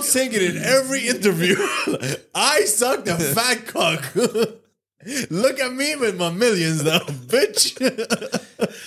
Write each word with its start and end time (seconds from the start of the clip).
I'm 0.00 0.06
saying 0.06 0.32
it 0.32 0.42
in 0.42 0.56
every 0.56 1.08
interview. 1.08 1.56
I 2.34 2.64
suck 2.64 3.04
the 3.04 3.16
fat 3.34 3.66
cock. 3.66 4.02
Look 5.30 5.60
at 5.60 5.74
me 5.74 5.94
with 5.96 6.16
my 6.16 6.30
millions 6.30 6.82
though, 6.84 7.00
bitch. 7.00 7.76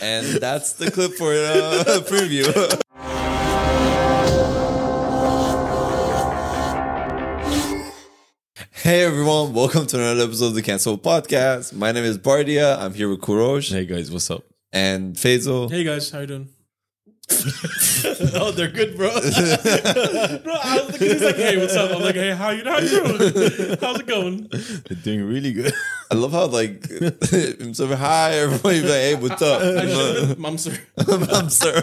And 0.01 0.25
that's 0.41 0.73
the 0.73 0.89
clip 0.89 1.13
for 1.13 1.31
uh, 1.31 2.01
preview. 2.09 2.49
Hey 8.71 9.03
everyone, 9.03 9.53
welcome 9.53 9.85
to 9.85 9.97
another 9.97 10.23
episode 10.23 10.47
of 10.47 10.55
the 10.55 10.63
Cancellable 10.63 10.99
Podcast. 10.99 11.73
My 11.73 11.91
name 11.91 12.05
is 12.05 12.17
Bardia. 12.17 12.79
I'm 12.79 12.95
here 12.95 13.07
with 13.07 13.21
Kurosh 13.21 13.71
Hey 13.71 13.85
guys, 13.85 14.09
what's 14.09 14.31
up? 14.31 14.43
and 14.71 15.15
Faisal. 15.15 15.69
Hey 15.69 15.83
guys, 15.83 16.09
how 16.09 16.21
you 16.21 16.25
doing? 16.27 16.49
oh, 18.35 18.51
they're 18.51 18.67
good, 18.69 18.95
bro. 18.97 19.09
Bro, 19.19 19.19
I 19.21 20.81
was 20.83 20.91
looking, 20.91 21.07
he's 21.09 21.21
like, 21.23 21.35
hey, 21.35 21.57
what's 21.57 21.75
up? 21.75 21.91
I'm 21.95 22.01
like, 22.01 22.15
hey, 22.15 22.31
how 22.31 22.49
you, 22.49 22.63
how 22.63 22.79
you 22.79 22.89
doing? 22.89 23.77
How's 23.79 23.99
it 24.01 24.07
going? 24.07 24.47
They're 24.51 24.97
doing 25.03 25.23
really 25.23 25.53
good. 25.53 25.73
I 26.11 26.15
love 26.15 26.31
how 26.33 26.47
like 26.47 26.85
I'm 27.61 27.73
so 27.79 27.87
hi 27.95 28.33
everybody 28.33 28.81
like, 28.81 28.89
hey, 28.91 29.15
what's 29.15 29.41
up? 29.41 29.61
should've- 29.61 30.37
Mom, 30.37 30.57
sir. 30.57 30.77
I'm 30.97 31.49
sorry. 31.49 31.81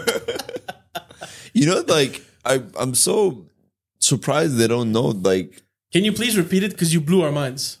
you 1.53 1.65
know, 1.65 1.83
like 1.87 2.23
I 2.45 2.63
I'm 2.79 2.93
so 2.95 3.45
surprised 3.99 4.57
they 4.57 4.67
don't 4.67 4.91
know 4.91 5.07
like 5.07 5.61
Can 5.91 6.03
you 6.03 6.11
please 6.13 6.37
repeat 6.37 6.63
it? 6.63 6.71
Because 6.71 6.93
you 6.93 7.01
blew 7.01 7.23
our 7.23 7.31
minds. 7.31 7.79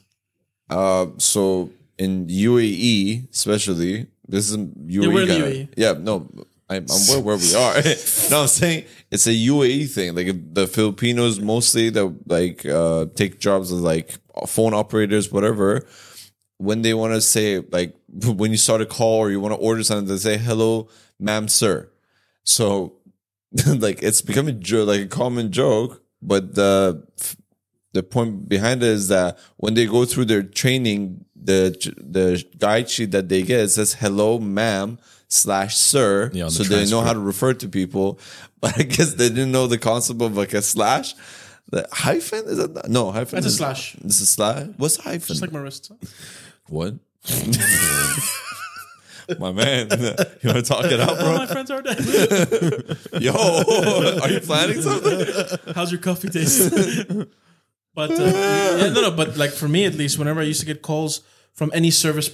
Uh, 0.69 1.07
so 1.17 1.69
in 1.97 2.25
UAE, 2.27 3.29
especially, 3.31 4.07
this 4.27 4.49
is 4.49 4.57
UAE. 4.57 5.27
kinda- 5.27 5.45
UAE. 5.45 5.67
Yeah, 5.77 5.93
no, 5.99 6.27
I'm, 6.77 6.85
aware 7.09 7.21
where 7.21 7.37
we 7.37 7.55
are. 7.55 7.73
no, 8.29 8.41
I'm 8.41 8.47
saying 8.47 8.85
it's 9.09 9.27
a 9.27 9.31
UAE 9.31 9.89
thing. 9.89 10.15
Like 10.15 10.53
the 10.53 10.67
Filipinos 10.67 11.39
mostly 11.39 11.89
that 11.89 12.15
like 12.27 12.65
uh, 12.65 13.07
take 13.15 13.39
jobs 13.39 13.71
as 13.71 13.81
like 13.81 14.15
phone 14.47 14.73
operators, 14.73 15.31
whatever. 15.31 15.85
When 16.57 16.83
they 16.83 16.93
want 16.93 17.13
to 17.13 17.21
say 17.21 17.59
like 17.71 17.95
when 18.25 18.51
you 18.51 18.57
start 18.57 18.81
a 18.81 18.85
call 18.85 19.19
or 19.19 19.31
you 19.31 19.39
want 19.39 19.53
to 19.53 19.59
order 19.59 19.83
something, 19.83 20.07
they 20.07 20.17
say 20.17 20.37
hello, 20.37 20.87
ma'am, 21.19 21.47
sir. 21.47 21.89
So 22.43 22.93
like 23.67 24.01
it's 24.01 24.21
becoming 24.21 24.61
like 24.61 25.01
a 25.01 25.07
common 25.07 25.51
joke, 25.51 26.01
but 26.21 26.55
the 26.55 27.05
the 27.93 28.03
point 28.03 28.47
behind 28.47 28.81
it 28.83 28.89
is 28.89 29.09
that 29.09 29.37
when 29.57 29.73
they 29.73 29.85
go 29.85 30.05
through 30.05 30.25
their 30.25 30.43
training, 30.43 31.25
the 31.35 31.75
the 31.97 32.43
guide 32.57 32.89
sheet 32.89 33.11
that 33.11 33.27
they 33.27 33.43
get 33.43 33.67
says 33.69 33.95
"Hello, 33.95 34.39
ma'am." 34.39 34.97
Slash 35.33 35.75
sir 35.77 36.29
Yeah, 36.33 36.43
on 36.43 36.49
the 36.49 36.55
so 36.55 36.63
they 36.63 36.85
know 36.89 37.01
how 37.01 37.13
to 37.13 37.19
refer 37.19 37.53
to 37.53 37.67
people 37.69 38.19
but 38.61 38.77
i 38.79 38.83
guess 38.83 39.13
they 39.13 39.29
didn't 39.29 39.51
know 39.51 39.67
the 39.67 39.77
concept 39.77 40.21
of 40.21 40.35
like 40.37 40.53
a 40.53 40.61
slash 40.61 41.13
the 41.69 41.87
hyphen 41.91 42.45
is 42.47 42.59
it 42.59 42.89
no 42.89 43.11
hyphen 43.11 43.35
That's 43.37 43.45
a 43.53 43.57
slash. 43.57 43.93
this 44.01 44.19
is 44.21 44.29
slash 44.29 44.67
what's 44.77 44.97
hyphen 44.97 45.27
Just 45.27 45.41
like 45.41 45.51
my 45.53 45.59
wrist. 45.59 45.91
what 46.67 46.95
my 49.39 49.51
man 49.51 49.87
you 49.91 50.49
want 50.49 50.57
to 50.57 50.61
talk 50.63 50.85
it 50.85 50.99
out 50.99 51.17
bro 51.17 51.37
my 51.37 51.45
friends 51.45 51.71
are 51.71 51.81
dead. 51.81 51.97
yo 53.21 53.31
are 54.21 54.29
you 54.29 54.39
planning 54.41 54.81
something 54.81 55.73
How's 55.73 55.91
your 55.91 56.01
coffee 56.01 56.29
taste? 56.29 56.73
but 57.95 58.11
uh, 58.11 58.23
yeah, 58.23 58.89
no, 58.93 59.01
no. 59.01 59.11
But 59.11 59.37
like 59.37 59.51
for 59.51 59.67
me, 59.67 59.85
at 59.85 59.95
least, 59.95 60.17
whenever 60.17 60.39
I 60.41 60.43
used 60.43 60.59
to 60.61 60.65
get 60.65 60.81
calls 60.81 61.21
from 61.53 61.71
any 61.73 61.91
service, 61.91 62.29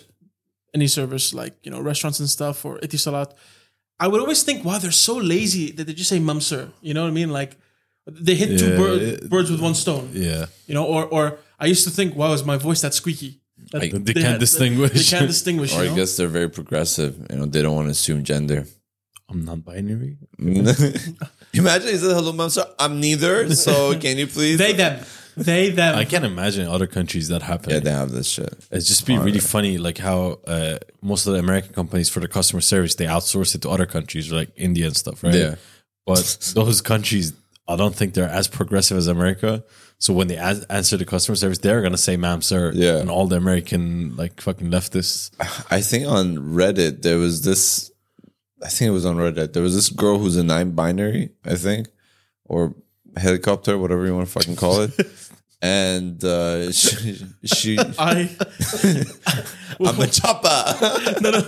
any 0.78 0.88
service 1.00 1.26
like 1.42 1.54
you 1.66 1.72
know 1.74 1.80
restaurants 1.92 2.20
and 2.24 2.30
stuff 2.38 2.58
or 2.68 2.74
Etisalat, 2.86 3.30
I 4.04 4.06
would 4.10 4.22
always 4.24 4.42
think, 4.48 4.58
wow, 4.66 4.78
they're 4.82 5.02
so 5.10 5.16
lazy 5.36 5.66
that 5.76 5.84
they 5.88 5.94
just 6.02 6.10
say 6.14 6.20
"mum 6.30 6.40
sir." 6.52 6.64
You 6.88 6.94
know 6.96 7.04
what 7.06 7.14
I 7.16 7.20
mean? 7.22 7.32
Like 7.40 7.52
they 8.28 8.36
hit 8.42 8.50
two 8.62 8.70
Yeah, 8.72 8.82
bird, 8.84 9.02
it- 9.02 9.30
birds 9.34 9.50
with 9.54 9.62
one 9.70 9.76
stone. 9.84 10.06
Yeah. 10.14 10.46
You 10.68 10.74
know, 10.78 10.86
or 10.96 11.02
or 11.16 11.24
I 11.64 11.66
used 11.74 11.84
to 11.88 11.92
think, 11.98 12.10
wow, 12.20 12.32
is 12.38 12.44
my 12.54 12.58
voice 12.68 12.82
that 12.86 12.94
squeaky? 13.02 13.32
That 13.72 13.82
They 14.08 14.14
can't 14.26 14.40
distinguish. 14.48 14.94
They 14.98 15.08
can't 15.18 15.28
distinguish. 15.36 15.72
or 15.76 15.84
you 15.84 15.92
i 15.92 15.96
guess 16.00 16.12
they're 16.16 16.34
very 16.40 16.50
progressive 16.60 17.14
you 17.30 17.38
know 17.38 17.46
they 17.54 17.62
don't 17.64 17.76
want 17.80 17.88
to 17.90 17.96
assume 17.98 18.20
gender 18.34 18.62
I'm 19.30 19.42
non-binary. 19.50 20.14
Imagine 21.62 21.90
he 21.94 21.98
said 22.04 22.14
hello, 22.16 22.32
mom. 22.32 22.50
So 22.50 22.64
I'm 22.80 22.94
neither. 23.06 23.36
So 23.66 23.74
can 24.04 24.16
you 24.22 24.28
please? 24.36 24.58
They 24.58 24.74
them. 24.74 25.04
They 25.38 25.70
them. 25.80 25.96
I 25.96 26.04
can't 26.06 26.26
imagine 26.26 26.68
other 26.68 26.88
countries 26.88 27.28
that 27.30 27.42
happen. 27.44 27.70
yeah, 27.72 27.80
they 27.80 27.92
have 27.92 28.12
this 28.12 28.28
shit. 28.28 28.54
It's 28.72 28.88
just 28.88 29.06
be 29.06 29.18
really 29.18 29.40
funny, 29.40 29.78
like 29.78 29.98
how 30.00 30.40
uh, 30.48 30.80
most 31.02 31.28
of 31.28 31.34
the 31.34 31.40
American 31.40 31.74
companies 31.74 32.10
for 32.10 32.20
the 32.20 32.28
customer 32.28 32.62
service 32.62 32.96
they 32.96 33.06
outsource 33.06 33.56
it 33.56 33.62
to 33.62 33.70
other 33.70 33.86
countries 33.86 34.32
like 34.32 34.50
India 34.56 34.86
and 34.88 34.98
stuff, 34.98 35.24
right? 35.24 35.34
Yeah. 35.34 35.56
But 36.06 36.52
those 36.56 36.82
countries, 36.82 37.34
I 37.68 37.76
don't 37.76 37.96
think 37.96 38.14
they're 38.14 38.30
as 38.30 38.48
progressive 38.48 38.98
as 38.98 39.08
America. 39.08 39.64
So 40.00 40.14
when 40.14 40.28
they 40.28 40.38
as- 40.38 40.64
answer 40.66 40.96
the 40.98 41.06
customer 41.06 41.36
service, 41.36 41.58
they're 41.60 41.82
gonna 41.82 41.98
say 41.98 42.18
"ma'am, 42.18 42.42
sir," 42.42 42.72
Yeah. 42.74 42.98
and 42.98 43.10
all 43.10 43.28
the 43.28 43.36
American 43.38 44.16
like 44.16 44.40
fucking 44.42 44.70
leftists. 44.72 45.32
I 45.72 45.82
think 45.82 46.08
on 46.08 46.38
Reddit 46.38 47.02
there 47.02 47.18
was 47.18 47.42
this. 47.42 47.92
I 48.64 48.70
think 48.70 48.90
it 48.90 48.92
was 48.92 49.06
on 49.06 49.18
Reddit. 49.18 49.54
There 49.54 49.64
was 49.64 49.76
this 49.76 49.90
girl 49.90 50.18
who's 50.18 50.36
a 50.36 50.44
nine-binary, 50.44 51.30
I 51.46 51.56
think, 51.56 51.90
or 52.46 52.74
helicopter, 53.16 53.78
whatever 53.78 54.06
you 54.06 54.16
want 54.16 54.28
to 54.28 54.32
fucking 54.32 54.56
call 54.56 54.82
it. 54.82 54.92
and 55.62 56.24
uh, 56.24 56.72
she, 56.72 57.26
she 57.46 57.78
I 57.80 58.30
I'm 59.80 60.00
a 60.00 60.08
chopper. 60.08 61.20
no, 61.22 61.32
no. 61.32 61.42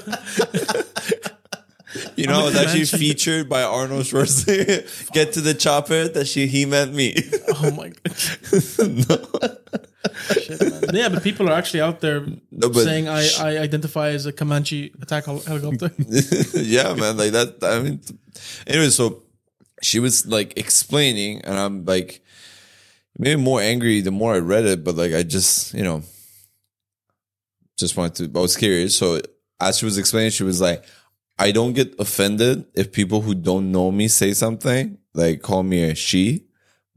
You 2.16 2.28
know, 2.28 2.42
I'm 2.42 2.46
a 2.46 2.48
it's 2.50 2.58
actually 2.58 2.86
featured 2.86 3.50
by 3.50 3.64
Arnold 3.64 4.04
Schwarzenegger. 4.06 5.12
Get 5.12 5.34
to 5.34 5.42
the 5.42 5.54
chopper 5.54 6.08
that 6.08 6.28
she 6.28 6.48
he 6.48 6.66
meant 6.66 6.94
me. 6.94 7.16
oh 7.56 7.72
my 7.72 7.90
god. 7.90 8.16
Shit, 10.32 10.62
man. 10.62 10.84
Yeah, 10.94 11.10
but 11.10 11.24
people 11.24 11.50
are 11.50 11.54
actually 11.54 11.82
out 11.82 12.00
there 12.02 12.26
but- 12.52 12.74
saying 12.76 13.08
I, 13.08 13.28
I 13.40 13.58
identify 13.58 14.10
as 14.10 14.26
a 14.26 14.32
Comanche 14.32 14.92
attack 15.02 15.26
helicopter. 15.26 15.92
yeah, 16.54 16.94
man. 16.94 17.18
Like 17.18 17.32
that. 17.32 17.58
I 17.64 17.80
mean, 17.80 18.02
anyway, 18.68 18.90
so 18.90 19.24
she 19.82 20.00
was 20.00 20.26
like 20.28 20.58
explaining, 20.58 21.42
and 21.42 21.58
I'm 21.58 21.86
like, 21.86 22.22
maybe 23.20 23.40
more 23.40 23.62
angry 23.62 24.02
the 24.02 24.12
more 24.12 24.34
I 24.34 24.40
read 24.40 24.66
it, 24.66 24.84
but 24.84 24.96
like 24.96 25.14
I 25.14 25.22
just, 25.22 25.74
you 25.76 25.84
know, 25.84 26.02
just 27.78 27.96
wanted 27.96 28.34
to. 28.34 28.40
I 28.40 28.42
was 28.42 28.58
curious. 28.58 28.98
So 28.98 29.22
as 29.60 29.78
she 29.78 29.86
was 29.86 29.98
explaining, 29.98 30.32
she 30.32 30.44
was 30.44 30.60
like, 30.60 30.86
I 31.38 31.52
don't 31.52 31.74
get 31.74 31.94
offended 32.00 32.66
if 32.74 32.92
people 32.92 33.22
who 33.22 33.36
don't 33.36 33.72
know 33.72 33.92
me 33.92 34.08
say 34.08 34.34
something 34.34 34.98
like 35.14 35.42
call 35.42 35.64
me 35.64 35.84
a 35.84 35.96
she. 35.96 36.46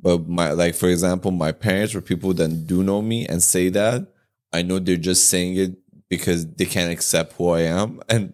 But 0.01 0.29
my 0.29 0.53
like 0.53 0.75
for 0.75 0.89
example, 0.89 1.31
my 1.31 1.53
parents 1.53 1.95
or 1.95 2.01
people 2.01 2.33
that 2.35 2.67
do 2.67 2.83
know 2.83 3.03
me 3.03 3.27
and 3.27 3.43
say 3.43 3.69
that, 3.71 4.09
I 4.53 4.63
know 4.63 4.79
they're 4.79 4.97
just 4.97 5.29
saying 5.29 5.57
it 5.57 5.77
because 6.09 6.47
they 6.55 6.67
can't 6.67 6.93
accept 6.93 7.35
who 7.35 7.51
I 7.51 7.63
am. 7.63 8.01
And 8.09 8.33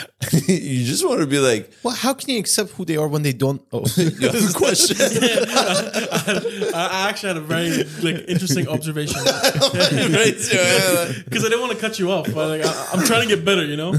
you 0.48 0.84
just 0.84 1.06
want 1.06 1.20
to 1.20 1.26
be 1.26 1.38
like, 1.38 1.70
Well, 1.82 1.94
how 1.94 2.14
can 2.14 2.30
you 2.30 2.38
accept 2.38 2.70
who 2.72 2.84
they 2.84 2.96
are 2.96 3.08
when 3.08 3.22
they 3.22 3.32
don't? 3.32 3.62
Oh, 3.72 3.84
you 3.96 4.28
have 4.28 4.50
a 4.50 4.52
question. 4.52 4.96
I, 5.00 6.72
I 6.74 7.08
actually 7.08 7.28
had 7.28 7.36
a 7.36 7.40
very 7.40 7.84
like 8.02 8.28
interesting 8.28 8.68
observation 8.68 9.20
Raise 9.24 10.52
your 10.52 10.64
hand. 10.64 11.24
because 11.24 11.44
I 11.44 11.48
didn't 11.48 11.60
want 11.60 11.72
to 11.72 11.78
cut 11.78 11.98
you 11.98 12.10
off. 12.10 12.26
But 12.32 12.48
like, 12.48 12.64
I, 12.64 12.88
I'm 12.92 13.04
trying 13.04 13.28
to 13.28 13.34
get 13.36 13.44
better, 13.44 13.64
you 13.64 13.76
know. 13.76 13.94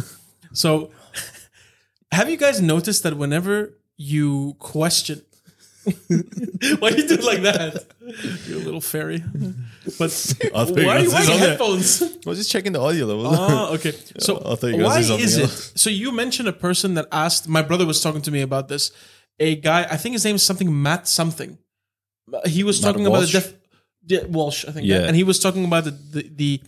So, 0.53 0.91
have 2.11 2.29
you 2.29 2.37
guys 2.37 2.61
noticed 2.61 3.03
that 3.03 3.17
whenever 3.17 3.73
you 3.97 4.55
question, 4.59 5.21
why 5.83 6.89
you 6.89 7.07
do 7.07 7.15
it 7.15 7.23
like 7.23 7.41
that? 7.41 7.85
You 8.47 8.59
little 8.59 8.81
fairy. 8.81 9.23
But 9.99 10.11
I 10.55 10.65
thought 10.65 10.77
you 10.77 10.85
why 10.85 10.95
are 10.95 10.99
were 10.99 11.03
you 11.03 11.09
gonna 11.09 11.09
say 11.09 11.11
wearing 11.11 11.25
something. 11.25 11.39
headphones? 11.39 12.01
I 12.25 12.29
was 12.29 12.37
just 12.37 12.51
checking 12.51 12.71
the 12.73 12.79
audio 12.81 13.05
level. 13.05 13.27
Oh, 13.27 13.73
okay. 13.75 13.93
So 14.19 14.37
I 14.45 14.55
thought 14.55 14.67
you 14.67 14.77
were 14.77 14.83
why 14.83 15.01
say 15.01 15.07
something 15.07 15.25
is 15.25 15.37
it? 15.37 15.41
else. 15.43 15.73
So 15.75 15.89
you 15.89 16.11
mentioned 16.11 16.47
a 16.47 16.53
person 16.53 16.93
that 16.95 17.07
asked. 17.11 17.47
My 17.47 17.61
brother 17.61 17.85
was 17.85 18.01
talking 18.01 18.21
to 18.21 18.31
me 18.31 18.41
about 18.41 18.67
this. 18.67 18.91
A 19.39 19.55
guy, 19.55 19.81
I 19.89 19.97
think 19.97 20.13
his 20.13 20.23
name 20.25 20.35
is 20.35 20.43
something 20.43 20.69
Matt 20.81 21.07
something. 21.07 21.57
He 22.45 22.63
was 22.63 22.81
Matt 22.81 22.87
talking 22.93 23.05
about 23.05 23.19
Walsh? 23.19 23.31
the 23.33 23.39
def, 23.39 23.53
yeah, 24.07 24.23
Walsh, 24.27 24.65
I 24.67 24.71
think. 24.71 24.85
Yeah. 24.87 25.07
and 25.07 25.15
he 25.15 25.23
was 25.23 25.39
talking 25.39 25.65
about 25.65 25.83
the 25.85 25.91
the 25.91 26.29
the, 26.35 26.61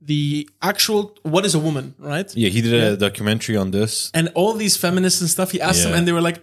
the 0.00 0.48
actual 0.62 1.16
what 1.22 1.44
is 1.44 1.54
a 1.54 1.58
woman, 1.58 1.94
right? 1.98 2.28
yeah, 2.36 2.48
he 2.48 2.60
did 2.62 2.72
a 2.74 2.96
documentary 2.96 3.56
on 3.56 3.70
this. 3.72 4.10
And 4.14 4.30
all 4.34 4.54
these 4.54 4.76
feminists 4.76 5.20
and 5.20 5.28
stuff. 5.30 5.50
He 5.52 5.60
asked 5.60 5.82
them, 5.82 5.92
Yeah. 5.92 5.98
and 5.98 6.08
they 6.08 6.12
were 6.12 6.22
like, 6.22 6.40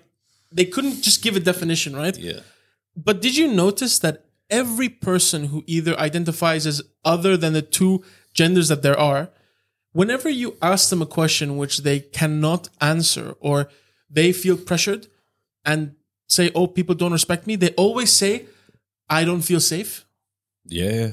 they 0.52 0.66
couldn't 0.66 1.02
just 1.02 1.24
give 1.24 1.36
a 1.36 1.40
definition, 1.40 1.96
right? 1.96 2.18
Yeah. 2.18 2.42
But 2.96 3.22
did 3.22 3.36
you 3.38 3.48
notice 3.48 4.00
that 4.00 4.26
every 4.52 4.90
person 4.90 5.46
who 5.46 5.64
either 5.66 5.98
identifies 5.98 6.68
as 6.68 6.84
other 7.04 7.38
than 7.38 7.54
the 7.54 7.62
two 7.62 8.04
genders 8.34 8.68
that 8.68 8.84
there 8.84 9.00
are, 9.00 9.30
whenever 9.94 10.30
you 10.30 10.58
ask 10.62 10.90
them 10.90 11.02
a 11.02 11.06
question 11.06 11.58
which 11.58 11.80
they 11.80 12.00
cannot 12.00 12.70
answer 12.80 13.34
or 13.40 13.70
they 14.10 14.32
feel 14.32 14.58
pressured 14.58 15.08
and 15.66 15.96
say, 16.28 16.52
oh, 16.54 16.68
people 16.68 16.94
don't 16.94 17.12
respect 17.12 17.48
me, 17.48 17.56
they 17.56 17.70
always 17.72 18.12
say, 18.12 18.46
I 19.10 19.24
don't 19.24 19.42
feel 19.42 19.60
safe. 19.60 20.06
Yeah. 20.66 21.12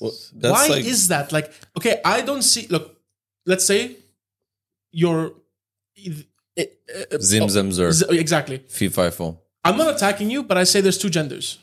That's 0.00 0.32
Why 0.34 0.66
like, 0.68 0.84
is 0.84 1.08
that? 1.08 1.32
Like, 1.32 1.52
okay, 1.76 2.00
I 2.04 2.22
don't 2.22 2.42
see, 2.42 2.66
look, 2.68 3.00
let's 3.46 3.64
say 3.64 3.96
you're. 4.90 5.32
Eh, 5.96 6.10
eh, 6.56 6.64
eh, 6.88 7.18
Zim 7.20 7.44
oh, 7.44 7.48
Zim 7.48 7.72
Zer. 7.72 7.88
Exactly. 8.10 8.58
Fee 8.68 8.88
Fi 8.88 9.10
Fo. 9.10 9.38
I'm 9.64 9.76
not 9.76 9.94
attacking 9.94 10.30
you, 10.30 10.42
but 10.42 10.56
I 10.58 10.64
say 10.64 10.80
there's 10.80 10.98
two 10.98 11.10
genders. 11.10 11.58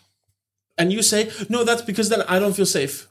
And 0.80 0.92
you 0.94 1.02
say 1.04 1.30
no, 1.50 1.64
that's 1.64 1.82
because 1.84 2.08
then 2.10 2.22
I 2.24 2.40
don't 2.40 2.54
feel 2.56 2.66
safe. 2.66 3.08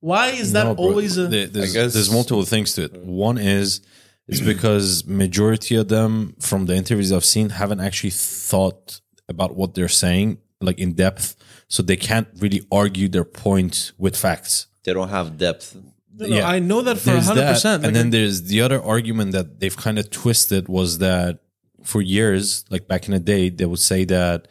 Why 0.00 0.28
is 0.28 0.52
that 0.52 0.64
No, 0.64 0.74
bro. 0.74 0.84
always 0.84 1.16
a? 1.16 1.26
There- 1.26 1.46
there's, 1.46 1.70
I 1.70 1.80
guess- 1.80 1.94
there's 1.94 2.10
multiple 2.10 2.44
things 2.44 2.74
to 2.74 2.84
it. 2.84 2.92
One 3.04 3.38
is 3.38 3.80
it's 4.28 4.40
because 4.52 5.04
majority 5.06 5.74
of 5.76 5.88
them 5.88 6.34
from 6.40 6.66
the 6.66 6.74
interviews 6.76 7.10
I've 7.12 7.24
seen 7.24 7.48
haven't 7.50 7.80
actually 7.80 8.10
thought 8.50 9.00
about 9.28 9.56
what 9.56 9.74
they're 9.74 9.88
saying 10.04 10.38
like 10.60 10.78
in 10.78 10.92
depth, 10.94 11.34
so 11.68 11.82
they 11.82 11.96
can't 11.96 12.28
really 12.38 12.62
argue 12.70 13.08
their 13.08 13.24
point 13.24 13.92
with 13.98 14.16
facts. 14.16 14.66
They 14.84 14.92
don't 14.92 15.08
have 15.10 15.36
depth. 15.36 15.76
No, 16.18 16.26
no, 16.28 16.40
I 16.42 16.60
know 16.60 16.80
that 16.82 16.96
for 16.98 17.10
There's 17.10 17.26
hundred 17.26 17.42
that, 17.42 17.52
percent. 17.54 17.84
and 17.84 17.94
then 17.94 18.08
there's 18.10 18.44
the 18.44 18.62
other 18.62 18.80
argument 18.82 19.32
that 19.32 19.60
they've 19.60 19.76
kind 19.76 19.98
of 19.98 20.08
twisted 20.08 20.66
was 20.68 20.98
that 20.98 21.40
for 21.82 22.00
years, 22.00 22.64
like 22.70 22.88
back 22.88 23.06
in 23.06 23.12
the 23.12 23.18
day, 23.20 23.50
they 23.50 23.66
would 23.66 23.80
say 23.80 24.04
that 24.04 24.48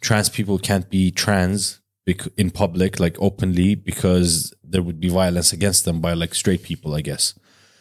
trans 0.00 0.28
people 0.28 0.58
can't 0.58 0.88
be 0.90 1.10
trans 1.10 1.80
in 2.36 2.50
public, 2.50 3.00
like 3.00 3.16
openly, 3.20 3.74
because 3.74 4.54
there 4.62 4.82
would 4.82 5.00
be 5.00 5.08
violence 5.08 5.52
against 5.52 5.84
them 5.84 6.00
by 6.00 6.12
like 6.12 6.34
straight 6.34 6.62
people, 6.62 6.94
I 6.94 7.00
guess. 7.00 7.34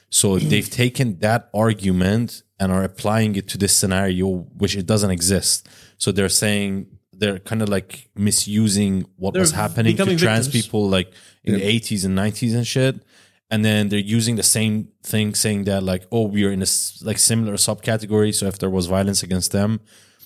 So 0.10 0.38
mm. 0.38 0.50
they've 0.50 0.70
taken 0.70 1.20
that 1.20 1.50
argument 1.54 2.44
and 2.60 2.72
are 2.72 2.84
applying 2.84 3.36
it 3.36 3.48
to 3.50 3.58
this 3.58 3.76
scenario, 3.76 4.28
which 4.58 4.76
it 4.76 4.86
doesn't 4.86 5.12
exist. 5.12 5.68
So 5.98 6.12
they're 6.12 6.30
saying 6.30 6.88
they're 7.12 7.40
kind 7.40 7.62
of 7.62 7.70
like 7.70 8.10
misusing 8.16 9.06
what 9.18 9.34
They're 9.34 9.42
was 9.42 9.52
happening 9.52 9.96
to 9.98 10.16
trans 10.18 10.48
victims. 10.48 10.66
people 10.66 10.90
like 10.90 11.12
in 11.44 11.54
the 11.54 11.62
80s 11.62 12.06
and 12.06 12.18
90s 12.18 12.56
and 12.56 12.68
shit. 12.68 13.04
And 13.52 13.64
then 13.64 13.90
they're 13.90 14.00
using 14.00 14.38
the 14.38 14.44
same 14.44 14.90
thing, 15.04 15.36
saying 15.36 15.66
that 15.66 15.84
like, 15.84 16.06
oh, 16.12 16.24
we 16.24 16.46
are 16.46 16.52
in 16.52 16.62
a 16.62 16.68
like 17.04 17.20
similar 17.20 17.54
subcategory. 17.54 18.34
So 18.34 18.48
if 18.48 18.58
there 18.58 18.72
was 18.72 18.88
violence 18.88 19.22
against 19.22 19.52
them, 19.52 19.82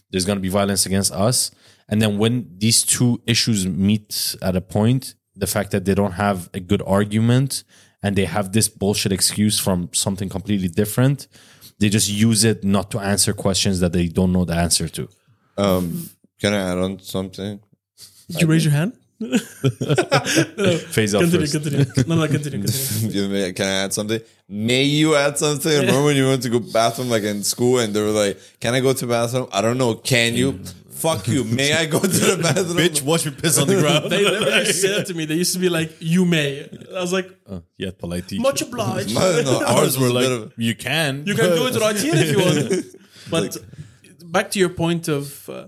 there's 0.10 0.26
going 0.26 0.38
to 0.38 0.42
be 0.42 0.50
violence 0.50 0.86
against 0.86 1.12
us. 1.12 1.52
And 1.90 2.02
then 2.02 2.18
when 2.18 2.48
these 2.58 2.84
two 2.84 3.22
issues 3.26 3.68
meet 3.68 4.36
at 4.42 4.56
a 4.56 4.62
point, 4.62 5.16
the 5.36 5.48
fact 5.48 5.72
that 5.72 5.86
they 5.86 5.96
don't 5.96 6.14
have 6.14 6.50
a 6.54 6.60
good 6.60 6.82
argument 6.86 7.64
and 8.04 8.16
they 8.16 8.26
have 8.26 8.52
this 8.54 8.70
bullshit 8.70 9.12
excuse 9.12 9.60
from 9.60 9.90
something 9.94 10.30
completely 10.30 10.68
different, 10.68 11.28
they 11.80 11.90
just 11.90 12.10
use 12.10 12.44
it 12.44 12.64
not 12.64 12.92
to 12.92 13.00
answer 13.00 13.34
questions 13.34 13.80
that 13.80 13.92
they 13.94 14.08
don't 14.08 14.32
know 14.32 14.46
the 14.46 14.54
answer 14.56 14.88
to. 14.88 15.08
Um, 15.58 16.10
can 16.40 16.54
I 16.54 16.72
add 16.72 16.78
on 16.78 17.00
something? 17.00 17.60
Did 18.30 18.42
you 18.42 18.48
raise 18.48 18.64
your 18.64 18.74
hand? 18.74 18.94
Phase 19.20 21.14
out 21.14 21.22
Continue, 21.22 21.40
first. 21.46 21.52
continue. 21.54 21.86
No, 22.08 22.16
no, 22.16 22.28
continue, 22.28 22.60
continue. 22.66 23.46
You 23.46 23.54
Can 23.54 23.66
I 23.66 23.84
add 23.84 23.94
something? 23.94 24.22
May 24.48 24.84
you 24.84 25.16
add 25.16 25.38
something? 25.38 25.72
Remember 25.80 26.04
when 26.06 26.16
you 26.16 26.28
went 26.28 26.42
to 26.44 26.50
go 26.50 26.60
bathroom 26.60 27.10
like 27.10 27.24
in 27.24 27.44
school 27.44 27.80
and 27.80 27.94
they 27.94 28.02
were 28.02 28.12
like, 28.12 28.40
"Can 28.62 28.74
I 28.74 28.80
go 28.80 28.94
to 28.94 29.06
the 29.06 29.12
bathroom?" 29.12 29.48
I 29.52 29.62
don't 29.62 29.78
know. 29.78 29.96
Can 29.96 30.36
you? 30.36 30.62
Fuck 31.00 31.28
you. 31.30 31.44
May 31.46 31.74
I 31.74 31.86
go 31.86 32.00
to 32.00 32.08
the 32.08 32.38
bathroom? 32.44 32.78
Bitch, 32.78 33.02
watch 33.02 33.26
me 33.26 33.32
piss 33.32 33.58
on 33.58 33.68
the 33.68 33.80
ground. 33.80 34.12
They 34.12 34.22
never 34.24 34.60
used 34.60 34.68
to 34.68 34.74
say 34.74 34.96
that 34.98 35.08
to 35.08 35.14
me. 35.14 35.26
They 35.26 35.36
used 35.36 35.54
to 35.54 35.60
be 35.60 35.70
like, 35.70 35.96
"You 36.00 36.26
may." 36.26 36.68
I 36.96 37.00
was 37.00 37.14
like, 37.14 37.30
yeah, 37.78 37.92
polite 37.98 38.28
teacher. 38.28 38.42
"Much 38.42 38.62
obliged." 38.62 39.16
No, 39.16 39.42
no, 39.42 39.66
ours 39.76 39.98
were 39.98 40.08
were 40.08 40.14
like, 40.14 40.30
like, 40.30 40.52
you 40.58 40.76
can. 40.76 41.24
You 41.26 41.36
can 41.36 41.52
do 41.56 41.68
it 41.68 41.76
right 41.80 41.96
here 41.96 42.14
if 42.16 42.32
you 42.32 42.40
want. 42.40 42.86
But 43.30 43.58
back 44.26 44.50
to 44.52 44.60
your 44.60 44.70
point 44.70 45.08
of 45.08 45.48
uh, 45.50 45.68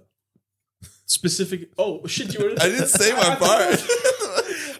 specific. 1.05 1.69
Oh 1.77 2.05
shit! 2.07 2.33
You 2.33 2.43
were. 2.43 2.51
I 2.59 2.67
didn't 2.69 2.87
say 2.87 3.13
my 3.13 3.35
part. 3.35 3.79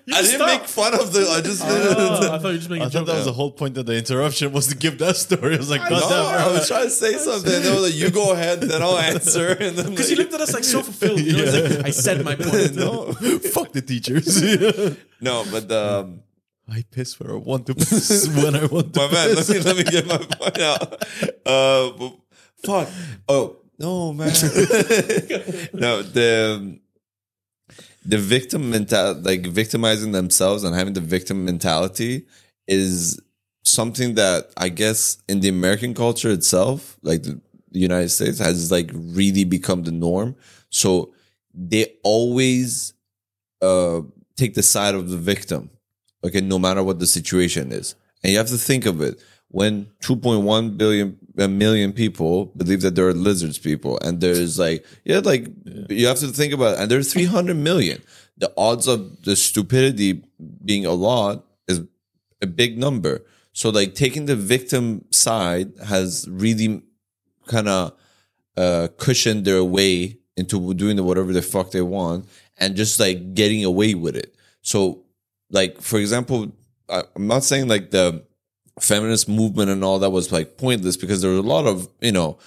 You 0.06 0.16
I 0.16 0.22
didn't 0.22 0.36
stop. 0.38 0.48
make 0.48 0.68
fun 0.68 0.94
of 0.96 1.14
the. 1.14 1.30
I 1.30 1.42
just. 1.42 1.62
Oh, 1.64 2.34
I 2.34 2.38
thought 2.40 2.48
you 2.48 2.54
were 2.54 2.54
just 2.58 2.70
making 2.70 2.84
I 2.84 2.86
a 2.88 2.90
thought 2.90 3.00
joke. 3.00 3.08
that 3.08 3.16
was 3.18 3.26
the 3.26 3.34
whole 3.34 3.52
point 3.52 3.78
of 3.78 3.86
the 3.86 3.96
interruption 3.96 4.52
was 4.52 4.68
to 4.68 4.76
give 4.76 4.98
that 4.98 5.16
story. 5.16 5.54
I 5.56 5.58
was 5.58 5.70
like, 5.70 5.82
God 5.82 5.92
No, 6.02 6.10
damn, 6.10 6.50
I 6.50 6.52
was 6.52 6.68
trying 6.68 6.86
to 6.86 6.90
say 6.90 7.14
something. 7.18 7.62
They 7.62 7.72
were 7.72 7.82
like, 7.82 7.94
"You 7.94 8.10
go 8.10 8.32
ahead, 8.34 8.62
then 8.62 8.82
I'll 8.82 8.98
answer." 8.98 9.50
And 9.52 9.76
then 9.78 9.92
Because 9.92 10.10
you 10.10 10.18
looked 10.18 10.34
at 10.34 10.42
us 10.42 10.54
like 10.54 10.64
so 10.64 10.82
fulfilled. 10.82 11.20
You 11.20 11.34
know, 11.34 11.44
it's 11.46 11.78
like, 11.78 11.86
I 11.86 11.90
said 11.92 12.26
my 12.26 12.36
point. 12.36 12.76
no, 12.86 13.12
fuck 13.54 13.72
the 13.74 13.82
teachers. 13.82 14.42
no, 15.22 15.46
but 15.52 15.72
um, 15.72 16.22
I 16.68 16.84
piss 16.90 17.20
where 17.20 17.32
I 17.34 17.38
want 17.38 17.68
to 17.68 17.76
piss 17.76 18.28
when 18.36 18.56
I 18.56 18.66
want 18.66 18.94
to 18.96 19.00
my 19.02 19.12
man, 19.12 19.28
let 19.36 19.38
piss. 19.38 19.50
me 19.50 19.60
let 19.60 19.78
me 19.78 19.84
get 19.84 20.08
my 20.08 20.18
point 20.18 20.60
out. 20.60 20.94
Uh, 21.46 21.92
but- 21.98 22.16
fuck. 22.64 22.90
Oh 23.30 23.58
no, 23.78 24.14
man. 24.14 24.28
no, 25.74 26.02
the 26.04 26.80
the 28.04 28.18
victim 28.18 28.70
mental, 28.70 29.16
like 29.16 29.46
victimizing 29.46 30.12
themselves 30.12 30.64
and 30.64 30.76
having 30.76 30.94
the 30.94 31.02
victim 31.02 31.46
mentality, 31.46 32.26
is 32.68 33.20
something 33.64 34.16
that 34.16 34.52
I 34.58 34.70
guess 34.70 35.18
in 35.28 35.40
the 35.40 35.50
American 35.50 35.94
culture 35.94 36.32
itself, 36.32 36.98
like 37.04 37.24
the, 37.24 37.40
the 37.72 37.80
United 37.80 38.10
States, 38.10 38.40
has 38.40 38.72
like 38.72 38.90
really 38.94 39.44
become 39.44 39.84
the 39.84 39.92
norm. 39.92 40.36
So 40.70 41.14
they 41.54 41.94
always 42.04 42.94
uh, 43.62 44.02
take 44.36 44.56
the 44.56 44.64
side 44.64 44.96
of 44.96 45.10
the 45.10 45.18
victim 45.18 45.70
okay, 46.24 46.42
no 46.42 46.60
matter 46.60 46.84
what 46.84 47.00
the 47.00 47.08
situation 47.08 47.72
is. 47.72 47.96
And 48.24 48.32
you 48.32 48.38
have 48.38 48.50
to 48.50 48.58
think 48.58 48.86
of 48.86 49.02
it 49.02 49.22
when 49.52 49.88
2.1 50.04 50.78
billion 50.78 51.18
a 51.38 51.48
million 51.48 51.94
people 51.94 52.46
believe 52.58 52.82
that 52.82 52.96
there 52.96 53.08
are 53.08 53.14
lizards 53.14 53.58
people, 53.58 53.98
and 54.02 54.22
there's 54.22 54.60
like, 54.60 54.86
yeah, 55.06 55.20
like 55.20 55.48
you 55.90 56.08
have 56.08 56.20
to 56.20 56.28
think 56.28 56.54
about 56.54 56.76
it, 56.76 56.82
and 56.82 56.92
there's 56.92 57.14
300 57.14 57.56
million. 57.56 58.02
The 58.38 58.52
odds 58.58 58.88
of 58.88 59.24
the 59.24 59.36
stupidity 59.36 60.24
being 60.64 60.86
a 60.86 60.94
lot 60.94 61.46
is 61.68 61.82
a 62.42 62.48
big 62.48 62.78
number. 62.78 63.24
So, 63.54 63.70
like, 63.70 63.96
taking 63.96 64.26
the 64.26 64.36
victim 64.36 65.06
side 65.12 65.74
has 65.86 66.28
really 66.30 66.82
kind 67.48 67.68
of 67.68 67.94
uh, 68.58 68.88
cushioned 68.98 69.46
their 69.46 69.64
way 69.64 70.18
into 70.38 70.74
doing 70.74 70.96
the 70.96 71.04
whatever 71.04 71.34
the 71.34 71.42
fuck 71.42 71.72
they 71.72 71.82
want 71.82 72.28
and 72.58 72.76
just 72.76 73.00
like 73.00 73.34
getting 73.34 73.64
away 73.64 73.94
with 73.94 74.16
it. 74.16 74.36
So, 74.62 75.04
like 75.50 75.82
for 75.82 76.00
example, 76.00 76.52
I'm 76.90 77.28
not 77.28 77.44
saying 77.44 77.68
like 77.68 77.92
the 77.92 78.24
feminist 78.82 79.30
movement 79.30 79.70
and 79.70 79.84
all 79.84 80.00
that 80.00 80.10
was 80.12 80.32
like 80.32 80.58
pointless 80.58 80.98
because 80.98 81.22
there 81.22 81.32
was 81.32 81.40
a 81.40 81.44
lot 81.56 81.66
of 81.66 81.88
you 82.02 82.12
know 82.12 82.38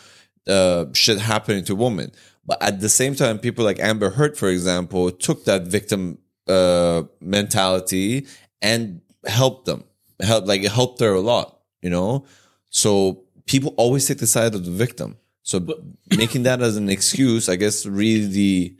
uh, 0.49 0.87
shit 0.93 1.19
happening 1.19 1.65
to 1.65 1.75
women. 1.75 2.13
But 2.47 2.63
at 2.63 2.81
the 2.81 2.89
same 2.91 3.15
time, 3.15 3.39
people 3.39 3.65
like 3.65 3.79
Amber 3.81 4.11
Heard, 4.11 4.37
for 4.37 4.49
example, 4.49 5.11
took 5.11 5.45
that 5.47 5.63
victim 5.63 6.19
uh, 6.47 7.05
mentality 7.21 8.27
and 8.61 9.01
helped 9.27 9.65
them. 9.67 9.85
Help 10.21 10.47
like 10.47 10.63
it 10.63 10.71
helped 10.71 11.01
her 11.01 11.13
a 11.15 11.21
lot, 11.21 11.59
you 11.83 11.91
know. 11.91 12.27
So 12.71 13.23
people 13.47 13.73
always 13.77 14.07
take 14.07 14.19
the 14.19 14.27
side 14.27 14.55
of 14.55 14.65
the 14.65 14.71
victim. 14.71 15.17
So 15.43 15.59
but- 15.61 15.81
making 16.17 16.43
that 16.45 16.61
as 16.63 16.77
an 16.77 16.89
excuse, 16.91 17.49
I 17.49 17.57
guess, 17.57 17.87
really 17.87 18.77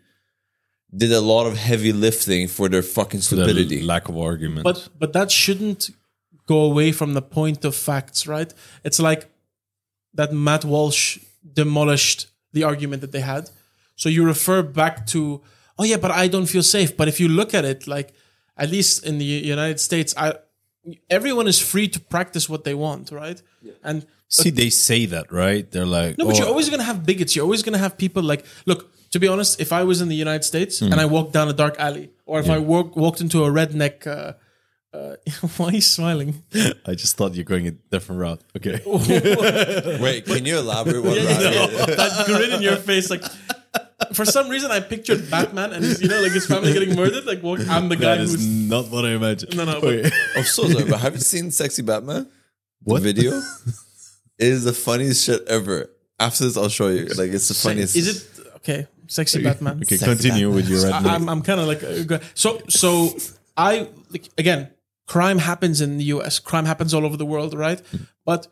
did 0.95 1.11
a 1.13 1.21
lot 1.21 1.47
of 1.47 1.57
heavy 1.57 1.93
lifting 1.93 2.47
for 2.49 2.69
their 2.69 2.83
fucking 2.83 3.21
The 3.21 3.25
stupidity. 3.25 3.83
lack 3.83 4.09
of 4.09 4.17
argument. 4.17 4.63
But 4.65 4.89
but 4.99 5.13
that 5.15 5.31
shouldn't 5.31 5.91
go 6.47 6.61
away 6.61 6.93
from 6.93 7.15
the 7.15 7.23
point 7.23 7.65
of 7.65 7.75
facts, 7.75 8.27
right? 8.27 8.53
It's 8.85 9.01
like 9.01 9.31
that 10.15 10.33
Matt 10.33 10.65
Walsh 10.65 11.19
demolished 11.53 12.27
the 12.53 12.65
argument 12.65 13.01
that 13.01 13.13
they 13.13 13.21
had. 13.21 13.51
So 13.97 14.09
you 14.09 14.25
refer 14.25 14.63
back 14.63 15.07
to, 15.09 15.43
oh 15.79 15.85
yeah, 15.85 15.97
but 15.97 16.11
I 16.11 16.29
don't 16.29 16.47
feel 16.47 16.63
safe. 16.63 16.97
But 16.97 17.09
if 17.09 17.19
you 17.21 17.29
look 17.29 17.55
at 17.55 17.65
it, 17.65 17.87
like 17.87 18.13
at 18.57 18.71
least 18.71 19.05
in 19.07 19.19
the 19.19 19.25
United 19.25 19.81
States, 19.81 20.15
I 20.17 20.35
everyone 21.09 21.47
is 21.49 21.59
free 21.59 21.89
to 21.89 22.01
practice 22.01 22.49
what 22.49 22.65
they 22.65 22.75
want, 22.75 23.11
right? 23.11 23.41
And 23.83 24.07
See, 24.29 24.51
they 24.51 24.71
say 24.71 25.07
that, 25.07 25.31
right? 25.33 25.71
They're 25.71 25.87
like, 25.87 26.19
no, 26.19 26.27
but 26.27 26.35
oh, 26.35 26.39
you're 26.39 26.49
always 26.49 26.69
gonna 26.69 26.83
have 26.83 27.07
bigots. 27.07 27.35
You're 27.37 27.45
always 27.45 27.63
gonna 27.63 27.79
have 27.79 27.97
people 27.97 28.23
like, 28.23 28.45
look. 28.67 28.91
To 29.11 29.21
be 29.21 29.29
honest, 29.29 29.61
if 29.61 29.73
I 29.73 29.85
was 29.85 30.01
in 30.01 30.09
the 30.09 30.17
United 30.17 30.43
States 30.43 30.81
Hmm. 30.81 30.91
and 30.91 31.01
I 31.01 31.05
walked 31.05 31.33
down 31.33 31.49
a 31.49 31.53
dark 31.53 31.77
alley, 31.79 32.11
or 32.27 32.41
if 32.41 32.51
I 32.51 32.59
walk, 32.59 32.97
walked 32.97 33.21
into 33.21 33.45
a 33.45 33.49
redneck, 33.49 34.09
uh, 34.09 34.33
uh, 34.95 35.17
why 35.57 35.67
are 35.67 35.73
you 35.73 35.81
smiling? 35.81 36.43
I 36.87 36.95
just 36.95 37.17
thought 37.17 37.35
you're 37.35 37.45
going 37.45 37.67
a 37.67 37.73
different 37.73 38.21
route. 38.21 38.41
Okay. 38.57 38.81
Wait, 40.01 40.25
can 40.25 40.45
you 40.45 40.59
elaborate 40.59 41.03
what 41.03 41.17
Yeah, 41.17 41.25
that 41.25 41.71
you 41.71 41.77
know, 41.79 41.87
that 41.97 42.27
grin 42.27 42.53
in 42.53 42.63
your 42.63 42.77
face, 42.77 43.11
like. 43.11 43.23
For 44.13 44.25
some 44.25 44.49
reason, 44.49 44.71
I 44.71 44.81
pictured 44.81 45.31
Batman 45.31 45.73
and 45.73 45.83
his, 45.83 46.03
you 46.03 46.09
know, 46.09 46.21
like 46.21 46.33
his 46.33 46.47
family 46.47 46.73
getting 46.73 46.95
murdered. 46.95 47.25
Like, 47.25 47.43
walk, 47.43 47.61
I'm 47.69 47.89
the 47.89 47.97
guy 47.97 48.17
that 48.17 48.21
is 48.21 48.33
who's. 48.33 48.47
not 48.47 48.89
what 48.89 49.05
I 49.05 49.11
imagined. 49.11 49.57
No, 49.57 49.65
no, 49.65 49.81
but- 49.81 49.95
Okay. 49.95 50.11
I'm 50.37 50.45
so 50.45 50.69
sorry, 50.69 50.85
but 50.85 51.01
have 51.01 51.15
you 51.15 51.21
seen 51.21 51.51
Sexy 51.51 51.83
Batman? 51.83 52.29
What? 52.83 53.03
The 53.03 53.13
video? 53.13 53.33
it 54.39 54.49
is 54.49 54.65
the 54.65 54.73
funniest 54.73 55.25
shit 55.25 55.43
ever. 55.49 55.91
After 56.21 56.45
this, 56.45 56.57
I'll 56.57 56.69
show 56.69 56.89
you. 56.89 57.07
Like, 57.07 57.31
it's 57.33 57.49
the 57.49 57.55
funniest. 57.55 57.97
Is 57.97 58.09
it 58.09 58.47
okay? 58.57 58.87
Sexy 59.07 59.43
Batman. 59.43 59.79
Okay, 59.83 59.99
continue 59.99 60.51
with 60.51 60.69
your 60.69 60.83
red 60.85 60.93
I, 60.93 61.15
I'm, 61.15 61.29
I'm 61.29 61.43
kind 61.43 61.61
of 61.61 61.67
like 61.67 61.83
uh, 61.83 62.19
so 62.35 62.61
so 62.69 63.15
I 63.57 63.89
like, 64.11 64.29
again 64.39 64.71
crime 65.07 65.39
happens 65.39 65.81
in 65.81 65.99
the 65.99 66.05
US 66.05 66.39
crime 66.39 66.65
happens 66.65 66.95
all 66.95 67.05
over 67.05 67.17
the 67.17 67.27
world 67.27 67.55
right 67.55 67.81
hmm. 67.81 68.05
but 68.25 68.47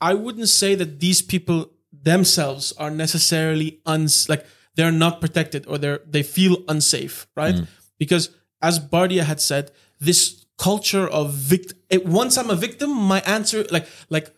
I 0.00 0.14
wouldn't 0.14 0.48
say 0.48 0.74
that 0.74 1.00
these 1.00 1.22
people 1.22 1.70
themselves 1.92 2.72
are 2.78 2.90
necessarily 2.90 3.80
uns 3.84 4.28
like 4.28 4.46
they're 4.76 4.92
not 4.92 5.20
protected 5.20 5.66
or 5.66 5.78
they're 5.78 6.00
they 6.06 6.22
feel 6.22 6.56
unsafe 6.68 7.26
right 7.36 7.56
hmm. 7.56 7.64
because 7.98 8.30
as 8.62 8.78
Bardia 8.78 9.22
had 9.24 9.40
said 9.40 9.70
this 10.00 10.46
culture 10.58 11.06
of 11.08 11.32
vict 11.32 11.74
it, 11.90 12.06
once 12.06 12.36
I'm 12.36 12.50
a 12.50 12.56
victim 12.56 12.90
my 12.90 13.20
answer 13.20 13.64
like 13.70 13.86
like 14.10 14.32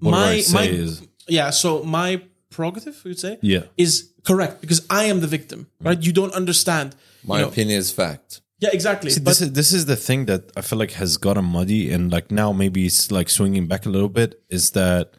What 0.00 0.10
my 0.10 0.42
my 0.52 0.64
is- 0.64 1.02
yeah 1.28 1.50
so 1.50 1.82
my 1.82 2.22
prerogative, 2.56 3.02
would 3.04 3.18
say, 3.18 3.38
Yeah. 3.42 3.64
is 3.76 4.12
correct 4.24 4.60
because 4.60 4.84
I 4.88 5.04
am 5.04 5.20
the 5.20 5.26
victim, 5.26 5.66
hmm. 5.78 5.86
right? 5.88 6.02
You 6.02 6.12
don't 6.12 6.32
understand. 6.32 6.96
My 7.24 7.36
you 7.36 7.42
know- 7.42 7.48
opinion 7.48 7.78
is 7.78 7.90
fact. 7.90 8.40
Yeah, 8.58 8.70
exactly. 8.72 9.10
See, 9.10 9.20
this 9.20 9.40
is 9.42 9.52
this 9.52 9.72
is 9.72 9.84
the 9.84 9.96
thing 9.96 10.24
that 10.26 10.50
I 10.56 10.62
feel 10.62 10.78
like 10.78 10.92
has 10.92 11.18
gotten 11.18 11.44
muddy, 11.44 11.92
and 11.92 12.10
like 12.10 12.30
now 12.30 12.52
maybe 12.52 12.86
it's 12.86 13.10
like 13.10 13.28
swinging 13.28 13.66
back 13.66 13.84
a 13.84 13.90
little 13.90 14.08
bit. 14.08 14.42
Is 14.48 14.70
that 14.70 15.14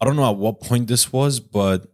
I 0.00 0.06
don't 0.06 0.16
know 0.16 0.28
at 0.30 0.36
what 0.36 0.60
point 0.60 0.88
this 0.88 1.12
was, 1.12 1.38
but 1.38 1.92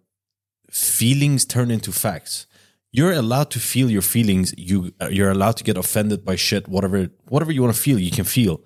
feelings 0.70 1.44
turn 1.44 1.70
into 1.70 1.90
facts. 1.90 2.47
You're 2.92 3.12
allowed 3.12 3.50
to 3.50 3.61
feel 3.61 3.90
your 3.90 4.02
feelings. 4.02 4.54
You 4.56 4.94
you're 5.11 5.30
allowed 5.30 5.56
to 5.56 5.64
get 5.64 5.76
offended 5.76 6.25
by 6.25 6.37
shit. 6.37 6.68
Whatever 6.68 7.08
whatever 7.28 7.50
you 7.50 7.62
want 7.62 7.75
to 7.75 7.80
feel, 7.80 7.99
you 7.99 8.12
can 8.12 8.25
feel. 8.25 8.62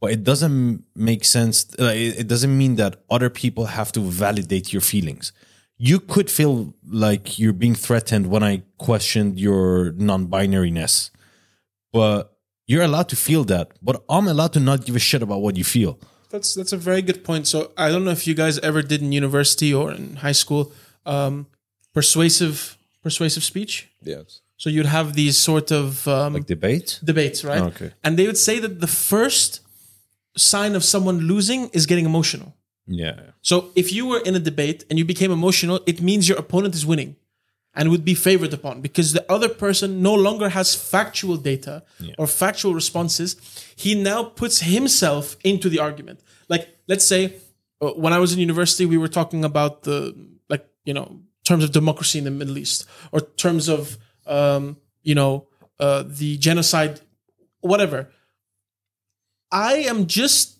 But 0.00 0.12
it 0.12 0.24
doesn't 0.24 0.84
make 0.96 1.26
sense. 1.26 1.66
Uh, 1.78 1.92
it 1.94 2.20
it 2.20 2.26
doesn't 2.26 2.56
mean 2.56 2.76
that 2.76 3.02
other 3.10 3.28
people 3.28 3.66
have 3.66 3.92
to 3.92 4.00
validate 4.00 4.72
your 4.72 4.80
feelings. 4.80 5.32
You 5.76 6.00
could 6.00 6.30
feel 6.30 6.74
like 6.90 7.38
you're 7.38 7.52
being 7.52 7.74
threatened 7.74 8.26
when 8.28 8.42
I 8.42 8.62
questioned 8.78 9.38
your 9.38 9.92
non-binariness 9.92 11.10
but 11.92 12.36
you're 12.66 12.82
allowed 12.82 13.08
to 13.08 13.16
feel 13.16 13.44
that. 13.44 13.72
But 13.82 14.02
I'm 14.08 14.28
allowed 14.28 14.52
to 14.54 14.60
not 14.60 14.84
give 14.84 14.96
a 14.96 14.98
shit 15.00 15.22
about 15.22 15.40
what 15.42 15.56
you 15.56 15.64
feel. 15.64 15.98
That's 16.30 16.54
that's 16.54 16.72
a 16.72 16.76
very 16.76 17.02
good 17.02 17.24
point. 17.24 17.46
So 17.48 17.72
I 17.76 17.88
don't 17.90 18.04
know 18.04 18.12
if 18.12 18.26
you 18.26 18.34
guys 18.34 18.58
ever 18.60 18.82
did 18.82 19.00
in 19.02 19.10
university 19.12 19.74
or 19.74 19.90
in 19.92 20.16
high 20.16 20.32
school 20.42 20.72
um, 21.04 21.46
persuasive 21.92 22.78
persuasive 23.02 23.42
speech. 23.42 23.88
Yes. 24.02 24.40
So 24.56 24.68
you'd 24.70 24.86
have 24.86 25.14
these 25.14 25.38
sort 25.38 25.72
of 25.72 26.06
um, 26.06 26.34
Like 26.34 26.46
debate? 26.46 27.00
debates, 27.02 27.44
right? 27.44 27.62
Okay. 27.62 27.92
And 28.04 28.16
they 28.18 28.26
would 28.26 28.36
say 28.38 28.58
that 28.60 28.80
the 28.80 28.86
first 28.86 29.60
sign 30.36 30.74
of 30.76 30.84
someone 30.84 31.18
losing 31.20 31.68
is 31.72 31.86
getting 31.86 32.04
emotional. 32.04 32.54
Yeah. 32.86 33.20
So 33.40 33.70
if 33.74 33.92
you 33.92 34.04
were 34.06 34.20
in 34.20 34.34
a 34.36 34.38
debate 34.38 34.84
and 34.90 34.98
you 34.98 35.04
became 35.04 35.32
emotional, 35.32 35.80
it 35.86 36.00
means 36.02 36.28
your 36.28 36.38
opponent 36.38 36.74
is 36.74 36.84
winning 36.84 37.16
and 37.74 37.88
would 37.90 38.04
be 38.04 38.14
favored 38.14 38.52
upon 38.52 38.80
because 38.80 39.12
the 39.12 39.24
other 39.30 39.48
person 39.48 40.02
no 40.02 40.14
longer 40.14 40.48
has 40.48 40.74
factual 40.74 41.36
data 41.36 41.82
or 42.18 42.26
factual 42.26 42.74
responses. 42.74 43.36
He 43.76 43.94
now 43.94 44.24
puts 44.24 44.60
himself 44.60 45.36
into 45.44 45.68
the 45.68 45.78
argument. 45.78 46.20
Like, 46.48 46.68
let's 46.88 47.06
say 47.06 47.34
uh, 47.80 47.90
when 47.90 48.12
I 48.12 48.18
was 48.18 48.32
in 48.32 48.40
university, 48.40 48.86
we 48.86 48.98
were 48.98 49.08
talking 49.08 49.44
about 49.44 49.82
the, 49.84 50.14
like, 50.48 50.66
you 50.84 50.92
know, 50.92 51.20
terms 51.44 51.64
of 51.64 51.70
democracy 51.72 52.18
in 52.18 52.24
the 52.24 52.30
Middle 52.30 52.58
East 52.58 52.86
or 53.12 53.20
terms 53.20 53.68
of, 53.68 53.98
um, 54.26 54.76
you 55.02 55.14
know, 55.14 55.46
uh, 55.78 56.02
the 56.06 56.36
genocide, 56.38 57.00
whatever. 57.60 58.08
I 59.52 59.74
am 59.88 60.06
just 60.06 60.58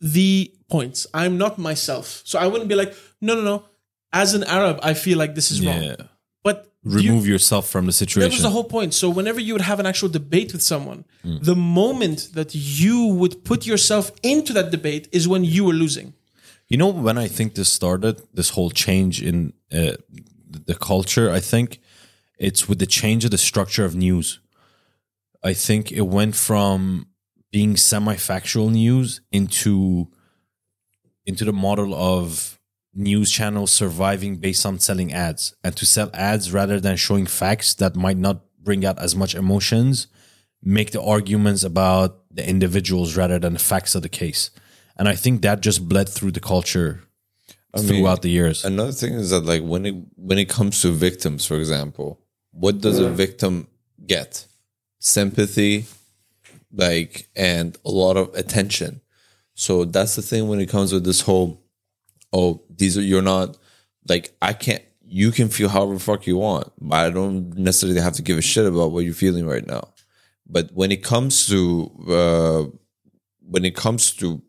the 0.00 0.52
points. 0.68 1.06
I'm 1.14 1.38
not 1.38 1.58
myself. 1.58 2.22
So 2.24 2.38
I 2.38 2.46
wouldn't 2.46 2.68
be 2.68 2.74
like, 2.74 2.94
no, 3.20 3.34
no, 3.34 3.42
no. 3.42 3.64
As 4.12 4.34
an 4.34 4.44
Arab, 4.44 4.78
I 4.82 4.94
feel 4.94 5.18
like 5.18 5.34
this 5.34 5.50
is 5.50 5.64
wrong. 5.64 5.82
But 6.88 7.02
you- 7.02 7.10
Remove 7.10 7.26
yourself 7.26 7.68
from 7.68 7.86
the 7.86 7.92
situation. 7.92 8.30
that 8.30 8.34
was 8.36 8.42
the 8.42 8.50
whole 8.56 8.64
point. 8.78 8.94
So 8.94 9.10
whenever 9.10 9.40
you 9.40 9.52
would 9.54 9.62
have 9.72 9.80
an 9.80 9.86
actual 9.86 10.08
debate 10.08 10.52
with 10.52 10.62
someone, 10.62 11.04
Hmm. 11.24 11.38
the 11.42 11.56
moment 11.56 12.18
that 12.34 12.54
you 12.54 12.98
would 13.18 13.34
put 13.44 13.66
yourself 13.66 14.04
into 14.22 14.52
that 14.52 14.70
debate 14.70 15.04
is 15.12 15.26
when 15.26 15.42
you 15.44 15.64
were 15.64 15.74
losing. 15.84 16.08
You 16.68 16.76
know 16.78 16.88
when 17.06 17.18
I 17.18 17.28
think 17.28 17.54
this 17.54 17.72
started, 17.72 18.14
this 18.34 18.50
whole 18.50 18.70
change 18.70 19.14
in 19.22 19.52
uh, 19.72 19.94
the 20.66 20.74
culture, 20.74 21.30
I 21.38 21.40
think 21.40 21.80
it's 22.38 22.68
with 22.68 22.78
the 22.78 22.86
change 23.00 23.24
of 23.24 23.30
the 23.30 23.38
structure 23.38 23.84
of 23.84 23.94
news. 23.94 24.38
I 25.42 25.54
think 25.54 25.90
it 25.92 26.06
went 26.18 26.34
from 26.36 27.06
being 27.52 27.76
semi-factual 27.76 28.70
news 28.70 29.20
into 29.32 30.08
into 31.24 31.44
the 31.44 31.52
model 31.52 31.94
of 31.94 32.55
news 32.96 33.30
channels 33.30 33.70
surviving 33.70 34.36
based 34.36 34.64
on 34.66 34.78
selling 34.78 35.12
ads 35.12 35.54
and 35.62 35.76
to 35.76 35.86
sell 35.86 36.10
ads 36.14 36.52
rather 36.52 36.80
than 36.80 36.96
showing 36.96 37.26
facts 37.26 37.74
that 37.74 37.94
might 37.94 38.16
not 38.16 38.40
bring 38.62 38.84
out 38.84 38.98
as 38.98 39.14
much 39.14 39.34
emotions 39.34 40.06
make 40.62 40.90
the 40.90 41.02
arguments 41.02 41.62
about 41.62 42.22
the 42.30 42.48
individuals 42.48 43.16
rather 43.16 43.38
than 43.38 43.52
the 43.52 43.58
facts 43.58 43.94
of 43.94 44.02
the 44.02 44.08
case 44.08 44.50
and 44.96 45.08
i 45.08 45.14
think 45.14 45.42
that 45.42 45.60
just 45.60 45.88
bled 45.88 46.08
through 46.08 46.32
the 46.32 46.40
culture 46.40 47.06
throughout 47.78 48.22
the 48.22 48.30
years 48.30 48.64
Another 48.64 48.92
thing 48.92 49.14
is 49.14 49.30
that 49.30 49.44
like 49.44 49.62
when 49.62 49.86
it 49.86 49.94
when 50.16 50.38
it 50.38 50.48
comes 50.48 50.80
to 50.82 50.90
victims, 50.90 51.46
for 51.46 51.56
example, 51.56 52.20
what 52.52 52.80
does 52.80 52.98
a 52.98 53.10
victim 53.10 53.68
get? 54.06 54.46
Sympathy, 54.98 55.84
like 56.72 57.28
and 57.36 57.76
a 57.84 57.90
lot 57.90 58.16
of 58.16 58.34
attention. 58.34 59.00
So 59.54 59.84
that's 59.84 60.16
the 60.16 60.22
thing 60.22 60.48
when 60.48 60.60
it 60.60 60.68
comes 60.68 60.92
with 60.92 61.04
this 61.04 61.22
whole 61.22 61.62
oh, 62.32 62.62
these 62.70 62.96
are 62.98 63.02
you're 63.02 63.22
not 63.22 63.56
like 64.08 64.34
I 64.42 64.52
can't 64.52 64.82
you 65.08 65.30
can 65.30 65.48
feel 65.48 65.68
however 65.68 65.98
fuck 65.98 66.26
you 66.26 66.36
want, 66.36 66.72
I 66.90 67.10
don't 67.10 67.56
necessarily 67.56 68.00
have 68.00 68.14
to 68.14 68.22
give 68.22 68.38
a 68.38 68.42
shit 68.42 68.66
about 68.66 68.90
what 68.90 69.04
you're 69.04 69.14
feeling 69.14 69.46
right 69.46 69.66
now. 69.66 69.88
But 70.46 70.70
when 70.72 70.92
it 70.92 71.02
comes 71.02 71.46
to 71.48 71.90
uh 72.08 72.76
when 73.40 73.64
it 73.64 73.76
comes 73.76 74.12
to 74.16 74.42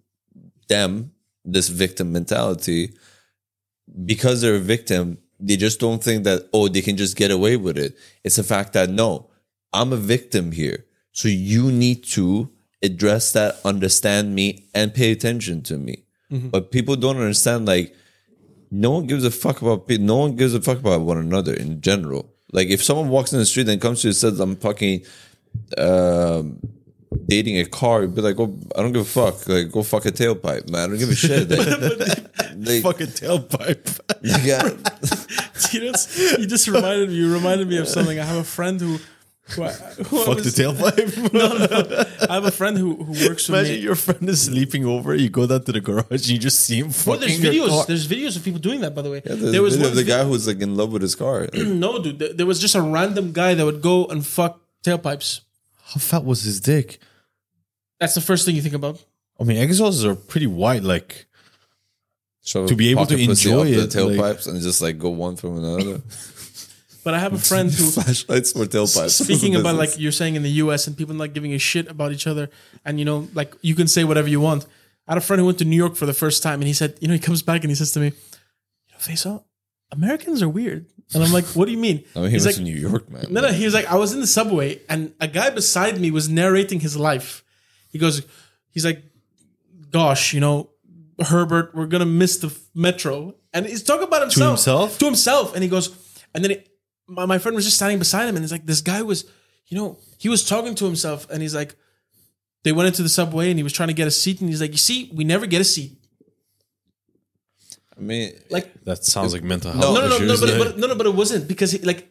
them, 0.68 1.12
this 1.46 1.70
victim 1.70 2.12
mentality, 2.12 2.94
because 4.06 4.42
they're 4.42 4.56
a 4.56 4.60
victim, 4.60 5.18
they 5.40 5.56
just 5.56 5.80
don't 5.80 6.04
think 6.04 6.24
that, 6.24 6.50
oh, 6.54 6.68
they 6.68 6.82
can 6.82 6.98
just 6.98 7.16
get 7.16 7.32
away 7.32 7.58
with 7.58 7.78
it. 7.78 7.98
It's 8.24 8.38
a 8.38 8.44
fact 8.44 8.74
that 8.74 8.90
no, 8.90 9.30
I'm 9.74 9.94
a 9.94 9.98
victim 9.98 10.52
here. 10.52 10.86
So 11.12 11.28
you 11.28 11.72
need 11.72 12.04
to 12.06 12.52
address 12.82 13.32
that, 13.34 13.60
understand 13.66 14.36
me, 14.36 14.68
and 14.74 14.94
pay 14.94 15.12
attention 15.12 15.62
to 15.64 15.78
me. 15.78 16.04
But 16.30 16.72
people 16.72 16.96
don't 16.98 17.18
understand, 17.18 17.66
like, 17.66 17.96
no 18.70 18.92
one 18.92 19.08
gives 19.08 19.24
a 19.24 19.32
fuck 19.32 19.62
about 19.62 19.88
people. 19.88 20.06
No 20.06 20.18
one 20.18 20.36
gives 20.36 20.54
a 20.54 20.62
fuck 20.62 20.80
about 20.80 21.02
one 21.02 21.18
another 21.18 21.54
in 21.54 21.80
general. 21.82 22.34
Like, 22.52 22.68
if 22.70 22.84
someone 22.84 23.10
walks 23.10 23.32
in 23.34 23.40
the 23.40 23.46
street 23.46 23.70
and 23.70 23.80
comes 23.82 24.02
to 24.02 24.08
you 24.08 24.10
and 24.10 24.16
says, 24.18 24.40
I'm 24.40 24.56
fucking 24.58 25.06
um, 25.78 26.60
dating 27.28 27.60
a 27.60 27.66
car, 27.66 28.02
you'd 28.02 28.16
be 28.16 28.22
like, 28.22 28.40
oh, 28.40 28.58
I 28.76 28.82
don't 28.82 28.92
give 28.92 29.04
a 29.04 29.06
fuck. 29.06 29.48
Like, 29.48 29.72
go 29.72 29.84
fuck 29.84 30.06
a 30.06 30.12
tailpipe, 30.12 30.70
man. 30.70 30.82
I 30.84 30.88
don't 30.88 30.98
give 31.00 31.10
a 31.10 31.16
shit. 31.16 31.50
Like, 31.50 31.68
like, 32.58 32.84
fucking 32.84 33.08
tailpipe 33.08 34.00
you 34.22 34.48
got- 34.48 35.74
you, 35.74 35.92
just, 35.92 36.18
you 36.40 36.46
just 36.48 36.68
reminded 36.68 37.10
me. 37.10 37.16
You 37.16 37.34
reminded 37.34 37.68
me 37.68 37.78
of 37.78 37.88
something. 37.88 38.20
I 38.20 38.24
have 38.24 38.38
a 38.38 38.44
friend 38.44 38.80
who. 38.80 39.00
who, 39.56 39.64
I, 39.64 39.72
who 39.72 40.22
I 40.22 40.26
fuck 40.26 40.38
the 40.38 40.44
was- 40.44 40.56
tailpipe 40.56 42.30
I 42.30 42.34
have 42.34 42.46
a 42.46 42.52
friend 42.52 42.78
who, 42.78 42.96
who 42.96 43.28
works 43.28 43.48
with 43.48 43.60
imagine 43.60 43.76
me. 43.76 43.82
your 43.82 43.96
friend 43.96 44.28
is 44.30 44.42
sleeping 44.42 44.86
over 44.86 45.16
you 45.16 45.30
go 45.30 45.48
down 45.48 45.64
to 45.64 45.72
the 45.72 45.80
garage 45.82 46.06
and 46.12 46.28
you 46.28 46.38
just 46.38 46.60
see 46.60 46.80
him 46.80 46.88
Well, 46.88 47.18
fucking 47.18 47.42
there's 47.42 47.56
your 47.56 47.68
car. 47.68 47.84
videos. 47.84 47.88
There's 47.88 48.08
videos 48.08 48.36
of 48.36 48.44
people 48.44 48.60
doing 48.60 48.82
that. 48.82 48.94
By 48.94 49.02
the 49.04 49.10
way, 49.12 49.22
There's 49.22 49.52
there 49.54 49.62
was 49.62 49.76
video 49.76 49.90
one 49.90 49.92
of 49.92 49.96
the 49.96 50.04
guy 50.04 50.24
who 50.26 50.32
was 50.32 50.48
like 50.48 50.60
in 50.62 50.76
love 50.76 50.92
with 50.92 51.02
his 51.02 51.16
car. 51.16 51.48
No, 51.54 52.02
dude. 52.04 52.20
there- 52.20 52.34
There 52.34 52.46
was 52.46 52.60
just 52.60 52.76
a 52.76 52.82
random 52.82 53.32
guy 53.32 53.54
that 53.54 53.64
would 53.66 53.82
go 53.82 54.06
and 54.08 54.26
fuck 54.26 54.60
tailpipes. 54.84 55.42
how 55.94 56.00
fat 56.00 56.24
was 56.26 56.44
his 56.44 56.60
dick 56.60 57.00
That's 58.00 58.16
the 58.16 58.22
first 58.22 58.46
thing 58.46 58.56
you 58.56 58.62
think 58.62 58.76
about. 58.76 59.04
I 59.40 59.44
mean, 59.44 59.58
exhausts 59.58 60.04
are 60.04 60.16
pretty 60.16 60.48
wide. 60.48 60.84
Like, 60.84 61.26
Shove 62.44 62.68
To 62.70 62.76
be 62.76 62.90
able 62.92 63.06
to 63.06 63.18
enjoy 63.18 63.68
it, 63.68 63.76
the 63.76 63.82
like- 64.06 64.18
tailpipes 64.18 64.48
and 64.48 64.62
just 64.62 64.82
like 64.82 64.98
go 65.00 65.10
one 65.10 65.36
from 65.36 65.58
another. 65.64 66.02
But 67.08 67.14
I 67.14 67.20
have 67.20 67.32
a 67.42 67.44
friend 67.52 67.72
who, 67.72 67.86
Flashlights 67.98 68.52
for 68.52 68.66
tailpipes. 68.66 69.24
speaking 69.24 69.56
about 69.62 69.76
like 69.84 69.98
you're 69.98 70.12
saying 70.22 70.36
in 70.36 70.44
the 70.44 70.56
U.S. 70.64 70.88
and 70.88 70.98
people 70.98 71.16
not 71.16 71.32
giving 71.38 71.54
a 71.54 71.58
shit 71.72 71.88
about 71.96 72.12
each 72.12 72.28
other, 72.32 72.50
and 72.84 73.00
you 73.00 73.06
know, 73.10 73.20
like 73.40 73.56
you 73.62 73.76
can 73.76 73.88
say 73.88 74.04
whatever 74.04 74.28
you 74.36 74.42
want. 74.42 74.66
I 75.08 75.14
had 75.14 75.18
a 75.18 75.22
friend 75.28 75.40
who 75.40 75.46
went 75.46 75.58
to 75.60 75.68
New 75.74 75.78
York 75.78 75.96
for 75.96 76.06
the 76.06 76.18
first 76.24 76.44
time, 76.44 76.60
and 76.60 76.68
he 76.68 76.74
said, 76.82 76.98
you 77.00 77.08
know, 77.08 77.14
he 77.14 77.24
comes 77.30 77.42
back 77.42 77.62
and 77.64 77.72
he 77.72 77.76
says 77.76 77.94
to 77.94 78.02
me, 78.02 78.08
"You 78.08 78.92
know, 78.92 79.00
Faisal, 79.00 79.46
Americans 79.90 80.44
are 80.44 80.50
weird," 80.50 80.88
and 81.14 81.24
I'm 81.24 81.32
like, 81.32 81.46
"What 81.58 81.66
do 81.68 81.72
you 81.72 81.78
mean?" 81.88 82.04
I 82.16 82.20
mean, 82.20 82.28
he 82.28 82.34
He's 82.36 82.46
went 82.46 82.58
like, 82.58 82.66
to 82.66 82.72
New 82.74 82.76
York, 82.90 83.10
man. 83.10 83.26
No, 83.30 83.40
no. 83.40 83.54
He 83.54 83.64
was 83.64 83.74
like, 83.74 83.86
I 83.86 83.96
was 83.96 84.12
in 84.12 84.20
the 84.20 84.28
subway, 84.40 84.70
and 84.90 85.14
a 85.22 85.30
guy 85.30 85.50
beside 85.50 85.96
me 86.04 86.12
was 86.12 86.28
narrating 86.28 86.82
his 86.82 86.98
life. 86.98 87.30
He 87.94 88.00
goes, 88.00 88.16
he's 88.76 88.84
like, 88.84 89.00
"Gosh, 89.92 90.34
you 90.34 90.42
know, 90.42 90.72
Herbert, 91.22 91.74
we're 91.74 91.88
gonna 91.88 92.06
miss 92.24 92.36
the 92.44 92.48
f- 92.48 92.60
metro," 92.76 93.36
and 93.54 93.66
he's 93.66 93.82
talking 93.84 94.04
about 94.12 94.24
himself, 94.28 94.60
To 94.66 94.72
himself? 94.72 94.98
to 95.00 95.06
himself, 95.06 95.54
and 95.56 95.64
he 95.64 95.70
goes, 95.70 95.86
and 96.36 96.44
then 96.44 96.52
it, 96.52 96.68
my, 97.08 97.26
my 97.26 97.38
friend 97.38 97.56
was 97.56 97.66
just 97.66 97.78
standing 97.78 98.00
beside 98.00 98.28
him, 98.28 98.36
and 98.36 98.44
he's 98.44 98.52
like, 98.52 98.66
this 98.66 98.82
guy 98.82 99.02
was, 99.02 99.26
you 99.68 99.78
know, 99.78 99.98
he 100.18 100.30
was 100.30 100.48
talking 100.48 100.76
to 100.76 100.86
himself, 100.86 101.30
and 101.30 101.42
he's 101.42 101.56
like, 101.56 101.76
they 102.64 102.72
went 102.72 102.88
into 102.88 103.04
the 103.04 103.10
subway, 103.10 103.50
and 103.50 103.58
he 103.60 103.64
was 103.64 103.74
trying 103.74 103.88
to 103.90 103.94
get 103.94 104.08
a 104.08 104.12
seat, 104.12 104.42
and 104.42 104.50
he's 104.50 104.62
like, 104.62 104.72
you 104.72 104.78
see, 104.78 105.10
we 105.14 105.24
never 105.24 105.46
get 105.46 105.62
a 105.62 105.64
seat, 105.64 105.94
I 107.98 108.00
mean, 108.02 108.34
like 108.50 108.84
that 108.84 109.04
sounds 109.04 109.34
like 109.34 109.44
mental 109.44 109.72
health 109.72 109.84
no, 109.84 109.94
no, 109.96 110.02
no, 110.02 110.18
no, 110.20 110.34
issues. 110.34 110.40
but, 110.42 110.50
like- 110.50 110.60
but 110.60 110.78
no, 110.78 110.88
no, 110.88 110.96
but 110.96 111.06
it 111.08 111.16
wasn't 111.16 111.48
because 111.48 111.72
he, 111.72 111.80
like 111.80 112.08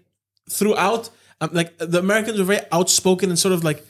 throughout, 0.50 1.10
um, 1.40 1.50
like 1.52 1.78
the 1.78 1.98
Americans 2.00 2.38
were 2.38 2.44
very 2.44 2.60
outspoken 2.72 3.30
and 3.30 3.38
sort 3.38 3.54
of 3.54 3.62
like 3.62 3.84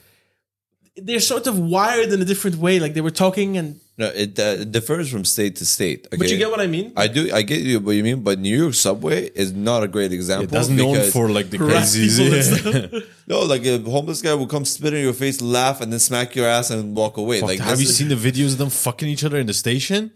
they're 0.97 1.21
sort 1.21 1.47
of 1.47 1.59
wired 1.59 2.13
in 2.13 2.21
a 2.21 2.25
different 2.25 2.57
way. 2.57 2.81
Like 2.81 2.93
they 2.95 3.01
were 3.01 3.11
talking, 3.11 3.57
and 3.57 3.81
no, 3.99 4.09
it, 4.09 4.39
uh, 4.39 4.61
it 4.61 4.73
differs 4.73 5.11
from 5.11 5.25
state 5.25 5.57
to 5.57 5.65
state. 5.65 6.07
Okay? 6.09 6.19
but 6.19 6.31
you 6.31 6.37
get 6.37 6.51
what 6.51 6.61
I 6.61 6.67
mean. 6.67 6.93
I 6.97 7.07
do. 7.09 7.33
I 7.33 7.43
get 7.43 7.61
you 7.61 7.81
what 7.81 7.93
you 7.93 8.05
mean, 8.05 8.23
but 8.23 8.39
New 8.39 8.57
York 8.57 8.75
subway 8.75 9.27
is 9.35 9.53
not 9.53 9.83
a 9.83 9.89
great 9.89 10.13
example. 10.13 10.49
that's 10.49 10.69
known 10.69 11.11
for 11.11 11.31
like 11.31 11.49
the 11.49 11.59
Rat 11.59 11.85
crazies. 11.85 12.19
Yeah. 12.19 12.43
stuff. 12.43 13.03
no, 13.27 13.41
like 13.41 13.65
a 13.65 13.79
homeless 13.79 14.21
guy 14.21 14.35
will 14.35 14.47
come 14.47 14.67
spit 14.67 14.93
in 14.93 15.03
your 15.03 15.15
face, 15.15 15.41
laugh, 15.41 15.81
and 15.81 15.91
then 15.91 15.99
smack 15.99 16.37
your 16.37 16.47
ass 16.47 16.71
and 16.71 16.95
walk 16.95 17.17
away. 17.17 17.41
like 17.41 17.61
have 17.61 17.81
you 17.81 17.89
is- 17.89 17.97
seen 17.97 18.09
the 18.09 18.15
videos 18.17 18.53
of 18.53 18.59
them 18.59 18.71
fucking 18.71 19.09
each 19.09 19.25
other 19.25 19.39
in 19.39 19.47
the 19.47 19.55
station? 19.55 20.13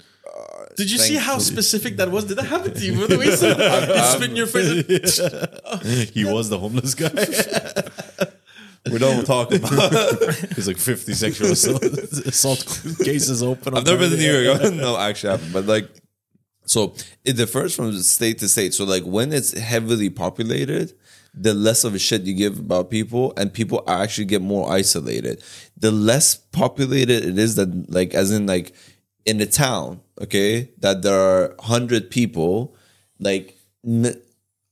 Did 0.77 0.91
you 0.91 0.99
see 0.99 1.17
how 1.17 1.39
specific 1.39 1.97
that 1.97 2.11
was? 2.11 2.25
Did 2.25 2.39
that 2.39 2.47
happen 2.47 2.73
to 2.73 2.81
you? 2.81 3.01
By 3.01 3.07
the 3.07 3.19
way, 3.19 3.31
so 3.37 3.49
you 3.49 4.03
spit 4.15 4.31
in 4.31 4.37
your 4.37 4.47
face. 4.47 5.19
he 6.15 6.25
was 6.25 6.49
the 6.49 6.59
homeless 6.59 6.95
guy. 6.95 7.09
we 8.91 8.99
don't 8.99 9.25
talk 9.27 9.53
about. 9.53 9.93
He's 10.55 10.67
like 10.69 10.79
50 10.79 11.13
sexual 11.15 11.53
assault, 11.53 11.83
assault 11.83 12.83
cases 13.03 13.43
open. 13.43 13.77
I've 13.77 13.85
never 13.85 13.99
been 13.99 14.11
to 14.11 14.17
New 14.17 14.39
York. 14.39 14.73
no, 14.75 14.97
actually, 14.99 15.31
I 15.31 15.33
haven't. 15.33 15.53
But 15.53 15.67
like, 15.67 15.89
so 16.65 16.95
it 17.25 17.37
differs 17.37 17.75
from 17.75 17.93
state 17.99 18.39
to 18.39 18.49
state. 18.49 18.75
So 18.75 18.85
like, 18.85 19.03
when 19.03 19.33
it's 19.33 19.57
heavily 19.59 20.09
populated, 20.09 20.95
the 21.35 21.53
less 21.55 21.85
of 21.85 21.95
a 21.95 21.99
shit 21.99 22.23
you 22.23 22.35
give 22.35 22.59
about 22.59 22.91
people, 22.91 23.33
and 23.37 23.53
people 23.53 23.85
actually 23.87 24.25
get 24.25 24.43
more 24.43 24.71
isolated. 24.73 25.43
The 25.77 25.91
less 25.91 26.35
populated 26.37 27.25
it 27.25 27.39
is, 27.39 27.57
that 27.57 27.91
like, 27.93 28.15
as 28.15 28.33
in 28.33 28.47
like, 28.47 28.73
in 29.27 29.41
a 29.41 29.47
town, 29.47 30.01
okay, 30.21 30.71
that 30.79 31.03
there 31.03 31.19
are 31.21 31.55
hundred 31.61 32.11
people, 32.11 32.75
like. 33.19 33.57
N- 33.87 34.21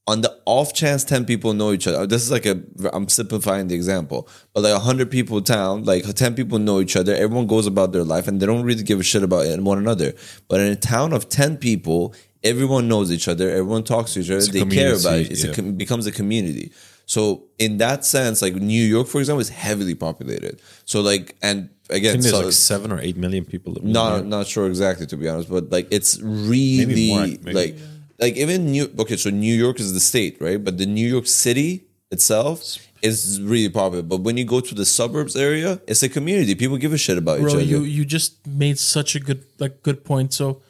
on 0.09 0.23
the 0.23 0.41
off 0.47 0.73
chance 0.73 1.05
10 1.05 1.27
people 1.27 1.53
know 1.53 1.71
each 1.71 1.87
other 1.87 2.07
this 2.07 2.23
is 2.23 2.31
like 2.31 2.47
a 2.47 2.61
i'm 2.95 3.09
simplifying 3.09 3.69
the 3.69 3.75
example 3.75 4.27
but 4.55 4.63
like 4.63 4.73
100 4.73 5.11
people 5.11 5.41
town 5.43 5.85
like 5.85 6.03
10 6.03 6.35
people 6.35 6.59
know 6.59 6.81
each 6.81 6.97
other 6.97 7.15
everyone 7.15 7.47
goes 7.47 7.67
about 7.67 7.93
their 7.93 8.03
life 8.03 8.27
and 8.27 8.41
they 8.41 8.47
don't 8.47 8.65
really 8.65 8.83
give 8.83 8.99
a 8.99 9.03
shit 9.03 9.23
about 9.23 9.45
it 9.45 9.53
and 9.53 9.67
one 9.67 9.79
another 9.79 10.15
but 10.49 10.61
in 10.61 10.67
a 10.73 10.77
town 10.77 11.13
of 11.13 11.29
10 11.29 11.59
people 11.59 12.15
everyone 12.43 12.89
knows 12.89 13.13
each 13.13 13.29
other 13.29 13.51
everyone 13.51 13.85
talks 13.85 14.15
to 14.15 14.21
each 14.21 14.31
other 14.31 14.41
they 14.41 14.65
care 14.65 14.99
about 14.99 15.19
it 15.19 15.31
it's 15.31 15.45
yeah. 15.45 15.51
a, 15.51 15.55
com- 15.55 15.75
becomes 15.75 16.07
a 16.07 16.13
community 16.13 16.73
so 17.05 17.45
in 17.59 17.77
that 17.77 18.05
sense 18.05 18.41
like 18.41 18.55
new 18.55 18.83
york 18.83 19.07
for 19.07 19.19
example 19.19 19.41
is 19.41 19.51
heavily 19.51 19.95
populated 19.95 20.61
so 20.87 21.03
like 21.03 21.37
and 21.43 21.69
I 21.91 21.97
again 21.97 22.21
there's 22.21 22.31
so 22.31 22.45
like 22.45 22.53
seven 22.53 22.93
or 22.93 23.01
eight 23.01 23.17
million 23.17 23.45
people. 23.45 23.77
not 23.83 24.27
not 24.27 24.47
sure 24.47 24.67
exactly 24.67 25.07
to 25.07 25.17
be 25.17 25.27
honest, 25.27 25.49
but 25.49 25.71
like 25.71 25.89
it's 25.91 26.21
really 26.21 27.09
more, 27.09 27.53
like 27.55 27.79
like 28.19 28.37
even 28.37 28.71
New 28.73 28.91
okay, 28.99 29.17
so 29.17 29.31
New 29.31 29.55
York 29.55 29.81
is 29.81 29.93
the 29.93 30.01
state, 30.01 30.37
right? 30.41 30.63
But 30.63 30.79
the 30.79 30.87
New 30.87 31.07
York 31.09 31.27
City 31.27 31.85
itself 32.11 32.79
is 33.03 33.41
really 33.41 33.69
popular. 33.69 34.03
But 34.03 34.21
when 34.23 34.37
you 34.37 34.45
go 34.45 34.61
to 34.61 34.75
the 34.75 34.85
suburbs 34.85 35.37
area, 35.37 35.81
it's 35.87 36.03
a 36.03 36.09
community. 36.09 36.55
People 36.55 36.77
give 36.79 36.93
a 36.93 36.99
shit 36.99 37.19
about 37.19 37.41
each 37.41 37.47
other. 37.47 37.63
you 37.63 37.83
you 37.83 38.05
just 38.05 38.47
made 38.47 38.79
such 38.79 39.15
a 39.15 39.21
good 39.21 39.45
like 39.59 39.83
good 39.83 40.05
point. 40.05 40.33
So, 40.35 40.61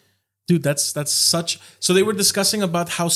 dude, 0.47 0.63
that's 0.63 0.93
that's 0.93 1.13
such. 1.13 1.59
So 1.81 1.93
they 1.95 2.03
were 2.03 2.13
discussing 2.25 2.63
about 2.63 2.89
how. 2.91 3.09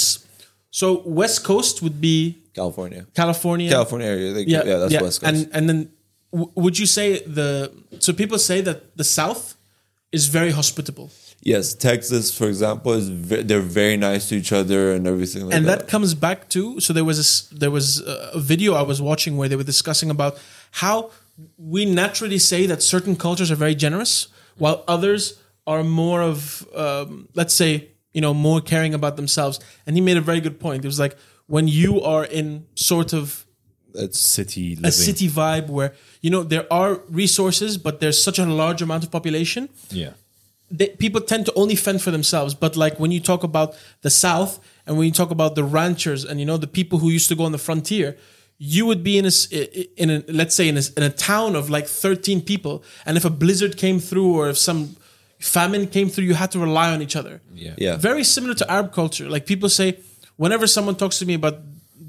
So 0.71 1.03
West 1.05 1.45
Coast 1.45 1.83
would 1.83 2.01
be 2.01 2.39
California, 2.55 3.07
California. 3.15 3.69
California 3.71 4.07
area, 4.07 4.33
like, 4.33 4.49
yeah, 4.49 4.63
that's 4.63 4.95
West 5.01 5.21
Coast. 5.21 5.23
And 5.25 5.49
and 5.53 5.69
then 5.69 5.91
w- 6.33 6.51
would 6.55 6.79
you 6.79 6.87
say 6.87 7.21
the 7.27 7.71
so 7.99 8.13
people 8.13 8.39
say 8.39 8.63
that 8.63 8.97
the 8.97 9.05
South 9.05 9.55
is 10.13 10.29
very 10.29 10.51
hospitable, 10.51 11.11
yes, 11.43 11.75
Texas, 11.75 12.37
for 12.39 12.47
example, 12.49 12.93
is 12.93 13.09
ve- 13.09 13.43
they're 13.43 13.61
very 13.83 13.97
nice 13.97 14.29
to 14.31 14.35
each 14.37 14.53
other 14.53 14.93
and 14.95 15.07
everything. 15.07 15.47
Like 15.47 15.55
and 15.57 15.67
that. 15.67 15.81
that 15.81 15.89
comes 15.89 16.15
back 16.15 16.49
to 16.51 16.81
so 16.81 16.93
there 16.93 17.05
was 17.05 17.19
a, 17.53 17.55
there 17.55 17.71
was 17.71 18.01
a 18.35 18.39
video 18.53 18.75
I 18.75 18.83
was 18.83 19.01
watching 19.03 19.37
where 19.37 19.49
they 19.49 19.57
were 19.57 19.65
discussing 19.75 20.11
about 20.11 20.39
how 20.83 21.11
we 21.57 21.85
naturally 21.85 22.39
say 22.39 22.67
that 22.67 22.83
certain 22.83 23.17
cultures 23.17 23.51
are 23.51 23.57
very 23.67 23.75
generous 23.75 24.29
while 24.59 24.85
others 24.87 25.23
are 25.67 25.83
more 25.85 26.21
of 26.23 26.67
um, 26.75 27.29
let's 27.35 27.55
say 27.55 27.89
you 28.13 28.21
know 28.21 28.35
more 28.35 28.61
caring 28.61 28.95
about 28.95 29.17
themselves 29.17 29.59
and 29.87 29.97
he 29.97 30.01
made 30.03 30.17
a 30.19 30.21
very 30.21 30.41
good 30.41 30.59
point 30.61 30.85
it 30.85 30.89
was 30.89 30.99
like 31.01 31.17
when 31.47 31.67
you 31.69 32.01
are 32.03 32.25
in 32.25 32.67
sort 32.75 33.13
of 33.15 33.47
That's 33.95 34.21
city 34.21 34.67
living. 34.77 34.89
a 34.89 34.93
city 34.93 35.29
vibe 35.29 35.69
where 35.69 35.95
you 36.21 36.31
know 36.31 36.43
there 36.43 36.67
are 36.71 37.01
resources 37.09 37.79
but 37.79 38.01
there's 38.01 38.23
such 38.23 38.39
a 38.39 38.45
large 38.45 38.83
amount 38.83 39.03
of 39.05 39.11
population 39.11 39.69
Yeah. 39.91 40.13
They, 40.79 40.89
people 41.05 41.21
tend 41.33 41.43
to 41.49 41.53
only 41.63 41.77
fend 41.87 41.99
for 42.03 42.11
themselves. 42.17 42.53
But 42.65 42.73
like 42.85 42.95
when 43.03 43.11
you 43.17 43.21
talk 43.21 43.43
about 43.51 43.69
the 44.07 44.11
South 44.27 44.53
and 44.87 44.97
when 44.97 45.07
you 45.09 45.13
talk 45.23 45.31
about 45.39 45.53
the 45.59 45.65
ranchers 45.79 46.25
and 46.29 46.35
you 46.41 46.47
know 46.51 46.57
the 46.67 46.73
people 46.81 46.97
who 47.01 47.09
used 47.19 47.29
to 47.29 47.37
go 47.41 47.45
on 47.49 47.53
the 47.53 47.65
frontier, 47.69 48.09
you 48.59 48.83
would 48.89 49.03
be 49.11 49.15
in 49.21 49.25
a 49.25 49.35
s- 49.39 49.49
in 50.03 50.09
a 50.11 50.17
let's 50.41 50.55
say 50.59 50.67
in 50.73 50.77
a, 50.83 50.83
in 50.99 51.03
a 51.03 51.11
town 51.11 51.51
of 51.61 51.65
like 51.77 51.87
thirteen 52.05 52.41
people, 52.53 52.75
and 53.07 53.17
if 53.21 53.25
a 53.25 53.31
blizzard 53.43 53.77
came 53.85 53.99
through 54.09 54.31
or 54.39 54.49
if 54.53 54.59
some 54.59 54.81
famine 55.39 55.85
came 55.97 56.09
through, 56.09 56.25
you 56.31 56.35
had 56.35 56.51
to 56.53 56.59
rely 56.69 56.89
on 56.95 57.03
each 57.03 57.17
other. 57.17 57.35
Yeah. 57.55 57.75
yeah, 57.85 57.97
Very 57.97 58.25
similar 58.25 58.55
to 58.55 58.65
Arab 58.71 58.93
culture. 58.93 59.29
Like 59.29 59.45
people 59.47 59.69
say, 59.69 59.99
whenever 60.37 60.67
someone 60.69 60.95
talks 61.03 61.19
to 61.19 61.27
me 61.27 61.35
about 61.35 61.57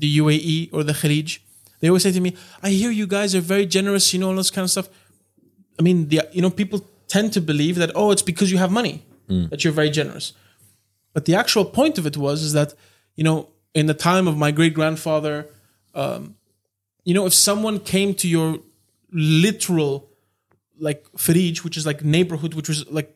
the 0.03 0.09
UAE 0.19 0.69
or 0.71 0.83
the 0.83 0.93
Khalij, 0.93 1.39
they 1.79 1.87
always 1.89 2.03
say 2.03 2.11
to 2.11 2.21
me, 2.21 2.31
"I 2.61 2.69
hear 2.69 2.91
you 2.91 3.07
guys 3.07 3.33
are 3.35 3.41
very 3.41 3.65
generous, 3.65 4.13
you 4.13 4.19
know, 4.19 4.29
all 4.29 4.35
this 4.35 4.51
kind 4.51 4.63
of 4.63 4.71
stuff." 4.71 4.87
I 5.79 5.81
mean, 5.81 6.07
the 6.09 6.21
you 6.31 6.41
know, 6.43 6.51
people 6.51 6.79
tend 7.13 7.27
to 7.37 7.41
believe 7.51 7.75
that 7.81 7.91
oh, 7.99 8.09
it's 8.13 8.25
because 8.31 8.47
you 8.53 8.59
have 8.63 8.71
money 8.81 8.95
that 9.51 9.59
you're 9.63 9.75
very 9.81 9.89
generous. 9.99 10.25
But 11.15 11.23
the 11.25 11.35
actual 11.41 11.65
point 11.79 11.95
of 11.99 12.05
it 12.11 12.15
was 12.17 12.37
is 12.47 12.53
that 12.59 12.69
you 13.19 13.23
know, 13.27 13.37
in 13.79 13.85
the 13.91 13.97
time 14.09 14.25
of 14.31 14.35
my 14.45 14.51
great 14.59 14.73
grandfather, 14.79 15.35
um, 16.03 16.21
you 17.07 17.13
know, 17.15 17.25
if 17.29 17.33
someone 17.33 17.75
came 17.95 18.09
to 18.21 18.27
your 18.35 18.49
literal 19.11 20.09
like 20.79 21.03
Farij, 21.17 21.63
which 21.63 21.77
is 21.77 21.85
like 21.85 21.99
neighborhood, 22.03 22.53
which 22.57 22.67
was 22.67 22.79
like 22.89 23.09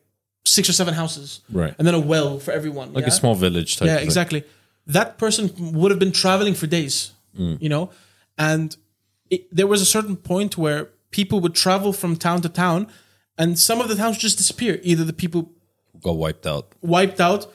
six 0.46 0.70
or 0.70 0.74
seven 0.74 0.94
houses, 0.94 1.42
Right. 1.62 1.74
and 1.78 1.84
then 1.88 1.96
a 1.96 2.00
well 2.14 2.40
for 2.40 2.52
everyone, 2.60 2.94
Like 2.94 3.02
yeah? 3.04 3.08
a 3.16 3.20
small 3.22 3.36
village 3.36 3.72
type. 3.78 3.88
yeah 3.88 3.96
thing. 3.98 4.06
exactly 4.06 4.44
that 4.98 5.18
person 5.18 5.44
would 5.80 5.92
have 5.92 6.00
been 6.00 6.14
traveling 6.24 6.56
for 6.56 6.68
days 6.68 7.12
you 7.66 7.70
know 7.74 7.90
and 8.38 8.78
it, 9.30 9.42
there 9.58 9.68
was 9.74 9.82
a 9.82 9.86
certain 9.86 10.16
point 10.16 10.58
where 10.58 10.82
people 11.12 11.38
would 11.44 11.54
travel 11.54 11.92
from 12.02 12.16
town 12.16 12.42
to 12.42 12.50
town 12.50 12.88
and 13.38 13.58
some 13.60 13.80
of 13.82 13.88
the 13.90 13.96
towns 13.96 14.18
just 14.18 14.38
disappear 14.38 14.80
either 14.84 15.04
the 15.04 15.14
people 15.14 15.52
Got 16.02 16.18
wiped 16.18 16.46
out. 16.46 16.74
wiped 16.82 17.20
out 17.22 17.52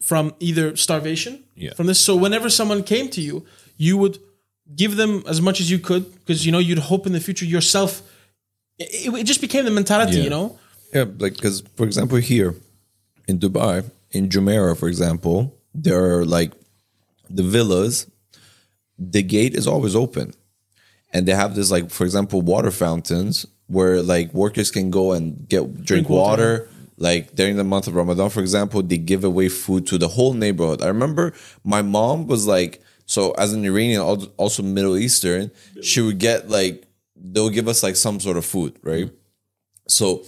from 0.00 0.34
either 0.40 0.76
starvation 0.76 1.44
Yeah. 1.56 1.74
from 1.74 1.86
this 1.86 2.00
so 2.00 2.16
whenever 2.16 2.48
someone 2.50 2.82
came 2.82 3.08
to 3.10 3.20
you 3.20 3.44
you 3.76 3.96
would 3.98 4.18
give 4.76 4.96
them 4.96 5.22
as 5.28 5.40
much 5.40 5.60
as 5.60 5.70
you 5.70 5.78
could 5.78 6.04
because 6.20 6.44
you 6.46 6.52
know 6.52 6.58
you'd 6.58 6.78
hope 6.90 7.06
in 7.06 7.12
the 7.12 7.20
future 7.20 7.44
yourself 7.44 8.02
it, 8.78 9.12
it 9.20 9.24
just 9.24 9.40
became 9.40 9.64
the 9.64 9.70
mentality 9.70 10.16
Yeah. 10.18 10.24
you 10.24 10.30
know 10.30 10.58
Yeah, 10.94 11.04
like 11.24 11.34
because 11.38 11.62
for 11.76 11.84
example, 11.86 12.18
here 12.18 12.54
in 13.28 13.38
Dubai, 13.38 13.76
in 14.10 14.28
Jumeirah, 14.28 14.76
for 14.76 14.88
example, 14.88 15.38
there 15.86 16.00
are 16.12 16.24
like 16.38 16.52
the 17.38 17.42
villas. 17.54 17.94
The 18.98 19.22
gate 19.22 19.54
is 19.60 19.66
always 19.66 19.94
open, 19.96 20.26
and 21.12 21.20
they 21.26 21.34
have 21.42 21.54
this 21.54 21.70
like, 21.70 21.86
for 21.90 22.04
example, 22.04 22.38
water 22.42 22.70
fountains 22.70 23.46
where 23.72 24.02
like 24.02 24.32
workers 24.34 24.70
can 24.70 24.90
go 24.90 25.12
and 25.12 25.48
get 25.48 25.82
drink, 25.84 26.08
water, 26.08 26.20
water. 26.30 26.68
Like 26.98 27.34
during 27.34 27.56
the 27.56 27.64
month 27.64 27.86
of 27.86 27.94
Ramadan, 27.94 28.30
for 28.30 28.40
example, 28.40 28.82
they 28.82 28.98
give 28.98 29.24
away 29.24 29.48
food 29.48 29.86
to 29.88 29.98
the 29.98 30.08
whole 30.08 30.34
neighborhood. 30.34 30.82
I 30.82 30.88
remember 30.88 31.32
my 31.64 31.82
mom 31.82 32.26
was 32.26 32.46
like, 32.46 32.82
so 33.06 33.32
as 33.32 33.52
an 33.52 33.64
Iranian, 33.64 34.02
also 34.36 34.62
Middle 34.62 34.96
Eastern, 34.96 35.50
she 35.82 36.00
would 36.00 36.18
get 36.18 36.48
like 36.48 36.86
they'll 37.16 37.50
give 37.50 37.66
us 37.66 37.82
like 37.82 37.96
some 37.96 38.20
sort 38.20 38.36
of 38.36 38.44
food, 38.44 38.78
right? 38.82 39.10
So 39.88 40.22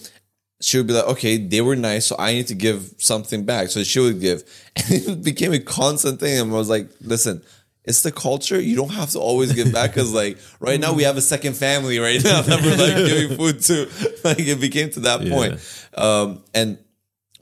she 0.61 0.79
would 0.79 0.87
be 0.87 0.95
like, 0.95 1.05
okay, 1.05 1.37
they 1.37 1.61
were 1.61 1.77
nice, 1.77 2.07
so 2.07 2.17
I 2.19 2.33
need 2.33 2.47
to 2.49 2.55
give 2.55 2.95
something 2.99 3.45
back. 3.45 3.69
So 3.69 3.85
she 3.85 4.01
would 4.01 4.21
give. 4.21 4.43
And 4.91 4.93
it 4.93 5.23
became 5.23 5.53
a 5.53 5.61
constant 5.61 6.19
thing. 6.19 6.41
And 6.41 6.51
I 6.51 6.55
was 6.55 6.69
like, 6.69 6.89
listen, 7.01 7.43
it's 7.85 8.03
the 8.03 8.11
culture. 8.13 8.61
You 8.61 8.77
don't 8.77 8.93
have 8.93 9.11
to 9.11 9.19
always 9.19 9.53
give 9.53 9.73
back 9.73 9.91
because, 9.95 10.13
like, 10.23 10.39
right 10.61 10.81
now 10.81 10.93
we 10.95 11.03
have 11.05 11.17
a 11.17 11.23
second 11.23 11.55
family 11.55 11.99
right 11.99 12.23
now 12.25 12.41
that 12.43 12.63
we're 12.63 12.77
like 12.77 12.97
giving 12.97 13.37
food 13.37 13.61
to. 13.63 13.89
Like, 14.25 14.39
it 14.41 14.59
became 14.61 14.89
to 14.91 15.01
that 15.01 15.29
point. 15.29 15.61
Um, 15.97 16.43
and 16.55 16.79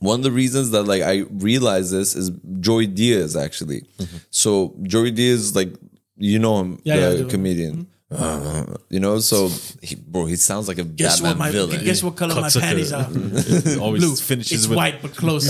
one 0.00 0.18
of 0.18 0.24
the 0.24 0.32
reasons 0.32 0.70
that 0.72 0.82
like 0.82 1.02
I 1.02 1.18
realized 1.30 1.92
this 1.92 2.16
is 2.16 2.30
Joey 2.60 2.88
Diaz 2.88 3.36
actually. 3.36 3.86
So 4.30 4.74
Joey 4.82 5.12
Diaz, 5.12 5.54
like 5.54 5.72
you 6.16 6.40
know 6.40 6.58
him, 6.60 6.80
Yeah, 6.82 6.96
yeah, 6.96 7.06
I 7.06 7.10
the 7.10 7.16
do. 7.24 7.28
comedian. 7.30 7.86
Uh, 8.10 8.66
you 8.90 9.00
know, 9.00 9.20
so 9.20 9.48
he, 9.80 9.94
bro, 9.94 10.26
he 10.26 10.36
sounds 10.36 10.66
like 10.68 10.76
a 10.78 10.84
guess 10.84 11.20
Batman 11.20 11.30
what 11.30 11.38
my 11.38 11.50
villain. 11.52 11.82
guess 11.84 12.02
what 12.02 12.14
color 12.16 12.34
my 12.34 12.42
Cuts 12.42 12.56
like 12.56 12.64
a- 12.64 12.66
panties 12.66 12.92
are 12.92 13.80
Always 13.80 14.02
blue 14.04 14.16
finishes 14.16 14.52
it's 14.64 14.66
with 14.68 14.76
white 14.76 15.00
but 15.00 15.16
close 15.16 15.48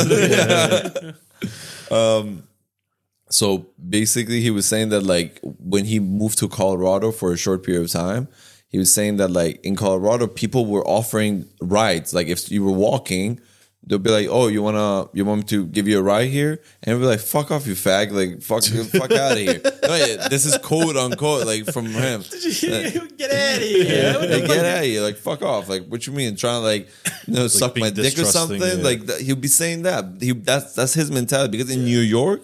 So 3.33 3.69
basically, 3.89 4.41
he 4.41 4.51
was 4.51 4.67
saying 4.67 4.91
that 4.91 5.03
like 5.03 5.41
when 5.43 5.87
he 5.87 6.01
moved 6.01 6.39
to 6.39 6.49
Colorado 6.49 7.13
for 7.13 7.33
a 7.33 7.37
short 7.37 7.65
period 7.65 7.85
of 7.85 7.91
time, 7.91 8.29
he 8.69 8.79
was 8.79 8.93
saying 8.93 9.17
that 9.17 9.31
like 9.31 9.65
in 9.65 9.75
Colorado, 9.75 10.27
people 10.27 10.67
were 10.67 10.85
offering 10.87 11.47
rides. 11.61 12.13
Like 12.13 12.27
if 12.27 12.51
you 12.51 12.63
were 12.65 12.73
walking, 12.73 13.41
they'll 13.87 13.99
be 13.99 14.11
like, 14.11 14.29
"Oh, 14.31 14.49
you 14.49 14.63
wanna 14.63 15.09
you 15.13 15.25
want 15.25 15.39
me 15.41 15.45
to 15.45 15.67
give 15.67 15.89
you 15.89 15.99
a 15.99 16.03
ride 16.03 16.29
here?" 16.29 16.61
And 16.83 17.01
we're 17.01 17.07
like, 17.07 17.21
"Fuck 17.21 17.51
off, 17.51 17.67
you 17.67 17.75
fag! 17.75 18.13
Like 18.13 18.43
fuck, 18.43 18.65
fuck 19.01 19.13
out 19.13 19.33
of 19.33 19.39
here!" 19.39 19.61
No, 19.83 19.95
yeah, 19.95 20.29
this 20.29 20.45
is 20.45 20.57
quote 20.59 20.97
unquote 20.97 21.47
like 21.47 21.73
from 21.73 21.87
him. 21.87 22.23
get 22.31 23.31
out 23.33 23.57
of 23.57 23.63
here 23.63 24.15
Like, 24.19 24.47
get 24.47 24.65
out 24.65 24.79
of 24.79 24.85
here! 24.85 25.03
Like 25.03 25.17
fuck 25.17 25.43
off! 25.43 25.69
Like 25.69 25.87
what 25.87 26.07
you 26.07 26.13
mean? 26.13 26.37
Trying 26.37 26.61
to 26.61 26.65
like 26.65 26.89
you 27.27 27.35
know 27.35 27.47
suck 27.49 27.77
my 27.79 27.91
dick 27.91 28.19
or 28.19 28.25
something? 28.25 28.61
yeah. 28.61 28.75
Like 28.75 29.07
that, 29.07 29.21
he'll 29.23 29.37
be 29.37 29.49
saying 29.49 29.83
that. 29.83 30.05
He 30.21 30.33
that's 30.33 30.75
that's 30.75 30.95
his 30.95 31.11
mentality 31.11 31.53
because 31.53 31.71
in 31.71 31.85
New 31.85 32.01
York, 32.01 32.43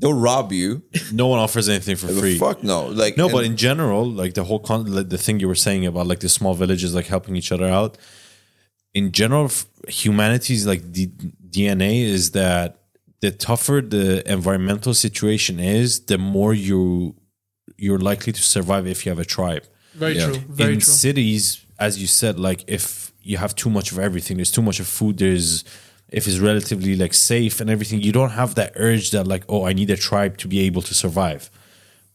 they'll 0.00 0.12
rob 0.28 0.52
you. 0.52 0.82
no 1.12 1.26
one 1.28 1.38
offers 1.38 1.68
anything 1.68 1.96
for 1.96 2.08
free. 2.08 2.38
Fuck 2.38 2.62
no! 2.64 2.86
Like 2.86 3.16
No, 3.16 3.24
and- 3.26 3.32
but 3.32 3.44
in 3.44 3.56
general, 3.56 4.04
like 4.10 4.34
the 4.34 4.44
whole 4.44 4.58
con- 4.58 4.92
like 4.92 5.08
the 5.10 5.18
thing 5.18 5.38
you 5.40 5.48
were 5.48 5.54
saying 5.66 5.86
about 5.86 6.06
like 6.06 6.20
the 6.20 6.28
small 6.28 6.54
villages 6.54 6.94
like 6.94 7.06
helping 7.06 7.36
each 7.36 7.52
other 7.52 7.66
out, 7.66 7.96
in 8.94 9.12
general, 9.12 9.44
f- 9.46 9.66
humanity's 9.88 10.66
like 10.66 10.82
the 10.92 11.06
DNA 11.50 12.02
is 12.02 12.30
that 12.32 12.78
the 13.20 13.30
tougher 13.30 13.80
the 13.82 14.06
environmental 14.30 14.94
situation 14.94 15.60
is, 15.60 16.00
the 16.06 16.18
more 16.18 16.52
you 16.54 17.14
you're 17.76 17.98
likely 17.98 18.32
to 18.32 18.42
survive 18.42 18.86
if 18.86 19.04
you 19.06 19.10
have 19.10 19.18
a 19.18 19.24
tribe. 19.24 19.64
Very 19.94 20.16
Yeah. 20.16 20.26
true. 20.26 20.38
Very 20.48 20.74
in 20.74 20.80
true. 20.80 20.92
cities, 20.92 21.64
as 21.78 21.98
you 22.00 22.06
said, 22.06 22.38
like 22.38 22.64
if 22.66 23.12
you 23.22 23.36
have 23.36 23.54
too 23.54 23.70
much 23.70 23.92
of 23.92 23.98
everything, 23.98 24.36
there's 24.38 24.50
too 24.50 24.62
much 24.62 24.80
of 24.80 24.86
food, 24.86 25.18
there's 25.18 25.64
if 26.12 26.26
it's 26.26 26.38
relatively 26.38 26.96
like 26.96 27.14
safe 27.14 27.60
and 27.60 27.70
everything, 27.70 28.00
you 28.00 28.12
don't 28.12 28.30
have 28.30 28.54
that 28.56 28.72
urge 28.76 29.10
that 29.12 29.26
like, 29.26 29.44
oh, 29.48 29.66
I 29.66 29.72
need 29.72 29.90
a 29.90 29.96
tribe 29.96 30.36
to 30.38 30.48
be 30.48 30.60
able 30.60 30.82
to 30.82 30.94
survive. 30.94 31.50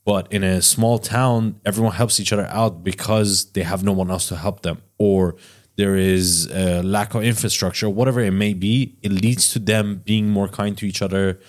But 0.06 0.32
in 0.32 0.44
a 0.44 0.62
small 0.62 1.00
town, 1.00 1.60
everyone 1.66 1.94
helps 1.94 2.20
each 2.20 2.32
other 2.32 2.46
out 2.48 2.84
because 2.84 3.52
they 3.54 3.64
have 3.64 3.84
no 3.84 3.92
one 3.92 4.12
else 4.12 4.28
to 4.28 4.36
help 4.36 4.62
them, 4.62 4.82
or 5.00 5.36
there 5.78 5.96
is 5.96 6.46
a 6.52 6.84
lack 6.84 7.16
of 7.16 7.24
infrastructure, 7.24 7.90
whatever 7.90 8.22
it 8.22 8.32
may 8.32 8.54
be. 8.54 8.96
It 9.02 9.12
leads 9.12 9.52
to 9.54 9.60
them 9.60 10.02
being 10.06 10.30
more 10.30 10.48
kind 10.48 10.78
to 10.78 10.86
each 10.86 11.02
other, 11.02 11.40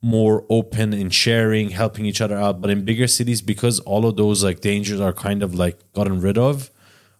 more 0.00 0.46
open 0.48 0.94
in 0.94 1.10
sharing, 1.10 1.70
helping 1.70 2.06
each 2.06 2.20
other 2.20 2.36
out. 2.36 2.60
But 2.60 2.70
in 2.70 2.84
bigger 2.84 3.06
cities, 3.06 3.42
because 3.42 3.78
all 3.80 4.06
of 4.06 4.16
those 4.16 4.42
like 4.42 4.60
dangers 4.60 5.00
are 5.00 5.12
kind 5.12 5.42
of 5.42 5.54
like 5.54 5.78
gotten 5.92 6.20
rid 6.20 6.38
of, 6.38 6.70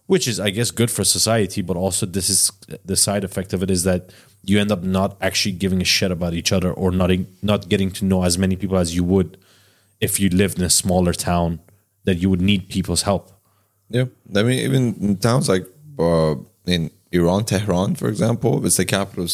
which 0.09 0.27
is 0.27 0.39
I 0.39 0.49
guess 0.49 0.71
good 0.71 0.89
for 0.89 1.03
society, 1.03 1.61
but 1.61 1.77
also 1.77 2.07
this 2.07 2.31
is 2.31 2.51
the 2.83 2.95
side 2.95 3.23
effect 3.23 3.53
of 3.53 3.61
it 3.61 3.69
is 3.69 3.83
that 3.83 4.09
you 4.43 4.59
end 4.59 4.71
up 4.71 4.81
not 4.81 5.15
actually 5.21 5.51
giving 5.51 5.81
a 5.81 5.85
shit 5.85 6.11
about 6.11 6.33
each 6.33 6.51
other 6.51 6.71
or 6.73 6.89
not 6.89 7.11
not 7.43 7.69
getting 7.69 7.91
to 7.91 8.05
know 8.05 8.23
as 8.23 8.35
many 8.35 8.55
people 8.55 8.79
as 8.79 8.95
you 8.95 9.03
would 9.03 9.37
if 10.01 10.19
you 10.19 10.27
lived 10.29 10.57
in 10.57 10.65
a 10.65 10.69
smaller 10.69 11.13
town 11.13 11.59
that 12.05 12.15
you 12.15 12.27
would 12.27 12.41
need 12.41 12.69
people's 12.69 13.03
help. 13.03 13.31
Yeah, 13.87 14.05
I 14.35 14.41
mean, 14.41 14.57
even 14.67 14.95
in 14.99 15.17
towns 15.17 15.47
like 15.47 15.67
uh, 15.99 16.35
in 16.65 16.89
Iran, 17.11 17.45
Tehran, 17.45 17.93
for 17.93 18.07
example, 18.07 18.65
it's 18.65 18.77
the 18.77 18.85
capital, 18.85 19.27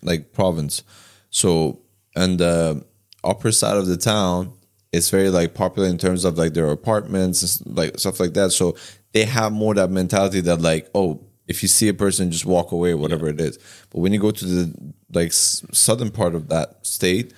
like 0.00 0.32
province. 0.32 0.82
So, 1.28 1.80
and 2.16 2.38
the 2.38 2.86
upper 3.22 3.52
side 3.52 3.76
of 3.76 3.84
the 3.84 3.98
town 3.98 4.54
is 4.92 5.10
very 5.10 5.28
like 5.28 5.52
popular 5.52 5.88
in 5.88 5.98
terms 5.98 6.24
of 6.24 6.38
like 6.38 6.54
their 6.54 6.70
apartments, 6.70 7.62
like 7.66 7.98
stuff 7.98 8.18
like 8.18 8.32
that. 8.34 8.50
So 8.52 8.76
they 9.12 9.24
have 9.24 9.52
more 9.52 9.74
that 9.74 9.90
mentality 9.90 10.40
that 10.42 10.60
like, 10.60 10.88
oh, 10.94 11.20
if 11.46 11.62
you 11.62 11.68
see 11.68 11.88
a 11.88 11.94
person, 11.94 12.30
just 12.30 12.44
walk 12.44 12.72
away, 12.72 12.92
whatever 12.94 13.28
it 13.28 13.40
is. 13.40 13.58
But 13.90 14.00
when 14.00 14.12
you 14.12 14.20
go 14.20 14.30
to 14.30 14.44
the 14.44 14.92
like 15.12 15.28
s- 15.28 15.64
southern 15.72 16.10
part 16.10 16.34
of 16.34 16.48
that 16.48 16.86
state, 16.86 17.32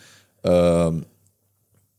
um, 0.44 1.06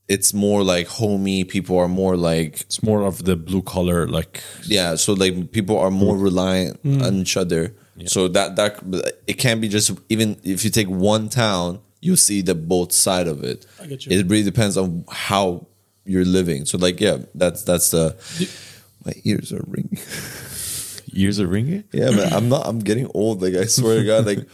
it's 0.09 0.33
more 0.33 0.61
like 0.63 0.87
homey. 0.87 1.45
People 1.45 1.77
are 1.77 1.87
more 1.87 2.17
like 2.17 2.61
It's 2.61 2.83
more 2.83 3.03
of 3.03 3.23
the 3.23 3.35
blue 3.37 3.61
collar, 3.61 4.07
like 4.07 4.43
yeah 4.65 4.95
so 4.95 5.13
like 5.13 5.51
people 5.51 5.77
are 5.79 5.91
more 5.91 6.17
reliant 6.17 6.83
Mm. 6.83 7.01
on 7.03 7.13
each 7.15 7.37
other 7.37 7.73
so 8.07 8.27
that 8.29 8.55
that 8.57 8.79
it 9.27 9.33
can't 9.37 9.61
be 9.61 9.69
just 9.69 9.91
even 10.09 10.35
if 10.43 10.65
you 10.65 10.69
take 10.71 10.87
one 10.89 11.29
town 11.29 11.79
you 12.01 12.15
see 12.15 12.41
the 12.41 12.55
both 12.55 12.91
side 12.91 13.27
of 13.27 13.43
it 13.43 13.65
I 13.81 13.85
get 13.85 14.05
you. 14.05 14.17
it 14.19 14.25
really 14.27 14.43
depends 14.43 14.75
on 14.75 15.05
how 15.07 15.67
you're 16.03 16.25
living 16.25 16.65
so 16.65 16.77
like 16.79 16.99
yeah 16.99 17.17
that's 17.35 17.63
that's 17.63 17.91
the 17.91 18.15
my 19.05 19.13
ears 19.23 19.51
are 19.53 19.63
ringing 19.67 19.99
ears 21.13 21.39
are 21.39 21.47
ringing. 21.47 21.83
yeah 21.91 22.09
man 22.11 22.31
i'm 22.33 22.47
not 22.47 22.65
i'm 22.65 22.79
getting 22.79 23.09
old 23.13 23.41
like 23.41 23.53
i 23.53 23.65
swear 23.65 23.99
to 23.99 24.05
god 24.05 24.25
like 24.25 24.47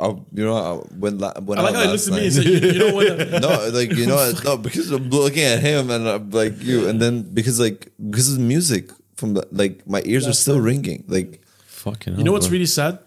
I, 0.00 0.06
you 0.08 0.44
know 0.46 0.56
I, 0.56 0.72
when 0.96 1.18
la- 1.18 1.38
when 1.40 1.58
I 1.58 1.62
like 1.62 1.74
how 1.74 1.82
he 1.82 1.88
looks 1.88 2.08
at 2.08 2.14
me 2.14 2.24
and 2.24 2.32
said, 2.32 2.44
you, 2.46 2.52
you 2.54 2.78
don't 2.78 2.94
want 2.94 3.08
to. 3.18 3.40
no, 3.46 3.68
like 3.68 3.92
you 3.92 4.06
know, 4.06 4.32
no, 4.42 4.56
because 4.56 4.90
I'm 4.90 5.10
looking 5.10 5.44
at 5.44 5.60
him 5.60 5.90
and 5.90 6.08
I'm 6.08 6.30
like 6.30 6.54
you, 6.62 6.88
and 6.88 6.98
then 7.02 7.20
because 7.22 7.60
like 7.60 7.92
because 8.08 8.32
of 8.32 8.38
the 8.38 8.44
music 8.44 8.90
from 9.16 9.34
the 9.34 9.46
like 9.52 9.86
my 9.86 10.00
ears 10.06 10.26
are 10.26 10.32
still 10.32 10.58
ringing. 10.58 11.04
Like 11.06 11.42
Fucking. 11.66 12.16
You 12.16 12.24
know 12.24 12.32
what's 12.32 12.48
really 12.48 12.64
sad? 12.64 12.98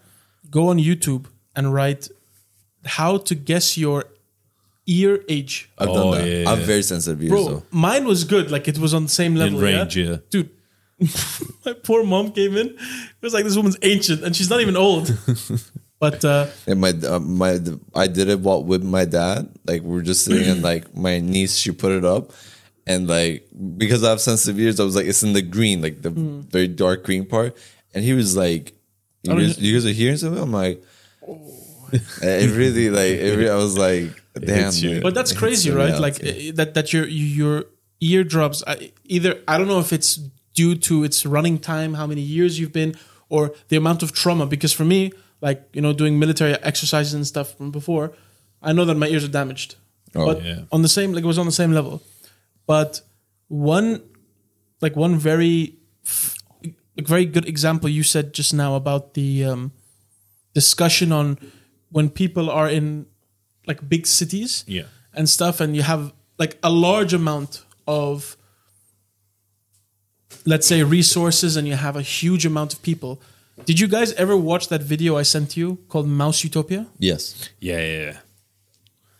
Go 0.50 0.68
on 0.68 0.78
YouTube 0.78 1.26
and 1.56 1.74
write 1.74 2.08
how 2.86 3.16
to 3.18 3.34
guess 3.34 3.76
your 3.76 4.04
ear 4.86 5.24
age. 5.28 5.68
I've 5.78 5.88
Oh, 5.88 5.94
done 5.94 6.10
that. 6.20 6.28
yeah, 6.30 6.48
I'm 6.50 6.60
yeah. 6.60 6.64
very 6.66 6.82
sensitive 6.84 7.20
ears 7.22 7.30
Bro, 7.32 7.44
though. 7.48 7.62
mine 7.72 8.04
was 8.04 8.22
good. 8.22 8.52
Like 8.52 8.68
it 8.68 8.78
was 8.78 8.94
on 8.94 9.02
the 9.02 9.08
same 9.22 9.34
level. 9.34 9.58
range, 9.58 9.96
yeah. 9.96 10.18
Dude, 10.30 10.50
my 11.66 11.72
poor 11.72 12.04
mom 12.04 12.32
came 12.32 12.56
in. 12.56 12.68
It 12.68 13.22
was 13.22 13.34
like 13.34 13.44
this 13.44 13.56
woman's 13.56 13.78
ancient 13.82 14.22
and 14.22 14.34
she's 14.34 14.50
not 14.50 14.60
even 14.60 14.76
old. 14.76 15.16
but 16.00 16.24
uh, 16.24 16.46
And 16.66 16.80
my 16.80 16.90
uh, 17.06 17.20
my 17.20 17.58
I 17.94 18.06
did 18.06 18.28
it 18.28 18.40
while 18.40 18.62
with 18.62 18.82
my 18.82 19.04
dad. 19.04 19.48
Like 19.66 19.82
we 19.82 19.98
are 19.98 20.02
just 20.02 20.24
sitting 20.24 20.48
and 20.48 20.62
like 20.70 20.94
my 20.96 21.18
niece 21.20 21.56
she 21.56 21.70
put 21.72 21.92
it 21.92 22.04
up, 22.04 22.32
and 22.86 23.08
like 23.08 23.46
because 23.76 24.02
I 24.04 24.10
have 24.10 24.20
sensitive 24.20 24.58
ears, 24.60 24.80
I 24.80 24.84
was 24.84 24.96
like 24.96 25.06
it's 25.06 25.22
in 25.22 25.32
the 25.32 25.42
green, 25.42 25.80
like 25.82 26.02
the 26.02 26.10
very 26.10 26.68
dark 26.68 27.04
green 27.04 27.24
part, 27.26 27.56
and 27.94 28.02
he 28.04 28.12
was 28.14 28.36
like, 28.36 28.72
"You 29.22 29.30
don't 29.30 29.38
guys, 29.38 29.58
you 29.58 29.72
guys 29.74 29.86
are 29.86 29.90
hearing 29.90 30.16
something?" 30.16 30.42
I'm 30.42 30.52
like, 30.52 30.82
it 31.92 32.56
really 32.56 32.90
like 32.90 33.18
it 33.20 33.36
really, 33.36 33.50
I 33.50 33.56
was 33.56 33.76
like, 33.78 34.10
"Damn." 34.34 34.72
you. 34.74 34.94
dude. 34.94 35.02
but 35.02 35.14
that's 35.14 35.32
crazy, 35.32 35.70
right? 35.70 35.98
like 36.00 36.20
it's- 36.20 36.50
uh, 36.50 36.52
that 36.56 36.74
that 36.74 36.92
your 36.92 37.06
your 37.06 37.64
eardrums 38.00 38.64
uh, 38.66 38.74
either 39.04 39.38
I 39.46 39.58
don't 39.58 39.68
know 39.68 39.78
if 39.78 39.92
it's 39.92 40.18
due 40.54 40.74
to 40.74 41.04
its 41.04 41.24
running 41.26 41.58
time, 41.58 41.94
how 41.94 42.06
many 42.06 42.20
years 42.20 42.58
you've 42.58 42.72
been, 42.72 42.94
or 43.28 43.54
the 43.68 43.76
amount 43.76 44.02
of 44.02 44.12
trauma. 44.12 44.46
Because 44.46 44.72
for 44.72 44.84
me, 44.84 45.12
like 45.40 45.68
you 45.72 45.80
know, 45.80 45.92
doing 45.92 46.18
military 46.18 46.54
exercises 46.62 47.14
and 47.14 47.26
stuff 47.26 47.56
from 47.56 47.70
before, 47.70 48.12
I 48.62 48.72
know 48.72 48.84
that 48.84 48.96
my 48.96 49.08
ears 49.08 49.24
are 49.24 49.28
damaged. 49.28 49.76
Oh, 50.14 50.26
but 50.26 50.44
yeah. 50.44 50.60
on 50.70 50.82
the 50.82 50.88
same, 50.88 51.12
like 51.12 51.24
it 51.24 51.26
was 51.26 51.38
on 51.38 51.46
the 51.46 51.52
same 51.52 51.72
level. 51.72 52.02
But 52.66 53.00
one, 53.48 54.02
like 54.80 54.94
one 54.94 55.16
very, 55.18 55.76
like 56.96 57.06
very 57.08 57.24
good 57.24 57.48
example 57.48 57.88
you 57.88 58.02
said 58.02 58.34
just 58.34 58.52
now 58.54 58.74
about 58.76 59.14
the 59.14 59.44
um, 59.44 59.72
discussion 60.54 61.12
on 61.12 61.38
when 61.90 62.10
people 62.10 62.50
are 62.50 62.68
in 62.68 63.06
like 63.66 63.88
big 63.88 64.06
cities 64.06 64.64
Yeah. 64.66 64.84
and 65.14 65.28
stuff, 65.28 65.60
and 65.60 65.74
you 65.76 65.82
have 65.82 66.12
like 66.38 66.58
a 66.62 66.70
large 66.70 67.14
amount 67.14 67.64
of, 67.86 68.36
let's 70.44 70.66
say, 70.66 70.82
resources, 70.82 71.56
and 71.56 71.66
you 71.68 71.74
have 71.76 71.96
a 71.96 72.02
huge 72.02 72.44
amount 72.46 72.72
of 72.74 72.82
people. 72.82 73.20
Did 73.66 73.78
you 73.80 73.86
guys 73.88 74.12
ever 74.14 74.36
watch 74.36 74.68
that 74.68 74.82
video 74.82 75.16
I 75.16 75.24
sent 75.24 75.56
you 75.56 75.78
called 75.88 76.06
Mouse 76.08 76.42
Utopia? 76.44 76.86
yes. 76.98 77.48
Yeah, 77.60 77.78
yeah, 77.80 78.00
yeah. 78.06 78.18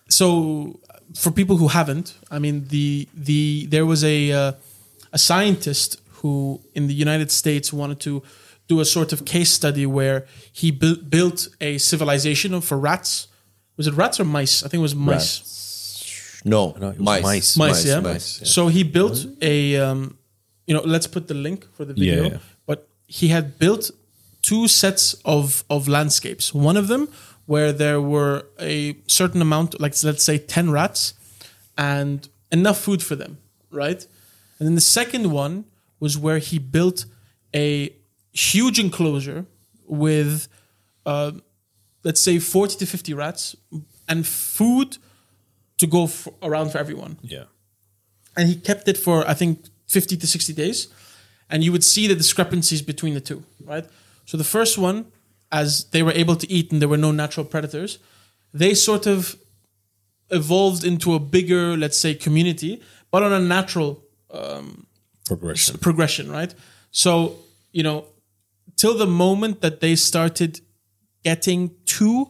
so 0.08 0.80
for 1.14 1.30
people 1.30 1.56
who 1.58 1.68
haven't, 1.68 2.14
I 2.30 2.38
mean 2.38 2.66
the 2.68 3.08
the 3.14 3.66
there 3.66 3.84
was 3.86 4.02
a 4.04 4.32
uh, 4.32 4.52
a 5.12 5.18
scientist 5.18 6.00
who 6.22 6.60
in 6.74 6.86
the 6.86 6.94
United 6.94 7.30
States 7.30 7.72
wanted 7.72 8.00
to 8.00 8.22
do 8.68 8.80
a 8.80 8.84
sort 8.84 9.12
of 9.12 9.24
case 9.24 9.52
study 9.52 9.84
where 9.86 10.24
he 10.52 10.70
built 10.70 11.10
built 11.10 11.48
a 11.60 11.78
civilization 11.78 12.60
for 12.60 12.78
rats. 12.78 13.28
Was 13.76 13.86
it 13.86 13.94
rats 13.94 14.18
or 14.20 14.24
mice? 14.24 14.62
I 14.64 14.68
think 14.68 14.80
it 14.80 14.82
was 14.82 14.94
mice. 14.94 16.40
No, 16.44 16.74
No, 16.78 16.88
it 16.88 16.98
was 16.98 17.06
mice. 17.06 17.22
mice. 17.22 17.56
Mice, 17.56 17.86
yeah. 17.86 18.00
mice, 18.00 18.40
yeah. 18.40 18.46
So 18.46 18.68
he 18.68 18.82
built 18.82 19.26
a, 19.40 19.76
um, 19.76 20.16
you 20.66 20.74
know, 20.74 20.82
let's 20.84 21.06
put 21.06 21.26
the 21.28 21.34
link 21.34 21.66
for 21.76 21.84
the 21.84 21.94
video. 21.94 22.24
Yeah. 22.24 22.38
But 22.66 22.88
he 23.06 23.28
had 23.28 23.58
built 23.58 23.90
two 24.42 24.68
sets 24.68 25.14
of 25.24 25.64
of 25.68 25.88
landscapes. 25.88 26.52
One 26.54 26.76
of 26.76 26.88
them 26.88 27.08
where 27.46 27.72
there 27.72 28.00
were 28.00 28.46
a 28.60 28.96
certain 29.06 29.42
amount, 29.42 29.80
like 29.80 29.94
let's 30.04 30.24
say 30.24 30.38
ten 30.38 30.70
rats, 30.70 31.14
and 31.76 32.28
enough 32.50 32.78
food 32.78 33.02
for 33.02 33.16
them, 33.16 33.38
right? 33.70 34.06
And 34.58 34.66
then 34.68 34.74
the 34.74 34.80
second 35.00 35.30
one 35.32 35.64
was 36.00 36.16
where 36.16 36.38
he 36.38 36.58
built 36.58 37.04
a 37.54 37.90
huge 38.32 38.78
enclosure 38.78 39.44
with, 39.86 40.48
uh, 41.04 41.32
let's 42.04 42.20
say, 42.20 42.38
forty 42.38 42.76
to 42.76 42.86
fifty 42.86 43.12
rats 43.14 43.56
and 44.08 44.26
food 44.26 44.98
to 45.78 45.86
go 45.86 46.04
f- 46.04 46.28
around 46.42 46.70
for 46.70 46.78
everyone 46.78 47.18
Yeah. 47.22 47.44
and 48.36 48.48
he 48.48 48.54
kept 48.54 48.86
it 48.88 48.96
for 48.96 49.26
I 49.28 49.34
think 49.34 49.66
50 49.92 50.16
to 50.16 50.26
60 50.26 50.52
days 50.52 50.88
and 51.50 51.62
you 51.64 51.72
would 51.72 51.84
see 51.84 52.06
the 52.06 52.14
discrepancies 52.14 52.82
between 52.82 53.14
the 53.14 53.20
two 53.20 53.42
right 53.64 53.86
so 54.24 54.36
the 54.36 54.50
first 54.56 54.78
one 54.78 55.06
as 55.50 55.84
they 55.92 56.02
were 56.02 56.16
able 56.22 56.36
to 56.36 56.46
eat 56.50 56.72
and 56.72 56.80
there 56.80 56.88
were 56.88 57.02
no 57.08 57.12
natural 57.12 57.46
predators 57.54 57.98
they 58.54 58.74
sort 58.74 59.06
of 59.06 59.36
evolved 60.30 60.84
into 60.84 61.14
a 61.14 61.18
bigger 61.18 61.76
let's 61.76 61.98
say 61.98 62.14
community 62.14 62.80
but 63.10 63.22
on 63.22 63.32
a 63.32 63.40
natural 63.56 64.02
um, 64.30 64.86
Progression. 65.24 65.78
progression, 65.78 66.30
right? 66.30 66.52
So, 66.90 67.36
you 67.72 67.82
know, 67.82 68.06
till 68.76 68.96
the 68.98 69.06
moment 69.06 69.60
that 69.60 69.80
they 69.80 69.94
started 69.94 70.60
getting 71.22 71.70
too 71.84 72.28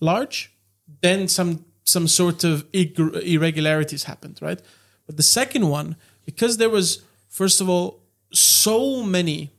large, 0.00 0.52
then 1.02 1.28
some 1.28 1.64
some 1.84 2.06
sort 2.06 2.44
of 2.44 2.66
irregularities 2.72 4.04
happened, 4.04 4.38
right? 4.42 4.60
But 5.06 5.16
the 5.16 5.22
second 5.22 5.68
one, 5.68 5.96
because 6.28 6.52
there 6.60 6.72
was 6.78 6.86
first 7.28 7.58
of 7.62 7.66
all 7.68 7.86
so 8.32 9.02
many 9.02 9.50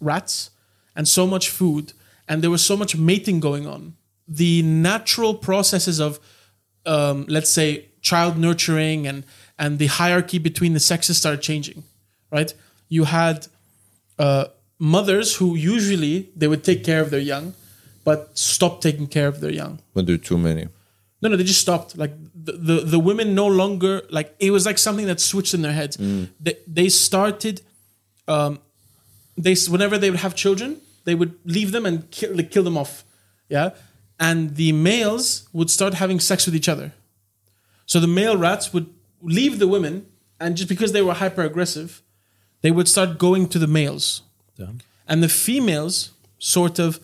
rats 0.00 0.50
and 0.96 1.06
so 1.08 1.26
much 1.26 1.48
food, 1.48 1.92
and 2.28 2.42
there 2.42 2.50
was 2.50 2.64
so 2.70 2.76
much 2.76 2.92
mating 2.96 3.40
going 3.40 3.66
on, 3.66 3.94
the 4.40 4.62
natural 4.62 5.32
processes 5.48 5.98
of 5.98 6.20
um, 6.84 7.24
let's 7.28 7.52
say 7.58 7.68
child 8.00 8.36
nurturing 8.36 9.06
and 9.06 9.24
and 9.58 9.78
the 9.78 9.88
hierarchy 10.00 10.38
between 10.38 10.72
the 10.72 10.80
sexes 10.90 11.18
started 11.18 11.42
changing 11.42 11.82
right 12.30 12.54
you 12.88 13.04
had 13.04 13.46
uh, 14.18 14.46
mothers 14.78 15.36
who 15.36 15.54
usually 15.54 16.30
they 16.36 16.48
would 16.48 16.64
take 16.64 16.84
care 16.84 17.00
of 17.00 17.10
their 17.10 17.20
young, 17.20 17.54
but 18.04 18.36
stop 18.38 18.80
taking 18.80 19.06
care 19.06 19.28
of 19.28 19.40
their 19.40 19.52
young. 19.52 19.80
When 19.92 20.06
there 20.06 20.14
are 20.14 20.18
too 20.18 20.38
many. 20.38 20.68
No, 21.20 21.28
no, 21.28 21.36
they 21.36 21.44
just 21.44 21.60
stopped. 21.60 21.96
Like 21.98 22.12
the, 22.34 22.52
the, 22.52 22.74
the 22.80 22.98
women 22.98 23.34
no 23.34 23.46
longer 23.46 24.02
like 24.10 24.34
it 24.38 24.50
was 24.52 24.64
like 24.66 24.78
something 24.78 25.06
that 25.06 25.20
switched 25.20 25.54
in 25.54 25.62
their 25.62 25.72
heads. 25.72 25.96
They, 26.40 26.56
they 26.66 26.88
started, 26.88 27.62
um, 28.28 28.60
they 29.36 29.56
whenever 29.68 29.98
they 29.98 30.10
would 30.10 30.20
have 30.20 30.34
children, 30.34 30.80
they 31.04 31.14
would 31.14 31.34
leave 31.44 31.72
them 31.72 31.86
and 31.86 32.08
kill, 32.10 32.36
like, 32.36 32.50
kill 32.50 32.62
them 32.62 32.76
off. 32.76 33.04
Yeah, 33.48 33.70
and 34.20 34.56
the 34.56 34.72
males 34.72 35.48
would 35.52 35.70
start 35.70 35.94
having 35.94 36.20
sex 36.20 36.46
with 36.46 36.54
each 36.54 36.68
other. 36.68 36.92
So 37.86 37.98
the 37.98 38.06
male 38.06 38.36
rats 38.36 38.72
would 38.72 38.86
leave 39.22 39.58
the 39.58 39.66
women, 39.66 40.06
and 40.38 40.56
just 40.56 40.68
because 40.68 40.92
they 40.92 41.02
were 41.02 41.14
hyper 41.14 41.42
aggressive, 41.42 42.02
they 42.60 42.70
would 42.70 42.86
start 42.88 43.18
going 43.18 43.48
to 43.48 43.58
the 43.58 43.66
males, 43.66 44.22
and 45.06 45.22
the 45.22 45.28
females 45.28 46.12
sort 46.38 46.78
of 46.78 47.00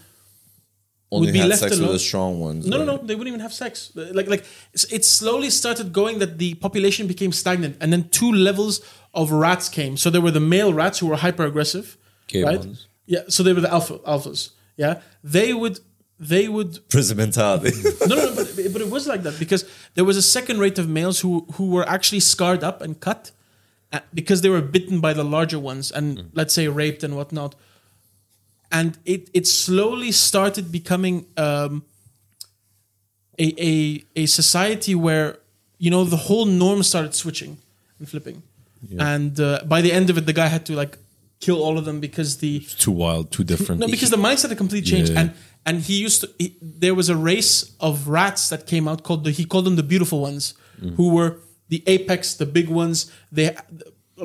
Only 1.15 1.33
be 1.33 1.39
had 1.39 1.49
left 1.49 1.61
sex 1.61 1.71
with 1.73 1.81
alone. 1.81 1.93
the 1.93 1.99
strong 1.99 2.41
ones. 2.41 2.67
no, 2.67 2.77
no, 2.77 2.93
right? 2.93 3.01
no. 3.01 3.07
They 3.07 3.15
wouldn't 3.15 3.29
even 3.29 3.41
have 3.41 3.53
sex. 3.53 3.93
Like, 3.95 4.29
like 4.29 4.45
it 4.91 5.05
slowly 5.05 5.51
started 5.51 5.93
going 5.93 6.19
that 6.19 6.39
the 6.39 6.55
population 6.55 7.07
became 7.07 7.33
stagnant, 7.33 7.77
and 7.81 7.93
then 7.93 8.09
two 8.09 8.33
levels 8.33 8.81
of 9.15 9.31
rats 9.33 9.69
came. 9.69 9.97
So 9.97 10.11
there 10.11 10.21
were 10.21 10.31
the 10.31 10.41
male 10.41 10.73
rats 10.75 10.99
who 10.99 11.07
were 11.07 11.17
hyper 11.17 11.45
aggressive, 11.45 11.97
Gay 12.27 12.43
right? 12.43 12.59
ones. 12.59 12.87
Yeah. 13.07 13.21
So 13.29 13.43
they 13.43 13.53
were 13.53 13.61
the 13.61 13.73
alpha 13.73 13.99
alphas. 14.01 14.51
Yeah. 14.77 15.01
They 15.23 15.53
would 15.55 15.81
they 16.19 16.49
would 16.49 16.89
Prison 16.89 17.17
mentality. 17.17 17.73
no, 18.07 18.17
no, 18.17 18.25
no 18.27 18.35
but, 18.35 18.73
but 18.73 18.81
it 18.83 18.91
was 18.91 19.07
like 19.07 19.23
that 19.23 19.39
because 19.39 19.65
there 19.95 20.05
was 20.05 20.17
a 20.17 20.23
second 20.23 20.59
rate 20.59 20.79
of 20.79 20.89
males 20.89 21.21
who 21.21 21.47
who 21.55 21.71
were 21.71 21.89
actually 21.89 22.21
scarred 22.21 22.63
up 22.65 22.81
and 22.81 23.01
cut 23.01 23.31
uh, 23.93 24.01
because 24.13 24.41
they 24.43 24.49
were 24.49 24.61
bitten 24.63 25.01
by 25.01 25.13
the 25.13 25.25
larger 25.25 25.59
ones 25.59 25.91
and 25.91 26.31
let's 26.35 26.55
say 26.55 26.69
raped 26.69 27.03
and 27.03 27.17
whatnot. 27.17 27.55
And 28.79 28.91
it 29.05 29.23
it 29.39 29.47
slowly 29.47 30.13
started 30.13 30.65
becoming 30.79 31.17
um, 31.47 31.73
a 33.39 33.47
a 33.71 33.75
a 34.23 34.27
society 34.27 34.95
where 35.07 35.29
you 35.85 35.91
know 35.95 36.05
the 36.05 36.17
whole 36.29 36.47
norm 36.47 36.83
started 36.83 37.15
switching 37.15 37.53
and 37.99 38.09
flipping, 38.09 38.43
and 38.99 39.39
uh, 39.41 39.47
by 39.75 39.81
the 39.81 39.93
end 39.99 40.11
of 40.11 40.17
it, 40.19 40.27
the 40.27 40.33
guy 40.43 40.49
had 40.49 40.65
to 40.67 40.73
like 40.83 40.99
kill 41.41 41.59
all 41.67 41.77
of 41.79 41.85
them 41.85 42.01
because 42.01 42.31
the 42.39 42.61
Too 42.85 42.91
wild, 43.05 43.31
too 43.31 43.45
different. 43.45 43.81
no, 43.81 43.87
because 43.87 44.11
the 44.11 44.23
mindset 44.29 44.49
had 44.49 44.59
completely 44.59 44.91
changed, 44.93 45.13
Yeah. 45.13 45.21
and 45.21 45.31
and 45.67 45.77
he 45.89 45.97
used 46.07 46.21
to. 46.23 46.27
He, 46.39 46.47
there 46.81 46.95
was 46.95 47.09
a 47.09 47.17
race 47.17 47.55
of 47.81 48.09
rats 48.09 48.49
that 48.49 48.67
came 48.67 48.89
out 48.91 49.03
called 49.07 49.25
the. 49.25 49.31
He 49.31 49.45
called 49.45 49.67
them 49.67 49.77
the 49.77 49.89
beautiful 49.95 50.21
ones, 50.21 50.55
Mm. 50.83 50.97
who 50.97 51.07
were 51.17 51.31
the 51.69 51.81
apex, 51.87 52.35
the 52.35 52.47
big 52.47 52.69
ones. 52.69 52.97
They 53.37 53.47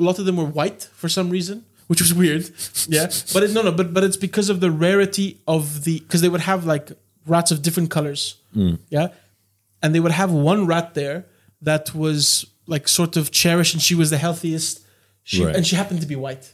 lot 0.08 0.18
of 0.18 0.24
them 0.26 0.36
were 0.36 0.50
white 0.60 0.88
for 1.00 1.08
some 1.08 1.30
reason, 1.30 1.64
which 1.90 2.00
was 2.00 2.14
weird. 2.14 2.48
Yeah, 2.86 3.06
but 3.34 3.42
it, 3.42 3.50
no, 3.50 3.62
no, 3.62 3.72
but 3.72 3.92
but 3.92 4.04
it's 4.04 4.16
because 4.16 4.48
of 4.48 4.60
the 4.60 4.70
rarity 4.70 5.28
of 5.48 5.82
the 5.82 5.98
because 5.98 6.20
they 6.20 6.28
would 6.28 6.42
have 6.52 6.64
like 6.64 6.92
rats 7.26 7.50
of 7.50 7.62
different 7.62 7.90
colors. 7.90 8.36
Mm. 8.54 8.78
Yeah, 8.90 9.08
and 9.82 9.92
they 9.92 9.98
would 9.98 10.12
have 10.12 10.30
one 10.30 10.68
rat 10.68 10.94
there 10.94 11.26
that 11.62 11.92
was 11.92 12.46
like 12.66 12.86
sort 12.86 13.16
of 13.16 13.32
cherished, 13.32 13.74
and 13.74 13.82
she 13.82 13.96
was 13.96 14.08
the 14.10 14.18
healthiest. 14.18 14.86
She 15.24 15.44
Right. 15.44 15.56
and 15.56 15.66
she 15.66 15.74
happened 15.74 16.00
to 16.02 16.06
be 16.06 16.14
white. 16.14 16.46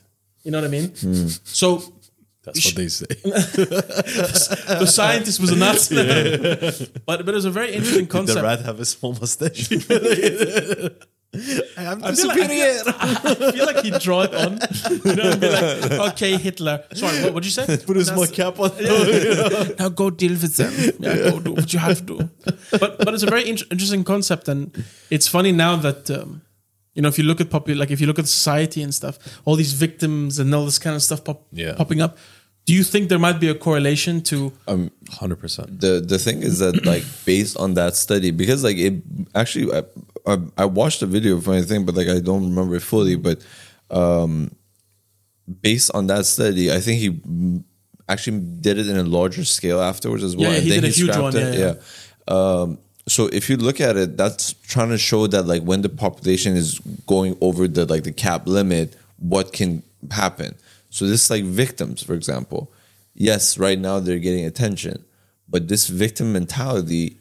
You 0.42 0.52
know 0.52 0.58
what 0.62 0.68
I 0.68 0.70
mean? 0.70 0.94
So 1.60 1.66
That's 2.44 2.64
what 2.64 2.74
they 2.76 2.88
say. 2.88 3.06
the 4.82 4.86
scientist 4.86 5.38
was 5.38 5.50
a 5.52 5.56
Nazi. 5.56 5.96
but 7.06 7.16
but 7.26 7.28
it 7.28 7.34
was 7.34 7.44
a 7.44 7.50
very 7.50 7.74
interesting 7.74 8.06
concept. 8.06 8.38
The 8.38 8.42
rat 8.42 8.60
have 8.64 8.80
a 8.80 8.86
small 8.86 9.12
mustache. 9.12 9.68
I 11.34 11.82
am 11.92 12.00
the 12.00 12.06
I 12.06 12.14
feel, 12.14 12.28
like, 12.28 12.38
I, 12.38 12.42
superior. 12.42 12.74
feel, 12.84 12.94
I 13.48 13.52
feel 13.52 13.66
like 13.66 13.84
he'd 13.84 13.98
draw 14.00 14.22
it 14.22 14.34
on. 14.34 14.58
You 15.04 15.14
know, 15.16 15.30
and 15.32 15.40
be 15.40 15.48
like, 15.50 15.92
okay, 16.12 16.36
Hitler. 16.38 16.84
Sorry, 16.94 17.22
what 17.24 17.34
would 17.34 17.44
you 17.44 17.50
say? 17.50 17.66
Put 17.86 17.96
a 17.98 18.04
small 18.04 18.26
cap 18.26 18.58
on. 18.58 18.70
now 19.78 19.88
go 19.90 20.08
deal 20.10 20.32
with 20.32 20.56
them. 20.56 20.72
Yeah, 20.98 21.30
go 21.30 21.40
do 21.40 21.52
what 21.52 21.72
you 21.72 21.78
have 21.78 21.98
to 21.98 22.04
do. 22.04 22.30
But 22.70 22.98
but 23.04 23.12
it's 23.14 23.22
a 23.22 23.26
very 23.30 23.48
int- 23.48 23.64
interesting 23.70 24.04
concept, 24.04 24.48
and 24.48 24.72
it's 25.10 25.28
funny 25.28 25.52
now 25.52 25.76
that 25.76 26.10
um, 26.10 26.40
you 26.94 27.02
know 27.02 27.08
if 27.08 27.18
you 27.18 27.24
look 27.24 27.40
at 27.40 27.50
popu- 27.50 27.76
like 27.76 27.90
if 27.90 28.00
you 28.00 28.06
look 28.06 28.18
at 28.18 28.26
society 28.28 28.82
and 28.82 28.94
stuff, 28.94 29.18
all 29.44 29.56
these 29.56 29.72
victims 29.74 30.38
and 30.38 30.54
all 30.54 30.64
this 30.64 30.78
kind 30.78 30.96
of 30.96 31.02
stuff 31.02 31.22
pop- 31.24 31.46
Yeah. 31.52 31.74
popping 31.74 32.00
up. 32.00 32.16
Do 32.64 32.72
you 32.74 32.82
think 32.82 33.08
there 33.10 33.18
might 33.20 33.38
be 33.38 33.48
a 33.48 33.54
correlation 33.54 34.22
to? 34.22 34.52
Hundred 35.20 35.36
percent. 35.36 35.80
the 35.80 36.00
the 36.00 36.18
thing 36.18 36.42
is 36.42 36.58
that 36.60 36.84
like 36.86 37.04
based 37.24 37.56
on 37.58 37.74
that 37.74 37.94
study 37.94 38.30
because 38.32 38.64
like 38.64 38.76
it 38.78 38.94
actually 39.34 39.70
I, 39.72 39.82
I, 40.26 40.38
I 40.58 40.64
watched 40.64 41.02
a 41.02 41.06
video 41.06 41.40
funny 41.40 41.62
thing 41.62 41.84
but 41.84 41.94
like 41.94 42.08
I 42.08 42.20
don't 42.20 42.44
remember 42.44 42.76
it 42.76 42.82
fully 42.82 43.16
but 43.16 43.44
um 43.90 44.50
based 45.60 45.90
on 45.94 46.06
that 46.08 46.26
study 46.26 46.72
I 46.72 46.80
think 46.80 47.00
he 47.00 47.62
actually 48.08 48.40
did 48.40 48.78
it 48.78 48.88
in 48.88 48.96
a 48.96 49.02
larger 49.02 49.44
scale 49.44 49.80
afterwards 49.80 50.22
as 50.24 50.36
well 50.36 50.50
Yeah, 50.50 50.58
yeah, 50.58 50.62
he 50.62 50.70
did 50.70 50.84
a 50.84 50.88
huge 50.88 51.16
one, 51.16 51.36
it. 51.36 51.58
yeah, 51.58 51.74
um 52.34 52.78
so 53.08 53.26
if 53.32 53.48
you 53.48 53.56
look 53.56 53.80
at 53.80 53.96
it 53.96 54.16
that's 54.16 54.52
trying 54.66 54.88
to 54.90 54.98
show 54.98 55.26
that 55.28 55.46
like 55.46 55.62
when 55.62 55.82
the 55.82 55.88
population 55.88 56.56
is 56.56 56.80
going 57.06 57.36
over 57.40 57.68
the 57.68 57.84
like 57.86 58.02
the 58.02 58.12
cap 58.12 58.46
limit 58.46 58.96
what 59.18 59.52
can 59.52 59.82
happen. 60.10 60.54
So 60.90 61.06
this 61.06 61.30
like 61.30 61.44
victims 61.44 62.02
for 62.02 62.14
example. 62.14 62.70
Yes 63.14 63.56
right 63.58 63.78
now 63.78 64.00
they're 64.00 64.18
getting 64.18 64.44
attention 64.44 65.04
but 65.48 65.68
this 65.68 65.86
victim 65.88 66.32
mentality 66.32 67.18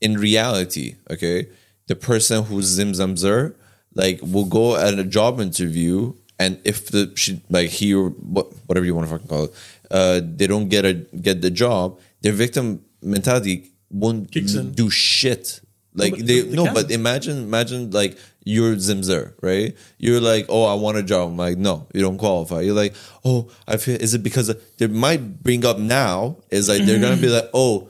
in 0.00 0.14
reality, 0.18 0.96
okay, 1.10 1.46
the 1.86 1.96
person 1.96 2.44
who's 2.44 2.78
Zimzam 2.78 3.16
Zer, 3.16 3.56
like 3.94 4.20
will 4.22 4.46
go 4.46 4.76
at 4.76 4.98
a 4.98 5.04
job 5.04 5.40
interview 5.40 6.14
and 6.38 6.60
if 6.64 6.88
the 6.90 7.12
she 7.14 7.40
like 7.50 7.70
he 7.70 7.94
or 7.94 8.10
whatever 8.10 8.84
you 8.84 8.94
want 8.94 9.06
to 9.08 9.12
fucking 9.12 9.28
call 9.28 9.44
it, 9.44 9.54
uh, 9.90 10.20
they 10.24 10.46
don't 10.46 10.68
get 10.68 10.84
a 10.84 10.94
get 10.94 11.40
the 11.40 11.50
job, 11.50 12.00
their 12.22 12.32
victim 12.32 12.84
mentality 13.02 13.70
won't 13.90 14.30
do 14.30 14.90
shit. 14.90 15.60
Like 15.94 16.12
but 16.12 16.26
they, 16.26 16.40
they 16.40 16.56
no, 16.56 16.64
can. 16.64 16.74
but 16.74 16.90
imagine 16.90 17.36
imagine 17.42 17.90
like 17.90 18.18
you're 18.44 18.74
Zimzer, 18.76 19.34
right? 19.40 19.76
You're 19.98 20.20
like, 20.20 20.46
oh, 20.48 20.64
I 20.64 20.74
want 20.74 20.96
a 20.96 21.02
job. 21.02 21.28
I'm 21.28 21.36
like, 21.36 21.58
no, 21.58 21.86
you 21.94 22.00
don't 22.00 22.18
qualify. 22.18 22.62
You're 22.62 22.74
like, 22.74 22.94
oh, 23.24 23.50
I 23.68 23.76
feel 23.76 24.00
is 24.00 24.14
it 24.14 24.22
because 24.22 24.52
they 24.78 24.86
might 24.86 25.42
bring 25.42 25.64
up 25.64 25.78
now 25.78 26.38
is 26.50 26.68
like 26.68 26.82
they're 26.84 27.00
gonna 27.00 27.20
be 27.20 27.28
like, 27.28 27.50
oh, 27.54 27.88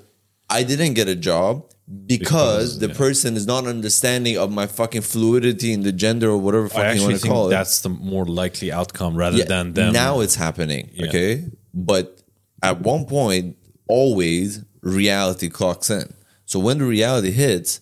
I 0.51 0.65
didn't 0.65 0.95
get 0.95 1.09
a 1.09 1.15
job 1.15 1.72
because, 2.07 2.19
Because, 2.19 2.79
the 2.79 2.89
yeah. 2.89 2.95
person 2.95 3.37
is 3.37 3.47
not 3.47 3.67
understanding 3.67 4.39
of 4.39 4.51
my 4.51 4.67
fucking 4.67 5.03
fluidity 5.03 5.73
in 5.73 5.83
the 5.83 5.93
gender 5.93 6.31
or 6.31 6.39
whatever 6.39 6.69
fucking 6.69 7.01
you 7.01 7.09
want 7.09 7.21
to 7.21 7.27
call 7.29 7.47
it. 7.49 7.51
that's 7.51 7.81
the 7.81 7.89
more 7.89 8.25
likely 8.25 8.71
outcome 8.73 9.15
rather 9.17 9.39
Yeah, 9.39 9.45
than 9.47 9.73
them. 9.75 9.93
now 9.93 10.21
it's 10.21 10.37
happening. 10.37 10.91
Yeah. 10.95 11.07
Okay, 11.09 11.45
but 11.75 12.21
at 12.63 12.81
one 12.81 13.05
point, 13.07 13.57
always 13.89 14.65
reality 14.81 15.49
clocks 15.49 15.91
in. 15.91 16.13
So 16.45 16.59
when 16.61 16.79
the 16.79 16.85
reality 16.85 17.31
hits, 17.33 17.81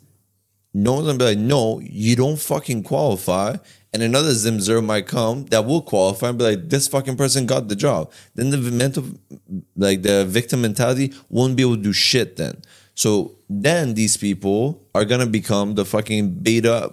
no 0.73 0.95
one's 0.95 1.07
gonna 1.07 1.19
be 1.19 1.25
like, 1.25 1.39
"No, 1.39 1.81
you 1.81 2.17
don't 2.17 2.39
fucking 2.39 2.83
qualify." 2.85 3.57
And 3.93 4.03
another 4.05 4.31
Zimzer 4.31 4.83
might 4.85 5.07
come 5.09 5.47
that 5.47 5.65
will 5.67 5.83
qualify 5.83 6.29
and 6.29 6.39
be 6.39 6.45
like, 6.45 6.69
"This 6.69 6.87
fucking 6.89 7.17
person 7.17 7.45
got 7.47 7.69
the 7.69 7.75
job." 7.77 8.11
Then 8.37 8.51
the 8.51 8.57
mental, 8.59 9.05
like 9.77 10.03
the 10.03 10.25
victim 10.25 10.63
mentality, 10.63 11.13
won't 11.29 11.57
be 11.57 11.63
able 11.65 11.77
to 11.77 11.83
do 11.83 11.93
shit. 11.93 12.37
Then, 12.37 12.63
so 13.01 13.39
then 13.49 13.95
these 13.95 14.19
people 14.19 14.87
are 14.95 15.07
gonna 15.07 15.25
become 15.25 15.75
the 15.75 15.87
fucking 15.87 16.35
beta 16.43 16.93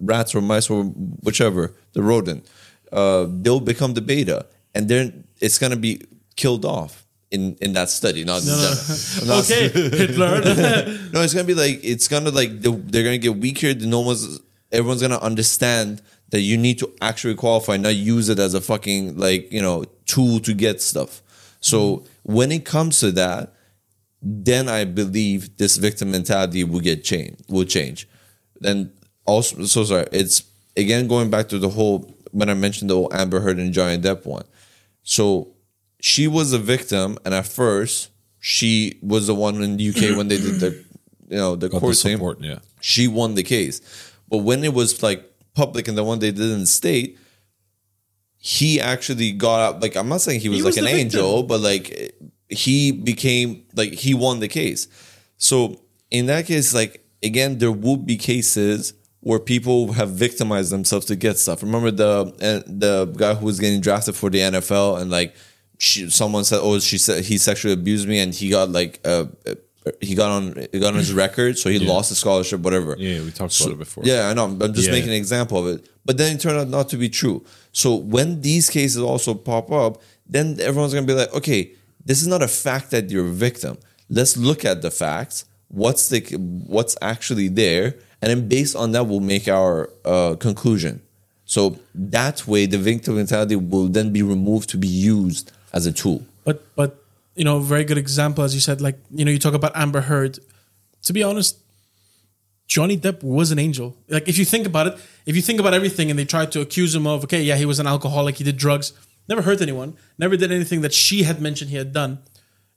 rats 0.00 0.34
or 0.34 0.40
mice 0.40 0.68
or 0.68 0.82
whichever 1.22 1.72
the 1.92 2.02
rodent. 2.02 2.44
Uh, 2.90 3.26
they'll 3.28 3.60
become 3.60 3.94
the 3.94 4.00
beta, 4.00 4.46
and 4.74 4.88
then 4.88 5.22
it's 5.40 5.58
gonna 5.58 5.76
be 5.76 6.02
killed 6.34 6.64
off 6.64 7.06
in 7.30 7.56
in 7.60 7.74
that 7.74 7.90
study. 7.90 8.24
Not, 8.24 8.42
not 9.24 9.44
Okay, 9.44 9.68
Hitler. 10.00 10.40
no, 11.12 11.22
it's 11.22 11.32
gonna 11.32 11.44
be 11.44 11.54
like 11.54 11.78
it's 11.84 12.08
gonna 12.08 12.32
like 12.32 12.60
they're 12.60 13.04
gonna 13.04 13.16
get 13.16 13.36
weaker. 13.36 13.72
The 13.72 13.86
no 13.86 14.00
one's 14.00 14.40
everyone's 14.72 15.00
gonna 15.00 15.18
understand 15.18 16.02
that 16.30 16.40
you 16.40 16.56
need 16.58 16.80
to 16.80 16.92
actually 17.00 17.36
qualify, 17.36 17.76
not 17.76 17.94
use 17.94 18.28
it 18.28 18.40
as 18.40 18.54
a 18.54 18.60
fucking 18.60 19.16
like 19.16 19.52
you 19.52 19.62
know 19.62 19.84
tool 20.06 20.40
to 20.40 20.54
get 20.54 20.82
stuff. 20.82 21.22
So 21.60 22.02
when 22.24 22.50
it 22.50 22.64
comes 22.64 22.98
to 22.98 23.12
that, 23.12 23.52
then 24.22 24.68
I 24.68 24.84
believe 24.84 25.56
this 25.58 25.76
victim 25.76 26.10
mentality 26.10 26.64
will 26.64 26.80
get 26.80 27.04
changed. 27.04 27.42
Will 27.48 27.64
change. 27.64 28.08
Then 28.60 28.92
also, 29.26 29.64
so 29.64 29.84
sorry. 29.84 30.06
It's 30.12 30.42
again 30.76 31.06
going 31.08 31.30
back 31.30 31.48
to 31.50 31.58
the 31.58 31.68
whole 31.70 32.14
when 32.32 32.48
I 32.50 32.54
mentioned 32.54 32.90
the 32.90 32.94
whole 32.94 33.12
Amber 33.12 33.40
Heard 33.40 33.58
and 33.58 33.72
Johnny 33.72 33.98
Depp 33.98 34.26
one. 34.26 34.44
So 35.02 35.48
she 36.00 36.26
was 36.28 36.52
a 36.52 36.58
victim, 36.58 37.18
and 37.24 37.34
at 37.34 37.46
first 37.46 38.10
she 38.38 38.98
was 39.02 39.26
the 39.26 39.34
one 39.34 39.62
in 39.62 39.76
the 39.76 39.88
UK 39.90 40.16
when 40.16 40.28
they 40.28 40.38
did 40.38 40.60
the 40.60 40.84
you 41.28 41.36
know 41.36 41.56
the 41.56 41.68
Got 41.68 41.76
the 41.76 41.80
court 41.80 41.96
thing. 41.96 42.18
yeah. 42.40 42.58
She 42.80 43.08
won 43.08 43.34
the 43.34 43.42
case, 43.42 43.80
but 44.28 44.38
when 44.38 44.64
it 44.64 44.72
was 44.74 45.02
like 45.02 45.24
public 45.54 45.88
and 45.88 45.96
the 45.98 46.04
one 46.04 46.18
they 46.20 46.30
did 46.30 46.50
in 46.50 46.60
the 46.60 46.66
state, 46.66 47.18
he 48.38 48.80
actually 48.80 49.32
got 49.32 49.60
out. 49.60 49.82
Like 49.82 49.96
I'm 49.96 50.08
not 50.08 50.20
saying 50.20 50.40
he 50.40 50.48
was 50.48 50.58
He 50.58 50.62
like 50.64 50.76
an 50.76 50.84
victim. 50.84 51.00
angel, 51.00 51.42
but 51.42 51.60
like 51.60 52.14
he 52.48 52.92
became 52.92 53.64
like 53.74 53.92
he 53.92 54.14
won 54.14 54.40
the 54.40 54.48
case. 54.48 54.88
So 55.36 55.80
in 56.10 56.26
that 56.26 56.46
case, 56.46 56.74
like 56.74 57.04
again, 57.22 57.58
there 57.58 57.72
would 57.72 58.06
be 58.06 58.16
cases 58.16 58.94
where 59.20 59.40
people 59.40 59.92
have 59.92 60.10
victimized 60.10 60.70
themselves 60.70 61.06
to 61.06 61.16
get 61.16 61.36
stuff. 61.38 61.62
Remember 61.62 61.90
the 61.90 62.32
uh, 62.40 62.62
the 62.66 63.06
guy 63.16 63.34
who 63.34 63.46
was 63.46 63.58
getting 63.58 63.80
drafted 63.80 64.14
for 64.14 64.30
the 64.30 64.38
NFL 64.38 65.00
and 65.00 65.10
like 65.10 65.34
she, 65.78 66.08
someone 66.08 66.44
said, 66.44 66.60
"Oh, 66.62 66.78
she 66.78 66.96
said 66.98 67.24
he 67.24 67.36
sexually 67.38 67.74
abused 67.74 68.08
me," 68.08 68.18
and 68.20 68.32
he 68.32 68.48
got 68.48 68.70
like 68.70 69.00
uh, 69.04 69.26
uh, 69.46 69.54
he 70.00 70.14
got 70.14 70.30
on 70.30 70.66
he 70.72 70.78
got 70.80 70.92
on 70.94 70.98
his 70.98 71.12
record, 71.24 71.58
so 71.58 71.68
he 71.68 71.78
lost 71.78 72.08
his 72.08 72.18
scholarship, 72.18 72.60
whatever. 72.60 72.94
Yeah, 72.98 73.20
we 73.22 73.30
talked 73.30 73.60
about 73.60 73.72
it 73.72 73.78
before. 73.78 74.04
Yeah, 74.06 74.28
I 74.28 74.34
know. 74.34 74.44
I'm 74.44 74.72
just 74.72 74.86
Yeah. 74.86 74.92
making 74.92 75.10
an 75.10 75.16
example 75.16 75.58
of 75.58 75.66
it. 75.74 75.88
But 76.04 76.16
then 76.18 76.36
it 76.36 76.40
turned 76.40 76.56
out 76.58 76.68
not 76.68 76.88
to 76.90 76.96
be 76.96 77.08
true. 77.08 77.44
So 77.72 77.94
when 77.96 78.40
these 78.40 78.70
cases 78.70 79.02
also 79.02 79.34
pop 79.34 79.70
up, 79.70 80.00
then 80.26 80.58
everyone's 80.60 80.94
gonna 80.94 81.06
be 81.06 81.12
like, 81.12 81.34
okay, 81.34 81.72
this 82.06 82.22
is 82.22 82.28
not 82.28 82.40
a 82.40 82.48
fact 82.48 82.90
that 82.92 83.10
you're 83.10 83.26
a 83.26 83.38
victim. 83.48 83.76
Let's 84.08 84.36
look 84.36 84.64
at 84.64 84.80
the 84.80 84.90
facts. 84.90 85.44
What's 85.68 86.08
the 86.08 86.20
what's 86.66 86.96
actually 87.02 87.48
there, 87.48 87.96
and 88.22 88.30
then 88.30 88.48
based 88.48 88.76
on 88.76 88.92
that, 88.92 89.06
we'll 89.08 89.20
make 89.20 89.48
our 89.48 89.90
uh, 90.04 90.36
conclusion. 90.36 91.02
So 91.44 91.78
that 91.94 92.46
way, 92.46 92.66
the 92.66 92.78
victim 92.78 93.16
mentality 93.16 93.56
will 93.56 93.88
then 93.88 94.12
be 94.12 94.22
removed 94.22 94.70
to 94.70 94.78
be 94.78 94.88
used 94.88 95.52
as 95.72 95.84
a 95.86 95.92
tool. 95.92 96.24
But 96.44 96.62
but 96.76 97.02
you 97.34 97.44
know, 97.44 97.58
very 97.58 97.84
good 97.84 97.98
example 97.98 98.44
as 98.44 98.54
you 98.54 98.60
said. 98.60 98.80
Like 98.80 98.98
you 99.10 99.24
know, 99.24 99.32
you 99.32 99.40
talk 99.40 99.54
about 99.54 99.72
Amber 99.74 100.02
Heard. 100.02 100.38
To 101.02 101.12
be 101.12 101.24
honest, 101.24 101.58
Johnny 102.68 102.96
Depp 102.96 103.22
was 103.22 103.50
an 103.50 103.58
angel. 103.58 103.96
Like 104.08 104.28
if 104.28 104.38
you 104.38 104.44
think 104.44 104.66
about 104.66 104.86
it, 104.86 104.98
if 105.24 105.34
you 105.34 105.42
think 105.42 105.58
about 105.58 105.74
everything, 105.74 106.10
and 106.10 106.18
they 106.18 106.24
tried 106.24 106.52
to 106.52 106.60
accuse 106.60 106.94
him 106.94 107.06
of, 107.06 107.24
okay, 107.24 107.42
yeah, 107.42 107.56
he 107.56 107.66
was 107.66 107.80
an 107.80 107.86
alcoholic, 107.86 108.36
he 108.36 108.44
did 108.44 108.56
drugs, 108.56 108.92
never 109.28 109.42
hurt 109.42 109.60
anyone, 109.60 109.96
never 110.18 110.36
did 110.36 110.52
anything 110.52 110.80
that 110.82 110.94
she 110.94 111.24
had 111.24 111.40
mentioned 111.40 111.70
he 111.70 111.76
had 111.76 111.92
done. 111.92 112.18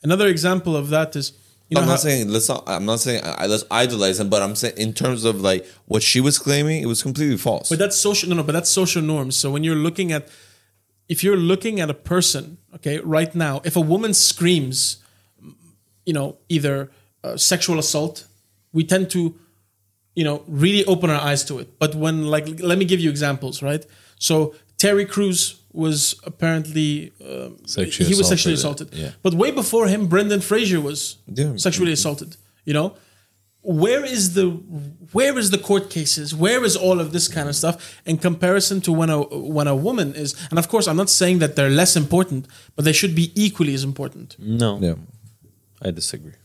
Another 0.02 0.28
example 0.28 0.76
of 0.76 0.90
that 0.90 1.16
is, 1.16 1.34
you 1.70 1.76
know, 1.76 1.82
I'm 1.82 1.88
how, 1.88 1.94
not 1.94 2.00
saying 2.00 2.30
let's 2.30 2.50
not. 2.50 2.64
I'm 2.68 2.86
not 2.86 3.00
saying 3.00 3.22
I, 3.24 3.46
let's 3.46 3.64
idolize 3.70 4.20
him, 4.20 4.30
but 4.30 4.42
I'm 4.42 4.56
saying 4.56 4.76
in 4.78 4.94
terms 4.94 5.24
of 5.24 5.42
like 5.42 5.68
what 5.86 6.02
she 6.02 6.20
was 6.20 6.40
claiming, 6.40 6.82
it 6.82 6.88
was 6.88 7.04
completely 7.04 7.38
false. 7.38 7.70
But 7.70 7.78
that's 7.78 7.98
social. 7.98 8.30
No, 8.30 8.36
no. 8.38 8.44
But 8.44 8.54
that's 8.54 8.70
social 8.70 9.04
norms. 9.04 9.36
So 9.36 9.52
when 9.52 9.64
you're 9.64 9.76
looking 9.76 10.12
at, 10.12 10.30
if 11.08 11.24
you're 11.24 11.38
looking 11.38 11.80
at 11.80 11.90
a 11.90 11.94
person, 11.94 12.58
okay, 12.76 13.00
right 13.00 13.36
now, 13.36 13.62
if 13.64 13.76
a 13.76 13.82
woman 13.82 14.16
screams, 14.16 14.98
you 16.06 16.14
know, 16.14 16.38
either 16.48 16.90
uh, 17.24 17.38
sexual 17.38 17.78
assault, 17.78 18.26
we 18.74 18.84
tend 18.84 19.12
to, 19.12 19.36
you 20.16 20.24
know, 20.24 20.44
really 20.48 20.84
open 20.86 21.12
our 21.12 21.22
eyes 21.22 21.44
to 21.46 21.60
it. 21.60 21.78
But 21.78 21.94
when, 21.94 22.26
like, 22.28 22.60
let 22.62 22.80
me 22.80 22.86
give 22.86 23.00
you 23.00 23.12
examples, 23.12 23.62
right? 23.62 23.86
So 24.18 24.56
Terry 24.80 25.06
Crews 25.06 25.59
was 25.72 26.16
apparently 26.24 27.12
um, 27.24 27.58
Sexually 27.66 28.10
he 28.10 28.16
was 28.18 28.28
sexually 28.28 28.56
assaulted, 28.56 28.88
assaulted. 28.88 29.06
yeah. 29.06 29.12
But 29.22 29.34
way 29.36 29.52
before 29.52 29.88
him, 29.88 30.08
Brendan 30.08 30.42
Fraser 30.42 30.82
was 30.82 31.18
Yeah. 31.28 31.56
sexually 31.58 31.92
assaulted. 31.92 32.38
You 32.66 32.74
know, 32.74 32.96
where 33.62 34.04
is 34.06 34.34
the 34.34 34.46
where 35.12 35.38
is 35.38 35.50
the 35.52 35.58
court 35.58 35.90
cases 35.90 36.34
where 36.34 36.64
is 36.64 36.76
all 36.78 37.00
of 37.02 37.12
this 37.12 37.28
kind 37.28 37.48
of 37.50 37.56
stuff 37.56 37.76
in 38.06 38.18
comparison 38.18 38.80
to 38.82 38.92
when 38.92 39.10
a 39.10 39.20
when 39.58 39.68
a 39.68 39.76
woman 39.76 40.16
is 40.16 40.34
and 40.50 40.58
of 40.58 40.70
course 40.70 40.88
i'm 40.88 40.96
not 40.96 41.10
saying 41.10 41.40
that 41.40 41.56
they're 41.58 41.70
less 41.82 41.96
important 41.98 42.48
but 42.76 42.86
they 42.86 42.94
should 42.94 43.14
be 43.14 43.26
equally 43.36 43.74
as 43.74 43.84
important 43.84 44.38
No, 44.40 44.80
yeah. 44.80 44.96
I 45.82 45.92
disagree. 45.92 46.38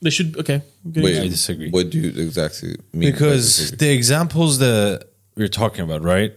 they 0.00 0.08
should 0.10 0.36
okay 0.38 0.62
I'm 0.86 1.02
Wait, 1.02 1.18
I 1.20 1.28
disagree. 1.28 1.70
What 1.70 1.90
do 1.90 1.98
you 2.00 2.08
exactly 2.26 2.76
mean? 2.94 3.12
because 3.12 3.70
the 3.72 3.90
examples 4.00 4.58
that 4.58 5.04
we're 5.36 5.48
talking 5.62 5.82
about, 5.88 6.00
right? 6.02 6.32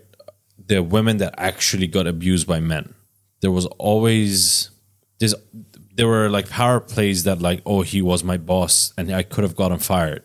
The 0.68 0.82
women 0.82 1.18
that 1.18 1.36
actually 1.38 1.88
got 1.88 2.08
abused 2.08 2.48
by 2.48 2.60
men. 2.60 2.94
There 3.42 3.52
was 3.52 3.66
always 3.78 4.70
there's 5.20 5.36
there 5.96 6.08
were 6.08 6.30
like 6.30 6.50
power 6.50 6.80
plays 6.80 7.24
that 7.24 7.42
like, 7.42 7.62
oh, 7.66 7.82
he 7.82 8.02
was 8.02 8.24
my 8.24 8.38
boss 8.38 8.94
and 8.98 9.12
I 9.12 9.24
could 9.24 9.44
have 9.44 9.56
gotten 9.56 9.80
fired. 9.80 10.24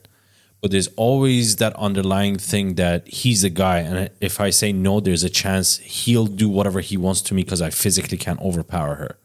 But 0.62 0.70
there's 0.70 0.88
always 0.96 1.56
that 1.56 1.76
underlying 1.76 2.38
thing 2.38 2.74
that 2.74 3.06
he's 3.06 3.44
a 3.44 3.50
guy, 3.50 3.78
and 3.78 4.10
if 4.20 4.40
I 4.40 4.50
say 4.50 4.72
no, 4.72 5.00
there's 5.00 5.22
a 5.22 5.30
chance 5.30 5.78
he'll 5.78 6.26
do 6.26 6.48
whatever 6.48 6.80
he 6.80 6.96
wants 6.96 7.20
to 7.22 7.34
me 7.34 7.44
because 7.44 7.62
I 7.62 7.70
physically 7.70 8.16
can't 8.16 8.40
overpower 8.40 8.96
her. 8.96 9.18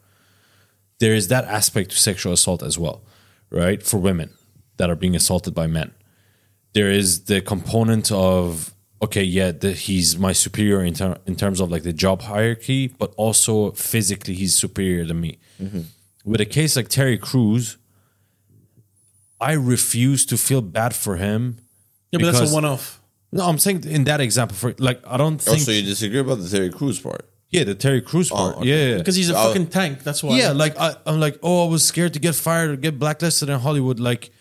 There 1.00 1.14
is 1.14 1.30
that 1.30 1.46
aspect 1.46 1.92
to 1.92 1.98
sexual 1.98 2.34
assault 2.34 2.62
as 2.62 2.78
well, 2.78 3.02
right? 3.50 3.82
For 3.82 3.98
women 3.98 4.34
that 4.78 4.90
are 4.90 4.96
being 4.96 5.16
assaulted 5.16 5.56
by 5.56 5.68
men 5.68 5.94
there 6.74 6.90
is 6.90 7.26
the 7.26 7.42
component 7.42 8.12
of 8.12 8.74
okay 9.02 9.24
yeah 9.24 9.52
the, 9.52 9.72
he's 9.74 10.18
my 10.18 10.32
superior 10.32 10.84
in, 10.84 10.94
ter- 10.94 11.18
in 11.26 11.36
terms 11.36 11.60
of 11.60 11.72
like 11.72 11.84
the 11.84 11.94
job 11.94 12.22
hierarchy 12.22 12.88
but 12.88 13.14
also 13.18 13.72
physically 13.72 14.34
he's 14.34 14.56
superior 14.56 15.06
to 15.06 15.14
me 15.14 15.38
mm-hmm. 15.62 15.82
with 16.24 16.42
a 16.42 16.46
case 16.46 16.76
like 16.76 16.88
terry 16.88 17.18
Crews, 17.18 17.78
i 19.40 19.54
refuse 19.54 20.26
to 20.26 20.38
feel 20.38 20.62
bad 20.62 20.96
for 20.96 21.18
him 21.18 21.58
yeah 22.12 22.20
but 22.20 22.32
that's 22.32 22.52
a 22.52 22.54
one-off 22.54 23.02
no 23.32 23.46
i'm 23.46 23.58
saying 23.58 23.84
in 23.86 24.04
that 24.04 24.22
example 24.22 24.56
for 24.56 24.76
like 24.78 25.02
i 25.08 25.18
don't 25.18 25.36
oh, 25.36 25.38
think 25.38 25.60
also 25.60 25.72
you 25.72 25.84
disagree 25.84 26.20
about 26.20 26.36
the 26.36 26.50
Terry 26.50 26.70
Crews 26.70 27.00
part. 27.00 27.28
yeah 27.50 27.64
the 27.64 27.76
terry 27.76 28.02
Crews 28.02 28.32
oh, 28.32 28.36
part 28.36 28.56
okay. 28.58 28.68
yeah, 28.68 28.92
yeah 28.92 28.98
because 28.98 29.16
he's 29.16 29.30
a 29.30 29.38
Oh. 29.38 29.48
fucking 29.48 29.68
tank 29.68 30.04
that's 30.04 30.22
why 30.24 30.38
yeah, 30.38 30.52
like 30.52 30.78
I, 30.78 30.96
I'm 31.06 31.20
like, 31.20 31.40
oh, 31.42 31.66
I 31.66 31.70
was 31.70 31.84
scared 31.84 32.14
to 32.14 32.20
get 32.20 32.36
fired 32.36 32.70
or 32.72 32.76
get 32.76 33.00
blacklisted 33.00 33.50
in 33.50 33.60
Hollywood. 33.60 34.00
Like, 34.00 34.32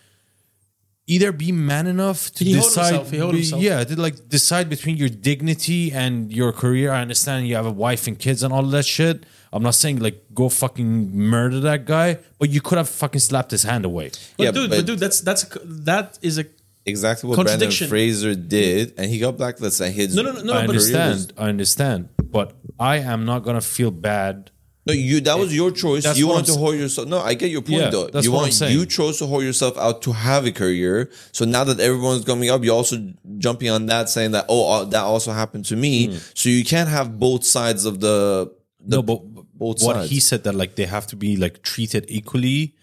either 1.14 1.30
be 1.44 1.50
man 1.52 1.86
enough 1.96 2.20
to 2.36 2.44
He 2.44 2.52
hold 2.54 2.64
decide, 2.64 2.86
himself, 2.94 3.10
he 3.10 3.18
hold 3.18 3.32
be- 3.32 3.38
himself. 3.38 3.62
yeah, 3.68 3.84
to 3.88 3.94
like 4.06 4.16
decide 4.28 4.66
between 4.76 4.96
your 5.02 5.08
dignity 5.30 5.82
and 6.02 6.12
your 6.40 6.52
career. 6.62 6.88
I 6.92 7.00
understand 7.06 7.38
you 7.48 7.56
have 7.60 7.66
a 7.74 7.76
wife 7.86 8.02
and 8.08 8.16
kids 8.26 8.42
and 8.44 8.52
all 8.54 8.62
that 8.76 8.86
shit. 8.96 9.16
I'm 9.52 9.62
not 9.68 9.74
saying 9.82 9.96
like 10.06 10.18
go 10.40 10.48
fucking 10.48 10.90
murder 11.34 11.58
that 11.70 11.84
guy, 11.84 12.18
but 12.38 12.48
you 12.54 12.60
could 12.60 12.78
have 12.78 12.88
fucking 12.88 13.20
slapped 13.28 13.50
his 13.50 13.64
hand 13.70 13.84
away. 13.84 14.08
but 14.36 14.44
Yeah, 14.44 14.50
dude 14.52 14.70
but, 14.70 14.76
but- 14.78 14.86
dude 14.86 15.00
that's 15.04 15.20
that's 15.28 15.42
that 15.64 16.18
is 16.22 16.38
a 16.38 16.44
Exactly 16.86 17.28
what 17.28 17.36
Brendan 17.44 17.70
Fraser 17.92 18.34
did, 18.34 18.94
and 18.96 19.06
he 19.12 19.18
got 19.18 19.36
blacklisted. 19.36 19.86
And 19.88 19.94
his 19.94 20.14
No, 20.16 20.22
no, 20.22 20.32
no, 20.32 20.40
no, 20.42 20.52
I 20.54 20.60
but- 20.66 20.70
understand. 20.70 21.32
I 21.36 21.48
understand, 21.54 22.08
but 22.36 22.48
I 22.78 22.94
am 23.12 23.20
not 23.30 23.40
gonna 23.46 23.60
feel 23.60 23.90
bad. 23.90 24.50
No, 24.86 24.94
you. 24.94 25.20
That 25.20 25.38
was 25.38 25.54
your 25.54 25.70
choice. 25.70 26.04
That's 26.04 26.18
You 26.18 26.26
what 26.28 26.34
want 26.36 26.46
to 26.46 26.52
s- 26.52 26.58
hold 26.58 26.74
yourself. 26.76 27.06
No, 27.06 27.18
I 27.20 27.34
get 27.34 27.50
your 27.50 27.60
point 27.60 27.82
Yeah, 27.82 27.90
though. 27.90 28.06
that's 28.08 28.24
you 28.24 28.32
what 28.32 28.46
I'm 28.46 28.50
saying. 28.52 28.72
You 28.78 28.86
chose 28.86 29.18
to 29.18 29.26
hold 29.26 29.42
yourself 29.44 29.76
out 29.76 30.00
to 30.02 30.12
have 30.12 30.46
a 30.46 30.52
career. 30.52 31.10
So 31.32 31.44
now 31.44 31.64
that 31.64 31.78
everyone's 31.80 32.24
coming 32.24 32.48
up, 32.48 32.64
you're 32.64 32.74
also 32.74 32.96
jumping 33.38 33.68
on 33.68 33.86
that, 33.86 34.08
saying 34.08 34.30
that 34.32 34.46
oh, 34.48 34.72
uh, 34.72 34.84
that 34.86 35.02
also 35.02 35.32
happened 35.32 35.66
to 35.66 35.76
me. 35.76 36.18
So 36.34 36.48
you 36.48 36.64
can't 36.64 36.88
have 36.88 37.18
both 37.18 37.44
sides 37.44 37.84
of 37.84 38.00
the. 38.00 38.50
the 38.80 38.96
no, 38.96 39.02
but 39.02 39.20
both 39.54 39.82
what 39.82 39.96
sides. 39.96 40.10
he 40.10 40.18
said 40.20 40.44
that 40.44 40.54
like 40.54 40.76
they 40.76 40.86
have 40.86 41.06
to 41.08 41.16
be 41.16 41.36
like 41.36 41.60
treated 41.62 42.06
equally. 42.08 42.74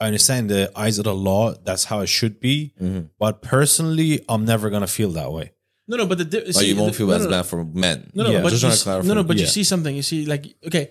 I 0.00 0.06
understand 0.06 0.48
the 0.50 0.72
eyes 0.74 0.98
of 0.98 1.04
the 1.04 1.14
law. 1.14 1.52
That's 1.62 1.84
how 1.84 2.00
it 2.00 2.08
should 2.08 2.40
be. 2.40 2.72
Mm-hmm. 2.82 3.08
But 3.18 3.42
personally, 3.42 4.24
I'm 4.28 4.44
never 4.46 4.70
gonna 4.70 4.86
feel 4.86 5.10
that 5.12 5.30
way. 5.30 5.52
no 5.86 5.96
no 5.98 6.06
but 6.06 6.16
the 6.18 6.24
di- 6.24 6.40
But 6.46 6.54
see, 6.54 6.68
you 6.72 6.76
won't 6.76 6.92
the- 6.92 6.98
feel 6.98 7.06
no, 7.08 7.14
as 7.14 7.24
no, 7.24 7.30
no. 7.30 7.36
bad 7.36 7.46
for 7.46 7.64
men. 7.64 8.10
No, 8.14 8.24
no, 8.24 8.30
Yeah, 8.30 8.42
but 8.42 8.50
just 8.50 8.62
you, 8.62 8.68
s- 8.70 8.86
no, 9.04 9.12
no, 9.14 9.22
but 9.22 9.36
you 9.38 9.46
see 9.46 9.62
something. 9.64 9.94
You 9.94 10.02
see, 10.02 10.24
like, 10.26 10.44
okay, 10.66 10.90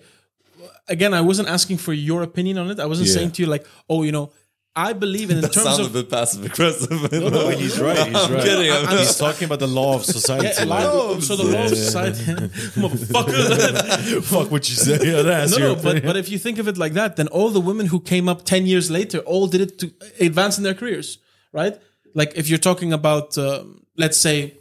again, 0.88 1.14
I 1.14 1.20
wasn't 1.20 1.48
asking 1.48 1.78
for 1.78 1.92
your 1.92 2.22
opinion 2.22 2.58
on 2.58 2.70
it. 2.70 2.78
I 2.80 2.86
wasn't 2.86 3.08
Yeah. 3.08 3.14
saying 3.14 3.32
to 3.32 3.42
you, 3.42 3.48
like, 3.48 3.66
oh, 3.88 4.02
you 4.02 4.12
know, 4.12 4.32
I 4.76 4.92
believe 4.92 5.30
in, 5.30 5.36
in 5.36 5.42
That 5.42 5.52
terms 5.52 5.66
sounds 5.66 5.78
a 5.78 5.84
of 5.84 5.92
bit 5.92 6.10
passive 6.10 6.44
aggressive. 6.44 6.90
no, 7.12 7.48
he's 7.50 7.78
right. 7.78 7.96
He's 8.08 8.16
I'm 8.16 8.40
kidding. 8.42 8.72
I'm 8.72 8.98
He's 8.98 9.16
talking 9.16 9.44
about 9.46 9.60
the 9.60 9.68
law 9.68 9.94
of 9.94 10.04
society. 10.04 10.48
yeah, 10.58 10.64
law- 10.64 11.20
so 11.20 11.36
the 11.36 11.44
law 11.44 11.64
of 11.64 11.70
society, 11.70 12.24
motherfucker. 12.82 14.22
Fuck 14.32 14.50
what 14.50 14.68
you 14.68 14.74
say. 14.74 14.98
Yeah, 15.12 15.22
that's 15.22 15.52
no, 15.52 15.58
your 15.58 15.76
no, 15.76 15.82
but, 15.82 16.02
but 16.02 16.16
if 16.16 16.28
you 16.28 16.38
think 16.38 16.58
of 16.58 16.68
it 16.68 16.76
like 16.76 16.94
that, 16.94 17.16
then 17.16 17.28
all 17.28 17.50
the 17.50 17.60
women 17.60 17.86
who 17.86 18.00
came 18.00 18.28
up 18.28 18.44
10 18.44 18.66
years 18.66 18.90
later 18.90 19.18
all 19.20 19.46
did 19.46 19.60
it 19.60 19.78
to 19.78 19.92
advance 20.20 20.58
in 20.58 20.64
their 20.64 20.74
careers, 20.74 21.18
right? 21.52 21.76
Like 22.14 22.32
if 22.36 22.48
you're 22.48 22.58
talking 22.58 22.92
about, 22.92 23.36
um, 23.38 23.84
let's 23.96 24.18
say, 24.18 24.54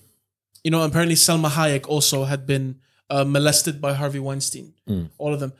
you 0.63 0.71
know, 0.71 0.81
apparently 0.83 1.15
Salma 1.15 1.49
Hayek 1.49 1.87
also 1.87 2.23
had 2.25 2.45
been 2.45 2.79
uh, 3.09 3.23
molested 3.25 3.81
by 3.81 3.93
Harvey 3.93 4.19
Weinstein, 4.19 4.73
all 5.17 5.33
of 5.33 5.39
them. 5.39 5.53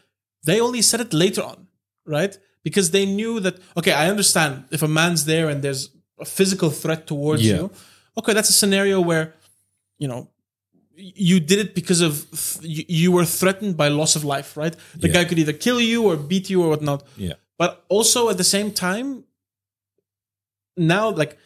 They 0.44 0.60
only 0.60 0.82
said 0.82 1.00
it 1.02 1.14
later 1.14 1.42
on, 1.42 1.68
right? 2.06 2.38
Because 2.64 2.92
they 2.92 3.06
knew 3.06 3.40
that, 3.42 3.56
okay, 3.78 3.92
I 3.94 4.10
understand 4.10 4.66
if 4.72 4.82
a 4.82 4.88
man's 4.88 5.26
there 5.26 5.50
and 5.50 5.62
there's 5.64 5.90
a 6.20 6.26
physical 6.26 6.70
threat 6.70 7.08
towards 7.08 7.42
Yeah. 7.46 7.56
you, 7.58 7.72
okay, 8.18 8.34
that's 8.34 8.50
a 8.50 8.54
scenario 8.54 9.00
where, 9.02 9.34
you 10.00 10.08
know, 10.08 10.30
you 10.96 11.40
did 11.40 11.60
it 11.60 11.74
because 11.76 12.02
of 12.02 12.14
th- 12.32 12.60
you- 12.78 12.86
you 12.88 13.12
were 13.12 13.26
threatened 13.26 13.76
by 13.76 13.88
loss 13.88 14.16
of 14.16 14.24
life, 14.24 14.56
right? 14.56 14.76
The 14.96 15.08
Yeah. 15.08 15.14
guy 15.16 15.26
could 15.26 15.40
either 15.40 15.54
kill 15.54 15.80
you 15.82 16.04
or 16.04 16.16
beat 16.18 16.50
you 16.50 16.62
or 16.64 16.70
whatnot. 16.70 17.04
yeah. 17.18 17.34
But 17.58 17.84
also 17.90 18.30
at 18.30 18.38
the 18.38 18.44
same 18.44 18.72
time, 18.72 19.24
now 20.78 21.10
like 21.12 21.38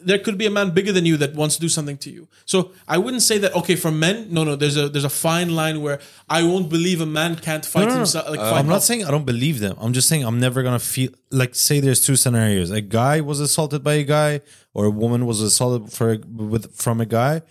there 0.00 0.18
could 0.18 0.36
be 0.38 0.46
a 0.46 0.50
man 0.50 0.70
bigger 0.70 0.92
than 0.92 1.04
you 1.06 1.16
that 1.18 1.34
wants 1.34 1.54
to 1.56 1.60
do 1.60 1.68
something 1.68 1.96
to 1.98 2.10
you. 2.10 2.26
So 2.46 2.72
I 2.88 2.98
wouldn't 2.98 3.22
say 3.22 3.38
that 3.38 3.54
okay 3.54 3.76
for 3.76 3.90
men. 3.90 4.28
No, 4.30 4.42
no. 4.44 4.56
There's 4.56 4.76
a 4.76 4.88
there's 4.88 5.04
a 5.04 5.10
fine 5.10 5.54
line 5.54 5.82
where 5.82 6.00
I 6.28 6.42
won't 6.42 6.68
believe 6.68 7.00
a 7.00 7.06
man 7.06 7.36
can't 7.36 7.64
fight 7.64 7.82
No, 7.82 7.86
no, 7.88 7.92
no. 7.94 7.98
himself. 8.00 8.28
Like, 8.30 8.40
Uh, 8.40 8.50
fight 8.50 8.58
I'm 8.60 8.66
not 8.66 8.76
off. 8.76 8.82
saying 8.84 9.04
I 9.04 9.10
don't 9.10 9.24
believe 9.26 9.60
them. 9.60 9.76
I'm 9.78 9.92
just 9.92 10.08
saying 10.08 10.24
I'm 10.24 10.40
never 10.40 10.62
gonna 10.62 10.78
feel 10.78 11.10
like 11.30 11.54
say 11.54 11.80
there's 11.80 12.00
two 12.04 12.16
scenarios. 12.16 12.70
A 12.70 12.80
guy 12.80 13.20
was 13.20 13.40
assaulted 13.40 13.82
by 13.84 13.94
a 13.94 14.04
guy, 14.04 14.40
or 14.72 14.86
a 14.86 14.90
woman 14.90 15.26
was 15.26 15.40
assaulted 15.40 15.92
for 15.92 16.12
a, 16.14 16.18
with 16.52 16.74
from 16.74 17.00
a 17.00 17.06
guy. 17.06 17.42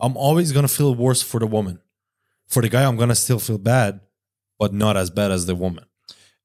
I'm 0.00 0.16
always 0.16 0.52
gonna 0.52 0.68
feel 0.68 0.94
worse 0.94 1.22
for 1.22 1.40
the 1.40 1.46
woman. 1.46 1.78
For 2.48 2.62
the 2.62 2.68
guy, 2.68 2.84
I'm 2.84 2.96
gonna 2.96 3.14
still 3.14 3.38
feel 3.38 3.58
bad, 3.58 4.00
but 4.58 4.72
not 4.74 4.96
as 4.96 5.08
bad 5.10 5.30
as 5.30 5.46
the 5.46 5.54
woman. 5.54 5.84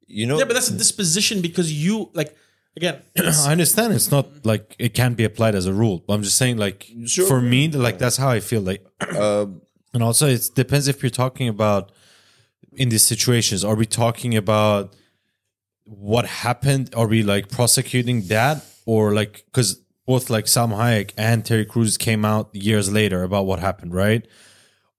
You 0.07 0.25
know, 0.27 0.37
Yeah, 0.39 0.45
but 0.45 0.53
that's 0.53 0.69
a 0.69 0.77
disposition 0.77 1.41
because 1.41 1.71
you 1.71 2.09
like 2.13 2.35
again. 2.75 3.01
I 3.17 3.51
understand 3.51 3.93
it's 3.93 4.11
not 4.11 4.45
like 4.45 4.75
it 4.79 4.93
can't 4.93 5.15
be 5.17 5.23
applied 5.23 5.55
as 5.55 5.65
a 5.65 5.73
rule, 5.73 6.03
but 6.05 6.13
I'm 6.13 6.23
just 6.23 6.37
saying 6.37 6.57
like 6.57 6.87
Sure. 7.05 7.27
for 7.27 7.41
me, 7.41 7.69
like 7.69 7.97
that's 7.97 8.17
how 8.17 8.29
I 8.29 8.39
feel 8.39 8.61
like. 8.61 8.85
uh, 9.01 9.45
And 9.93 10.01
also, 10.03 10.27
it 10.27 10.49
depends 10.55 10.87
if 10.87 11.03
you're 11.03 11.09
talking 11.09 11.47
about 11.49 11.91
in 12.73 12.89
these 12.89 13.03
situations, 13.03 13.63
are 13.65 13.75
we 13.75 13.85
talking 13.85 14.37
about 14.37 14.95
what 15.83 16.25
happened? 16.25 16.93
Are 16.95 17.07
we 17.07 17.21
like 17.23 17.49
prosecuting 17.49 18.21
that, 18.27 18.63
or 18.85 19.13
like 19.13 19.43
because 19.45 19.81
both 20.05 20.29
like 20.29 20.47
Sam 20.47 20.69
Hayek 20.69 21.11
and 21.17 21.43
Terry 21.45 21.65
Crews 21.65 21.97
came 21.97 22.23
out 22.25 22.49
years 22.55 22.91
later 22.91 23.23
about 23.23 23.45
what 23.45 23.59
happened, 23.59 23.93
right? 23.93 24.25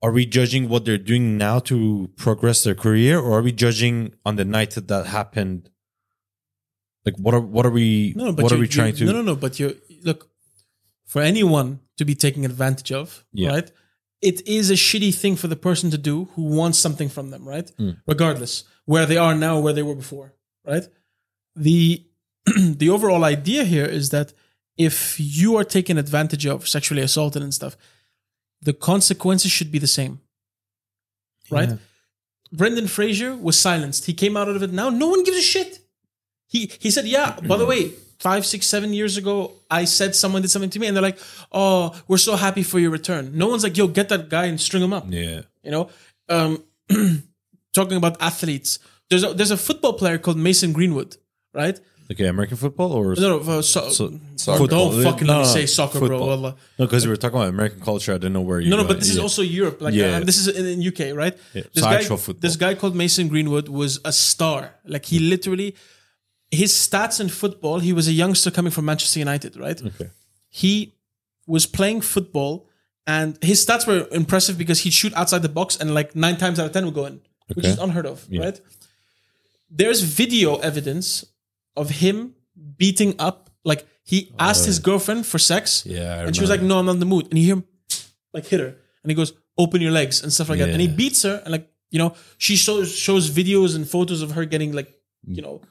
Are 0.03 0.11
we 0.13 0.27
judging 0.27 0.69
what 0.69 0.85
they're 0.85 0.99
doing 0.99 1.39
now 1.39 1.61
to 1.61 2.11
progress 2.17 2.65
their 2.65 2.75
career, 2.75 3.19
or 3.19 3.39
are 3.39 3.43
we 3.43 3.53
judging 3.53 4.15
on 4.27 4.37
the 4.37 4.45
night 4.45 4.73
that 4.73 4.89
that 4.89 5.07
happened? 5.07 5.71
Like, 7.05 7.17
what 7.17 7.35
are 7.35 7.41
what 7.41 7.67
are 7.67 7.71
we? 7.71 8.13
No, 8.17 8.33
but 8.33 8.45
what 8.45 8.53
are 8.53 8.59
we 8.59 8.69
trying 8.69 8.95
to? 8.97 9.05
No, 9.05 9.13
no, 9.13 9.23
no. 9.23 9.37
But 9.37 9.59
you 9.59 9.77
look 10.05 10.31
for 11.07 11.21
anyone 11.23 11.81
to 11.99 12.05
be 12.05 12.15
taken 12.15 12.45
advantage 12.45 12.93
of, 12.93 13.25
Yeah. 13.33 13.51
right? 13.51 13.71
It 14.21 14.47
is 14.47 14.71
a 14.71 14.75
shitty 14.75 15.13
thing 15.15 15.35
for 15.37 15.49
the 15.49 15.57
person 15.57 15.91
to 15.91 15.99
do 15.99 16.27
who 16.35 16.43
wants 16.43 16.79
something 16.79 17.09
from 17.09 17.31
them, 17.31 17.47
right? 17.47 17.69
Hmm. 17.77 17.91
Regardless 18.07 18.65
where 18.85 19.05
they 19.07 19.17
are 19.17 19.35
now, 19.35 19.59
where 19.59 19.73
they 19.73 19.83
were 19.83 19.97
before, 19.97 20.33
right? 20.65 20.87
The 21.57 22.05
the 22.57 22.89
overall 22.89 23.25
idea 23.25 23.65
here 23.65 23.85
is 23.85 24.11
that 24.11 24.33
if 24.77 25.19
you 25.19 25.57
are 25.57 25.65
taken 25.65 25.99
advantage 25.99 26.47
of, 26.47 26.67
sexually 26.69 27.03
assaulted 27.03 27.43
and 27.43 27.53
stuff, 27.53 27.77
the 28.63 28.73
consequences 28.73 29.51
should 29.51 29.71
be 29.73 29.79
the 29.79 29.87
same, 29.87 30.21
right? 31.51 31.69
Yeah. 31.71 31.77
Brendan 32.53 32.87
Fraser 32.87 33.37
was 33.37 33.59
silenced. 33.59 34.05
He 34.07 34.15
came 34.15 34.37
out 34.37 34.49
of 34.49 34.63
it 34.63 34.73
now. 34.73 34.89
No 34.91 35.09
one 35.09 35.25
gives 35.25 35.39
a 35.39 35.43
shit. 35.43 35.81
He 36.55 36.71
he 36.85 36.91
said, 36.91 37.07
yeah. 37.17 37.29
By 37.51 37.57
the 37.57 37.67
way, 37.73 37.91
five, 38.29 38.43
six, 38.47 38.67
seven 38.75 38.93
years 38.93 39.17
ago, 39.17 39.53
I 39.71 39.83
said 39.87 40.15
someone 40.15 40.43
did 40.43 40.51
something 40.55 40.71
to 40.75 40.79
me, 40.79 40.87
and 40.87 40.95
they're 40.95 41.09
like, 41.11 41.19
"Oh, 41.51 41.83
we're 42.09 42.19
so 42.29 42.37
happy 42.37 42.63
for 42.63 42.79
your 42.79 42.93
return." 42.99 43.25
No 43.43 43.47
one's 43.53 43.65
like, 43.65 43.77
"Yo, 43.81 43.87
get 43.89 44.09
that 44.11 44.29
guy 44.29 44.45
and 44.51 44.61
string 44.61 44.83
him 44.87 44.93
up." 44.93 45.05
yeah, 45.09 45.41
You 45.67 45.71
know, 45.75 45.85
um, 46.29 46.51
talking 47.73 47.97
about 47.97 48.21
athletes. 48.21 48.79
There's 49.11 49.25
a 49.25 49.35
there's 49.35 49.51
a 49.51 49.57
football 49.57 49.95
player 49.95 50.19
called 50.19 50.37
Mason 50.39 50.73
Greenwood, 50.73 51.17
right? 51.55 51.79
okay, 52.13 52.27
American 52.27 52.59
football 52.59 52.93
or 52.93 53.15
No, 53.15 53.29
no, 53.39 53.59
uh, 53.59 53.63
so, 53.63 53.89
So- 53.89 54.21
Soccer. 54.37 54.67
don't 54.67 55.03
fucking 55.03 55.27
let 55.27 55.37
me 55.39 55.43
No, 55.45 55.55
say 55.59 55.65
soccer, 55.67 55.99
bro. 55.99 56.09
football. 56.09 56.29
Wallah. 56.29 56.55
No, 56.79 56.85
because 56.85 57.07
we 57.07 57.11
were 57.11 57.17
talking 57.17 57.39
about 57.39 57.49
American 57.49 57.81
culture. 57.81 58.13
I 58.13 58.19
didn't 58.21 58.35
know 58.35 58.43
where 58.51 58.61
you. 58.61 58.69
No, 58.69 58.77
no, 58.77 58.85
but 58.91 58.99
this 59.01 59.09
is 59.09 59.19
also 59.19 59.41
Europe. 59.41 59.81
Like, 59.81 59.95
Yeah. 59.95 60.21
this 60.21 60.37
is 60.37 60.47
in, 60.49 60.67
in 60.67 60.83
UK, 60.91 61.17
right? 61.17 61.35
Yeah. 61.55 61.63
This 61.73 61.83
So 61.85 61.89
guy, 61.91 62.03
football. 62.05 62.35
This 62.47 62.57
guy 62.57 62.75
called 62.75 62.95
Mason 62.97 63.29
Greenwood 63.29 63.69
was 63.69 63.99
a 64.05 64.13
star. 64.13 64.61
Like, 64.85 65.07
he 65.07 65.19
literally, 65.21 65.75
his 66.53 66.73
stats 66.75 67.19
in 67.21 67.29
football. 67.31 67.81
He 67.81 67.93
was 67.93 68.07
a 68.07 68.13
youngster 68.13 68.51
coming 68.51 68.71
from 68.71 68.85
Manchester 68.85 69.19
United, 69.19 69.57
right? 69.57 69.83
Okay. 69.83 70.11
He 70.51 70.95
was 71.47 71.67
playing 71.67 72.03
football, 72.03 72.69
and 73.07 73.39
his 73.43 73.65
stats 73.67 73.87
were 73.87 74.07
impressive 74.13 74.59
because 74.59 74.81
he'd 74.81 74.93
shoot 74.93 75.13
outside 75.15 75.43
the 75.43 75.49
box, 75.49 75.79
and 75.79 75.95
like 75.95 76.15
nine 76.15 76.37
times 76.37 76.61
out 76.61 76.67
of 76.67 76.73
ten 76.73 76.85
would 76.85 76.95
go 76.95 77.07
in, 77.07 77.21
which 77.55 77.65
is 77.65 77.79
unheard 77.79 78.07
of, 78.07 78.29
right? 78.31 78.61
There's 79.71 80.03
video 80.03 80.57
evidence 80.57 81.25
of 81.75 81.89
him 81.89 82.35
beating 82.77 83.15
up. 83.19 83.49
Like, 83.65 83.87
he 84.05 84.31
oh, 84.33 84.37
asked 84.39 84.67
his 84.67 84.79
girlfriend 84.79 85.25
for 85.27 85.39
sex. 85.39 85.87
Yeah, 85.87 86.15
I 86.17 86.25
and 86.25 86.37
she 86.37 86.43
was 86.43 86.51
like, 86.51 86.61
"No, 86.61 86.79
I'm 86.79 86.87
not 86.87 86.93
in 86.93 87.01
the 87.01 87.07
mood." 87.07 87.29
And 87.31 87.39
you 87.39 87.47
hear 87.47 87.55
him 87.57 87.65
like 88.35 88.47
hit 88.47 88.61
her, 88.61 88.77
and 89.03 89.11
he 89.11 89.15
goes, 89.15 89.33
"Open 89.57 89.81
your 89.81 89.93
legs" 89.93 90.23
and 90.23 90.31
stuff 90.31 90.51
like 90.51 90.59
that. 90.59 90.69
And 90.69 90.81
he 90.81 90.89
beats 90.89 91.23
her, 91.23 91.41
and 91.45 91.53
like 91.53 91.73
you 91.91 91.99
know, 91.99 92.15
she 92.37 92.57
shows 92.57 92.95
shows 92.95 93.31
videos 93.31 93.75
and 93.75 93.89
photos 93.89 94.21
of 94.21 94.33
her 94.33 94.45
getting 94.45 94.73
like 94.73 94.93
you 95.25 95.41
know 95.41 95.63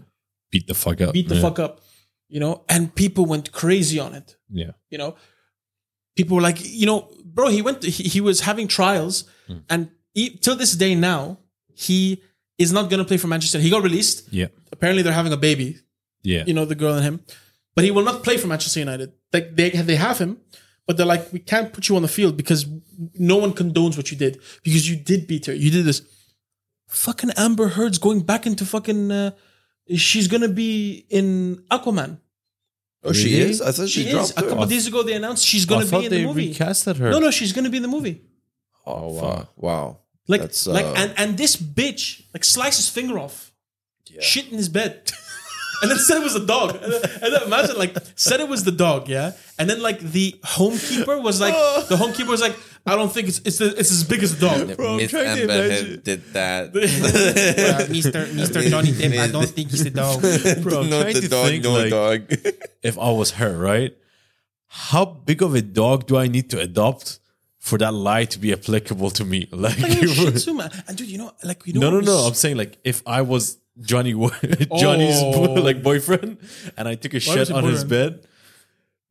beat 0.52 0.68
the 0.68 0.74
fuck 0.74 1.02
up. 1.02 1.14
beat 1.14 1.28
the 1.30 1.36
yeah. 1.36 1.42
fuck 1.42 1.60
up, 1.60 1.82
you 2.30 2.40
know, 2.40 2.64
and 2.70 2.94
people 2.94 3.26
went 3.26 3.52
crazy 3.52 4.00
on 4.00 4.14
it. 4.14 4.36
Yeah. 4.50 4.72
You 4.90 4.98
know, 4.98 5.16
people 6.16 6.36
were 6.36 6.42
like, 6.42 6.58
you 6.62 6.86
know, 6.86 7.10
bro, 7.26 7.48
he 7.48 7.62
went, 7.62 7.84
he, 7.84 8.04
he 8.04 8.22
was 8.22 8.42
having 8.42 8.68
trials, 8.68 9.24
Hmm. 9.48 9.58
and 9.70 9.90
he, 10.14 10.30
till 10.38 10.56
this 10.56 10.74
day 10.74 10.94
now, 10.96 11.40
he 11.74 12.22
is 12.58 12.72
not 12.72 12.90
gonna 12.90 13.06
play 13.06 13.18
for 13.18 13.28
Manchester. 13.28 13.60
He 13.60 13.70
got 13.70 13.82
released. 13.84 14.28
Yeah. 14.32 14.48
Apparently, 14.72 15.02
they're 15.04 15.14
having 15.14 15.34
a 15.34 15.38
baby. 15.38 15.80
Yeah. 16.24 16.44
You 16.46 16.54
know, 16.54 16.66
the 16.66 16.76
girl 16.76 16.94
and 16.94 17.04
him, 17.04 17.22
but 17.76 17.84
he 17.84 17.92
will 17.92 18.04
not 18.04 18.24
play 18.24 18.38
for 18.38 18.48
Manchester 18.48 18.80
United. 18.80 19.14
Like 19.34 19.56
they 19.56 19.70
they 19.72 19.96
have 19.96 20.20
him, 20.20 20.38
but 20.86 20.98
they're 20.98 21.06
like, 21.06 21.32
we 21.34 21.40
can't 21.40 21.74
put 21.74 21.90
you 21.90 21.96
on 21.96 22.02
the 22.04 22.08
field 22.08 22.38
because 22.38 22.66
no 23.16 23.38
one 23.38 23.54
condones 23.54 23.98
what 23.98 24.12
you 24.12 24.18
did 24.18 24.40
because 24.64 24.88
you 24.90 24.96
did 24.96 25.26
beat 25.28 25.46
her. 25.48 25.54
You 25.54 25.72
did 25.72 25.86
this. 25.86 26.02
Fucking 26.88 27.32
Amber 27.38 27.70
Heard's 27.70 27.98
going 27.98 28.22
back 28.22 28.46
into 28.46 28.66
fucking. 28.66 29.12
Uh, 29.12 29.32
she's 29.98 30.28
gonna 30.28 30.48
be 30.50 31.06
in 31.10 31.64
Aquaman. 31.70 32.18
Oh, 33.04 33.14
she 33.14 33.36
Really? 33.38 33.50
is. 33.52 33.62
I 33.62 33.72
thought 33.72 33.90
she, 33.90 34.04
She 34.04 34.10
is. 34.10 34.14
dropped 34.14 34.32
A 34.38 34.42
couple 34.50 34.64
her. 34.64 34.70
days 34.70 34.86
ago, 34.88 35.02
they 35.04 35.14
announced 35.14 35.44
she's 35.44 35.66
I 35.66 35.70
gonna 35.70 35.86
thought 35.86 36.00
be 36.02 36.06
in 36.06 36.12
they 36.12 36.22
the 36.22 36.28
movie. 36.28 36.54
recasted 36.54 36.98
her. 36.98 37.10
No, 37.10 37.20
no, 37.20 37.32
she's 37.32 37.52
gonna 37.54 37.70
be 37.70 37.78
in 37.78 37.84
the 37.84 37.90
movie. 37.90 38.22
Oh 38.86 39.14
wow, 39.14 39.48
wow. 39.56 39.98
Like, 40.28 40.42
That's, 40.42 40.68
like, 40.68 40.86
uh, 40.86 40.94
and 40.98 41.14
and 41.18 41.38
this 41.38 41.56
bitch 41.56 42.24
like 42.34 42.44
sliced 42.44 42.78
his 42.78 42.90
finger 42.90 43.18
off, 43.20 43.52
shit 44.20 44.48
in 44.52 44.58
his 44.58 44.70
bed, 44.70 45.12
and 45.82 45.90
then 45.92 45.98
said 45.98 46.18
it 46.18 46.24
was 46.24 46.36
a 46.36 46.46
dog. 46.46 46.76
And 46.82 46.94
then, 46.94 47.02
and 47.24 47.34
then 47.34 47.44
imagine 47.44 47.78
like 47.78 47.96
said 48.16 48.40
it 48.40 48.48
was 48.48 48.64
the 48.64 48.72
dog, 48.72 49.10
yeah. 49.10 49.32
And 49.58 49.70
then 49.70 49.82
like 49.82 50.00
the 50.00 50.40
homekeeper 50.44 51.22
was 51.22 51.42
like, 51.42 51.54
the 51.90 51.96
homekeeper 51.96 52.28
was 52.30 52.42
like, 52.42 52.56
I 52.86 52.96
don't 52.96 53.12
think 53.12 53.28
it's 53.28 53.40
it's 53.46 53.60
the, 53.60 53.68
it's 53.78 53.92
as 53.92 54.04
big 54.04 54.24
as 54.24 54.34
a 54.38 54.40
dog. 54.42 54.68
Miss 54.68 55.12
trying 55.12 55.36
to 55.36 55.42
Amber 55.42 55.44
imagine- 55.54 55.86
Heard 55.88 56.04
did 56.04 56.34
that. 56.34 56.74
Mr. 56.74 58.26
Mr. 58.26 58.62
Johnny 58.70 58.92
Depp, 58.92 59.18
I 59.20 59.28
don't 59.28 59.48
think 59.48 59.70
he's 59.72 59.86
a 59.86 59.90
dog. 59.90 60.22
Bro, 60.64 60.82
I'm 60.82 60.90
Not 60.90 61.02
trying 61.02 61.14
the 61.16 61.22
to 61.22 61.28
dog, 61.30 61.48
think, 61.48 61.64
no 61.64 61.74
like, 61.74 61.90
dog. 61.90 62.22
if 62.84 62.98
I 62.98 63.12
was 63.12 63.32
her, 63.32 63.58
right? 63.58 63.96
How 64.68 65.06
big 65.06 65.42
of 65.42 65.54
a 65.56 65.62
dog 65.62 66.08
do 66.08 66.18
I 66.18 66.28
need 66.28 66.50
to 66.52 66.60
adopt 66.60 67.20
for 67.60 67.78
that 67.78 67.94
lie 67.94 68.26
to 68.26 68.40
be 68.40 68.52
applicable 68.54 69.10
to 69.12 69.26
me? 69.26 69.48
Like, 69.52 69.80
Like 69.80 70.02
a 70.02 70.08
Shih 70.08 70.32
Tzu, 70.32 70.54
man. 70.54 70.72
And 70.88 70.98
dude, 70.98 71.08
you 71.08 71.18
know, 71.18 71.32
like 71.44 71.66
you 71.68 71.74
know, 71.74 71.82
no, 71.82 71.90
no, 71.92 72.00
no. 72.00 72.16
was- 72.16 72.28
I'm 72.28 72.34
saying 72.34 72.58
like 72.58 72.78
if 72.84 73.04
I 73.06 73.22
was 73.22 73.58
Johnny, 73.80 74.14
Johnny's 74.80 75.18
Oh. 75.22 75.42
like 75.62 75.84
boyfriend, 75.84 76.38
and 76.78 76.88
I 76.88 76.96
took 76.96 77.14
a 77.14 77.18
was 77.18 77.24
shit 77.24 77.50
it 77.50 77.52
on 77.52 77.64
his 77.64 77.84
boyfriend? 77.84 78.22
bed, 78.22 78.28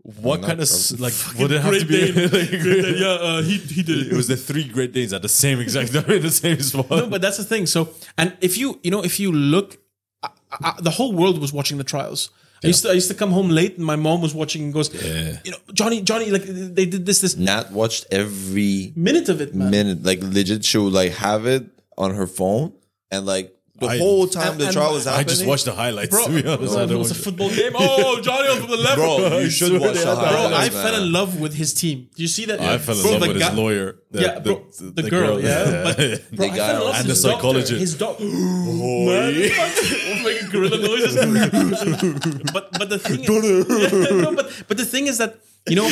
what 0.03 0.41
Not 0.41 0.49
kind 0.49 0.61
of 0.61 1.01
like 1.01 1.13
would 1.39 1.53
it 1.53 1.61
have 1.61 1.73
to 1.73 1.85
Great 1.85 1.89
be? 1.89 2.13
Dane. 2.13 2.23
like, 2.33 2.49
Great 2.63 2.83
Dane, 2.83 2.95
yeah, 2.99 3.09
uh, 3.09 3.43
he 3.43 3.59
he 3.59 3.83
did 3.83 4.07
It 4.13 4.17
was 4.17 4.29
the 4.29 4.37
three 4.37 4.65
Great 4.67 4.93
Danes 4.93 5.13
at 5.13 5.23
the 5.23 5.29
same 5.29 5.61
exact 5.61 5.93
time 5.95 6.11
in 6.11 6.23
the 6.23 6.31
same 6.31 6.61
spot. 6.61 6.91
No, 6.91 7.07
but 7.07 7.21
that's 7.21 7.37
the 7.37 7.45
thing. 7.45 7.67
So, 7.67 7.91
and 8.17 8.37
if 8.41 8.57
you, 8.57 8.81
you 8.83 8.91
know, 8.91 9.03
if 9.05 9.21
you 9.21 9.31
look, 9.33 9.77
I, 10.23 10.29
I, 10.53 10.75
the 10.81 10.91
whole 10.91 11.13
world 11.13 11.41
was 11.41 11.53
watching 11.53 11.79
the 11.79 11.85
trials. 11.85 12.31
I 12.63 12.67
used 12.67 12.83
to, 12.83 12.91
I 12.91 12.93
used 12.93 13.09
to 13.09 13.15
come 13.15 13.31
home 13.31 13.49
late, 13.49 13.79
and 13.79 13.87
my 13.87 13.97
mom 13.97 14.21
was 14.21 14.35
watching 14.35 14.65
and 14.65 14.73
goes, 14.75 14.93
Yeah. 14.93 15.39
you 15.45 15.51
know, 15.53 15.57
Johnny, 15.73 16.03
Johnny, 16.03 16.31
like 16.31 16.43
they 16.45 16.85
did 16.85 17.07
this, 17.07 17.23
this 17.23 17.35
Nat 17.37 17.73
watched 17.73 18.07
every 18.11 18.93
minute 18.97 19.31
of 19.31 19.41
it, 19.41 19.55
man. 19.55 19.71
minute. 19.71 20.03
Like 20.03 20.19
legit, 20.23 20.65
she 20.65 20.77
would 20.77 20.93
like 20.93 21.13
have 21.13 21.47
it 21.47 21.65
on 21.97 22.15
her 22.15 22.27
phone, 22.27 22.75
and 23.11 23.25
like 23.25 23.55
the 23.81 23.87
I- 23.87 23.99
whole 23.99 24.27
time 24.29 24.53
and- 24.53 24.61
the 24.61 24.73
trial 24.73 24.93
was 24.95 25.05
happening. 25.07 25.27
I 25.27 25.29
just 25.29 25.47
watched 25.47 25.65
the 25.65 25.73
highlights. 25.73 26.11
Bro, 26.11 26.27
to 26.27 26.31
be 26.43 26.47
honest, 26.49 26.73
bro, 26.73 26.81
I 26.81 26.85
it 26.85 26.87
don't 26.89 26.99
was 26.99 27.11
a 27.11 27.15
watch- 27.15 27.23
football 27.25 27.49
game. 27.51 27.73
Oh, 27.75 28.21
Johnny 28.21 28.49
on 28.49 28.69
the 28.71 28.77
left. 28.77 28.97
Bro, 28.97 29.39
you 29.39 29.51
should 29.51 29.73
watch 29.81 29.95
the 29.95 30.07
had 30.07 30.17
that. 30.17 30.31
Bro, 30.33 30.41
highlights, 30.43 30.77
I 30.77 30.83
fell 30.85 31.03
in 31.03 31.13
love 31.13 31.41
with 31.41 31.55
his 31.55 31.73
team. 31.75 32.09
Do 32.15 32.23
you 32.23 32.29
see 32.29 32.45
that? 32.47 32.61
I 32.61 32.79
fell 32.79 32.95
in 32.97 33.03
Bro, 33.03 33.11
love 33.13 33.21
the 33.23 33.29
with 33.29 33.39
guy- 33.41 33.49
his 33.51 33.59
lawyer. 33.59 33.97
The, 34.13 34.21
Yeah, 34.23 34.39
bro, 34.41 34.65
the, 34.81 35.03
girl, 35.11 35.41
yeah. 35.41 35.95
But, 35.97 35.97
bro, 36.37 36.47
I 36.47 36.49
guy 36.49 36.57
fell 36.57 36.77
in 36.81 36.85
love 36.85 36.95
and 36.99 37.07
with 37.07 37.07
the 37.07 37.09
his 37.09 37.23
doctor, 37.23 37.37
psychologist. 37.37 37.81
His 37.81 37.95
dog. 37.97 38.21
Man, 38.21 39.35
was 39.35 40.23
making 40.25 40.49
gorilla 40.51 40.79
noises. 40.79 41.15
but 42.53 42.65
but 42.79 42.89
the 42.91 42.99
thing 42.99 43.21
is, 43.23 43.29
no, 44.25 44.35
but 44.35 44.65
but 44.69 44.77
the 44.77 44.85
thing 44.85 45.07
is 45.07 45.19
that 45.19 45.39
you 45.69 45.77
know 45.77 45.89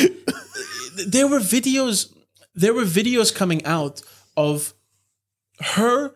there 1.07 1.27
were 1.27 1.39
videos 1.39 2.13
there 2.55 2.73
were 2.73 2.83
videos 2.83 3.33
coming 3.33 3.65
out 3.65 4.01
of 4.37 4.73
her. 5.75 6.13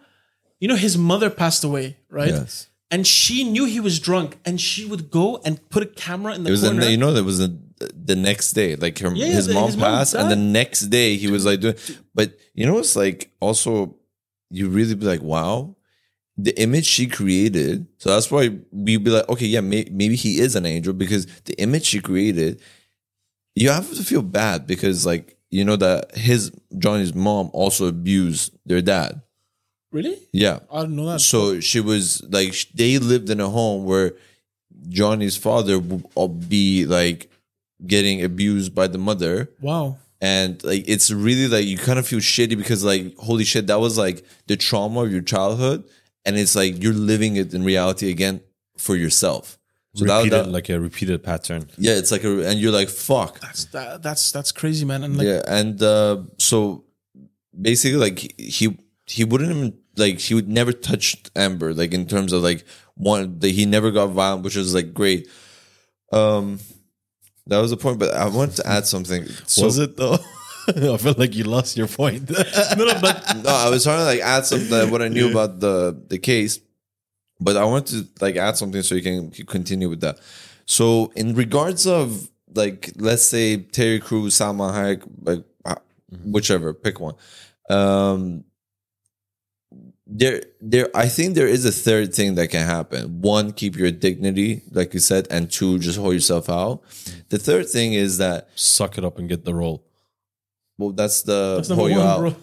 You 0.64 0.70
know, 0.70 0.78
his 0.88 0.96
mother 0.98 1.30
passed 1.30 1.64
away, 1.70 1.98
right? 2.10 2.30
Yes. 2.30 2.70
And 2.90 3.06
she 3.06 3.44
knew 3.44 3.66
he 3.66 3.82
was 3.82 4.00
drunk, 4.00 4.38
and 4.46 4.62
she 4.62 4.86
would 4.86 5.04
go 5.12 5.42
and 5.44 5.54
put 5.74 5.84
a 5.84 5.86
camera 6.06 6.32
in 6.36 6.44
the 6.44 6.50
It 6.52 6.52
was 6.52 6.62
corner. 6.64 6.86
the, 6.86 6.92
you 6.92 6.96
know 7.04 7.12
that 7.12 7.26
was 7.26 7.40
the, 7.40 7.50
the 8.12 8.16
next 8.16 8.54
day 8.54 8.76
like 8.78 8.98
her, 9.00 9.12
Yeah, 9.14 9.26
his 9.40 9.48
the- 9.48 9.56
mom 9.56 9.66
his 9.72 9.78
mom 9.78 9.90
passed 9.98 10.14
and 10.14 10.32
the 10.32 10.38
next 10.60 10.82
day 11.00 11.18
he 11.18 11.28
was 11.36 11.44
like 11.50 11.60
doing 11.60 11.76
but 12.16 12.28
you 12.54 12.66
know 12.68 12.78
it's 12.80 12.96
like 12.96 13.20
also 13.42 13.98
you 14.58 14.70
really 14.70 14.96
be 14.96 15.06
like 15.14 15.22
wow 15.22 15.76
the 16.38 16.54
image 16.66 16.86
she 16.86 17.08
created 17.08 17.76
so 17.98 18.06
that's 18.12 18.32
why 18.32 18.44
we'd 18.72 19.04
be 19.04 19.12
like 19.18 19.28
okay 19.34 19.48
yeah 19.56 19.60
may, 19.72 19.84
maybe 19.92 20.16
he 20.16 20.40
is 20.40 20.56
an 20.56 20.66
angel 20.66 20.94
because 20.94 21.26
the 21.50 21.56
image 21.66 21.86
she 21.92 22.00
created 22.00 22.62
you 23.56 23.70
have 23.70 23.90
to 24.00 24.04
feel 24.12 24.22
bad 24.22 24.66
because 24.66 25.06
like 25.06 25.26
you 25.50 25.66
know 25.66 25.76
that 25.76 26.16
his 26.16 26.52
Johnny's 26.78 27.14
mom 27.14 27.50
also 27.52 27.88
abused 27.88 28.56
their 28.66 28.82
dad 28.82 29.22
really? 29.94 30.18
yeah 30.32 30.60
I 30.72 30.82
didn't 30.82 30.96
know 30.98 31.06
that. 31.12 31.20
so 31.22 31.60
she 31.62 31.80
was 31.80 32.22
like 32.38 32.54
sh- 32.54 32.68
they 32.74 32.98
lived 33.00 33.30
in 33.30 33.40
a 33.40 33.50
home 33.50 33.86
where 33.86 34.14
Johnny's 34.90 35.38
father 35.38 35.80
would 35.80 36.50
be 36.50 36.86
like 36.86 37.30
getting 37.86 38.24
abused 38.24 38.74
by 38.76 38.88
the 38.88 38.98
mother 38.98 39.50
wow. 39.62 39.98
and 40.22 40.62
like 40.64 40.84
it's 40.88 41.12
really 41.12 41.48
like 41.48 41.66
you 41.66 41.78
kind 41.78 42.00
of 42.00 42.08
feel 42.08 42.20
shitty 42.20 42.58
because 42.58 42.84
like 42.84 43.16
holy 43.18 43.44
shit 43.44 43.68
that 43.68 43.80
was 43.80 43.98
like 43.98 44.26
the 44.48 44.56
trauma 44.58 45.04
of 45.04 45.12
your 45.12 45.22
childhood 45.22 45.84
and 46.26 46.38
it's 46.38 46.56
like 46.56 46.82
you're 46.82 46.94
living 47.14 47.36
it 47.36 47.54
in 47.54 47.64
reality 47.64 48.10
again 48.10 48.42
for 48.78 48.96
yourself 48.96 49.58
so 49.96 50.06
that, 50.06 50.30
that- 50.32 50.50
like 50.50 50.70
a 50.70 50.80
repeated 50.80 51.22
pattern. 51.24 51.68
yeah 51.78 51.94
it's 51.94 52.12
like 52.12 52.24
a 52.24 52.48
and 52.50 52.60
you're 52.60 52.72
like 52.72 52.90
fuck 52.90 53.40
That's 53.42 53.66
that, 53.66 54.02
that's 54.02 54.32
that's 54.32 54.52
crazy, 54.52 54.86
man. 54.86 55.04
And 55.04 55.18
like, 55.18 55.28
yeah 55.28 55.42
and 55.48 55.82
uh 55.84 56.24
so 56.40 56.84
basically 57.70 58.00
like 58.00 58.18
he 58.40 58.78
he 59.06 59.24
wouldn't 59.24 59.52
even 59.52 59.78
like 59.98 60.20
he 60.20 60.34
would 60.34 60.50
never 60.50 60.72
touch 60.72 61.16
Amber, 61.36 61.74
like 61.74 61.94
in 61.94 62.08
terms 62.08 62.34
of 62.34 62.44
like 62.44 62.66
one 62.96 63.40
that 63.40 63.52
he 63.52 63.66
never 63.66 63.92
got 63.92 64.08
violent, 64.08 64.44
which 64.44 64.56
was 64.56 64.74
like 64.74 64.94
great. 64.94 65.28
Um, 66.12 66.60
that 67.48 67.60
was 67.60 67.72
the 67.72 67.78
point. 67.78 68.00
But 68.00 68.14
I 68.14 68.28
wanted 68.28 68.56
to 68.58 68.68
add 68.68 68.86
something. 68.86 69.26
So, 69.48 69.66
Was 69.66 69.78
it 69.80 69.98
though? 69.98 70.18
I 70.68 70.98
feel 70.98 71.16
like 71.18 71.36
you 71.36 71.44
lost 71.44 71.76
your 71.76 71.88
point. 71.88 72.30
No, 72.78 72.86
no, 72.86 73.00
but 73.02 73.38
no, 73.44 73.50
I 73.50 73.70
was 73.70 73.84
trying 73.84 74.00
to 74.00 74.06
like 74.06 74.22
add 74.22 74.46
something 74.46 74.90
what 74.90 75.02
I 75.02 75.10
knew 75.10 75.30
about 75.30 75.60
the 75.60 76.02
the 76.08 76.18
case, 76.18 76.60
but 77.40 77.58
I 77.58 77.66
want 77.66 77.88
to 77.88 78.08
like 78.22 78.36
add 78.38 78.58
something 78.58 78.82
so 78.82 78.96
you 78.96 79.02
can 79.02 79.32
continue 79.46 79.90
with 79.90 80.02
that. 80.02 80.20
So 80.66 81.12
in 81.16 81.36
regards 81.36 81.86
of 81.86 82.30
like 82.56 82.92
let's 82.96 83.24
say 83.24 83.58
Terry 83.58 84.00
Crews, 84.00 84.36
Salma 84.36 84.72
Hayek, 84.72 85.04
like 85.22 85.44
uh, 85.66 85.76
whichever, 86.26 86.74
pick 86.74 87.00
one. 87.00 87.16
Um, 87.70 88.44
there, 90.06 90.44
there. 90.62 90.90
I 90.96 91.08
think 91.08 91.36
there 91.36 91.48
is 91.48 91.66
a 91.66 91.72
third 91.72 92.14
thing 92.14 92.36
that 92.36 92.50
can 92.50 92.66
happen. 92.66 93.22
One, 93.22 93.52
keep 93.54 93.76
your 93.78 93.92
dignity, 93.92 94.62
like 94.72 94.94
you 94.94 95.00
said, 95.00 95.28
and 95.32 95.50
two, 95.50 95.80
just 95.80 95.98
hold 95.98 96.14
yourself 96.14 96.50
out. 96.50 96.82
The 97.30 97.38
third 97.40 97.70
thing 97.70 97.94
is 97.94 98.18
that 98.18 98.50
Suck 98.56 98.98
it 98.98 99.06
up 99.06 99.18
and 99.18 99.30
get 99.30 99.46
the 99.46 99.54
role. 99.56 99.84
well, 100.78 100.92
that's 100.92 101.22
the 101.24 101.56
that's 101.58 101.70
hold 101.70 101.92
you 101.92 101.98
one, 102.00 102.08
out. 102.08 102.20
bro. 102.20 102.36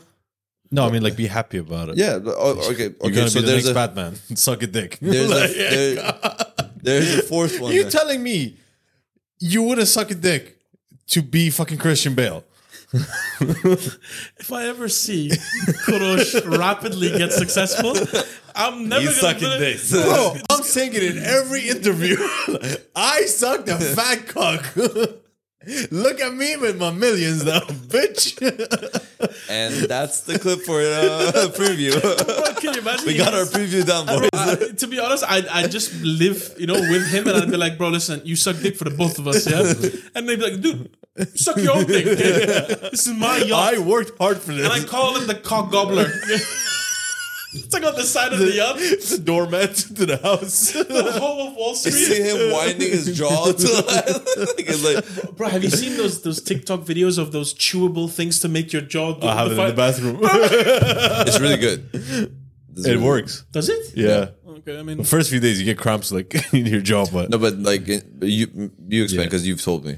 No, 0.72 0.86
I 0.86 0.90
mean 0.90 1.02
like 1.02 1.16
be 1.16 1.26
happy 1.26 1.58
about 1.58 1.88
it. 1.90 1.96
Yeah. 1.98 2.18
but- 2.20 2.36
Oh, 2.38 2.52
okay. 2.70 2.94
You're 3.02 3.10
Okay. 3.10 3.26
So 3.28 3.40
be 3.40 3.46
the 3.46 3.52
there's 3.52 3.64
next 3.64 3.68
a 3.70 3.74
Batman. 3.74 4.14
Suck 4.36 4.62
a 4.62 4.66
dick. 4.68 4.98
there's 5.00 5.28
Like, 5.38 5.50
a 5.50 5.94
there- 5.94 6.70
there's 6.82 7.14
a 7.18 7.22
fourth 7.22 7.58
one. 7.60 7.72
you 7.72 7.82
there. 7.82 7.90
telling 7.90 8.22
me 8.22 8.56
you 9.40 9.62
wouldn't 9.64 9.88
suck 9.88 10.10
a 10.10 10.14
dick 10.14 10.58
to 11.08 11.22
be 11.22 11.50
fucking 11.50 11.78
Christian 11.78 12.14
Bale? 12.14 12.44
If 14.38 14.52
I 14.52 14.66
ever 14.66 14.88
see 14.88 15.30
Kurosh 15.30 16.58
rapidly 16.58 17.10
get 17.16 17.32
successful, 17.32 17.94
I'm 18.54 18.88
never 18.88 19.02
He's 19.02 19.20
gonna 19.20 19.34
sucking 19.34 19.48
do 19.48 19.54
it. 19.54 19.58
dicks. 19.60 19.92
Bro, 19.92 20.36
I'm 20.50 20.62
saying 20.62 20.94
it 20.94 21.02
in 21.04 21.18
every 21.18 21.68
interview. 21.68 22.16
I 22.96 23.22
suck 23.26 23.64
the 23.66 23.76
fat 23.76 24.26
cock. 24.26 25.19
Look 25.90 26.20
at 26.22 26.32
me 26.32 26.56
with 26.56 26.78
my 26.78 26.90
millions 26.90 27.44
though, 27.44 27.60
bitch. 27.92 28.32
and 29.50 29.74
that's 29.90 30.22
the 30.22 30.38
clip 30.38 30.60
for 30.62 30.80
uh, 30.80 31.50
preview. 31.54 31.92
Can 32.60 32.72
you 32.74 32.80
imagine? 32.80 33.06
we 33.06 33.16
got 33.18 33.34
our 33.34 33.44
preview 33.44 33.84
done, 33.84 34.06
boys. 34.06 34.30
I- 34.32 34.72
to 34.78 34.86
be 34.86 34.98
honest, 34.98 35.22
I 35.28 35.42
I 35.52 35.66
just 35.68 35.92
live, 36.02 36.54
you 36.58 36.66
know, 36.66 36.80
with 36.80 37.06
him, 37.08 37.28
and 37.28 37.36
I'd 37.36 37.50
be 37.50 37.58
like, 37.58 37.76
bro, 37.76 37.88
listen, 37.90 38.22
you 38.24 38.36
suck 38.36 38.56
dick 38.60 38.76
for 38.76 38.84
the 38.84 38.90
both 38.96 39.18
of 39.18 39.28
us, 39.28 39.46
yeah. 39.46 39.60
And 40.14 40.26
they'd 40.26 40.36
be 40.36 40.50
like, 40.50 40.60
dude, 40.62 40.96
suck 41.34 41.58
your 41.58 41.76
own 41.76 41.84
dick. 41.84 42.06
okay? 42.06 42.88
This 42.90 43.06
is 43.06 43.12
my 43.14 43.36
yacht, 43.38 43.74
I 43.74 43.78
worked 43.80 44.16
hard 44.18 44.38
for 44.38 44.52
this. 44.54 44.64
and 44.64 44.72
I 44.72 44.82
call 44.86 45.16
him 45.18 45.26
the 45.26 45.34
cock 45.34 45.70
gobbler. 45.70 46.06
It's 47.52 47.72
like 47.74 47.84
on 47.84 47.94
the 47.96 48.02
side 48.04 48.32
of 48.32 48.38
the 48.38 48.52
yacht, 48.52 48.76
the 48.78 49.18
doormat 49.22 49.74
to 49.96 50.06
the 50.06 50.16
house. 50.18 50.72
the 50.72 51.12
whole 51.20 51.48
of 51.48 51.54
Wall 51.56 51.70
You 51.70 51.76
Street. 51.76 51.92
see 51.92 52.22
him 52.22 52.52
winding 52.52 52.90
his 52.90 53.16
jaw 53.16 53.52
to 53.62 53.68
like, 54.56 54.82
like 54.82 55.36
Bro, 55.36 55.48
have 55.48 55.62
you 55.64 55.70
seen 55.70 55.96
those 55.96 56.22
those 56.22 56.40
TikTok 56.42 56.80
videos 56.80 57.18
of 57.18 57.32
those 57.32 57.52
chewable 57.54 58.08
things 58.10 58.40
to 58.40 58.48
make 58.48 58.72
your 58.72 58.82
jaw? 58.82 59.14
Do 59.14 59.26
I 59.26 59.34
have 59.34 59.52
it 59.52 59.58
in 59.58 59.66
the 59.66 59.72
bathroom. 59.72 60.18
it's 61.26 61.40
really 61.40 61.56
good. 61.56 61.88
It's 61.92 62.86
It 62.86 62.92
really- 62.92 63.04
works. 63.04 63.44
Does 63.52 63.68
it? 63.68 63.96
Yeah. 63.96 64.30
Okay, 64.60 64.78
I 64.78 64.82
mean, 64.82 64.98
The 64.98 65.04
first 65.04 65.30
few 65.30 65.40
days 65.40 65.58
you 65.58 65.64
get 65.64 65.78
cramps 65.78 66.12
like 66.12 66.34
in 66.54 66.66
your 66.66 66.80
jaw, 66.82 67.06
but 67.10 67.30
No, 67.30 67.38
but 67.38 67.58
like 67.58 67.86
you 67.88 68.70
you 68.88 69.02
explain 69.04 69.26
because 69.26 69.46
you've 69.46 69.62
told 69.62 69.84
me 69.84 69.96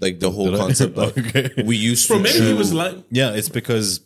like 0.00 0.20
the 0.20 0.30
whole 0.30 0.50
Did 0.50 0.58
concept. 0.60 0.96
Of, 0.96 1.16
Okay. 1.18 1.50
We 1.64 1.76
used 1.76 2.08
bro, 2.08 2.16
to. 2.18 2.22
maybe 2.22 2.40
he 2.46 2.52
was 2.54 2.72
like, 2.72 2.96
Yeah, 3.10 3.32
it's 3.34 3.48
because 3.48 4.00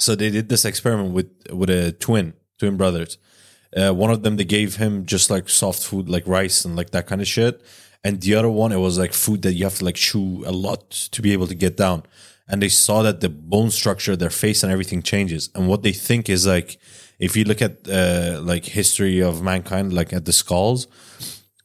so 0.00 0.14
they 0.14 0.30
did 0.30 0.48
this 0.48 0.64
experiment 0.64 1.12
with 1.12 1.30
with 1.52 1.70
a 1.70 1.92
twin 1.92 2.34
twin 2.58 2.76
brothers. 2.76 3.18
Uh, 3.76 3.92
one 3.92 4.10
of 4.10 4.22
them 4.22 4.36
they 4.36 4.44
gave 4.44 4.76
him 4.76 5.04
just 5.04 5.30
like 5.30 5.48
soft 5.48 5.82
food 5.82 6.08
like 6.08 6.26
rice 6.26 6.64
and 6.64 6.74
like 6.76 6.90
that 6.90 7.06
kind 7.06 7.20
of 7.20 7.28
shit, 7.28 7.62
and 8.02 8.20
the 8.20 8.34
other 8.34 8.50
one 8.50 8.72
it 8.72 8.78
was 8.78 8.98
like 8.98 9.12
food 9.12 9.42
that 9.42 9.54
you 9.54 9.64
have 9.64 9.78
to 9.78 9.84
like 9.84 9.96
chew 9.96 10.42
a 10.46 10.52
lot 10.52 10.90
to 10.90 11.22
be 11.22 11.32
able 11.32 11.46
to 11.46 11.54
get 11.54 11.76
down. 11.76 12.02
And 12.50 12.62
they 12.62 12.70
saw 12.70 13.02
that 13.02 13.20
the 13.20 13.28
bone 13.28 13.70
structure, 13.70 14.16
their 14.16 14.30
face, 14.30 14.62
and 14.62 14.72
everything 14.72 15.02
changes. 15.02 15.50
And 15.54 15.68
what 15.68 15.82
they 15.82 15.92
think 15.92 16.30
is 16.30 16.46
like 16.46 16.78
if 17.18 17.36
you 17.36 17.44
look 17.44 17.60
at 17.60 17.86
uh, 17.88 18.40
like 18.42 18.64
history 18.64 19.20
of 19.20 19.42
mankind, 19.42 19.92
like 19.92 20.12
at 20.12 20.24
the 20.24 20.32
skulls, 20.32 20.86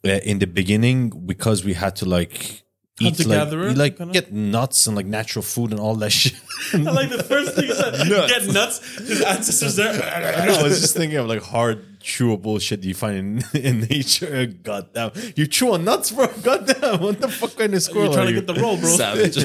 uh, 0.06 0.20
in 0.24 0.40
the 0.40 0.48
beginning 0.48 1.10
because 1.26 1.64
we 1.64 1.74
had 1.74 1.96
to 1.98 2.06
like 2.06 2.63
eat 3.08 3.20
like, 3.28 3.38
Hunter-gatherer, 3.40 3.68
you, 3.70 3.76
like 3.76 3.98
kinda? 3.98 4.14
get 4.14 4.32
nuts 4.32 4.88
and 4.88 4.96
like 4.96 5.06
natural 5.06 5.44
food 5.44 5.72
and 5.72 5.80
all 5.80 5.96
that 5.96 6.12
shit. 6.20 6.34
I 6.74 6.78
like 6.80 7.10
the 7.10 7.24
first 7.24 7.56
thing 7.56 7.66
he 7.66 7.74
said, 7.74 8.08
get 8.08 8.48
nuts. 8.48 8.80
His 8.98 9.22
ancestors 9.22 9.76
there. 9.76 9.92
I 10.58 10.62
was 10.64 10.82
just 10.82 10.96
thinking 10.96 11.18
of 11.18 11.28
like 11.28 11.42
hard 11.42 12.00
chewable 12.00 12.60
shit 12.60 12.84
you 12.84 12.94
find 12.94 13.44
in, 13.54 13.62
in 13.64 13.80
nature. 13.82 14.46
God 14.48 14.94
damn. 14.94 15.12
You 15.36 15.48
chew 15.48 15.74
on 15.74 15.86
nuts, 15.86 16.12
bro. 16.12 16.28
God 16.42 16.68
damn. 16.68 17.00
What 17.02 17.22
the 17.22 17.30
fuck 17.30 17.52
kind 17.56 17.68
of 17.68 17.72
You're 17.74 17.80
squirrel 17.82 18.14
trying 18.14 18.28
are 18.28 18.32
to 18.32 18.36
you? 18.36 18.42
get 18.42 18.48
the 18.54 18.62
roll, 18.62 18.78
bro. 18.78 18.90
savage. 18.90 19.36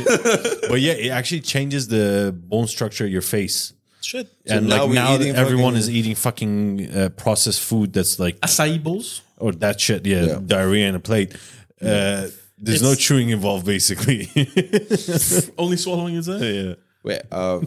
But 0.68 0.80
yeah, 0.80 0.92
it 0.94 1.10
actually 1.10 1.40
changes 1.40 1.88
the 1.88 2.34
bone 2.36 2.66
structure 2.66 3.04
of 3.04 3.10
your 3.12 3.22
face. 3.22 3.72
Shit. 4.00 4.28
and 4.46 4.68
now 4.68 4.86
like 4.86 4.88
we're 4.88 4.94
now 4.94 5.40
everyone 5.42 5.76
is 5.76 5.90
eating 5.90 6.14
fucking 6.14 6.88
uh, 6.96 7.08
processed 7.10 7.60
food 7.60 7.92
that's 7.92 8.18
like 8.18 8.38
Acai 8.40 8.82
bowls. 8.82 9.20
or 9.38 9.52
that 9.52 9.80
shit, 9.80 10.06
yeah, 10.06 10.22
Yeah. 10.24 10.38
diarrhea 10.44 10.88
in 10.88 10.94
a 10.94 11.00
plate. 11.00 11.34
Uh, 11.82 12.28
there's 12.60 12.82
no 12.82 12.94
chewing 12.94 13.30
involved, 13.30 13.64
basically. 13.66 14.28
Only 15.58 15.76
swallowing 15.76 16.14
is 16.14 16.28
it? 16.28 16.40
yeah. 16.42 16.74
Wait, 17.04 17.22
um, 17.32 17.66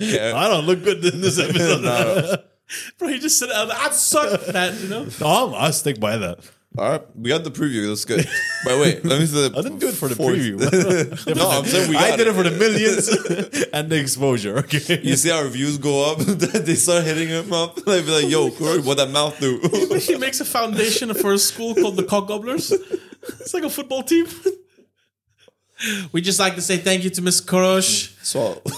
yeah, 0.00 0.32
I 0.36 0.48
don't 0.48 0.66
look 0.66 0.82
good 0.82 1.04
in 1.04 1.20
this 1.20 1.38
episode. 1.38 2.42
Bro, 2.98 3.08
he 3.08 3.18
just 3.18 3.38
said, 3.38 3.48
I 3.52 3.90
suck 3.90 4.44
that, 4.46 4.78
you 4.80 4.88
know? 4.88 5.06
no, 5.20 5.54
I'll 5.54 5.72
stick 5.72 5.98
by 6.00 6.16
that. 6.18 6.38
all 6.78 6.90
right, 6.90 7.16
we 7.16 7.28
got 7.30 7.42
the 7.44 7.50
preview. 7.50 7.88
That's 7.88 8.04
good. 8.04 8.28
But 8.64 8.78
wait, 8.80 9.04
let 9.04 9.18
me 9.20 9.26
see 9.26 9.48
the. 9.48 9.56
I 9.58 9.62
didn't 9.62 9.78
do 9.78 9.88
it 9.88 9.94
for 9.94 10.08
the 10.08 10.14
fourth- 10.16 10.36
preview. 10.36 11.34
no, 11.34 11.48
I'm 11.50 11.64
saying 11.64 11.88
we 11.88 11.94
got 11.94 12.12
I 12.12 12.16
did 12.16 12.26
it 12.26 12.34
for 12.34 12.42
the 12.42 12.50
millions 12.50 13.08
and 13.72 13.88
the 13.90 13.98
exposure. 14.00 14.58
Okay. 14.58 15.00
You 15.02 15.16
see 15.16 15.30
our 15.30 15.46
views 15.48 15.78
go 15.78 16.12
up. 16.12 16.18
they 16.18 16.74
start 16.74 17.04
hitting 17.04 17.28
him 17.28 17.52
up. 17.52 17.76
They 17.76 18.02
be 18.02 18.10
like, 18.22 18.28
"Yo, 18.30 18.50
Corey, 18.50 18.80
what 18.80 18.98
that 18.98 19.10
mouth 19.10 19.38
do?" 19.40 19.58
He 19.98 20.16
makes 20.16 20.40
a 20.40 20.44
foundation 20.44 21.12
for 21.14 21.32
a 21.32 21.38
school 21.38 21.74
called 21.74 21.96
the 21.96 22.04
Cock 22.04 22.28
Gobblers. 22.28 22.72
It's 23.40 23.54
like 23.54 23.64
a 23.64 23.70
football 23.70 24.02
team. 24.02 24.26
We 26.12 26.20
just 26.20 26.38
like 26.38 26.54
to 26.56 26.60
say 26.62 26.76
thank 26.76 27.04
you 27.04 27.10
to 27.10 27.22
Miss 27.22 27.40
Korosh. 27.40 28.12
so, 28.22 28.62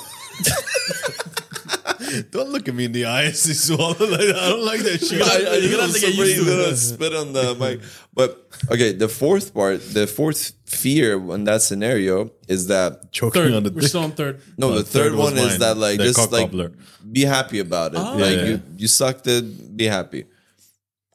Don't 2.30 2.50
look 2.50 2.68
at 2.68 2.74
me 2.74 2.84
in 2.86 2.92
the 2.92 3.06
eyes. 3.06 3.46
You 3.48 3.54
swallow 3.54 3.88
like 4.06 4.26
that. 4.30 4.36
I 4.38 4.48
don't 4.50 4.64
like 4.64 4.80
that 4.80 5.00
shit. 5.02 5.22
I, 5.22 5.54
I 5.54 5.56
You're 5.56 5.70
gonna 5.70 5.82
have 5.84 5.94
to 5.94 6.00
get 6.00 6.10
somebody's 6.12 6.36
used 6.36 6.48
to 6.48 6.68
it. 6.70 6.76
spit 6.76 7.14
on 7.14 7.32
the 7.32 7.54
mic. 7.54 7.80
But 8.12 8.48
okay, 8.70 8.92
the 8.92 9.08
fourth 9.08 9.54
part, 9.54 9.80
the 9.94 10.06
fourth 10.06 10.52
fear 10.66 11.14
in 11.34 11.44
that 11.44 11.62
scenario 11.62 12.30
is 12.48 12.66
that 12.66 13.12
choking 13.12 13.42
Third. 13.42 13.54
on 13.54 13.62
the 13.62 13.70
We're 13.70 13.80
dick. 13.80 13.88
still 13.88 14.02
on 14.04 14.12
third. 14.12 14.40
no, 14.58 14.72
the 14.72 14.82
third, 14.84 15.12
third 15.12 15.14
was 15.14 15.32
one 15.32 15.38
is 15.38 15.58
that 15.58 15.76
like 15.76 15.98
The 15.98 16.04
just 16.04 16.30
like 16.32 16.50
gobbler. 16.50 16.72
be 17.10 17.22
happy 17.22 17.58
about 17.60 17.94
it. 17.94 17.98
Oh. 17.98 18.16
Like 18.16 18.36
Yeah. 18.36 18.44
you, 18.44 18.62
you 18.76 18.88
sucked 18.88 19.26
it, 19.26 19.76
be 19.76 19.86
happy. 19.86 20.24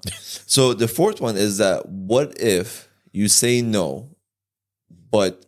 so 0.10 0.74
the 0.74 0.88
fourth 0.88 1.22
one 1.22 1.38
is 1.38 1.58
that 1.60 1.88
what 1.88 2.40
if 2.42 2.87
you 3.18 3.28
say 3.28 3.62
no, 3.64 4.16
but 5.12 5.46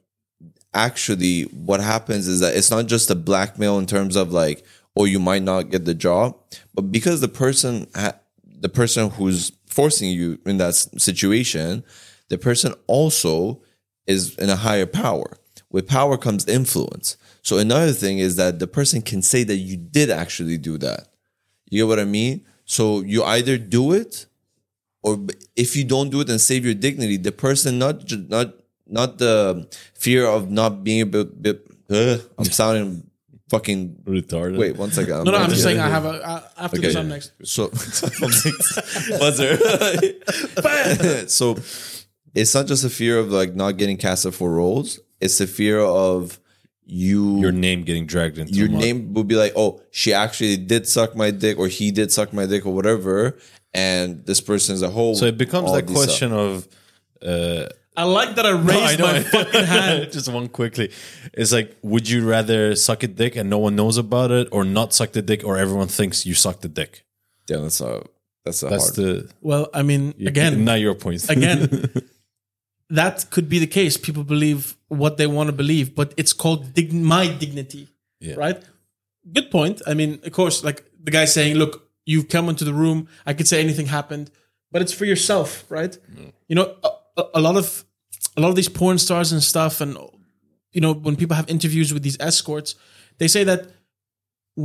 actually 0.74 1.44
what 1.44 1.80
happens 1.80 2.28
is 2.28 2.40
that 2.40 2.56
it's 2.56 2.72
not 2.72 2.88
just 2.88 3.12
a 3.12 3.16
blackmail 3.16 3.78
in 3.78 3.86
terms 3.86 4.16
of 4.16 4.34
like, 4.34 4.66
or 4.96 5.08
you 5.08 5.20
might 5.20 5.44
not 5.44 5.70
get 5.70 5.86
the 5.86 5.94
job, 5.94 6.36
but 6.74 6.92
because 6.92 7.22
the 7.22 7.28
person, 7.28 7.86
ha- 7.96 8.20
the 8.44 8.70
person 8.70 9.12
who's 9.12 9.52
forcing 9.68 10.10
you 10.10 10.40
in 10.48 10.58
that 10.58 10.74
situation, 10.74 11.84
the 12.30 12.40
person 12.40 12.74
also 12.88 13.62
is 14.08 14.36
in 14.38 14.50
a 14.50 14.56
higher 14.56 14.88
power. 14.88 15.38
With 15.70 15.88
power 15.88 16.18
comes 16.18 16.48
influence. 16.48 17.18
So 17.44 17.60
another 17.60 17.92
thing 17.92 18.18
is 18.18 18.36
that 18.38 18.58
the 18.58 18.68
person 18.68 19.04
can 19.04 19.22
say 19.22 19.44
that 19.44 19.58
you 19.58 19.78
did 19.78 20.10
actually 20.10 20.58
do 20.58 20.80
that. 20.80 21.08
You 21.70 21.84
get 21.84 21.88
what 21.88 22.00
I 22.00 22.06
mean? 22.06 22.46
So 22.66 23.02
you 23.02 23.24
either 23.24 23.60
do 23.60 23.94
it, 23.94 24.26
or 25.02 25.18
if 25.56 25.76
you 25.76 25.84
don't 25.84 26.10
do 26.10 26.22
it 26.22 26.30
and 26.30 26.40
save 26.42 26.66
your 26.66 26.74
dignity, 26.74 27.18
the 27.18 27.32
person 27.32 27.80
not 27.80 28.10
not 28.30 28.54
not 28.88 29.18
the 29.18 29.68
fear 29.94 30.26
of 30.26 30.50
not 30.50 30.84
being 30.84 31.00
able. 31.02 31.26
Be, 31.26 31.52
ugh, 31.90 32.22
I'm 32.38 32.46
sounding 32.46 33.04
fucking. 33.50 34.04
Retarded. 34.06 34.58
Wait 34.58 34.76
one 34.78 34.92
second. 34.92 35.24
No, 35.24 35.32
no, 35.32 35.38
I'm 35.38 35.50
just 35.50 35.60
Yeah. 35.62 35.64
saying 35.64 35.80
I 35.80 35.90
have 35.90 36.06
a. 36.06 36.10
I, 36.58 36.64
after 36.66 36.78
Okay. 36.78 36.88
this, 36.88 36.96
I'm 36.96 37.08
next. 37.10 37.32
So 37.44 37.70
buzzer. 39.20 39.58
so 41.28 41.58
it's 42.36 42.54
not 42.54 42.68
just 42.68 42.84
a 42.84 42.90
fear 42.90 43.20
of 43.20 43.32
like 43.32 43.56
not 43.56 43.78
getting 43.78 43.98
casted 43.98 44.34
for 44.36 44.52
roles. 44.52 45.00
It's 45.22 45.38
the 45.38 45.48
fear 45.48 45.80
of 45.80 46.40
you 46.86 47.40
Your 47.40 47.52
name 47.52 47.84
getting 47.84 48.06
dragged 48.08 48.38
into 48.40 48.54
your 48.54 48.68
name 48.68 49.14
would 49.14 49.28
be 49.28 49.36
like, 49.36 49.54
oh, 49.56 49.82
she 49.92 50.12
actually 50.14 50.58
did 50.58 50.88
suck 50.88 51.16
my 51.16 51.30
dick, 51.30 51.58
or 51.60 51.68
he 51.68 51.92
did 51.92 52.12
suck 52.12 52.34
my 52.34 52.46
dick, 52.48 52.66
or 52.66 52.74
whatever. 52.74 53.38
And 53.74 54.26
this 54.26 54.42
person 54.42 54.74
is 54.76 54.82
a 54.82 54.90
whole. 54.90 55.16
So 55.16 55.26
it 55.26 55.38
becomes 55.38 55.68
all 55.70 55.76
that 55.76 55.86
these 55.88 55.96
stuff. 55.98 56.08
question 56.08 56.32
of 56.34 56.68
uh, 57.22 57.68
I 57.96 58.04
like 58.04 58.36
that 58.36 58.46
I 58.46 58.52
raised 58.52 59.00
my 59.00 59.20
fucking 59.34 59.64
hand. 59.66 60.12
Just 60.12 60.32
one 60.32 60.48
quickly. 60.48 60.92
It's 61.34 61.52
like, 61.52 61.78
would 61.84 62.10
you 62.10 62.28
rather 62.28 62.76
suck 62.76 63.04
a 63.04 63.08
dick 63.08 63.36
and 63.36 63.50
no 63.50 63.58
one 63.60 63.76
knows 63.76 63.98
about 63.98 64.32
it, 64.32 64.48
or 64.52 64.64
not 64.66 64.94
suck 64.94 65.12
the 65.12 65.22
dick, 65.22 65.44
or 65.44 65.58
everyone 65.58 65.88
thinks 65.88 66.26
you 66.26 66.34
sucked 66.34 66.62
the 66.62 66.70
dick? 66.70 67.06
Yeah, 67.50 67.58
that's 67.58 67.82
a 67.82 68.04
that's 68.46 68.64
a 68.64 68.68
That's 68.70 68.86
hard. 68.86 68.96
the 68.96 69.32
Well, 69.42 69.68
I 69.74 69.84
mean, 69.84 70.14
again, 70.26 70.64
not 70.66 70.80
your 70.80 70.96
point. 70.96 71.30
again, 71.30 71.92
that 72.90 73.30
could 73.30 73.50
be 73.50 73.60
the 73.60 73.68
case. 73.68 73.98
People 73.98 74.24
believe 74.24 74.76
what 74.88 75.18
they 75.18 75.28
want 75.28 75.48
to 75.48 75.54
believe, 75.54 75.94
but 75.94 76.14
it's 76.18 76.34
called 76.34 76.74
dig- 76.74 76.94
my 76.94 77.28
dignity, 77.28 77.88
Yeah. 78.20 78.36
right? 78.36 78.64
Good 79.32 79.52
point. 79.52 79.82
I 79.86 79.94
mean, 79.94 80.20
of 80.24 80.32
course, 80.32 80.64
like 80.64 80.84
the 81.04 81.12
guy 81.12 81.26
saying, 81.26 81.56
"Look, 81.58 81.89
you've 82.12 82.28
come 82.36 82.46
into 82.52 82.64
the 82.70 82.74
room. 82.84 82.98
I 83.30 83.34
could 83.38 83.48
say 83.52 83.58
anything 83.68 83.88
happened, 84.00 84.26
but 84.72 84.80
it's 84.84 84.94
for 85.00 85.06
yourself, 85.14 85.50
right?" 85.78 85.94
You 86.50 86.56
know, 86.58 86.68
a, 86.88 86.90
a- 87.22 87.30
a 87.40 87.42
lot 87.48 87.56
of 87.62 87.68
a 88.38 88.42
lot 88.44 88.50
of 88.54 88.56
these 88.60 88.70
porn 88.80 88.98
stars 89.08 89.30
and 89.36 89.42
stuff, 89.54 89.82
and 89.84 89.92
you 90.76 90.82
know, 90.84 90.94
when 91.06 91.16
people 91.22 91.36
have 91.36 91.50
interviews 91.56 91.90
with 91.94 92.04
these 92.08 92.18
escorts, 92.30 92.70
they 93.20 93.28
say 93.36 93.44
that 93.52 93.62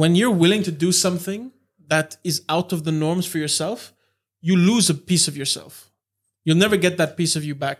when 0.01 0.14
you're 0.18 0.38
willing 0.45 0.62
to 0.68 0.72
do 0.86 0.90
something 0.92 1.40
that 1.95 2.16
is 2.30 2.36
out 2.49 2.72
of 2.72 2.80
the 2.84 2.92
norms 3.05 3.26
for 3.26 3.38
yourself, 3.45 3.92
you 4.49 4.55
lose 4.57 4.86
a 4.90 4.95
piece 5.11 5.26
of 5.30 5.36
yourself. 5.36 5.90
You'll 6.45 6.62
never 6.66 6.76
get 6.86 6.97
that 6.99 7.16
piece 7.16 7.36
of 7.38 7.45
you 7.49 7.55
back. 7.66 7.78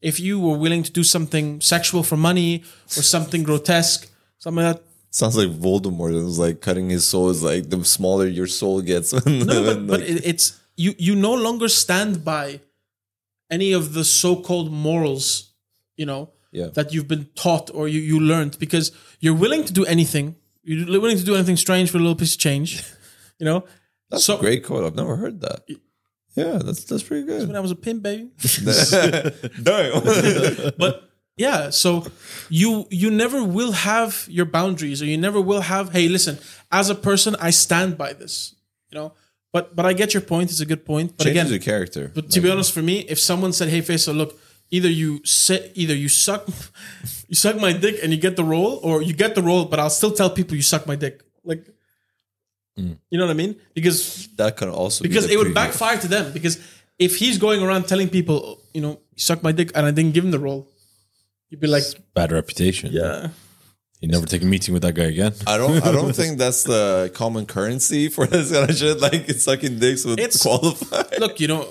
If 0.00 0.20
you 0.20 0.34
were 0.46 0.58
willing 0.64 0.82
to 0.82 0.92
do 1.00 1.04
something 1.04 1.46
sexual 1.60 2.02
for 2.02 2.16
money 2.30 2.62
or 2.96 3.02
something 3.14 3.42
grotesque, 3.48 4.02
something 4.38 4.64
like 4.64 4.76
that. 4.76 4.84
Sounds 5.20 5.36
like 5.36 5.50
Voldemort. 5.66 6.10
It 6.20 6.24
was 6.24 6.40
like 6.40 6.60
cutting 6.60 6.90
his 6.90 7.06
soul 7.06 7.30
is 7.30 7.40
like 7.40 7.70
the 7.70 7.84
smaller 7.84 8.26
your 8.26 8.48
soul 8.48 8.82
gets. 8.82 9.12
No, 9.26 9.44
but, 9.46 9.66
when, 9.66 9.86
but 9.86 10.00
it, 10.00 10.26
it's 10.26 10.60
you. 10.76 10.92
You 10.98 11.14
no 11.14 11.32
longer 11.46 11.68
stand 11.68 12.24
by 12.24 12.60
any 13.48 13.72
of 13.72 13.92
the 13.94 14.02
so-called 14.04 14.72
morals, 14.72 15.52
you 15.96 16.04
know, 16.04 16.22
Yeah. 16.50 16.70
that 16.74 16.92
you've 16.92 17.06
been 17.06 17.26
taught 17.36 17.70
or 17.72 17.86
you 17.86 18.00
you 18.00 18.18
learned 18.18 18.58
because 18.58 18.90
you're 19.20 19.38
willing 19.44 19.64
to 19.64 19.72
do 19.72 19.84
anything. 19.84 20.34
You're 20.64 21.00
willing 21.00 21.18
to 21.18 21.24
do 21.24 21.34
anything 21.36 21.58
strange 21.58 21.90
for 21.90 21.98
a 21.98 22.00
little 22.00 22.16
piece 22.16 22.34
of 22.34 22.40
change, 22.40 22.82
you 23.38 23.46
know. 23.46 23.64
that's 24.10 24.24
so 24.24 24.36
a 24.36 24.40
great 24.40 24.64
quote. 24.64 24.84
I've 24.84 24.96
never 24.96 25.14
heard 25.16 25.40
that. 25.42 25.60
Yeah, 26.34 26.58
that's 26.66 26.82
that's 26.88 27.04
pretty 27.04 27.24
good 27.26 27.46
when. 27.46 27.54
I 27.56 27.60
was 27.60 27.70
a 27.70 27.76
pimp, 27.76 28.02
baby. 28.02 28.30
Damn. 29.62 30.02
but 30.76 30.92
yeah 31.36 31.70
so 31.70 32.06
you 32.48 32.86
you 32.90 33.10
never 33.10 33.42
will 33.42 33.72
have 33.72 34.26
your 34.28 34.44
boundaries 34.44 35.02
or 35.02 35.06
you 35.06 35.18
never 35.18 35.40
will 35.40 35.62
have 35.62 35.92
hey 35.92 36.08
listen 36.08 36.38
as 36.70 36.90
a 36.90 36.94
person 36.94 37.34
i 37.40 37.50
stand 37.50 37.98
by 37.98 38.12
this 38.12 38.54
you 38.90 38.98
know? 38.98 39.12
But 39.52 39.74
but 39.74 39.86
i 39.86 39.92
get 39.92 40.14
your 40.14 40.20
point 40.20 40.50
it's 40.50 40.60
a 40.60 40.66
good 40.66 40.84
point 40.84 41.16
but 41.16 41.24
Changes 41.24 41.42
again 41.42 41.52
your 41.52 41.60
character. 41.60 42.10
but 42.14 42.30
to 42.30 42.40
be 42.40 42.50
honest 42.50 42.72
for 42.72 42.82
me 42.82 43.00
if 43.00 43.18
someone 43.18 43.52
said 43.52 43.68
hey 43.68 43.82
Faisal, 43.82 44.16
look 44.16 44.38
either 44.70 44.88
you 44.88 45.24
say 45.24 45.70
either 45.74 45.94
you 45.94 46.08
suck 46.08 46.48
you 47.28 47.34
suck 47.34 47.56
my 47.56 47.72
dick 47.72 47.96
and 48.02 48.12
you 48.12 48.18
get 48.18 48.36
the 48.36 48.44
role 48.44 48.80
or 48.82 49.02
you 49.02 49.12
get 49.12 49.34
the 49.34 49.42
role 49.42 49.64
but 49.64 49.78
i'll 49.78 49.90
still 49.90 50.12
tell 50.12 50.30
people 50.30 50.56
you 50.56 50.62
suck 50.62 50.86
my 50.86 50.96
dick 50.96 51.22
like 51.44 51.66
mm. 52.78 52.96
you 53.10 53.18
know 53.18 53.26
what 53.26 53.30
i 53.30 53.34
mean? 53.34 53.56
Because 53.74 54.28
that 54.36 54.56
could 54.56 54.68
also 54.68 55.02
because 55.02 55.26
be 55.26 55.34
it 55.34 55.36
would 55.36 55.54
backfire 55.54 55.98
to 55.98 56.08
them 56.08 56.32
because 56.32 56.58
if 56.98 57.16
he's 57.16 57.38
going 57.38 57.62
around 57.62 57.86
telling 57.86 58.08
people 58.08 58.60
you 58.72 58.80
know 58.80 59.00
you 59.14 59.22
suck 59.30 59.42
my 59.42 59.52
dick 59.52 59.70
and 59.74 59.86
i 59.86 59.90
didn't 59.90 60.14
give 60.14 60.24
him 60.24 60.30
the 60.30 60.38
role 60.38 60.68
you'd 61.54 61.60
be 61.60 61.68
like 61.76 61.84
bad 62.18 62.30
reputation. 62.32 62.90
yeah 62.92 63.28
You 64.00 64.08
never 64.10 64.26
take 64.26 64.42
a 64.42 64.50
meeting 64.54 64.74
with 64.74 64.82
that 64.86 64.94
guy 65.00 65.08
again. 65.16 65.32
I 65.46 65.56
don't. 65.60 65.80
I 65.88 65.90
don't 65.92 66.12
think 66.20 66.32
that's 66.44 66.62
the 66.72 67.10
common 67.14 67.44
currency 67.46 68.02
for 68.14 68.26
this 68.26 68.50
kind 68.52 68.68
of 68.68 68.76
shit. 68.76 69.00
Like 69.00 69.22
it's 69.32 69.44
sucking 69.48 69.78
dicks 69.78 70.04
would 70.04 70.18
It's- 70.20 70.42
qualified. 70.44 71.18
look 71.24 71.38
you 71.42 71.48
know 71.52 71.62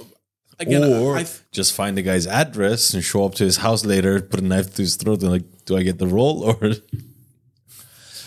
again 0.63 0.83
or 0.83 1.17
I, 1.21 1.25
just 1.59 1.71
find 1.79 1.93
the 1.99 2.01
guy's 2.09 2.25
address 2.41 2.93
and 2.95 3.03
show 3.03 3.21
up 3.27 3.33
to 3.39 3.43
his 3.49 3.57
house 3.65 3.81
later, 3.93 4.13
put 4.31 4.39
a 4.39 4.47
knife 4.51 4.69
to 4.75 4.81
his 4.87 4.95
throat, 5.01 5.21
and 5.21 5.31
like, 5.35 5.45
do 5.67 5.71
I 5.79 5.83
get 5.89 5.97
the 6.03 6.07
role 6.07 6.37
or? 6.49 6.57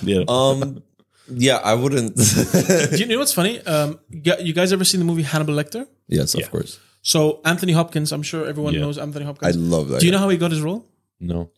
yeah. 0.03 0.23
Um. 0.29 0.83
Yeah, 1.29 1.57
I 1.57 1.75
wouldn't. 1.75 2.15
do 2.95 2.97
you 3.03 3.07
know 3.07 3.19
what's 3.19 3.33
funny 3.41 3.55
um 3.75 3.99
you 4.27 4.33
you 4.49 4.53
guys 4.59 4.73
ever 4.73 4.85
seen 4.85 5.01
the 5.03 5.09
movie 5.11 5.23
hannibal 5.33 5.55
lecter 5.55 5.83
yes, 6.07 6.35
of 6.39 6.49
course. 6.55 6.79
so 7.03 7.41
anthony 7.45 7.73
hopkins 7.73 8.13
i'm 8.13 8.23
sure 8.23 8.43
everyone 8.47 8.75
Yeah. 8.75 8.83
knows 8.85 8.97
anthony 8.99 9.25
Hopkins. 9.25 9.43
I 9.49 9.59
hopkins 9.59 9.73
love 9.75 9.89
that. 9.89 9.99
do 10.01 10.07
you 10.07 10.13
guy. 10.13 10.19
know 10.19 10.23
how 10.25 10.29
he 10.35 10.37
got 10.45 10.53
his 10.57 10.63
role 10.69 10.81
no. 11.21 11.51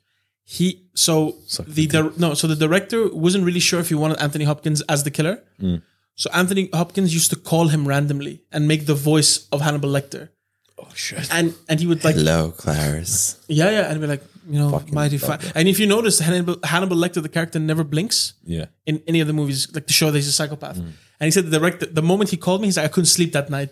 he 0.45 0.67
so 0.95 1.35
the 1.67 1.87
dir- 1.87 2.13
no 2.17 2.35
so 2.35 2.47
the 2.47 2.57
director 2.57 3.09
wasn't 3.13 3.45
really 3.45 3.61
sure 3.61 3.81
if 3.81 3.89
he 3.89 3.95
wanted 3.95 4.19
Anthony 4.21 4.45
Hopkins 4.45 4.81
as 4.89 5.05
the 5.05 5.11
killer. 5.11 5.43
Mm. 5.61 5.83
So 6.15 6.31
Anthony 6.33 6.69
Hopkins 6.73 7.15
used 7.15 7.31
to 7.31 7.37
call 7.37 7.69
him 7.69 7.87
randomly 7.87 8.43
and 8.53 8.67
make 8.67 8.87
the 8.87 8.95
voice 8.95 9.47
of 9.53 9.61
Hannibal 9.61 9.89
Lecter, 9.91 10.31
Oh 10.79 10.89
shit. 10.95 11.29
and 11.33 11.55
and 11.69 11.79
he 11.81 11.87
would 11.87 12.03
like 12.05 12.17
Hello, 12.17 12.51
Clarice. 12.57 13.37
yeah 13.49 13.71
yeah 13.71 13.91
and 13.91 14.01
be 14.01 14.07
like 14.07 14.23
you 14.51 14.59
know 14.59 14.83
mighty 14.91 15.19
fine. 15.19 15.39
And 15.55 15.69
if 15.69 15.79
you 15.79 15.87
notice 15.87 16.19
Hannibal 16.19 16.57
Hannibal 16.65 16.97
Lecter 16.97 17.23
the 17.23 17.29
character 17.29 17.59
never 17.61 17.85
blinks 17.85 18.35
Yeah. 18.45 18.67
in 18.87 19.03
any 19.07 19.21
of 19.21 19.27
the 19.27 19.33
movies 19.41 19.69
like 19.75 19.87
to 19.87 19.93
show 19.93 20.11
that 20.11 20.19
he's 20.19 20.29
a 20.29 20.33
psychopath. 20.33 20.79
Mm. 20.79 20.93
And 21.21 21.27
he 21.27 21.31
said 21.31 21.45
the 21.51 21.59
director 21.59 21.87
the 21.87 22.03
moment 22.03 22.31
he 22.31 22.37
called 22.37 22.61
me 22.63 22.69
he's 22.69 22.77
like 22.79 22.87
I 22.91 22.93
couldn't 22.95 23.13
sleep 23.19 23.33
that 23.33 23.51
night. 23.51 23.71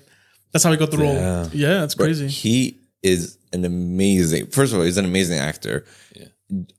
That's 0.53 0.63
how 0.65 0.71
he 0.71 0.77
got 0.77 0.91
the 0.91 0.99
role. 0.99 1.15
Damn. 1.15 1.51
Yeah, 1.53 1.81
that's 1.81 1.95
crazy. 1.95 2.29
He 2.29 2.79
is 3.07 3.39
an 3.53 3.65
amazing. 3.65 4.47
First 4.49 4.73
of 4.73 4.79
all, 4.79 4.85
he's 4.85 4.97
an 4.99 5.05
amazing 5.05 5.39
actor. 5.39 5.85
Yeah. 6.15 6.27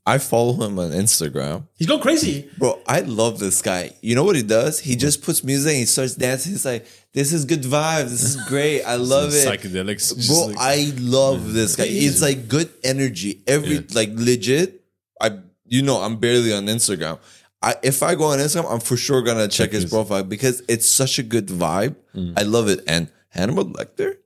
I 0.06 0.16
follow 0.18 0.54
him 0.64 0.78
on 0.78 0.92
Instagram. 0.92 1.66
He's 1.76 1.86
going 1.86 2.00
crazy. 2.00 2.48
Bro, 2.58 2.80
I 2.86 3.00
love 3.00 3.38
this 3.38 3.60
guy. 3.60 3.90
You 4.00 4.14
know 4.14 4.24
what 4.24 4.34
he 4.34 4.42
does? 4.42 4.80
He 4.80 4.96
just 4.96 5.22
puts 5.22 5.44
music 5.44 5.70
and 5.72 5.78
he 5.80 5.84
starts 5.84 6.14
dancing. 6.14 6.52
He's 6.52 6.64
like, 6.64 6.86
this 7.12 7.34
is 7.34 7.44
good 7.44 7.62
vibes. 7.62 8.04
This 8.08 8.22
is 8.24 8.36
great. 8.48 8.82
I 8.84 8.96
love 9.14 9.30
it. 9.34 9.46
Psychedelics. 9.46 10.26
Bro, 10.26 10.46
like- 10.46 10.56
I 10.58 10.92
love 10.98 11.52
this 11.52 11.76
guy. 11.76 11.84
It's 11.86 12.22
like 12.22 12.48
good 12.48 12.70
energy. 12.82 13.42
Every 13.46 13.80
like 13.94 14.10
legit. 14.14 14.80
I 15.20 15.38
you 15.66 15.82
know 15.82 16.00
I'm 16.00 16.16
barely 16.16 16.52
on 16.54 16.64
Instagram. 16.66 17.18
I 17.60 17.74
if 17.82 18.02
I 18.02 18.14
go 18.14 18.24
on 18.32 18.38
Instagram, 18.38 18.72
I'm 18.72 18.80
for 18.80 18.96
sure 18.96 19.20
gonna 19.20 19.48
check, 19.48 19.72
his 19.72 19.82
his- 19.82 19.90
profile 19.90 20.22
because 20.22 20.62
it's 20.68 20.88
such 20.88 21.18
a 21.18 21.22
good 21.22 21.48
vibe. 21.48 21.94
Mm. 22.14 22.38
I 22.38 22.42
love 22.44 22.68
it. 22.68 22.80
And 22.86 23.10
Hannibal 23.30 23.66
Lecter, 23.66 24.16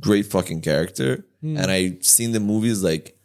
great 0.00 0.26
fucking 0.26 0.62
character. 0.62 1.24
And 1.42 1.58
hmm. 1.58 1.70
I've 1.70 2.04
seen 2.04 2.32
the 2.32 2.40
movies 2.40 2.82
like 2.82 3.16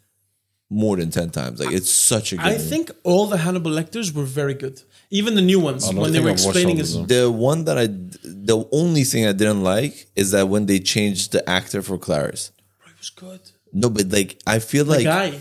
more 0.70 0.98
than 0.98 1.12
ten 1.12 1.30
times. 1.30 1.60
Like 1.60 1.74
it's 1.74 1.90
such 1.92 2.34
a 2.34 2.38
good. 2.38 2.46
I 2.46 2.52
movie. 2.54 2.70
think 2.70 2.92
all 3.04 3.28
the 3.28 3.38
Hannibal 3.38 3.72
Lecters 3.72 4.14
were 4.14 4.24
very 4.24 4.54
good. 4.54 4.82
Even 5.12 5.36
the 5.36 5.42
new 5.42 5.60
ones 5.60 5.92
when 5.94 6.12
they 6.12 6.20
were 6.20 6.30
I've 6.30 6.36
explaining 6.36 6.78
all 6.78 6.86
his 6.86 7.08
the 7.08 7.32
one 7.32 7.66
that 7.66 7.78
I 7.78 7.88
the 7.88 8.68
only 8.72 9.04
thing 9.04 9.26
I 9.26 9.32
didn't 9.34 9.64
like 9.64 10.08
is 10.16 10.32
that 10.32 10.48
when 10.50 10.66
they 10.66 10.80
changed 10.80 11.32
the 11.32 11.48
actor 11.50 11.82
for 11.82 11.98
Clarice. 11.98 12.52
It 12.88 12.98
was 12.98 13.10
good. 13.10 13.42
No, 13.72 13.90
but 13.90 14.10
like 14.10 14.40
I 14.48 14.60
feel 14.60 14.86
like 14.86 15.04
Guy. 15.04 15.40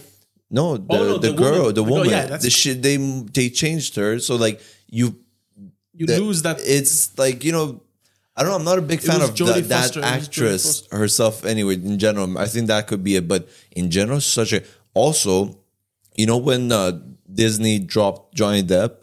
No, 0.51 0.73
oh, 0.73 0.77
the, 0.77 0.87
Oh, 0.91 0.97
no, 0.97 1.19
the, 1.19 1.31
the 1.31 1.37
girl, 1.37 1.59
woman. 1.59 1.75
the 1.75 1.81
Oh, 1.83 1.85
woman. 1.85 2.11
yeah, 2.11 2.23
that's- 2.23 2.43
the 2.43 2.51
shit 2.51 2.83
they 2.83 2.97
they 3.33 3.49
changed 3.51 3.97
her. 3.97 4.19
So 4.19 4.37
like 4.37 4.61
you 4.89 5.17
You 5.95 6.07
the- 6.07 6.21
lose 6.21 6.43
that. 6.43 6.61
It's 6.61 7.17
like 7.19 7.45
you 7.45 7.53
know, 7.53 7.81
I 8.37 8.43
don't 8.43 8.51
know. 8.51 8.57
I'm 8.57 8.65
not 8.65 8.79
a 8.79 8.83
big 8.83 9.01
fan 9.01 9.21
of 9.23 9.31
Jodie 9.35 9.63
that, 9.63 9.69
that 9.69 9.83
Foster. 9.83 10.01
It 10.01 10.03
was 10.03 10.13
Jodie 10.13 10.23
actress 10.27 10.87
herself. 10.91 11.45
Anyway, 11.45 11.75
in 11.77 11.99
general, 11.99 12.37
I 12.39 12.47
think 12.47 12.67
that 12.67 12.87
could 12.89 13.05
be 13.05 13.17
it. 13.17 13.29
But 13.29 13.49
in 13.73 13.91
general, 13.91 14.21
such 14.21 14.53
a 14.53 14.63
also, 14.93 15.57
you 16.17 16.27
know, 16.27 16.37
when 16.39 16.73
uh, 16.73 16.99
Disney 17.33 17.79
dropped 17.79 18.35
Johnny 18.35 18.63
Depp 18.63 18.97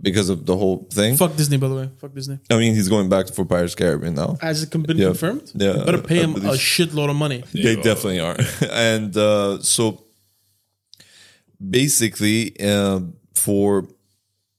because 0.00 0.30
of 0.30 0.46
the 0.46 0.56
whole 0.56 0.86
thing. 0.90 1.16
Fuck 1.16 1.36
Disney, 1.36 1.58
by 1.58 1.68
the 1.68 1.74
way. 1.74 1.90
Fuck 1.98 2.14
Disney. 2.14 2.38
I 2.48 2.56
mean, 2.56 2.74
he's 2.74 2.88
going 2.88 3.08
back 3.10 3.28
for 3.28 3.44
Pirates 3.44 3.74
of 3.74 3.78
the 3.78 3.84
Caribbean 3.84 4.14
now. 4.14 4.38
Has 4.40 4.62
it 4.62 4.70
been 4.70 4.96
Yeah. 4.96 5.06
confirmed? 5.08 5.50
Yeah, 5.54 5.76
You 5.78 5.84
better 5.84 6.00
pay 6.00 6.22
him 6.22 6.36
a 6.36 6.52
shitload 6.56 7.10
of 7.10 7.16
money. 7.16 7.44
They 7.52 7.76
definitely 7.76 8.20
are. 8.20 8.36
and 8.72 9.14
uh, 9.16 9.60
so 9.62 10.02
basically, 11.68 12.58
um, 12.60 13.14
for 13.34 13.86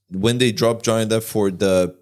when 0.10 0.38
they 0.38 0.52
dropped 0.52 0.86
Johnny 0.86 1.06
Depp 1.06 1.24
for 1.24 1.50
the 1.52 1.96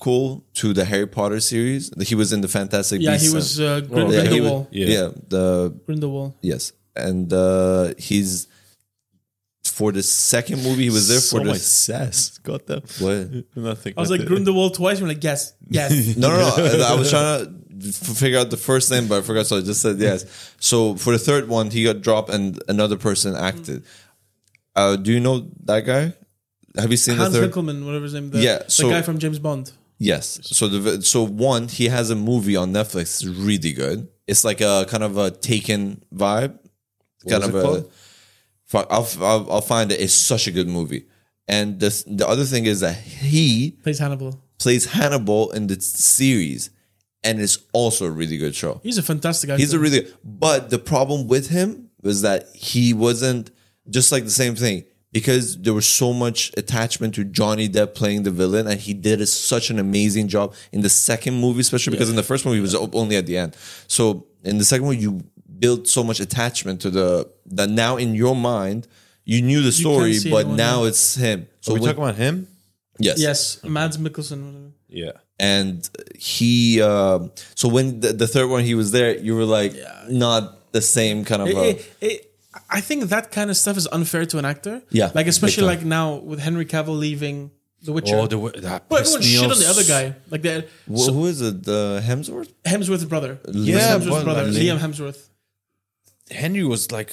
prequel 0.00 0.42
to 0.54 0.72
the 0.72 0.84
Harry 0.84 1.06
Potter 1.06 1.40
series, 1.40 1.90
he 2.06 2.14
was 2.14 2.32
in 2.32 2.40
the 2.40 2.48
Fantastic 2.48 3.00
Yeah, 3.00 3.12
Beasts. 3.12 3.28
he 3.28 3.34
was 3.34 3.60
uh, 3.60 3.80
Grind- 3.80 4.12
yeah, 4.12 4.22
he 4.22 4.40
was- 4.40 4.50
Grindelwald. 4.50 4.66
yeah. 4.70 4.86
Yeah. 4.86 5.08
the 5.28 5.74
Grindelwald. 5.86 6.34
yes, 6.42 6.72
and 6.96 7.32
uh, 7.32 7.94
he's 7.98 8.46
for 9.64 9.92
the 9.92 10.02
second 10.02 10.62
movie. 10.62 10.84
He 10.84 10.90
was 10.90 11.08
there 11.08 11.18
so 11.20 11.38
for 11.38 11.44
the 11.44 11.54
sass. 11.56 12.38
Got 12.38 12.66
that? 12.66 12.82
what? 13.00 13.44
Nothing. 13.56 13.94
I 13.96 14.00
was 14.00 14.10
like 14.10 14.24
Grindelwald 14.26 14.74
twice. 14.74 15.00
I'm 15.00 15.08
like, 15.08 15.24
yes, 15.24 15.54
yes. 15.68 16.16
No, 16.16 16.28
no, 16.30 16.56
no. 16.56 16.84
I 16.86 16.94
was 16.94 17.10
trying 17.10 17.64
to 17.80 17.92
figure 17.92 18.38
out 18.38 18.50
the 18.50 18.56
first 18.56 18.90
name, 18.90 19.08
but 19.08 19.18
I 19.18 19.22
forgot, 19.22 19.46
so 19.46 19.58
I 19.58 19.62
just 19.62 19.80
said 19.82 19.98
yes. 19.98 20.24
So 20.60 20.94
for 20.96 21.12
the 21.12 21.18
third 21.18 21.48
one, 21.48 21.70
he 21.70 21.84
got 21.84 22.02
dropped, 22.02 22.30
and 22.30 22.62
another 22.68 22.96
person 22.96 23.34
acted. 23.34 23.84
Uh, 24.76 24.96
do 24.96 25.12
you 25.12 25.20
know 25.20 25.48
that 25.64 25.80
guy? 25.80 26.12
Have 26.76 26.90
you 26.90 26.96
seen 26.96 27.16
Hans 27.16 27.32
the 27.32 27.40
third? 27.40 27.52
Hinkelman, 27.52 27.84
whatever 27.86 28.02
his 28.04 28.14
name. 28.14 28.30
The, 28.30 28.38
Yeah, 28.40 28.58
the 28.58 28.88
guy 28.90 29.02
from 29.02 29.18
James 29.18 29.38
Bond. 29.38 29.70
Yes. 29.98 30.40
So 30.42 30.68
the 30.68 31.02
so 31.02 31.22
one, 31.24 31.68
he 31.68 31.88
has 31.88 32.10
a 32.10 32.16
movie 32.16 32.56
on 32.56 32.72
Netflix. 32.72 33.24
Really 33.24 33.72
good. 33.72 34.08
It's 34.26 34.44
like 34.44 34.60
a 34.60 34.86
kind 34.88 35.02
of 35.02 35.16
a 35.16 35.30
Taken 35.30 36.02
vibe. 36.14 36.58
kind 37.28 37.44
of 37.44 37.54
it 37.54 37.90
a. 38.72 38.78
I'll, 38.90 39.08
I'll 39.20 39.52
I'll 39.52 39.60
find 39.60 39.92
it. 39.92 40.00
It's 40.00 40.14
such 40.14 40.46
a 40.46 40.50
good 40.50 40.68
movie. 40.68 41.06
And 41.46 41.78
the 41.78 42.04
the 42.06 42.26
other 42.26 42.44
thing 42.44 42.66
is 42.66 42.80
that 42.80 42.96
he 42.96 43.72
Plays 43.82 43.98
Hannibal. 43.98 44.42
plays 44.58 44.86
Hannibal 44.86 45.50
in 45.52 45.66
the 45.68 45.80
series, 45.80 46.70
and 47.22 47.40
it's 47.40 47.58
also 47.72 48.06
a 48.06 48.10
really 48.10 48.36
good 48.36 48.54
show. 48.54 48.80
He's 48.82 48.98
a 48.98 49.02
fantastic 49.02 49.50
actor. 49.50 49.60
He's 49.60 49.74
a 49.74 49.78
really, 49.78 50.08
but 50.24 50.70
the 50.70 50.78
problem 50.78 51.28
with 51.28 51.50
him, 51.50 51.90
was 52.02 52.22
that 52.22 52.48
he 52.54 52.94
wasn't 52.94 53.50
just 53.90 54.12
like 54.12 54.24
the 54.24 54.30
same 54.30 54.54
thing 54.54 54.84
because 55.14 55.56
there 55.64 55.72
was 55.80 55.86
so 55.86 56.12
much 56.12 56.38
attachment 56.62 57.14
to 57.14 57.22
Johnny 57.24 57.68
Depp 57.68 57.94
playing 57.94 58.24
the 58.24 58.30
villain, 58.40 58.66
and 58.70 58.78
he 58.88 58.92
did 59.08 59.20
a, 59.20 59.26
such 59.26 59.70
an 59.70 59.78
amazing 59.78 60.26
job 60.28 60.46
in 60.72 60.80
the 60.82 60.88
second 60.90 61.34
movie, 61.44 61.60
especially 61.60 61.92
because 61.92 62.10
in 62.10 62.16
the 62.16 62.28
first 62.30 62.44
movie 62.44 62.58
he 62.60 62.66
was 62.70 62.74
o- 62.74 62.90
only 62.92 63.16
at 63.16 63.26
the 63.26 63.36
end. 63.38 63.56
So 63.86 64.26
in 64.50 64.58
the 64.58 64.64
second 64.72 64.86
one, 64.90 64.98
you 65.00 65.10
built 65.64 65.86
so 65.88 66.02
much 66.04 66.18
attachment 66.20 66.80
to 66.84 66.90
the 66.90 67.30
that 67.58 67.70
now 67.70 67.96
in 67.96 68.14
your 68.14 68.36
mind 68.36 68.80
you 69.24 69.40
knew 69.40 69.62
the 69.62 69.72
story, 69.72 70.18
but 70.30 70.40
anyone 70.40 70.56
now 70.56 70.84
it's 70.84 71.14
him. 71.14 71.46
So 71.62 71.72
Are 71.72 71.74
we 71.74 71.80
when- 71.80 71.88
talking 71.90 72.04
about 72.04 72.16
him? 72.16 72.48
yes, 72.98 73.18
Yes, 73.18 73.64
Mads 73.64 73.96
Mikkelsen. 73.96 74.72
Yeah. 74.88 75.12
and 75.40 75.88
he 76.32 76.80
um 76.82 77.30
so 77.60 77.66
when 77.68 78.00
the, 78.00 78.12
the 78.12 78.28
third 78.34 78.48
one 78.48 78.62
he 78.70 78.74
was 78.82 78.88
there 78.96 79.12
you 79.26 79.34
were 79.38 79.44
like 79.58 79.72
not 80.08 80.42
the 80.72 80.80
same 80.80 81.24
kind 81.24 81.42
of 81.42 81.48
It- 81.48 81.56
uh, 81.56 81.62
it- 81.62 81.84
it- 82.00 82.30
I 82.70 82.80
think 82.80 83.04
that 83.04 83.32
kind 83.32 83.50
of 83.50 83.56
stuff 83.56 83.76
is 83.76 83.86
unfair 83.88 84.24
to 84.26 84.38
an 84.38 84.44
actor. 84.44 84.82
Yeah, 84.90 85.10
like 85.14 85.26
especially 85.26 85.64
like 85.64 85.84
now 85.84 86.16
with 86.16 86.40
Henry 86.40 86.66
Cavill 86.66 86.98
leaving 86.98 87.50
The 87.82 87.92
Witcher. 87.92 88.16
Oh, 88.16 88.26
the 88.26 88.38
that 88.60 88.88
but 88.88 89.00
everyone 89.02 89.22
shit 89.22 89.50
on 89.50 89.58
the 89.58 89.68
other 89.68 89.84
guy, 89.84 90.14
like 90.30 90.42
that. 90.42 90.68
wh- 90.86 91.12
who 91.12 91.26
is 91.26 91.40
it 91.40 91.64
the 91.64 92.02
hemsworth 92.04 92.52
Hemsworth's 92.64 93.04
brother. 93.04 93.38
Yeah, 93.48 93.78
Hemsworth's 93.78 94.08
but 94.08 94.24
brother, 94.24 94.46
Liam 94.46 94.78
Hemsworth. 94.78 95.28
Henry 96.30 96.64
was 96.64 96.90
like 96.90 97.12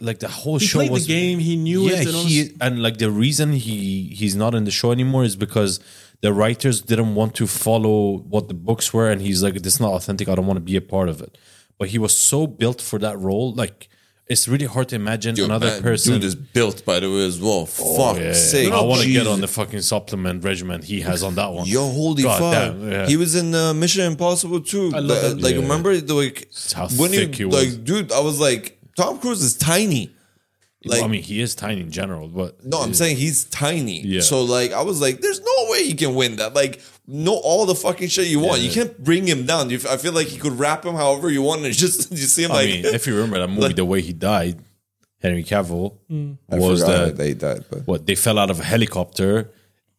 like 0.00 0.18
the 0.20 0.28
whole 0.28 0.58
He 0.58 0.66
show 0.66 0.78
played 0.78 0.90
was 0.90 1.06
the 1.06 1.12
game. 1.14 1.38
He 1.38 1.56
knew 1.56 1.82
yeah, 1.82 2.00
it. 2.00 2.06
And 2.06 2.16
he 2.16 2.56
and 2.60 2.82
like 2.82 2.96
the 2.98 3.10
reason 3.10 3.52
he 3.52 4.14
he's 4.14 4.34
not 4.34 4.54
in 4.54 4.64
the 4.64 4.70
show 4.70 4.92
anymore 4.92 5.24
is 5.24 5.36
because 5.36 5.78
the 6.22 6.32
writers 6.32 6.80
didn't 6.80 7.14
want 7.14 7.34
to 7.34 7.46
follow 7.46 8.18
what 8.18 8.48
the 8.48 8.54
books 8.54 8.94
were, 8.94 9.10
and 9.10 9.20
he's 9.20 9.42
like, 9.42 9.54
"This 9.54 9.74
is 9.74 9.80
not 9.80 9.92
authentic. 9.92 10.28
I 10.28 10.34
don't 10.34 10.46
want 10.46 10.56
to 10.56 10.68
be 10.72 10.76
a 10.76 10.80
part 10.80 11.08
of 11.10 11.20
it." 11.20 11.36
But 11.78 11.88
he 11.88 11.98
was 11.98 12.16
so 12.16 12.46
built 12.46 12.80
for 12.80 12.98
that 13.00 13.18
role, 13.18 13.52
like 13.52 13.90
it's 14.28 14.48
really 14.48 14.66
hard 14.66 14.88
to 14.88 14.96
imagine 14.96 15.38
another 15.40 15.66
man, 15.68 15.82
person. 15.82 16.14
dude 16.14 16.24
is 16.24 16.34
built 16.34 16.84
by 16.84 16.98
the 17.00 17.08
way 17.08 17.24
as 17.26 17.40
well 17.40 17.60
Oh, 17.62 17.66
fuck 17.66 18.16
yeah, 18.16 18.24
yeah. 18.28 18.32
sake 18.32 18.72
I 18.72 18.80
want 18.82 19.02
to 19.02 19.08
get 19.10 19.26
on 19.26 19.40
the 19.40 19.48
fucking 19.48 19.82
supplement 19.82 20.42
regimen 20.44 20.82
he 20.82 21.00
has 21.02 21.22
on 21.22 21.34
that 21.36 21.52
one. 21.52 21.66
Yo, 21.66 21.88
holy 21.88 22.22
God 22.24 22.38
fuck! 22.40 22.52
damn, 22.52 22.90
yeah. 22.90 23.06
He 23.06 23.16
was 23.16 23.34
in 23.36 23.54
uh, 23.54 23.72
Mission 23.74 24.04
Impossible 24.04 24.60
too. 24.60 24.90
I 24.94 24.98
love 24.98 25.08
like, 25.08 25.20
that. 25.22 25.40
like, 25.42 25.54
Yeah. 25.54 25.60
remember 25.62 25.96
the, 25.96 26.14
like 26.14 26.48
how 26.74 26.88
when 26.88 27.10
thick 27.10 27.34
he 27.36 27.44
was. 27.44 27.54
like, 27.76 27.84
dude, 27.84 28.10
I 28.12 28.20
was 28.20 28.40
like, 28.40 28.78
Tom 28.96 29.18
Cruise 29.20 29.42
is 29.42 29.56
tiny. 29.56 30.12
Like, 30.84 31.02
I 31.02 31.08
mean, 31.08 31.22
he 31.22 31.40
is 31.40 31.56
tiny 31.56 31.80
in 31.80 31.90
general, 31.90 32.28
but 32.28 32.64
no, 32.64 32.78
I'm 32.80 32.94
saying 32.94 33.16
he's 33.16 33.44
tiny. 33.46 34.02
Yeah. 34.02 34.20
So 34.20 34.42
like, 34.42 34.72
I 34.72 34.82
was 34.82 35.00
like, 35.00 35.20
there's 35.20 35.40
no 35.40 35.66
way 35.70 35.84
he 35.84 35.94
can 35.94 36.14
win 36.14 36.36
that. 36.36 36.54
Like, 36.54 36.80
no, 37.06 37.34
all 37.34 37.66
the 37.66 37.74
fucking 37.74 38.08
shit 38.08 38.26
you 38.28 38.40
want. 38.40 38.60
You 38.60 38.70
can't 38.70 39.02
bring 39.02 39.26
him 39.26 39.46
down. 39.46 39.70
You, 39.70 39.78
I 39.88 39.96
feel 39.96 40.12
like 40.12 40.32
you 40.32 40.40
could 40.40 40.58
wrap 40.58 40.84
him 40.84 40.94
however 40.94 41.30
you 41.30 41.42
want, 41.42 41.64
and 41.64 41.72
just 41.86 42.10
you 42.10 42.16
see 42.18 42.44
him 42.44 42.50
I 42.52 42.54
like. 42.54 42.66
mean, 42.70 42.84
if 42.86 43.06
you 43.06 43.14
remember 43.14 43.38
that 43.38 43.48
movie, 43.48 43.60
Like- 43.62 43.76
the 43.82 43.84
way 43.84 44.00
he 44.02 44.12
died, 44.12 44.58
Henry 45.22 45.44
Cavill 45.44 45.96
mm. 46.10 46.36
I 46.50 46.58
was 46.58 46.80
forgot 46.82 47.06
that 47.06 47.16
they 47.16 47.34
died, 47.34 47.64
but 47.70 47.86
what 47.86 48.06
they 48.06 48.14
fell 48.14 48.38
out 48.38 48.50
of 48.50 48.60
a 48.60 48.64
helicopter 48.64 49.50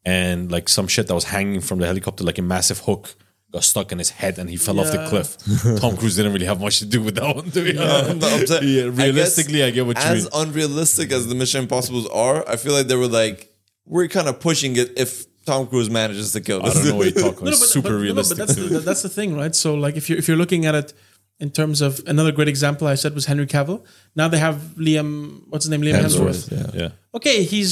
and 0.06 0.52
like 0.52 0.70
some 0.70 0.88
shit 0.88 1.08
that 1.08 1.16
was 1.16 1.26
hanging 1.26 1.62
from 1.62 1.80
the 1.80 1.86
helicopter, 1.86 2.24
like 2.24 2.38
a 2.38 2.42
massive 2.42 2.80
hook, 2.80 3.16
got 3.52 3.64
stuck 3.64 3.92
in 3.92 3.98
his 3.98 4.10
head 4.12 4.38
and 4.40 4.50
he 4.50 4.56
fell 4.58 4.80
off 4.80 4.92
the 4.92 5.06
cliff. 5.10 5.38
Tom 5.82 5.98
Cruise 5.98 6.16
didn't 6.18 6.34
really 6.34 6.46
have 6.46 6.62
much 6.62 6.80
to 6.80 6.86
do 6.86 7.02
with 7.02 7.16
that 7.16 7.36
one, 7.36 7.50
to 7.52 7.64
be 7.64 7.74
No, 7.74 7.84
honest. 7.84 8.18
no, 8.22 8.28
I'm 8.28 8.48
saying- 8.48 8.64
Yeah, 8.64 8.84
realistically, 9.06 9.64
I, 9.64 9.70
guess 9.70 9.76
get 9.76 9.86
what 9.88 9.98
you 9.98 10.06
mean. 10.10 10.18
as 10.18 10.30
unrealistic 10.34 11.12
as 11.12 11.28
the 11.28 11.36
Mission 11.36 11.64
Impossibles 11.64 12.08
are, 12.10 12.48
I 12.48 12.56
feel 12.58 12.74
like 12.74 12.88
they 12.88 12.96
were 12.96 13.08
like, 13.08 13.52
we're 13.86 14.08
kind 14.08 14.28
of 14.30 14.40
pushing 14.40 14.76
it 14.76 14.98
if 14.98 15.26
Tom 15.48 15.68
Cruise 15.72 15.90
manages 16.00 16.32
to 16.34 16.42
kill 16.48 16.60
I 16.62 16.66
this. 16.70 16.74
don't 16.76 16.86
know 16.90 16.96
what 17.00 17.06
you're 17.16 17.24
talking 17.28 17.46
No, 17.46 17.52
about. 17.52 17.52
no, 17.52 17.52
It's 17.52 17.60
but, 17.60 17.70
super 17.78 17.90
but, 17.90 17.92
no, 17.94 17.98
no, 17.98 18.04
realistic. 18.04 18.38
but 18.38 18.48
that's 18.48 18.60
the, 18.74 18.80
that's 18.88 19.02
the 19.08 19.14
thing, 19.18 19.30
right? 19.42 19.56
So 19.64 19.70
like 19.86 19.96
if 20.02 20.06
you're 20.10 20.20
if 20.22 20.28
you're 20.28 20.42
looking 20.44 20.66
at 20.70 20.76
it 20.82 20.94
in 21.40 21.50
terms 21.60 21.82
of 21.88 21.92
another 22.14 22.32
great 22.38 22.48
example, 22.56 22.86
I 22.88 22.96
said 22.96 23.12
was 23.20 23.26
Henry 23.32 23.48
Cavill. 23.56 23.80
Now 24.20 24.28
they 24.34 24.40
have 24.48 24.58
Liam. 24.86 25.12
What's 25.50 25.66
his 25.66 25.72
name? 25.74 25.82
Liam 25.88 26.00
Hemsworth. 26.04 26.50
Hemsworth, 26.50 26.74
yeah. 26.76 26.82
yeah. 26.84 26.90
Okay, 27.18 27.38
he's 27.54 27.72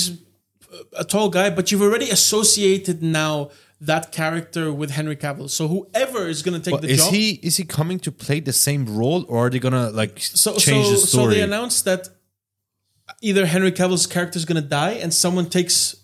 a 0.98 1.06
tall 1.14 1.30
guy, 1.38 1.48
but 1.58 1.66
you've 1.72 1.82
already 1.88 2.10
associated 2.10 2.98
now 3.22 3.34
that 3.92 4.12
character 4.12 4.64
with 4.80 4.90
Henry 4.92 5.18
Cavill. 5.24 5.50
So 5.50 5.68
whoever 5.68 6.22
is 6.34 6.40
going 6.46 6.58
to 6.60 6.64
take 6.66 6.74
But 6.76 6.82
the 6.84 6.90
is 6.96 7.04
job, 7.04 7.14
he 7.14 7.26
is 7.48 7.58
he 7.58 7.64
coming 7.80 8.00
to 8.08 8.12
play 8.12 8.40
the 8.40 8.54
same 8.68 8.84
role 9.02 9.22
or 9.28 9.38
are 9.48 9.50
they 9.54 9.60
gonna 9.68 9.90
like 10.02 10.14
so 10.20 10.50
change 10.58 10.86
so, 10.86 10.92
the 10.92 11.08
so 11.16 11.28
they 11.34 11.42
announced 11.50 11.84
that 11.90 12.02
either 13.22 13.46
Henry 13.46 13.72
Cavill's 13.72 14.08
character 14.08 14.38
is 14.38 14.46
going 14.46 14.62
to 14.62 14.68
die 14.68 14.94
and 15.04 15.14
someone 15.14 15.48
takes 15.50 15.96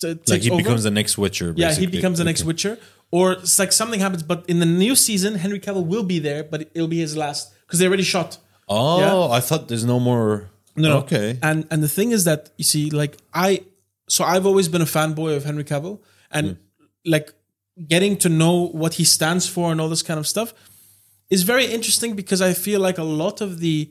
t- 0.00 0.18
like 0.28 0.42
he 0.42 0.50
over. 0.50 0.62
becomes 0.62 0.82
the 0.82 0.90
next 0.90 1.16
Witcher. 1.18 1.52
yeah, 1.56 1.72
he 1.74 1.86
becomes 1.86 2.18
the 2.18 2.24
next 2.24 2.40
Okay. 2.42 2.48
Witcher, 2.48 2.78
or 3.10 3.32
it's 3.32 3.58
like 3.58 3.72
something 3.72 4.00
happens. 4.00 4.22
But 4.22 4.44
in 4.48 4.58
the 4.60 4.66
new 4.66 4.94
season, 4.96 5.34
Henry 5.36 5.60
Cavill 5.60 5.86
will 5.86 6.02
be 6.04 6.18
there, 6.18 6.42
but 6.44 6.70
it'll 6.74 6.88
be 6.88 7.00
his 7.00 7.16
last 7.16 7.52
because 7.66 7.78
they 7.78 7.86
already 7.86 8.02
shot. 8.02 8.38
Oh, 8.68 9.00
Yeah. 9.00 9.36
I 9.36 9.40
thought 9.40 9.68
there's 9.68 9.84
no 9.84 9.98
more. 10.00 10.50
No, 10.76 10.88
no. 10.88 10.98
Okay. 10.98 11.38
And 11.42 11.66
and 11.70 11.82
the 11.82 11.88
thing 11.88 12.10
is 12.12 12.24
that 12.24 12.50
you 12.56 12.64
see, 12.64 12.90
like 12.90 13.16
I, 13.34 13.62
so 14.08 14.24
I've 14.24 14.46
always 14.46 14.68
been 14.68 14.82
a 14.82 14.86
fanboy 14.96 15.36
of 15.36 15.44
Henry 15.44 15.64
Cavill, 15.64 15.98
and 16.30 16.56
like 17.04 17.32
getting 17.88 18.16
to 18.18 18.28
know 18.28 18.66
what 18.82 18.94
he 18.94 19.04
stands 19.04 19.48
for 19.48 19.72
and 19.72 19.80
all 19.80 19.88
this 19.88 20.02
kind 20.02 20.18
of 20.20 20.26
stuff 20.26 20.52
is 21.30 21.42
very 21.44 21.64
interesting 21.66 22.14
because 22.14 22.42
I 22.42 22.52
feel 22.52 22.80
like 22.80 22.98
a 22.98 23.04
lot 23.04 23.40
of 23.40 23.60
the, 23.60 23.90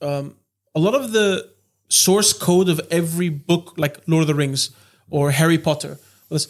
um, 0.00 0.36
a 0.74 0.80
lot 0.80 0.94
of 0.94 1.12
the 1.12 1.50
source 1.88 2.32
code 2.32 2.68
of 2.68 2.80
every 2.90 3.28
book, 3.28 3.74
like 3.76 3.98
Lord 4.06 4.22
of 4.22 4.28
the 4.28 4.34
Rings 4.34 4.70
or 5.10 5.32
Harry 5.32 5.58
Potter, 5.58 5.98
was 6.28 6.48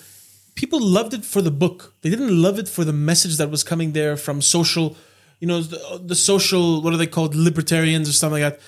people 0.55 0.81
loved 0.81 1.15
it 1.15 1.25
for 1.25 1.43
the 1.43 1.51
book. 1.51 1.95
They 2.03 2.11
didn't 2.11 2.41
love 2.41 2.59
it 2.59 2.69
for 2.69 2.85
the 2.85 2.93
message 2.93 3.37
that 3.39 3.51
was 3.51 3.65
coming 3.65 3.93
there 3.93 4.17
from 4.17 4.43
social, 4.43 4.97
you 5.41 5.49
know, 5.49 5.63
the, 5.63 6.01
the 6.05 6.15
social, 6.15 6.83
what 6.83 6.93
are 6.93 6.99
they 6.99 7.07
called, 7.07 7.35
libertarians 7.35 8.09
or 8.09 8.13
something 8.13 8.43
like 8.43 8.55
that. 8.55 8.63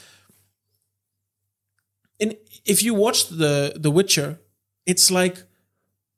And 2.20 2.36
if 2.64 2.82
you 2.82 2.94
watch 2.94 3.28
the 3.28 3.74
The 3.76 3.90
Witcher, 3.90 4.38
it's 4.86 5.10
like 5.10 5.42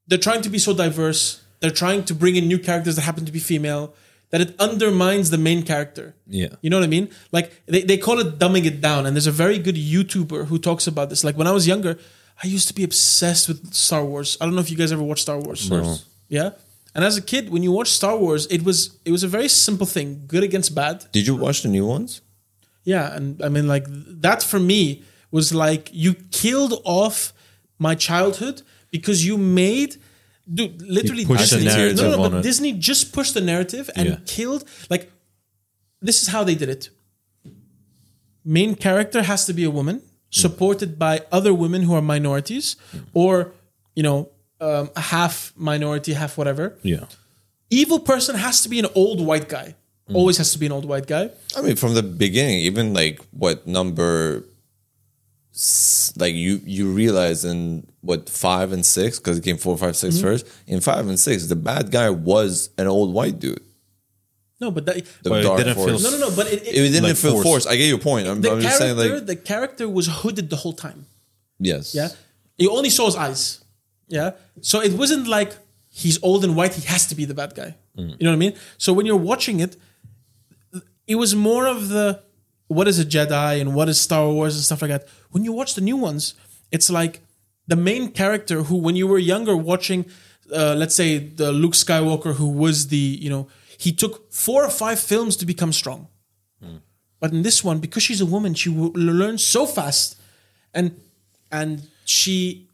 they're 0.07 0.18
trying 0.18 0.43
to 0.43 0.51
be 0.51 0.59
so 0.59 0.75
diverse. 0.75 1.43
They're 1.61 1.70
trying 1.70 2.05
to 2.05 2.14
bring 2.14 2.37
in 2.37 2.47
new 2.47 2.59
characters 2.59 2.97
that 2.97 3.03
happen 3.03 3.25
to 3.25 3.33
be 3.33 3.39
female. 3.41 3.95
That 4.31 4.41
it 4.41 4.55
undermines 4.59 5.31
the 5.31 5.39
main 5.39 5.62
character. 5.62 6.16
Yeah. 6.27 6.49
You 6.61 6.68
know 6.68 6.79
what 6.79 6.85
I 6.85 6.89
mean? 6.89 7.09
Like 7.31 7.53
they, 7.66 7.83
they 7.83 7.97
call 7.97 8.18
it 8.18 8.39
dumbing 8.39 8.64
it 8.64 8.81
down. 8.81 9.07
And 9.07 9.14
there's 9.14 9.29
a 9.29 9.33
very 9.33 9.59
good 9.59 9.77
YouTuber 9.77 10.47
who 10.47 10.59
talks 10.59 10.87
about 10.87 11.09
this. 11.09 11.22
Like 11.22 11.37
when 11.37 11.47
I 11.47 11.53
was 11.53 11.68
younger, 11.68 11.99
I 12.43 12.47
used 12.47 12.68
to 12.68 12.74
be 12.74 12.85
obsessed 12.85 13.49
with 13.49 13.72
Star 13.74 14.05
Wars. 14.05 14.37
I 14.41 14.45
don't 14.45 14.55
know 14.55 14.61
if 14.61 14.70
you 14.70 14.76
guys 14.76 14.93
ever 14.93 15.03
watched 15.03 15.22
Star 15.22 15.39
Wars. 15.39 15.70
No. 15.70 15.97
Yeah. 16.28 16.51
And 16.95 17.05
as 17.05 17.16
a 17.16 17.22
kid, 17.22 17.51
when 17.51 17.62
you 17.62 17.72
watch 17.72 17.89
Star 17.89 18.16
Wars, 18.16 18.47
it 18.47 18.62
was 18.62 18.99
it 19.05 19.11
was 19.12 19.22
a 19.24 19.28
very 19.28 19.49
simple 19.49 19.87
thing, 19.87 20.24
good 20.26 20.43
against 20.45 20.74
bad. 20.74 21.05
Did 21.12 21.26
you 21.26 21.35
watch 21.37 21.62
the 21.62 21.68
new 21.68 21.87
ones? 21.87 22.20
Yeah, 22.85 23.14
and 23.16 23.43
I 23.43 23.49
mean, 23.49 23.66
like 23.66 23.85
that 24.22 24.43
for 24.43 24.61
me 24.61 25.03
was 25.30 25.53
like 25.53 25.91
you 25.93 26.14
killed 26.30 26.80
off 26.85 27.32
my 27.78 27.95
childhood 27.97 28.62
because 28.91 29.26
you 29.26 29.37
made, 29.39 29.97
dude, 30.53 30.80
literally 30.82 31.24
Disney. 31.24 31.64
no, 31.64 32.11
no, 32.11 32.16
but 32.30 32.39
it. 32.39 32.43
Disney 32.43 32.72
just 32.72 33.12
pushed 33.12 33.35
the 33.35 33.41
narrative 33.41 33.91
and 33.97 34.09
Yeah. 34.09 34.16
killed. 34.26 34.64
Like, 34.91 35.11
this 36.01 36.22
is 36.22 36.28
how 36.28 36.45
they 36.45 36.55
did 36.55 36.68
it. 36.68 36.91
Main 38.45 38.74
character 38.76 39.22
has 39.22 39.47
to 39.47 39.53
be 39.53 39.64
a 39.64 39.70
woman, 39.70 40.03
supported 40.43 40.99
by 40.99 41.14
other 41.30 41.53
women 41.55 41.82
who 41.87 41.95
are 41.95 42.03
minorities, 42.03 42.76
or 43.14 43.53
you 43.95 44.03
know, 44.03 44.28
um, 44.61 44.91
half 44.97 45.53
minority, 45.57 46.12
half 46.14 46.37
whatever. 46.39 46.74
Yeah. 46.82 47.05
Evil 47.70 48.01
person 48.01 48.35
has 48.37 48.61
to 48.62 48.68
be 48.68 48.78
an 48.78 48.87
old 48.95 49.20
white 49.24 49.49
guy. 49.49 49.74
Always 50.12 50.37
has 50.37 50.53
to 50.53 50.59
be 50.59 50.66
an 50.66 50.72
old 50.72 50.85
white 50.85 51.07
guy. 51.07 51.30
I 51.57 51.62
mean, 51.62 51.76
from 51.76 51.95
the 51.95 52.03
beginning, 52.03 52.59
even 52.68 52.93
like 52.93 53.20
what 53.30 53.66
number, 53.66 54.45
s- 55.55 56.12
like 56.16 56.35
you 56.35 56.61
you 56.64 56.91
realize 56.93 57.45
in 57.45 57.87
what 58.03 58.28
five 58.28 58.72
and 58.72 58.85
six 58.85 59.18
because 59.18 59.39
it 59.39 59.45
came 59.45 59.57
four, 59.57 59.78
five, 59.78 59.97
six 59.97 60.16
Mm-hmm. 60.16 60.26
first. 60.26 60.47
In 60.66 60.80
five 60.80 61.09
and 61.09 61.18
six, 61.18 61.47
the 61.47 61.57
bad 61.57 61.91
guy 61.91 62.11
was 62.11 62.70
an 62.76 62.87
old 62.87 63.14
white 63.14 63.39
dude. 63.39 63.62
No, 64.61 64.70
but 64.70 64.86
that, 64.86 64.96
The 65.22 65.30
But 65.30 65.44
it 65.44 65.57
didn't 65.59 65.74
feel 65.74 65.88
force. 65.98 66.02
no, 66.05 66.11
no, 66.11 66.18
no. 66.28 66.36
But 66.36 66.46
it, 66.52 66.62
it, 66.62 66.74
It 66.76 66.90
didn't 66.92 67.02
Like 67.05 67.16
feel 67.16 67.32
forced. 67.32 67.48
forced. 67.48 67.68
I 67.68 67.76
get 67.76 67.88
your 67.88 67.98
point. 67.98 68.26
I'm, 68.28 68.40
the 68.40 68.52
I'm 68.52 68.61
just 68.61 68.78
character, 68.78 69.00
saying, 69.02 69.14
like, 69.16 69.26
the 69.26 69.36
character 69.36 69.88
was 69.88 70.07
hooded 70.09 70.48
the 70.50 70.57
whole 70.57 70.72
time. 70.72 71.07
yes, 71.59 71.94
Yeah, 71.94 72.09
you 72.57 72.70
only 72.70 72.90
saw 72.90 73.07
his 73.07 73.16
eyes. 73.16 73.61
Yeah, 74.09 74.32
so 74.61 74.80
it 74.80 74.92
wasn't 74.92 75.26
like 75.26 75.57
he's 75.90 76.22
old 76.22 76.44
and 76.44 76.55
white. 76.57 76.74
He 76.74 76.82
has 76.86 77.07
to 77.09 77.14
be 77.14 77.24
the 77.24 77.34
bad 77.34 77.55
guy. 77.55 77.74
Mm. 77.98 78.11
You 78.18 78.24
know 78.24 78.30
what 78.30 78.36
I 78.36 78.44
mean? 78.46 78.55
So 78.78 78.92
when 78.92 79.07
you're 79.07 79.16
watching 79.32 79.61
it, 79.61 79.76
it 81.07 81.16
was 81.16 81.34
more 81.34 81.66
of 81.66 81.88
the 81.88 82.20
what 82.68 82.86
is 82.88 82.98
a 82.98 83.05
Jedi 83.05 83.61
and 83.61 83.74
what 83.74 83.88
is 83.88 84.00
Star 84.00 84.28
Wars 84.30 84.55
and 84.57 84.64
stuff 84.64 84.82
like 84.82 84.90
that. 84.90 85.07
When 85.30 85.44
you 85.44 85.52
watch 85.52 85.74
the 85.74 85.80
new 85.80 85.96
ones, 85.96 86.34
it's 86.70 86.90
like 86.90 87.20
the 87.66 87.76
main 87.76 88.11
character 88.11 88.62
who, 88.64 88.76
when 88.76 88.94
you 88.96 89.07
were 89.07 89.18
younger, 89.18 89.57
watching, 89.57 90.05
uh, 90.52 90.74
let's 90.76 90.94
say 90.94 91.18
the 91.18 91.50
Luke 91.52 91.72
Skywalker, 91.74 92.34
who 92.34 92.48
was 92.48 92.88
the 92.88 92.96
you 93.24 93.30
know 93.30 93.48
he 93.85 93.93
took 93.93 94.32
four 94.32 94.61
or 94.68 94.70
five 94.70 94.99
films 95.11 95.37
to 95.41 95.47
become 95.47 95.72
strong. 95.72 96.01
But 97.20 97.32
in 97.32 97.43
this 97.43 97.64
one, 97.64 97.78
because 97.87 98.03
she's 98.07 98.20
a 98.20 98.26
woman, 98.26 98.53
she 98.62 98.68
will 98.68 98.93
learn 98.95 99.37
so 99.39 99.62
fast, 99.66 100.07
and 100.78 100.87
and 101.51 101.72
she 102.16 102.68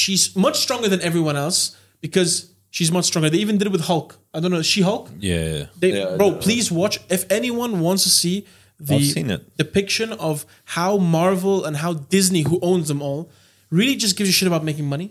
she's 0.00 0.22
much 0.46 0.56
stronger 0.66 0.88
than 0.92 1.00
everyone 1.08 1.36
else 1.44 1.58
because 2.00 2.32
she's 2.76 2.90
much 2.96 3.06
stronger. 3.10 3.30
They 3.30 3.42
even 3.46 3.56
did 3.58 3.66
it 3.70 3.72
with 3.76 3.84
Hulk. 3.90 4.10
I 4.34 4.40
don't 4.40 4.50
know, 4.50 4.62
She 4.72 4.82
Hulk. 4.82 5.08
Yeah. 5.18 5.66
They, 5.80 5.90
Yeah, 5.98 6.16
bro, 6.18 6.28
please 6.46 6.66
watch. 6.80 6.94
If 7.08 7.22
anyone 7.38 7.72
wants 7.86 8.02
to 8.06 8.10
see 8.10 8.36
the 8.78 9.00
seen 9.00 9.30
it. 9.30 9.56
depiction 9.56 10.12
of 10.28 10.44
how 10.76 10.98
Marvel 10.98 11.64
and 11.66 11.74
how 11.76 11.92
Disney, 12.16 12.42
who 12.42 12.58
owns 12.70 12.86
them 12.88 13.00
all, 13.00 13.30
really 13.70 13.96
just 13.96 14.14
gives 14.18 14.28
a 14.28 14.32
shit 14.38 14.48
about 14.52 14.62
making 14.70 14.86
money 14.96 15.08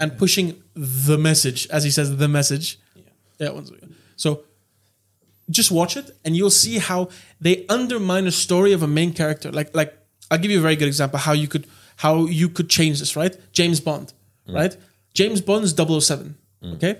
and 0.00 0.08
pushing 0.22 0.46
the 0.74 1.18
message, 1.18 1.66
as 1.76 1.82
he 1.82 1.90
says, 1.90 2.16
the 2.16 2.28
message. 2.28 2.78
Yeah. 3.40 3.50
one 3.50 3.66
second. 3.66 3.94
So 4.16 4.28
just 5.50 5.70
watch 5.70 5.96
it 5.96 6.10
and 6.24 6.36
you'll 6.36 6.50
see 6.50 6.78
how 6.78 7.08
they 7.40 7.66
undermine 7.68 8.26
a 8.26 8.32
story 8.32 8.72
of 8.72 8.82
a 8.82 8.86
main 8.86 9.12
character. 9.12 9.50
Like 9.52 9.74
like 9.74 9.94
I'll 10.30 10.38
give 10.38 10.50
you 10.50 10.58
a 10.58 10.62
very 10.62 10.76
good 10.76 10.88
example 10.88 11.18
how 11.18 11.32
you 11.32 11.48
could 11.48 11.66
how 11.96 12.26
you 12.26 12.48
could 12.48 12.68
change 12.68 12.98
this, 13.00 13.16
right? 13.16 13.36
James 13.52 13.80
Bond, 13.80 14.12
mm. 14.48 14.54
right? 14.54 14.76
James 15.12 15.40
Bond's 15.40 15.72
007. 15.74 16.36
Mm. 16.62 16.74
Okay? 16.74 16.98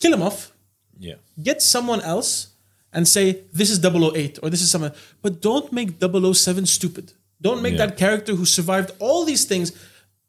Kill 0.00 0.12
him 0.14 0.22
off 0.22 0.52
Yeah. 0.98 1.16
get 1.42 1.62
someone 1.62 2.00
else 2.00 2.48
and 2.92 3.06
say 3.06 3.24
this 3.52 3.70
is 3.70 3.78
008 3.84 4.38
or 4.42 4.50
this 4.50 4.62
is 4.62 4.70
someone 4.70 4.92
but 5.22 5.40
don't 5.40 5.72
make 5.72 5.90
007 6.00 6.66
stupid 6.66 7.12
don't 7.40 7.62
make 7.62 7.74
Yeah. 7.74 7.86
that 7.86 7.96
character 7.96 8.34
who 8.34 8.44
survived 8.44 8.90
all 8.98 9.24
these 9.24 9.44
things 9.44 9.72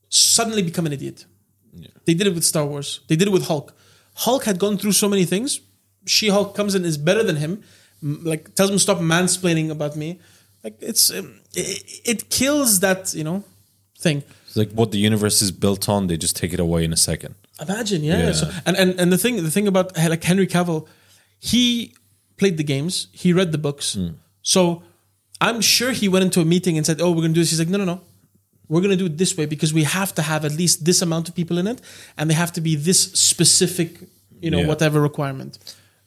suddenly 0.09 0.63
become 0.63 0.85
an 0.85 0.93
idiot 0.93 1.25
they 2.05 2.13
did 2.13 2.27
it 2.27 2.33
with 2.37 2.43
star 2.43 2.65
wars 2.65 2.89
they 3.07 3.15
did 3.15 3.27
it 3.27 3.31
with 3.31 3.45
hulk 3.47 3.67
hulk 4.25 4.43
had 4.49 4.57
gone 4.59 4.77
through 4.77 4.91
so 4.93 5.07
many 5.09 5.25
things 5.25 5.59
she 6.05 6.29
hulk 6.29 6.55
comes 6.55 6.75
in 6.75 6.83
is 6.85 6.97
better 6.97 7.23
than 7.23 7.37
him 7.37 7.63
like 8.01 8.53
tells 8.55 8.69
him 8.69 8.77
stop 8.79 8.99
mansplaining 8.99 9.69
about 9.71 9.95
me 9.95 10.19
like 10.63 10.75
it's 10.81 11.09
um, 11.09 11.39
it, 11.53 11.83
it 12.05 12.29
kills 12.29 12.79
that 12.79 13.13
you 13.13 13.23
know 13.23 13.43
thing 13.99 14.23
It's 14.47 14.57
like 14.57 14.71
what 14.71 14.91
the 14.91 14.97
universe 14.99 15.41
is 15.41 15.51
built 15.51 15.87
on, 15.89 16.07
they 16.07 16.17
just 16.17 16.35
take 16.35 16.53
it 16.53 16.59
away 16.59 16.83
in 16.83 16.91
a 16.93 16.97
second. 16.97 17.35
Imagine, 17.61 18.03
yeah. 18.03 18.17
Yeah. 18.25 18.31
So, 18.33 18.45
and, 18.65 18.75
and 18.77 18.99
and 19.01 19.11
the 19.13 19.17
thing 19.17 19.35
the 19.43 19.51
thing 19.51 19.67
about 19.67 19.95
like 19.97 20.23
Henry 20.23 20.47
Cavill, 20.47 20.87
he 21.39 21.93
played 22.37 22.57
the 22.57 22.63
games, 22.63 23.07
he 23.11 23.31
read 23.33 23.51
the 23.51 23.57
books. 23.57 23.93
Hmm. 23.95 24.09
So 24.41 24.83
I'm 25.39 25.61
sure 25.61 25.91
he 25.91 26.07
went 26.09 26.23
into 26.25 26.41
a 26.41 26.45
meeting 26.45 26.77
and 26.77 26.85
said, 26.85 26.99
"Oh, 27.01 27.11
we're 27.13 27.21
gonna 27.25 27.33
do 27.39 27.41
this." 27.41 27.51
He's 27.51 27.59
like, 27.63 27.69
"No, 27.75 27.77
no, 27.77 27.85
no, 27.93 28.01
we're 28.67 28.81
gonna 28.85 29.01
do 29.03 29.05
it 29.11 29.17
this 29.17 29.37
way 29.37 29.45
because 29.45 29.71
we 29.73 29.83
have 29.83 30.11
to 30.15 30.21
have 30.21 30.43
at 30.49 30.53
least 30.61 30.83
this 30.85 31.01
amount 31.01 31.29
of 31.29 31.35
people 31.35 31.57
in 31.61 31.67
it, 31.67 31.79
and 32.17 32.29
they 32.29 32.35
have 32.43 32.51
to 32.57 32.61
be 32.61 32.75
this 32.75 32.99
specific, 33.31 33.89
you 34.41 34.51
know, 34.51 34.59
Yeah. 34.61 34.67
whatever 34.71 34.99
requirement." 35.01 35.57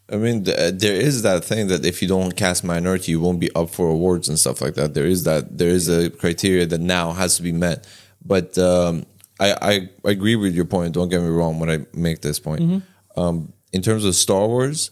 I 0.08 0.16
mean, 0.16 0.44
th- 0.44 0.74
there 0.74 0.94
is 0.94 1.22
that 1.22 1.44
thing 1.44 1.66
that 1.66 1.84
if 1.84 2.00
you 2.00 2.06
don't 2.08 2.36
cast 2.36 2.62
minority, 2.62 3.10
you 3.12 3.20
won't 3.20 3.40
be 3.40 3.50
up 3.56 3.70
for 3.70 3.88
awards 3.88 4.28
and 4.28 4.38
stuff 4.38 4.60
like 4.60 4.74
that. 4.74 4.94
There 4.94 5.06
is 5.06 5.24
that. 5.24 5.58
There 5.58 5.68
is 5.68 5.88
a 5.88 6.10
criteria 6.10 6.64
that 6.66 6.80
now 6.80 7.12
has 7.12 7.36
to 7.36 7.42
be 7.42 7.52
met. 7.52 7.86
But 8.24 8.56
um, 8.58 9.04
I, 9.40 9.88
I 10.04 10.08
agree 10.08 10.36
with 10.36 10.54
your 10.54 10.64
point. 10.64 10.94
Don't 10.94 11.08
get 11.08 11.20
me 11.22 11.28
wrong 11.28 11.58
when 11.58 11.70
I 11.70 11.86
make 11.92 12.20
this 12.22 12.38
point. 12.38 12.82
Um, 13.16 13.52
in 13.72 13.82
terms 13.82 14.04
of 14.04 14.14
Star 14.14 14.46
Wars, 14.46 14.90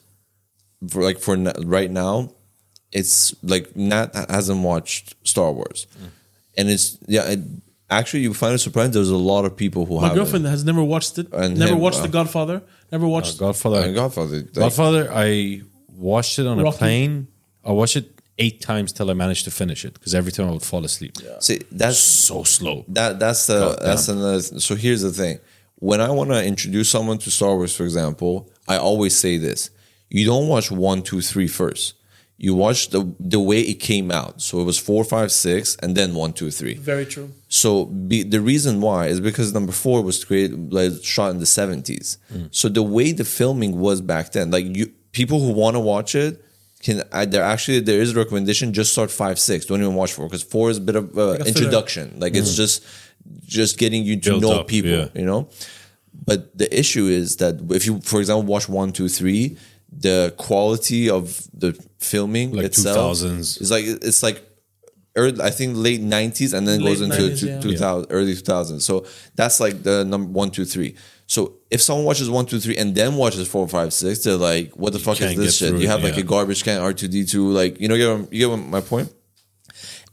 for 0.88 1.02
like 1.02 1.18
for 1.20 1.34
n- 1.34 1.52
right 1.64 1.90
now, 1.90 2.30
it's 2.92 3.34
like 3.42 3.74
Nat 3.76 4.14
hasn't 4.30 4.62
watched 4.62 5.14
Star 5.26 5.52
Wars, 5.52 5.86
and 6.56 6.68
it's 6.68 6.98
yeah. 7.06 7.22
It, 7.30 7.40
actually, 7.90 8.22
you 8.22 8.34
find 8.34 8.54
it 8.54 8.58
surprising. 8.58 8.92
There's 8.92 9.10
a 9.10 9.16
lot 9.16 9.44
of 9.44 9.56
people 9.56 9.86
who 9.86 10.00
My 10.00 10.14
girlfriend 10.14 10.46
has 10.46 10.64
never 10.64 10.82
watched 10.82 11.18
it, 11.18 11.28
And 11.32 11.56
never 11.58 11.72
him, 11.74 11.80
watched 11.80 12.00
uh, 12.00 12.02
The 12.02 12.08
Godfather, 12.08 12.62
never 12.94 13.08
watched. 13.16 13.34
Uh, 13.36 13.46
Godfather. 13.46 13.92
Godfather. 14.02 14.36
Like, 14.36 14.54
Godfather, 14.64 15.02
I 15.12 15.62
watched 16.12 16.38
it 16.40 16.46
on 16.52 16.56
a 16.60 16.72
plane. 16.72 17.28
I 17.64 17.72
watched 17.80 17.96
it 18.02 18.06
eight 18.44 18.58
times 18.60 18.88
till 18.96 19.08
I 19.12 19.14
managed 19.24 19.44
to 19.48 19.50
finish 19.62 19.84
it 19.84 19.92
because 19.94 20.14
every 20.20 20.32
time 20.32 20.46
I 20.50 20.52
would 20.56 20.62
fall 20.72 20.84
asleep. 20.84 21.12
Yeah. 21.22 21.38
see, 21.46 21.58
that's 21.70 21.98
So 21.98 22.44
slow. 22.56 22.76
That 22.88 23.10
that's 23.24 23.42
the 23.50 23.58
God 23.60 23.78
that's 23.86 24.06
damn. 24.06 24.18
another. 24.18 24.40
So 24.68 24.72
here's 24.84 25.02
the 25.08 25.12
thing: 25.22 25.36
when 25.88 26.00
I 26.00 26.10
want 26.18 26.30
to 26.30 26.40
introduce 26.52 26.88
someone 26.96 27.18
to 27.24 27.30
Star 27.30 27.54
Wars, 27.56 27.74
for 27.78 27.84
example, 27.84 28.32
I 28.68 28.76
always 28.88 29.14
say 29.24 29.34
this: 29.38 29.70
you 30.10 30.22
don't 30.32 30.48
watch 30.54 30.70
one, 30.70 31.02
two, 31.02 31.20
three 31.20 31.48
first. 31.48 31.94
You 32.36 32.54
watch 32.54 32.90
the 32.90 33.14
the 33.20 33.38
way 33.38 33.60
it 33.60 33.74
came 33.74 34.10
out. 34.10 34.42
So 34.42 34.60
it 34.60 34.64
was 34.64 34.78
four, 34.78 35.04
five, 35.04 35.30
six, 35.30 35.76
and 35.76 35.96
then 35.96 36.14
one, 36.14 36.32
two, 36.32 36.50
three. 36.50 36.74
Very 36.74 37.06
true. 37.06 37.30
So 37.48 37.86
be, 37.86 38.24
the 38.24 38.40
reason 38.40 38.80
why 38.80 39.06
is 39.06 39.20
because 39.20 39.54
number 39.54 39.72
four 39.72 40.02
was 40.02 40.24
created 40.24 40.72
like 40.72 40.92
shot 41.02 41.30
in 41.30 41.38
the 41.38 41.46
seventies. 41.46 42.18
So 42.50 42.68
the 42.68 42.82
way 42.82 43.12
the 43.12 43.24
filming 43.24 43.78
was 43.78 44.00
back 44.00 44.32
then, 44.32 44.50
like 44.50 44.64
you 44.76 44.92
people 45.12 45.38
who 45.40 45.52
want 45.52 45.76
to 45.76 45.80
watch 45.80 46.14
it 46.16 46.44
can 46.84 47.02
I, 47.12 47.24
there 47.24 47.42
actually 47.42 47.80
there 47.80 48.00
is 48.02 48.12
a 48.14 48.18
recommendation 48.18 48.74
just 48.74 48.92
start 48.92 49.10
five 49.10 49.38
six. 49.38 49.64
Don't 49.64 49.80
even 49.80 49.94
watch 49.94 50.12
four 50.12 50.26
because 50.26 50.42
four 50.42 50.70
is 50.70 50.76
a 50.76 50.82
bit 50.82 50.96
of 50.96 51.16
uh, 51.16 51.20
a 51.22 51.36
filler. 51.36 51.48
introduction. 51.48 52.16
Like 52.18 52.34
it's 52.34 52.54
just 52.54 52.84
just 53.46 53.78
getting 53.78 54.04
you 54.04 54.20
to 54.20 54.30
Build 54.30 54.42
know 54.42 54.60
up, 54.60 54.68
people. 54.68 54.90
yeah. 54.90 55.08
You 55.14 55.24
know. 55.24 55.48
But 56.26 56.56
the 56.56 56.68
issue 56.78 57.06
is 57.06 57.36
that 57.36 57.54
if 57.70 57.86
you, 57.86 58.00
for 58.00 58.20
example, 58.20 58.44
watch 58.44 58.68
one, 58.68 58.92
two, 58.92 59.08
three, 59.08 59.56
the 59.96 60.34
quality 60.36 61.08
of 61.10 61.46
the 61.54 61.72
filming 61.98 62.52
Like 62.52 62.66
itself 62.66 63.16
2000s. 63.18 63.60
is 63.60 63.70
like 63.70 63.84
it's 63.86 64.22
like 64.22 64.42
early, 65.16 65.40
I 65.40 65.50
think 65.50 65.76
late 65.76 66.00
nineties 66.00 66.52
and 66.52 66.66
then 66.66 66.80
Late 66.80 66.98
goes 66.98 67.00
into 67.02 67.16
90s, 67.16 67.40
two- 67.40 67.46
yeah. 67.48 67.60
2000 67.60 68.06
early 68.10 68.34
2000s. 68.34 68.82
So 68.82 69.06
that's 69.34 69.60
like 69.60 69.82
the 69.82 70.04
number 70.04 70.30
one, 70.30 70.50
two, 70.50 70.64
three. 70.64 70.96
So 71.26 71.54
if 71.70 71.80
someone 71.80 72.04
watches 72.04 72.28
one, 72.28 72.44
two, 72.46 72.60
three, 72.60 72.76
and 72.76 72.94
then 72.94 73.14
watches 73.16 73.48
four, 73.48 73.66
five, 73.68 73.92
six, 73.94 74.24
they're 74.24 74.36
like, 74.36 74.72
"What 74.76 74.92
the 74.92 74.98
fuck 74.98 75.18
is 75.22 75.34
this 75.36 75.56
shit?" 75.56 75.70
through 75.70 75.78
You 75.78 75.86
it, 75.86 75.90
have 75.90 76.02
like 76.04 76.18
a 76.18 76.22
garbage 76.22 76.64
can 76.64 76.78
R 76.80 76.92
two 76.92 77.08
D 77.08 77.24
two, 77.24 77.48
like 77.50 77.80
you 77.80 77.88
know, 77.88 77.94
you 77.94 78.18
get, 78.18 78.32
you 78.32 78.48
get 78.50 78.56
my 78.68 78.82
point. 78.82 79.10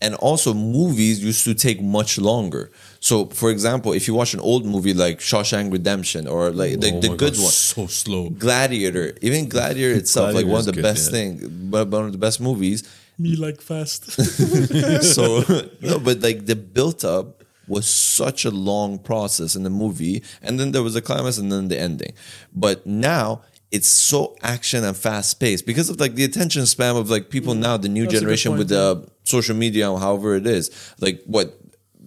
And 0.01 0.15
also, 0.15 0.53
movies 0.53 1.23
used 1.23 1.43
to 1.43 1.53
take 1.53 1.81
much 1.81 2.17
longer. 2.17 2.71
So, 3.01 3.25
for 3.25 3.49
example, 3.49 3.93
if 3.93 4.07
you 4.07 4.13
watch 4.13 4.35
an 4.35 4.39
old 4.39 4.63
movie 4.63 4.93
like 4.93 5.17
Shawshank 5.19 5.71
Redemption 5.71 6.27
or 6.27 6.51
like 6.51 6.79
the, 6.79 6.91
Oh 6.93 6.99
the 6.99 7.09
my 7.09 7.15
good 7.15 7.33
God, 7.33 7.41
one, 7.41 7.51
So 7.51 7.87
slow. 7.87 8.29
Gladiator, 8.29 9.17
even 9.21 9.49
Gladiator 9.49 9.95
itself, 10.01 10.35
like 10.35 10.45
one 10.45 10.59
of 10.59 10.67
the 10.67 10.71
good, 10.71 10.83
best 10.83 11.11
yeah. 11.11 11.17
thing, 11.17 11.71
one 11.71 12.05
of 12.05 12.11
the 12.11 12.19
best 12.19 12.39
movies. 12.39 12.87
Me 13.17 13.35
like 13.35 13.59
fast. 13.59 14.11
so 15.15 15.39
no, 15.81 15.97
but 15.99 16.21
like 16.21 16.45
the 16.45 16.55
built 16.55 17.03
up 17.03 17.43
was 17.67 17.89
such 17.89 18.45
a 18.45 18.51
long 18.51 18.99
process 18.99 19.55
in 19.55 19.63
the 19.63 19.69
movie, 19.71 20.21
and 20.43 20.59
then 20.59 20.71
there 20.71 20.83
was 20.83 20.95
a 20.95 21.01
climax 21.01 21.39
and 21.39 21.51
then 21.51 21.69
the 21.69 21.79
ending. 21.79 22.13
But 22.53 22.85
now 22.85 23.41
it's 23.71 23.87
so 23.87 24.35
action 24.43 24.83
and 24.83 24.95
fast 24.95 25.39
paced 25.39 25.65
because 25.65 25.89
of 25.89 25.99
like 25.99 26.15
the 26.15 26.25
attention 26.25 26.65
span 26.65 26.95
of 26.97 27.09
like 27.09 27.29
people 27.29 27.55
mm, 27.55 27.59
now, 27.59 27.77
the 27.77 27.89
new 27.89 28.03
That's 28.03 28.15
generation 28.19 28.57
with 28.57 28.69
the 28.69 29.07
social 29.23 29.55
media 29.55 29.89
and 29.89 29.99
however 29.99 30.35
it 30.35 30.45
is. 30.45 30.69
Like 30.99 31.23
what 31.25 31.57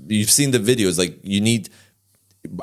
you've 0.08 0.30
seen 0.30 0.50
the 0.50 0.58
videos, 0.58 0.98
like 0.98 1.18
you 1.22 1.40
need. 1.40 1.68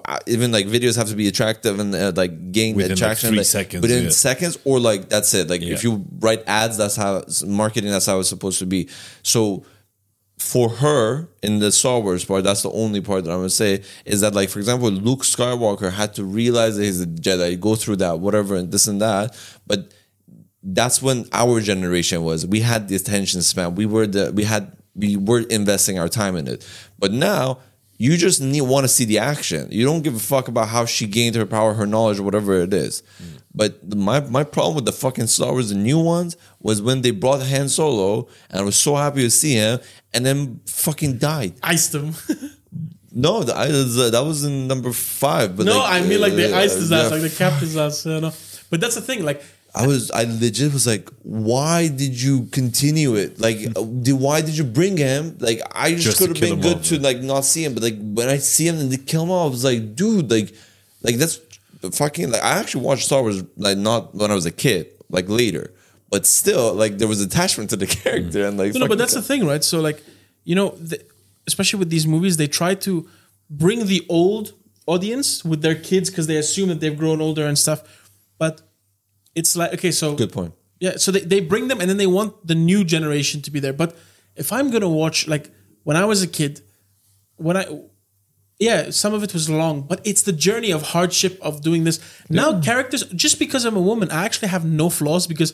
uh, 0.06 0.20
Even 0.28 0.52
like 0.52 0.68
videos 0.68 0.96
have 0.96 1.10
to 1.10 1.16
be 1.16 1.28
attractive 1.28 1.80
and 1.80 1.94
uh, 1.96 2.12
like 2.16 2.52
gain 2.52 2.76
Within, 2.76 2.92
like, 2.92 2.98
attraction 2.98 3.30
three 3.30 3.38
like, 3.40 3.48
seconds, 3.48 3.82
within 3.82 4.04
yeah. 4.06 4.10
seconds 4.12 4.58
or 4.64 4.80
like 4.80 5.10
that's 5.10 5.34
it 5.34 5.50
like 5.50 5.64
if 5.64 5.84
you 5.84 6.06
write 6.20 6.44
ads 6.46 6.78
that's 6.78 6.96
how 6.96 7.24
marketing 7.48 7.90
that's 7.90 8.06
how 8.06 8.20
it's 8.20 8.30
supposed 8.30 8.60
to 8.60 8.68
be 8.68 8.88
so 9.24 9.66
for 10.38 10.70
her 10.70 11.30
in 11.44 11.60
the 11.60 11.72
Star 11.72 12.00
Wars 12.00 12.26
part, 12.26 12.44
that's 12.44 12.64
the 12.64 12.72
only 12.72 13.00
part 13.00 13.24
that 13.24 13.32
I'm 13.32 13.38
gonna 13.40 13.50
say 13.50 13.84
is 14.06 14.22
that 14.22 14.34
like 14.34 14.50
for 14.50 14.58
example, 14.60 14.90
Luke 14.90 15.22
Skywalker 15.22 15.92
had 15.92 16.16
to 16.16 16.24
realize 16.24 16.78
that 16.78 16.84
he's 16.84 17.00
a 17.02 17.06
Jedi, 17.06 17.60
go 17.60 17.76
through 17.76 17.98
that, 17.98 18.20
whatever, 18.20 18.56
and 18.56 18.72
this 18.72 18.88
and 18.88 19.00
that. 19.02 19.36
But 19.68 19.94
that's 20.64 21.02
when 21.02 21.26
our 21.32 21.62
generation 21.62 22.24
was. 22.24 22.46
We 22.46 22.62
had 22.62 22.88
the 22.88 22.96
attention 22.96 23.42
span. 23.44 23.76
We 23.76 23.86
were 23.86 24.08
the 24.08 24.32
we 24.34 24.44
had 24.44 24.76
we 24.96 25.16
were 25.18 25.42
investing 25.42 26.00
our 26.00 26.10
time 26.10 26.36
in 26.36 26.48
it. 26.48 26.68
But 27.00 27.12
now 27.12 27.60
you 27.98 28.18
just 28.18 28.42
need 28.42 28.62
want 28.62 28.84
to 28.84 28.88
see 28.88 29.06
the 29.06 29.20
action. 29.20 29.68
You 29.72 29.86
don't 29.86 30.02
give 30.02 30.16
a 30.16 30.20
fuck 30.20 30.48
about 30.48 30.70
how 30.70 30.86
she 30.86 31.06
gained 31.06 31.36
her 31.36 31.46
power, 31.46 31.74
her 31.76 31.86
knowledge, 31.86 32.20
or 32.20 32.24
whatever 32.24 32.56
it 32.62 32.74
is. 32.74 33.04
But 33.54 33.88
the- 33.88 33.96
my 33.96 34.22
my 34.22 34.44
problem 34.44 34.76
with 34.76 34.86
the 34.86 34.92
fucking 34.92 35.28
Star 35.28 35.52
Wars, 35.52 35.70
the 35.70 35.76
new 35.76 36.00
ones, 36.00 36.36
was 36.60 36.82
when 36.82 37.02
they 37.02 37.12
brought 37.12 37.44
Han 37.44 37.70
Solo, 37.70 38.28
and 38.50 38.60
I 38.62 38.64
was 38.64 38.76
so 38.76 38.96
happy 38.96 39.22
to 39.22 39.30
see 39.30 39.54
him, 39.54 39.80
and 40.14 40.26
then 40.26 40.62
fucking 40.66 41.18
died. 41.20 41.54
Iced 41.64 41.94
him. 41.96 42.14
No, 43.14 43.44
the, 43.44 43.54
I, 43.58 43.68
the, 43.68 44.10
that 44.14 44.24
was 44.24 44.46
in 44.46 44.68
number 44.68 44.94
five. 44.94 45.58
But 45.58 45.66
no, 45.66 45.80
like, 45.80 46.02
I 46.02 46.08
mean 46.08 46.22
like 46.22 46.32
they 46.34 46.54
uh, 46.54 46.58
iced 46.58 46.78
his 46.78 46.92
ass, 46.94 47.12
like 47.12 47.22
they 47.22 47.30
capped 47.30 47.60
his 47.60 47.76
ass. 47.76 48.06
You 48.06 48.22
know? 48.22 48.32
But 48.70 48.80
that's 48.80 48.96
the 48.96 49.02
thing, 49.02 49.26
like 49.26 49.44
I 49.74 49.88
was, 49.88 50.12
I 50.12 50.24
legit 50.24 50.74
was 50.74 50.86
like, 50.86 51.10
why 51.24 51.88
did 51.88 52.22
you 52.22 52.46
continue 52.48 53.16
it? 53.16 53.40
Like, 53.40 53.58
uh, 53.76 53.84
did, 53.84 54.14
why 54.14 54.42
did 54.42 54.58
you 54.58 54.66
bring 54.66 54.98
him? 54.98 55.38
Like, 55.40 55.62
I 55.74 55.92
just, 55.92 56.04
Just 56.04 56.18
could 56.18 56.30
have 56.30 56.40
been 56.42 56.60
good 56.60 56.78
off, 56.78 56.84
to 56.86 56.96
yeah. 56.96 57.02
like 57.02 57.22
not 57.22 57.46
see 57.46 57.64
him, 57.64 57.74
but 57.74 57.84
like 57.84 57.98
when 57.98 58.28
I 58.28 58.38
see 58.38 58.68
him 58.68 58.80
and 58.80 58.92
they 58.92 58.98
kill 58.98 59.24
him 59.24 59.32
off, 59.32 59.48
I 59.48 59.50
was 59.52 59.64
like, 59.64 59.96
dude, 59.96 60.30
like, 60.30 60.54
like 61.04 61.16
that's 61.16 61.40
fucking 61.94 62.30
like 62.30 62.44
I 62.44 62.60
actually 62.60 62.84
watched 62.84 63.06
Star 63.06 63.22
Wars 63.22 63.44
like 63.58 63.78
not 63.78 64.14
when 64.14 64.30
I 64.30 64.36
was 64.36 64.46
a 64.46 64.52
kid, 64.52 64.88
like 65.10 65.30
later, 65.30 65.74
but 66.10 66.26
still 66.26 66.74
like 66.74 66.98
there 66.98 67.08
was 67.08 67.22
attachment 67.22 67.70
to 67.72 67.78
the 67.78 67.88
character 68.02 68.46
and 68.46 68.58
like 68.58 68.74
No, 68.74 68.82
no, 68.82 68.88
but 68.88 68.98
that's 68.98 69.14
the 69.14 69.22
thing, 69.22 69.46
right? 69.46 69.64
So, 69.64 69.80
like, 69.80 70.04
you 70.44 70.56
know, 70.56 70.70
the, 70.72 71.02
especially 71.48 71.80
with 71.80 71.90
these 71.90 72.06
movies, 72.06 72.38
they 72.38 72.48
try 72.48 72.76
to 72.76 73.08
bring 73.50 73.86
the 73.86 74.06
old 74.10 74.54
audience 74.86 75.46
with 75.46 75.62
their 75.62 75.76
kids 75.76 76.10
because 76.10 76.28
they 76.28 76.38
assume 76.38 76.70
that 76.70 76.80
they've 76.82 76.98
grown 76.98 77.22
older 77.22 77.48
and 77.48 77.58
stuff. 77.58 78.10
But 78.38 78.62
it's 79.36 79.56
like, 79.56 79.74
okay, 79.74 79.92
so 79.92 80.16
good 80.16 80.32
point. 80.32 80.54
yeah, 80.80 80.98
so 80.98 81.12
they, 81.12 81.22
they 81.22 81.40
bring 81.40 81.68
them 81.68 81.80
and 81.82 81.90
then 81.90 81.98
they 81.98 82.08
want 82.08 82.46
the 82.46 82.56
new 82.56 82.84
generation 82.84 83.42
to 83.44 83.52
be 83.52 83.60
there. 83.60 83.74
But 83.74 83.96
if 84.36 84.52
I'm 84.52 84.72
gonna 84.72 84.90
watch 84.90 85.28
like 85.28 85.50
when 85.84 85.98
I 85.98 86.06
was 86.06 86.22
a 86.24 86.28
kid, 86.28 86.62
when 87.38 87.58
I 87.58 87.66
yeah, 88.60 88.92
some 88.92 89.14
of 89.16 89.24
it 89.24 89.34
was 89.34 89.50
long, 89.50 89.82
but 89.82 90.00
it's 90.04 90.22
the 90.22 90.32
journey 90.34 90.72
of 90.72 90.82
hardship 90.94 91.40
of 91.42 91.62
doing 91.62 91.84
this. 91.84 92.00
Now 92.30 92.62
characters 92.62 93.04
just 93.16 93.40
because 93.40 93.66
I'm 93.66 93.76
a 93.76 93.82
woman, 93.82 94.12
I 94.12 94.26
actually 94.26 94.50
have 94.50 94.66
no 94.66 94.90
flaws 94.90 95.26
because 95.28 95.54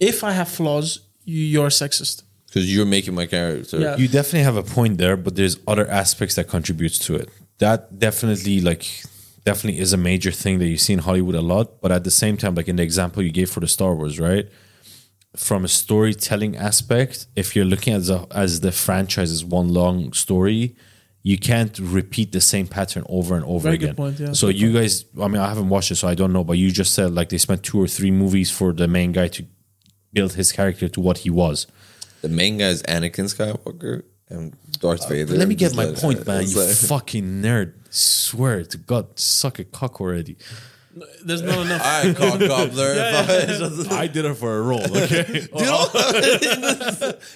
if 0.00 0.24
I 0.24 0.32
have 0.32 0.48
flaws, 0.48 1.00
you- 1.24 1.44
you're 1.52 1.66
a 1.66 1.70
sexist. 1.70 2.22
because 2.46 2.72
you're 2.74 2.86
making 2.86 3.14
my 3.14 3.26
character. 3.26 3.78
Yeah. 3.78 3.96
You 3.98 4.08
definitely 4.08 4.44
have 4.44 4.56
a 4.56 4.62
point 4.62 4.96
there, 4.96 5.16
but 5.18 5.36
there's 5.36 5.58
other 5.66 5.86
aspects 5.90 6.34
that 6.36 6.48
contributes 6.48 6.98
to 7.00 7.14
it. 7.16 7.28
That 7.58 7.98
definitely 7.98 8.60
like 8.62 8.84
definitely 9.44 9.80
is 9.80 9.92
a 9.92 9.96
major 9.96 10.30
thing 10.30 10.58
that 10.58 10.66
you 10.66 10.76
see 10.76 10.92
in 10.92 11.00
Hollywood 11.00 11.34
a 11.34 11.40
lot. 11.40 11.80
But 11.80 11.92
at 11.92 12.04
the 12.04 12.10
same 12.10 12.36
time, 12.36 12.54
like 12.54 12.68
in 12.68 12.76
the 12.76 12.82
example 12.82 13.22
you 13.22 13.30
gave 13.30 13.50
for 13.50 13.60
the 13.60 13.68
Star 13.68 13.94
Wars, 13.94 14.18
right? 14.18 14.48
From 15.36 15.64
a 15.64 15.68
storytelling 15.68 16.56
aspect, 16.56 17.26
if 17.36 17.54
you're 17.54 17.64
looking 17.64 17.94
at 17.94 18.04
the 18.04 18.26
as 18.30 18.60
the 18.60 18.72
franchise 18.72 19.30
as 19.30 19.44
one 19.44 19.68
long 19.68 20.12
story, 20.12 20.74
you 21.22 21.38
can't 21.38 21.78
repeat 21.78 22.32
the 22.32 22.40
same 22.40 22.66
pattern 22.66 23.04
over 23.08 23.36
and 23.36 23.44
over 23.44 23.64
Very 23.64 23.74
again. 23.76 23.88
good 23.90 23.96
point, 23.96 24.20
yeah. 24.20 24.32
So 24.32 24.48
you 24.48 24.72
guys, 24.72 25.04
I 25.20 25.28
mean, 25.28 25.40
I 25.42 25.48
haven't 25.48 25.68
watched 25.68 25.90
it, 25.90 25.96
so 25.96 26.08
I 26.08 26.14
don't 26.14 26.32
know. 26.32 26.44
But 26.44 26.58
you 26.58 26.70
just 26.70 26.94
said 26.94 27.14
like 27.14 27.28
they 27.28 27.38
spent 27.38 27.62
two 27.62 27.80
or 27.80 27.86
three 27.86 28.10
movies 28.10 28.50
for 28.50 28.72
the 28.72 28.88
main 28.88 29.12
guy 29.12 29.28
to 29.28 29.44
build 30.12 30.34
his 30.34 30.52
character 30.52 30.88
to 30.88 31.00
what 31.00 31.18
he 31.18 31.30
was. 31.30 31.66
The 32.22 32.28
main 32.28 32.58
guy 32.58 32.68
is 32.68 32.82
Anakin 32.84 33.26
Skywalker 33.32 34.02
and 34.30 34.56
Darth 34.80 35.04
uh, 35.04 35.08
Vader. 35.08 35.34
Let 35.36 35.48
me 35.48 35.54
get 35.54 35.74
my 35.74 35.84
like- 35.86 35.96
point, 35.96 36.20
uh, 36.20 36.24
man. 36.32 36.46
You 36.46 36.56
like- 36.60 36.74
fucking 36.74 37.42
nerd. 37.42 37.74
Swear 37.90 38.64
to 38.64 38.76
God, 38.78 39.18
suck 39.18 39.58
a 39.58 39.64
cock 39.64 40.00
already. 40.00 40.36
There's 41.24 41.42
not 41.42 41.58
enough. 41.64 41.80
All 41.84 42.04
right, 42.04 42.16
cock 42.16 42.40
gobbler. 42.40 42.94
I 43.92 44.08
did 44.12 44.24
it 44.24 44.34
for 44.34 44.58
a 44.58 44.62
role, 44.62 44.82
okay? 44.84 45.46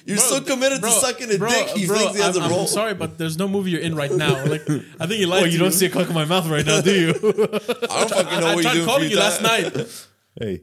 You're 0.05 0.17
so 0.19 0.41
committed 0.41 0.83
to 0.83 0.91
sucking 0.91 1.31
a 1.31 1.39
dick. 1.39 1.69
He 1.69 1.87
bro, 1.87 1.97
thinks 1.99 2.17
he 2.17 2.23
has 2.23 2.37
I'm, 2.37 2.43
a 2.43 2.47
I'm 2.47 2.51
role. 2.51 2.67
sorry, 2.67 2.95
but 2.95 3.19
there's 3.19 3.39
no 3.39 3.47
movie 3.49 3.71
you're 3.71 3.81
in 3.81 3.95
right 3.95 4.11
now. 4.11 4.45
Like, 4.45 4.63
I 4.99 5.07
think 5.07 5.21
you 5.21 5.27
like. 5.29 5.43
Well, 5.43 5.47
you 5.47 5.59
don't 5.59 5.73
see 5.73 5.87
a 5.87 5.91
cock 5.91 6.09
in 6.09 6.15
my 6.15 6.25
mouth 6.25 6.49
right 6.51 6.67
now, 6.67 6.81
do 6.81 6.93
you? 6.93 7.11
I 7.11 7.15
don't 7.15 8.11
fucking 8.11 8.41
know 8.41 8.47
I 8.49 8.55
what 8.57 8.63
tried 8.63 8.73
you're 8.73 8.75
doing. 8.75 8.87
calling 8.87 9.05
you 9.05 9.11
your 9.11 9.21
last 9.21 9.41
time. 9.43 9.63
night. 9.63 10.07
hey. 10.41 10.61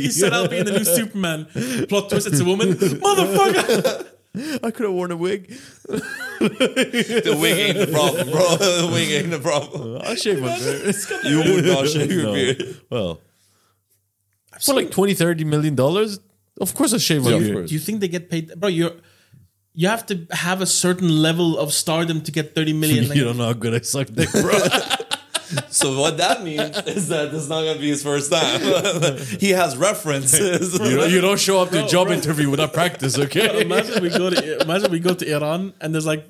You 0.00 0.10
said 0.10 0.32
I'll 0.32 0.48
be 0.48 0.58
in 0.58 0.66
the 0.66 0.72
new 0.72 0.84
Superman. 0.84 1.46
Plot 1.88 2.10
twist: 2.10 2.26
it's 2.26 2.40
a 2.40 2.44
woman. 2.44 2.70
Motherfucker. 2.72 4.06
I 4.34 4.70
could 4.70 4.84
have 4.86 4.92
worn 4.92 5.10
a 5.10 5.16
wig. 5.16 5.48
The 5.88 7.36
wig 7.40 7.58
ain't 7.58 7.78
the 7.78 7.86
problem, 7.92 8.30
bro. 8.30 8.56
The 8.56 8.90
wig 8.92 9.10
ain't 9.10 9.30
the 9.30 9.38
problem. 9.38 10.00
I'll 10.02 10.14
shave 10.16 10.40
my 10.40 10.58
beard. 10.58 10.94
You 11.24 11.38
would 11.38 11.64
not 11.66 11.86
shave 11.92 12.10
your 12.10 12.24
No. 12.24 12.32
beard. 12.34 12.80
Well, 12.90 13.20
for 14.60 14.74
like 14.74 14.90
20, 14.90 15.14
30 15.14 15.44
million 15.44 15.74
dollars, 15.74 16.18
of 16.60 16.74
course 16.74 16.92
I'll 16.92 16.98
shave 16.98 17.24
my 17.24 17.30
Yeah, 17.30 17.36
of 17.36 17.42
beard. 17.42 17.54
course. 17.56 17.68
Do 17.68 17.74
you 17.74 17.80
think 17.80 18.00
they 18.00 18.08
get 18.08 18.30
paid, 18.30 18.52
bro? 18.58 18.68
You're. 18.68 18.92
You 19.74 19.88
have 19.88 20.04
to 20.06 20.26
have 20.32 20.60
a 20.60 20.66
certain 20.66 21.08
level 21.22 21.58
of 21.58 21.72
stardom 21.72 22.20
to 22.22 22.30
get 22.30 22.54
30 22.54 22.72
million. 22.74 23.04
Like, 23.08 23.16
you 23.16 23.24
don't 23.24 23.38
know 23.38 23.46
how 23.46 23.54
good 23.54 23.72
I 23.74 23.80
suck 23.80 24.06
dick, 24.08 24.30
bro. 24.30 24.52
So 25.70 25.98
what 25.98 26.18
that 26.18 26.42
means 26.42 26.76
is 26.86 27.08
that 27.08 27.32
this 27.32 27.42
is 27.42 27.48
not 27.48 27.64
gonna 27.64 27.78
be 27.78 27.88
his 27.88 28.02
first 28.02 28.30
time. 28.30 28.60
he 29.40 29.50
has 29.50 29.76
references. 29.76 30.74
you, 30.78 30.96
don't, 30.96 31.10
you 31.10 31.20
don't 31.20 31.40
show 31.40 31.60
up 31.60 31.70
to 31.70 31.84
a 31.84 31.88
job 31.88 32.08
bro. 32.08 32.16
interview 32.16 32.50
without 32.50 32.72
practice, 32.72 33.18
okay? 33.18 33.62
imagine 33.62 34.02
we 34.02 34.10
go 34.10 34.30
to 34.30 34.62
imagine 34.62 34.90
we 34.90 35.00
go 35.00 35.14
to 35.14 35.34
Iran 35.34 35.72
and 35.80 35.94
there's 35.94 36.06
like 36.06 36.26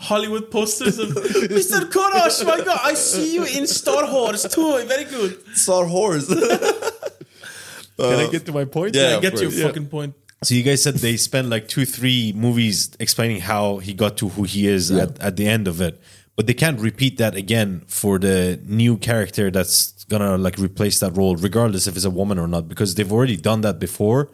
Hollywood 0.00 0.50
posters 0.50 0.98
of 0.98 1.10
Mr. 1.10 1.90
Korosh. 1.90 2.44
My 2.46 2.64
God, 2.64 2.80
I 2.82 2.94
see 2.94 3.34
you 3.34 3.44
in 3.44 3.66
Star 3.66 4.10
Wars 4.10 4.42
too. 4.48 4.84
Very 4.86 5.04
good. 5.04 5.56
Star 5.56 5.86
Wars. 5.86 6.28
Can 6.28 8.18
I 8.18 8.28
get 8.30 8.46
to 8.46 8.52
my 8.52 8.64
point? 8.64 8.94
yeah. 8.94 9.02
I 9.02 9.10
of 9.12 9.22
get 9.22 9.34
your 9.40 9.50
course. 9.50 9.62
fucking 9.62 9.88
point. 9.88 10.14
So 10.42 10.54
you 10.54 10.62
guys 10.62 10.82
said 10.82 10.94
they 10.96 11.16
spent 11.16 11.48
like 11.48 11.68
two, 11.68 11.86
three 11.86 12.32
movies 12.36 12.90
explaining 13.00 13.40
how 13.40 13.78
he 13.78 13.94
got 13.94 14.18
to 14.18 14.28
who 14.28 14.42
he 14.42 14.68
is 14.68 14.90
at, 14.90 15.18
at 15.20 15.36
the 15.36 15.48
end 15.48 15.66
of 15.66 15.80
it. 15.80 16.00
But 16.36 16.46
they 16.48 16.54
can't 16.54 16.80
repeat 16.80 17.16
that 17.18 17.36
again 17.36 17.82
for 17.86 18.18
the 18.18 18.60
new 18.64 18.96
character 18.96 19.50
that's 19.50 20.04
gonna 20.04 20.36
like 20.36 20.58
replace 20.58 20.98
that 21.00 21.16
role, 21.16 21.36
regardless 21.36 21.86
if 21.86 21.94
it's 21.96 22.04
a 22.04 22.10
woman 22.10 22.38
or 22.38 22.48
not, 22.48 22.68
because 22.68 22.94
they've 22.94 23.12
already 23.12 23.36
done 23.36 23.60
that 23.60 23.78
before. 23.78 24.30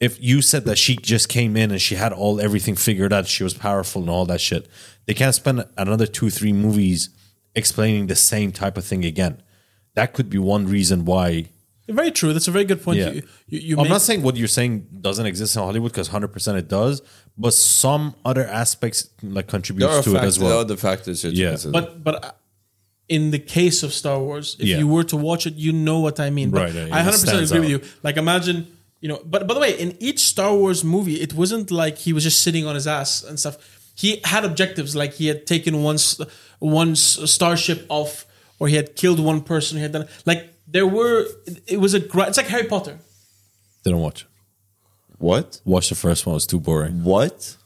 If 0.00 0.20
you 0.22 0.42
said 0.42 0.64
that 0.66 0.76
she 0.78 0.96
just 0.96 1.28
came 1.28 1.56
in 1.56 1.70
and 1.70 1.80
she 1.80 1.94
had 1.96 2.12
all 2.12 2.40
everything 2.40 2.74
figured 2.76 3.12
out, 3.12 3.26
she 3.26 3.42
was 3.42 3.54
powerful 3.54 4.02
and 4.02 4.10
all 4.10 4.26
that 4.26 4.40
shit, 4.40 4.68
they 5.06 5.14
can't 5.14 5.34
spend 5.34 5.64
another 5.76 6.06
two, 6.06 6.30
three 6.30 6.52
movies 6.52 7.08
explaining 7.54 8.06
the 8.06 8.16
same 8.16 8.52
type 8.52 8.76
of 8.76 8.84
thing 8.84 9.04
again. 9.04 9.42
That 9.94 10.12
could 10.12 10.28
be 10.28 10.38
one 10.38 10.66
reason 10.66 11.04
why 11.04 11.46
Very 11.88 12.10
true. 12.10 12.32
That's 12.32 12.48
a 12.48 12.50
very 12.50 12.64
good 12.64 12.82
point. 12.82 12.98
yeah. 12.98 13.10
You, 13.10 13.22
you, 13.46 13.58
you 13.60 13.76
I'm 13.76 13.82
make- 13.84 13.90
not 13.90 14.02
saying 14.02 14.22
what 14.22 14.36
you're 14.36 14.48
saying 14.48 14.86
doesn't 15.00 15.26
exist 15.26 15.54
in 15.56 15.62
Hollywood 15.62 15.92
because 15.92 16.08
100% 16.08 16.56
it 16.58 16.68
does, 16.68 17.02
but 17.36 17.52
some 17.54 18.14
other 18.24 18.46
aspects 18.46 19.08
like 19.22 19.46
There 19.46 19.50
contributes 19.50 19.92
are, 19.94 20.02
to 20.02 20.10
it 20.10 20.12
factors, 20.14 20.28
as 20.34 20.38
there 20.38 20.48
well. 20.48 20.58
are 20.60 20.64
the 20.64 20.76
factors 20.76 21.22
here 21.22 21.30
to 21.32 21.36
Yeah. 21.36 21.48
consider. 21.50 21.72
but 21.72 22.04
but 22.04 22.24
uh, 22.24 22.30
in 23.08 23.30
the 23.32 23.38
case 23.38 23.82
of 23.82 23.92
Star 23.92 24.18
Wars, 24.18 24.56
if 24.58 24.66
Yeah. 24.66 24.78
you 24.78 24.88
were 24.88 25.04
to 25.04 25.16
watch 25.16 25.46
it, 25.46 25.54
you 25.54 25.72
know 25.72 25.98
what 26.00 26.18
I 26.20 26.30
mean. 26.30 26.50
But 26.50 26.60
Right, 26.62 26.74
yeah, 26.74 26.82
I 26.82 27.00
it 27.00 27.04
100 27.06 27.10
percent 27.12 27.28
stands 27.28 27.50
agree 27.50 27.60
with 27.60 27.70
you. 27.70 27.80
Like 28.02 28.16
imagine, 28.16 28.66
you 29.00 29.08
know. 29.08 29.20
But 29.24 29.46
by 29.48 29.54
the 29.54 29.60
way, 29.60 29.72
in 29.78 29.96
each 30.00 30.20
Star 30.20 30.54
Wars 30.54 30.82
movie, 30.84 31.20
it 31.20 31.32
wasn't 31.34 31.70
like 31.70 31.98
he 31.98 32.12
was 32.12 32.22
just 32.24 32.40
sitting 32.42 32.66
on 32.66 32.74
his 32.74 32.86
ass 32.86 33.22
and 33.22 33.38
stuff. 33.38 33.56
He 33.96 34.20
had 34.24 34.44
objectives, 34.44 34.96
like 34.96 35.12
he 35.14 35.26
had 35.26 35.46
taken 35.46 35.82
one 35.82 35.96
s- 35.96 36.20
one 36.60 36.92
s- 36.92 37.18
starship 37.30 37.84
off, 37.88 38.26
or 38.58 38.68
he 38.68 38.76
had 38.76 38.96
killed 38.96 39.20
one 39.20 39.40
person. 39.42 39.76
He 39.78 39.82
had 39.82 39.92
done 39.92 40.06
like 40.24 40.40
there 40.66 40.86
were. 40.86 41.26
It 41.66 41.78
was 41.80 41.92
a. 41.94 42.00
gra- 42.00 42.28
It's 42.28 42.36
like 42.38 42.48
Harry 42.48 42.64
Potter. 42.66 42.98
Didn't 43.84 44.00
watch 44.00 44.22
it. 44.22 44.28
What? 45.24 45.60
Watch 45.64 45.88
the 45.88 45.94
first 45.94 46.26
one, 46.26 46.34
it 46.34 46.36
was 46.36 46.46
too 46.46 46.60
boring. 46.60 47.02
What? 47.02 47.56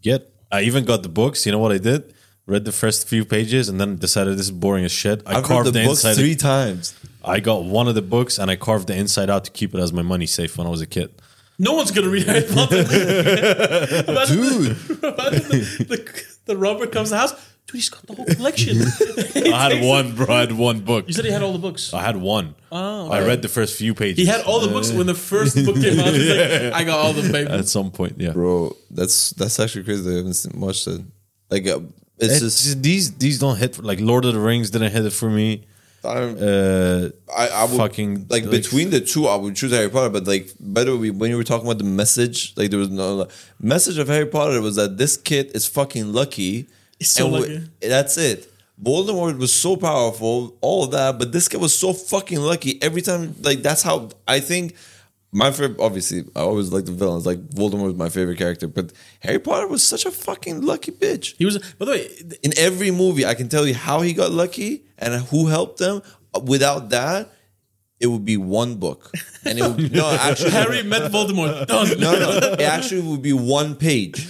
Get, 0.00 0.32
I 0.50 0.62
even 0.62 0.84
got 0.84 1.02
the 1.02 1.08
books. 1.08 1.44
You 1.44 1.52
know 1.52 1.58
what 1.58 1.72
I 1.72 1.78
did? 1.78 2.14
Read 2.46 2.64
the 2.64 2.72
first 2.72 3.06
few 3.08 3.24
pages 3.24 3.68
and 3.68 3.80
then 3.80 3.96
decided 3.96 4.34
this 4.38 4.46
is 4.46 4.52
boring 4.52 4.84
as 4.84 4.92
shit. 4.92 5.22
I 5.26 5.30
I've 5.30 5.36
read 5.38 5.44
carved 5.44 5.66
the 5.68 5.72
the, 5.72 5.84
books 5.86 6.04
inside. 6.04 6.20
three 6.20 6.36
times. 6.36 6.94
I 7.24 7.40
got 7.40 7.64
one 7.64 7.86
of 7.88 7.94
the 7.94 8.02
books 8.16 8.38
and 8.38 8.50
I 8.50 8.56
carved 8.56 8.86
the 8.86 8.96
inside 8.96 9.28
out 9.28 9.44
to 9.44 9.50
keep 9.50 9.74
it 9.74 9.80
as 9.80 9.92
my 9.92 10.02
money 10.02 10.26
safe 10.26 10.56
when 10.56 10.66
I 10.66 10.70
was 10.70 10.80
a 10.80 10.86
kid. 10.86 11.10
No 11.58 11.74
one's 11.74 11.90
gonna 11.90 12.08
read 12.08 12.26
Harry 12.26 12.46
Potter. 12.54 12.76
imagine 14.08 14.36
Dude. 14.36 14.76
The, 14.76 15.14
imagine 15.14 15.48
the, 15.50 15.84
the, 15.88 16.24
the 16.46 16.56
robber 16.56 16.86
comes 16.86 17.08
to 17.08 17.14
the 17.14 17.18
house. 17.18 17.49
Dude, 17.70 17.74
he's 17.80 17.88
got 17.88 18.04
the 18.06 18.14
whole 18.14 18.26
collection. 18.26 18.78
I 19.54 19.70
had 19.70 19.84
one, 19.84 20.14
bro. 20.16 20.26
I 20.34 20.40
had 20.40 20.52
one 20.52 20.80
book. 20.80 21.06
You 21.06 21.12
said 21.14 21.24
he 21.24 21.30
had 21.30 21.42
all 21.42 21.52
the 21.52 21.58
books. 21.60 21.94
I 21.94 22.02
had 22.02 22.16
one. 22.16 22.56
Oh, 22.72 23.08
I 23.10 23.20
read 23.24 23.42
the 23.42 23.48
first 23.48 23.76
few 23.78 23.94
pages. 23.94 24.18
He 24.18 24.26
had 24.26 24.44
all 24.44 24.58
the 24.60 24.68
books 24.68 24.90
when 24.92 25.06
the 25.06 25.14
first 25.14 25.54
book 25.64 25.76
came 25.76 26.00
out. 26.00 26.12
He's 26.14 26.28
like, 26.28 26.72
I 26.80 26.82
got 26.84 26.98
all 26.98 27.12
the 27.12 27.30
baby. 27.30 27.50
at 27.50 27.68
some 27.68 27.90
point, 27.92 28.14
yeah. 28.18 28.32
Bro, 28.32 28.76
that's 28.90 29.30
that's 29.30 29.60
actually 29.60 29.84
crazy. 29.84 30.02
that 30.02 30.12
I 30.12 30.16
haven't 30.16 30.34
seen- 30.34 30.60
watched 30.60 30.86
it. 30.88 31.00
Like, 31.48 31.66
uh, 31.68 31.80
it's, 32.18 32.32
It's 32.34 32.40
just. 32.40 32.64
just- 32.64 32.82
these 32.82 33.12
these 33.14 33.38
don't 33.38 33.56
hit 33.56 33.82
like 33.82 34.00
Lord 34.00 34.24
of 34.24 34.34
the 34.34 34.40
Rings 34.40 34.70
didn't 34.70 34.90
hit 34.92 35.04
it 35.06 35.12
for 35.12 35.30
me. 35.30 35.66
I'm, 36.02 36.36
Uh, 36.40 37.10
I, 37.36 37.48
I 37.48 37.64
would 37.64 37.76
fucking, 37.76 38.26
like, 38.30 38.44
like- 38.44 38.50
between 38.50 38.88
the 38.90 39.00
two, 39.02 39.26
I 39.28 39.36
would 39.36 39.54
choose 39.54 39.70
Harry 39.72 39.90
Potter. 39.90 40.08
But 40.08 40.26
like, 40.26 40.50
by 40.58 40.82
the 40.84 40.96
way, 40.96 41.10
when 41.10 41.28
you 41.30 41.36
were 41.36 41.44
talking 41.44 41.66
about 41.66 41.76
the 41.78 41.84
message, 41.84 42.54
like 42.56 42.70
there 42.70 42.78
was 42.78 42.88
no 42.88 43.28
message 43.60 43.98
of 43.98 44.08
Harry 44.08 44.24
Potter 44.26 44.60
was 44.62 44.76
that 44.76 44.96
this 44.96 45.16
kid 45.16 45.50
is 45.54 45.66
fucking 45.66 46.12
lucky. 46.12 46.68
So 47.00 47.30
w- 47.30 47.60
that's 47.80 48.16
it. 48.16 48.46
Voldemort 48.82 49.38
was 49.38 49.54
so 49.54 49.76
powerful, 49.76 50.56
all 50.62 50.84
of 50.84 50.90
that, 50.92 51.18
but 51.18 51.32
this 51.32 51.48
kid 51.48 51.60
was 51.60 51.78
so 51.78 51.92
fucking 51.92 52.38
lucky. 52.40 52.82
Every 52.82 53.02
time, 53.02 53.34
like 53.42 53.62
that's 53.62 53.82
how 53.82 54.08
I 54.26 54.40
think. 54.40 54.74
My 55.32 55.52
favorite, 55.52 55.78
obviously, 55.78 56.24
I 56.34 56.40
always 56.40 56.72
like 56.72 56.86
the 56.86 56.92
villains. 56.92 57.24
Like 57.24 57.38
Voldemort 57.50 57.84
was 57.84 57.94
my 57.94 58.08
favorite 58.08 58.36
character, 58.36 58.66
but 58.66 58.92
Harry 59.20 59.38
Potter 59.38 59.68
was 59.68 59.80
such 59.80 60.04
a 60.04 60.10
fucking 60.10 60.62
lucky 60.62 60.90
bitch 60.90 61.36
He 61.38 61.44
was, 61.44 61.58
by 61.78 61.84
the 61.84 61.90
way, 61.92 62.08
th- 62.08 62.40
in 62.42 62.52
every 62.58 62.90
movie, 62.90 63.24
I 63.24 63.34
can 63.34 63.48
tell 63.48 63.64
you 63.64 63.74
how 63.74 64.00
he 64.00 64.12
got 64.12 64.32
lucky 64.32 64.86
and 64.98 65.14
who 65.26 65.46
helped 65.46 65.78
them. 65.78 66.02
Without 66.42 66.90
that, 66.90 67.30
it 68.00 68.08
would 68.08 68.24
be 68.24 68.36
one 68.38 68.74
book, 68.76 69.12
and 69.44 69.56
it 69.58 69.62
would 69.62 69.92
no 70.00 70.10
actually 70.10 70.50
Harry 70.50 70.82
met 70.82 71.12
Voldemort. 71.12 71.66
Done. 71.68 72.00
no 72.00 72.12
no 72.18 72.30
it 72.54 72.60
actually 72.62 73.02
would 73.02 73.22
be 73.22 73.32
one 73.32 73.76
page. 73.76 74.26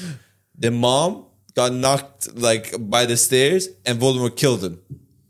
The 0.59 0.71
mom 0.71 1.25
got 1.55 1.73
knocked 1.73 2.35
like 2.37 2.75
by 2.79 3.07
the 3.07 3.17
stairs, 3.17 3.69
and 3.87 4.01
Voldemort 4.01 4.37
killed 4.37 4.65
him. 4.65 4.81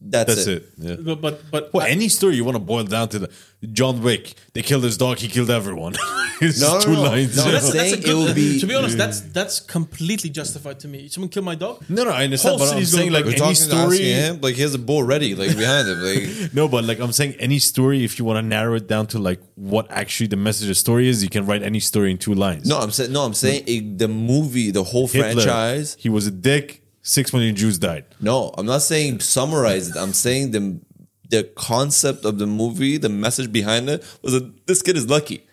That's, 0.03 0.35
that's 0.35 0.47
it. 0.47 0.63
it. 0.63 0.69
Yeah. 0.79 0.97
But, 0.99 1.21
but, 1.21 1.51
but 1.51 1.75
Well, 1.75 1.87
any 1.87 2.09
story 2.09 2.35
you 2.37 2.45
want 2.45 2.57
to 2.57 2.61
boil 2.61 2.85
down 2.85 3.09
to 3.11 3.19
the 3.19 3.31
John 3.73 4.03
Wick, 4.03 4.33
they 4.55 4.63
killed 4.63 4.83
his 4.85 4.97
dog, 4.97 5.19
he 5.19 5.29
killed 5.29 5.51
everyone. 5.51 5.93
it's 6.41 6.59
No, 6.59 6.75
no, 6.77 6.81
two 6.81 6.93
no. 6.95 7.03
lines. 7.03 7.37
No, 7.37 7.45
that's- 7.45 7.71
that's 7.71 7.93
a 7.93 8.11
it 8.11 8.15
would 8.15 8.35
be- 8.35 8.59
to 8.61 8.67
be 8.67 8.75
honest, 8.75 8.97
that's 8.97 9.21
that's 9.21 9.61
completely 9.61 10.31
justified 10.31 10.81
to 10.81 10.89
me. 10.89 11.09
Someone 11.09 11.29
killed 11.29 11.45
my 11.45 11.55
dog. 11.55 11.85
no, 11.91 12.05
no, 12.05 12.11
I 12.13 12.25
understand, 12.25 12.59
Whole 12.59 12.67
but 12.67 12.75
I'm 12.75 12.85
saying 12.87 13.13
like 13.13 13.25
We're 13.27 13.33
any 13.33 13.39
talking 13.41 13.51
asking 13.53 13.79
story. 13.79 13.99
him 13.99 14.41
like 14.41 14.55
he 14.55 14.63
has 14.63 14.75
a 14.75 14.79
bull 14.79 15.03
ready 15.03 15.35
like 15.35 15.55
behind 15.55 15.87
him. 15.87 15.99
Like 16.01 16.55
No, 16.55 16.67
but 16.67 16.85
like 16.85 16.99
I'm 16.99 17.13
saying, 17.13 17.35
any 17.39 17.59
story, 17.59 18.03
if 18.03 18.19
you 18.19 18.25
want 18.25 18.39
to 18.39 18.43
narrow 18.43 18.77
it 18.77 18.89
down 18.89 19.07
to 19.09 19.19
like 19.19 19.41
what 19.57 19.91
actually 19.91 20.29
the 20.29 20.37
message 20.37 20.65
of 20.65 20.69
the 20.69 20.75
story 20.77 21.09
is, 21.09 21.23
you 21.23 21.29
can 21.29 21.45
write 21.45 21.63
any 21.63 21.81
story 21.81 22.11
in 22.11 22.17
two 22.17 22.33
lines. 22.35 22.67
no, 22.67 22.79
I'm 22.79 22.91
saying 22.91 23.13
no, 23.13 23.23
I'm 23.27 23.35
saying 23.35 23.65
it, 23.67 23.99
the 23.99 24.09
movie, 24.09 24.71
the 24.71 24.83
whole 24.85 25.09
Hitler, 25.09 25.33
franchise. 25.35 25.95
he 25.99 26.09
was 26.09 26.27
a 26.27 26.31
dick. 26.31 26.80
Six 27.03 27.33
million 27.33 27.57
Jews 27.57 27.79
died. 27.79 28.05
No, 28.21 28.53
I'm 28.57 28.67
not 28.67 28.83
saying 28.83 29.21
summarize 29.21 29.89
it. 29.89 29.97
I'm 29.97 30.13
saying 30.13 30.51
the 30.51 30.81
the 31.29 31.45
concept 31.55 32.25
of 32.25 32.39
the 32.39 32.47
movie, 32.47 32.99
the 32.99 33.09
message 33.09 33.53
behind 33.53 33.89
it 33.89 34.05
was 34.23 34.33
that 34.35 34.67
this 34.67 34.83
kid 34.83 34.97
is 34.97 35.09
lucky. 35.09 35.47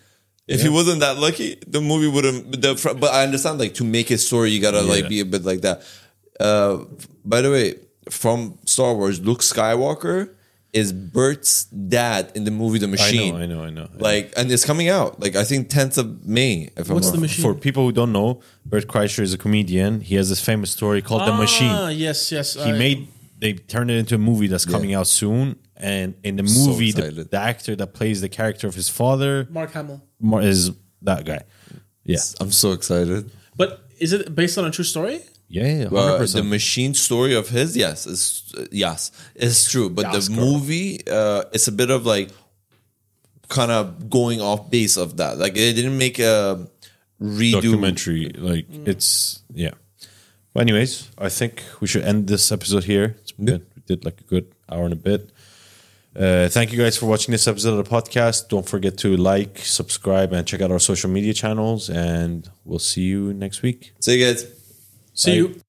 If 0.46 0.62
he 0.62 0.70
wasn't 0.70 1.00
that 1.00 1.18
lucky, 1.18 1.58
the 1.66 1.80
movie 1.80 2.08
wouldn't. 2.08 2.62
The, 2.62 2.96
but 2.98 3.12
I 3.12 3.22
understand, 3.22 3.58
like 3.58 3.74
to 3.74 3.84
make 3.84 4.10
a 4.10 4.16
story, 4.16 4.50
you 4.50 4.60
gotta 4.60 4.80
like 4.80 5.08
be 5.08 5.20
a 5.20 5.24
bit 5.24 5.44
like 5.44 5.60
that. 5.60 5.82
Uh, 6.40 6.84
by 7.24 7.42
the 7.42 7.50
way, 7.50 7.74
from 8.08 8.58
Star 8.64 8.94
Wars, 8.94 9.20
Luke 9.20 9.40
Skywalker 9.40 10.30
is 10.72 10.92
Bert's 10.92 11.64
dad 11.64 12.30
in 12.34 12.44
the 12.44 12.50
movie 12.50 12.78
The 12.78 12.88
Machine. 12.88 13.34
I 13.34 13.46
know, 13.46 13.62
I 13.62 13.70
know, 13.70 13.82
I 13.82 13.86
know. 13.86 13.88
Like, 13.98 14.32
and 14.36 14.50
it's 14.52 14.64
coming 14.64 14.88
out. 14.88 15.18
Like, 15.18 15.34
I 15.34 15.44
think 15.44 15.68
10th 15.70 15.96
of 15.98 16.26
May. 16.26 16.70
If 16.76 16.88
What's 16.90 17.06
I'm 17.08 17.12
the 17.12 17.16
not- 17.18 17.22
machine? 17.22 17.42
For 17.42 17.54
people 17.54 17.84
who 17.84 17.92
don't 17.92 18.12
know, 18.12 18.40
Bert 18.66 18.86
Kreischer 18.86 19.20
is 19.22 19.32
a 19.32 19.38
comedian. 19.38 20.00
He 20.02 20.14
has 20.16 20.28
this 20.28 20.40
famous 20.44 20.70
story 20.70 21.00
called 21.00 21.22
The 21.22 21.32
Ah, 21.32 21.38
Machine. 21.38 21.98
yes, 21.98 22.30
yes. 22.30 22.54
He 22.54 22.72
made 22.72 23.08
they 23.40 23.52
turned 23.52 23.88
it 23.88 23.96
into 23.96 24.16
a 24.16 24.18
movie 24.18 24.48
that's 24.48 24.64
coming 24.64 24.94
out 24.94 25.06
soon. 25.06 25.56
And 25.76 26.14
in 26.24 26.34
the 26.36 26.46
So 26.48 26.70
movie, 26.70 26.90
the, 26.90 27.02
excited. 27.06 27.30
the 27.30 27.38
actor 27.38 27.76
that 27.76 27.94
plays 27.94 28.20
the 28.20 28.28
character 28.28 28.66
of 28.66 28.74
his 28.74 28.88
father 28.88 29.46
Mark 29.48 29.70
Hamill. 29.72 30.02
Mar- 30.20 30.42
is 30.42 30.72
that 31.02 31.24
guy. 31.24 31.42
Yeah, 32.04 32.18
I'm 32.40 32.50
so 32.50 32.72
excited. 32.72 33.30
But 33.56 33.84
is 34.00 34.12
it 34.12 34.34
based 34.34 34.58
on 34.58 34.64
a 34.64 34.72
true 34.72 34.84
story? 34.84 35.20
Yeah, 35.48 35.88
yeah, 35.90 35.98
Uh, 35.98 36.24
the 36.26 36.42
machine 36.42 36.94
story 36.94 37.34
of 37.34 37.48
his, 37.48 37.76
yes, 37.76 38.06
is 38.06 38.52
uh, 38.56 38.66
yes, 38.70 39.10
it's 39.34 39.70
true. 39.70 39.88
But 39.90 40.12
Yes, 40.12 40.28
the 40.28 40.34
girl. 40.34 40.44
movie, 40.44 41.00
uh, 41.10 41.44
it's 41.52 41.68
a 41.68 41.72
bit 41.72 41.90
of 41.90 42.04
like 42.06 42.30
kind 43.48 43.70
of 43.70 44.10
going 44.10 44.40
off 44.40 44.70
base 44.70 44.96
of 44.96 45.16
that. 45.16 45.38
Like 45.38 45.54
they 45.54 45.72
didn't 45.72 45.96
make 45.98 46.18
a 46.18 46.66
redo. 47.20 47.52
Documentary, 47.62 48.28
like 48.36 48.66
it's 48.86 49.42
yeah. 49.52 49.72
But 50.52 50.60
anyways, 50.62 51.08
I 51.18 51.28
think 51.28 51.62
we 51.80 51.86
should 51.86 52.02
end 52.04 52.26
this 52.26 52.50
episode 52.52 52.84
here. 52.84 53.16
It's 53.20 53.32
been, 53.32 53.64
we 53.76 53.82
did 53.86 54.04
like 54.04 54.20
a 54.20 54.24
good 54.24 54.46
hour 54.70 54.84
and 54.84 54.92
a 54.92 54.96
bit. 54.96 55.30
Uh, 56.16 56.48
thank 56.48 56.72
you 56.72 56.78
guys 56.78 56.96
for 56.96 57.06
watching 57.06 57.30
this 57.32 57.46
episode 57.46 57.78
of 57.78 57.84
the 57.84 57.90
podcast. 57.90 58.48
Don't 58.48 58.68
forget 58.68 58.98
to 58.98 59.16
like, 59.16 59.58
subscribe, 59.60 60.32
and 60.32 60.46
check 60.46 60.60
out 60.60 60.72
our 60.72 60.80
social 60.80 61.08
media 61.10 61.32
channels. 61.32 61.88
And 61.88 62.50
we'll 62.64 62.80
see 62.80 63.02
you 63.02 63.32
next 63.34 63.62
week. 63.62 63.92
See 64.00 64.18
you 64.18 64.26
guys. 64.26 64.57
See 65.18 65.30
Bye. 65.32 65.36
you. 65.36 65.60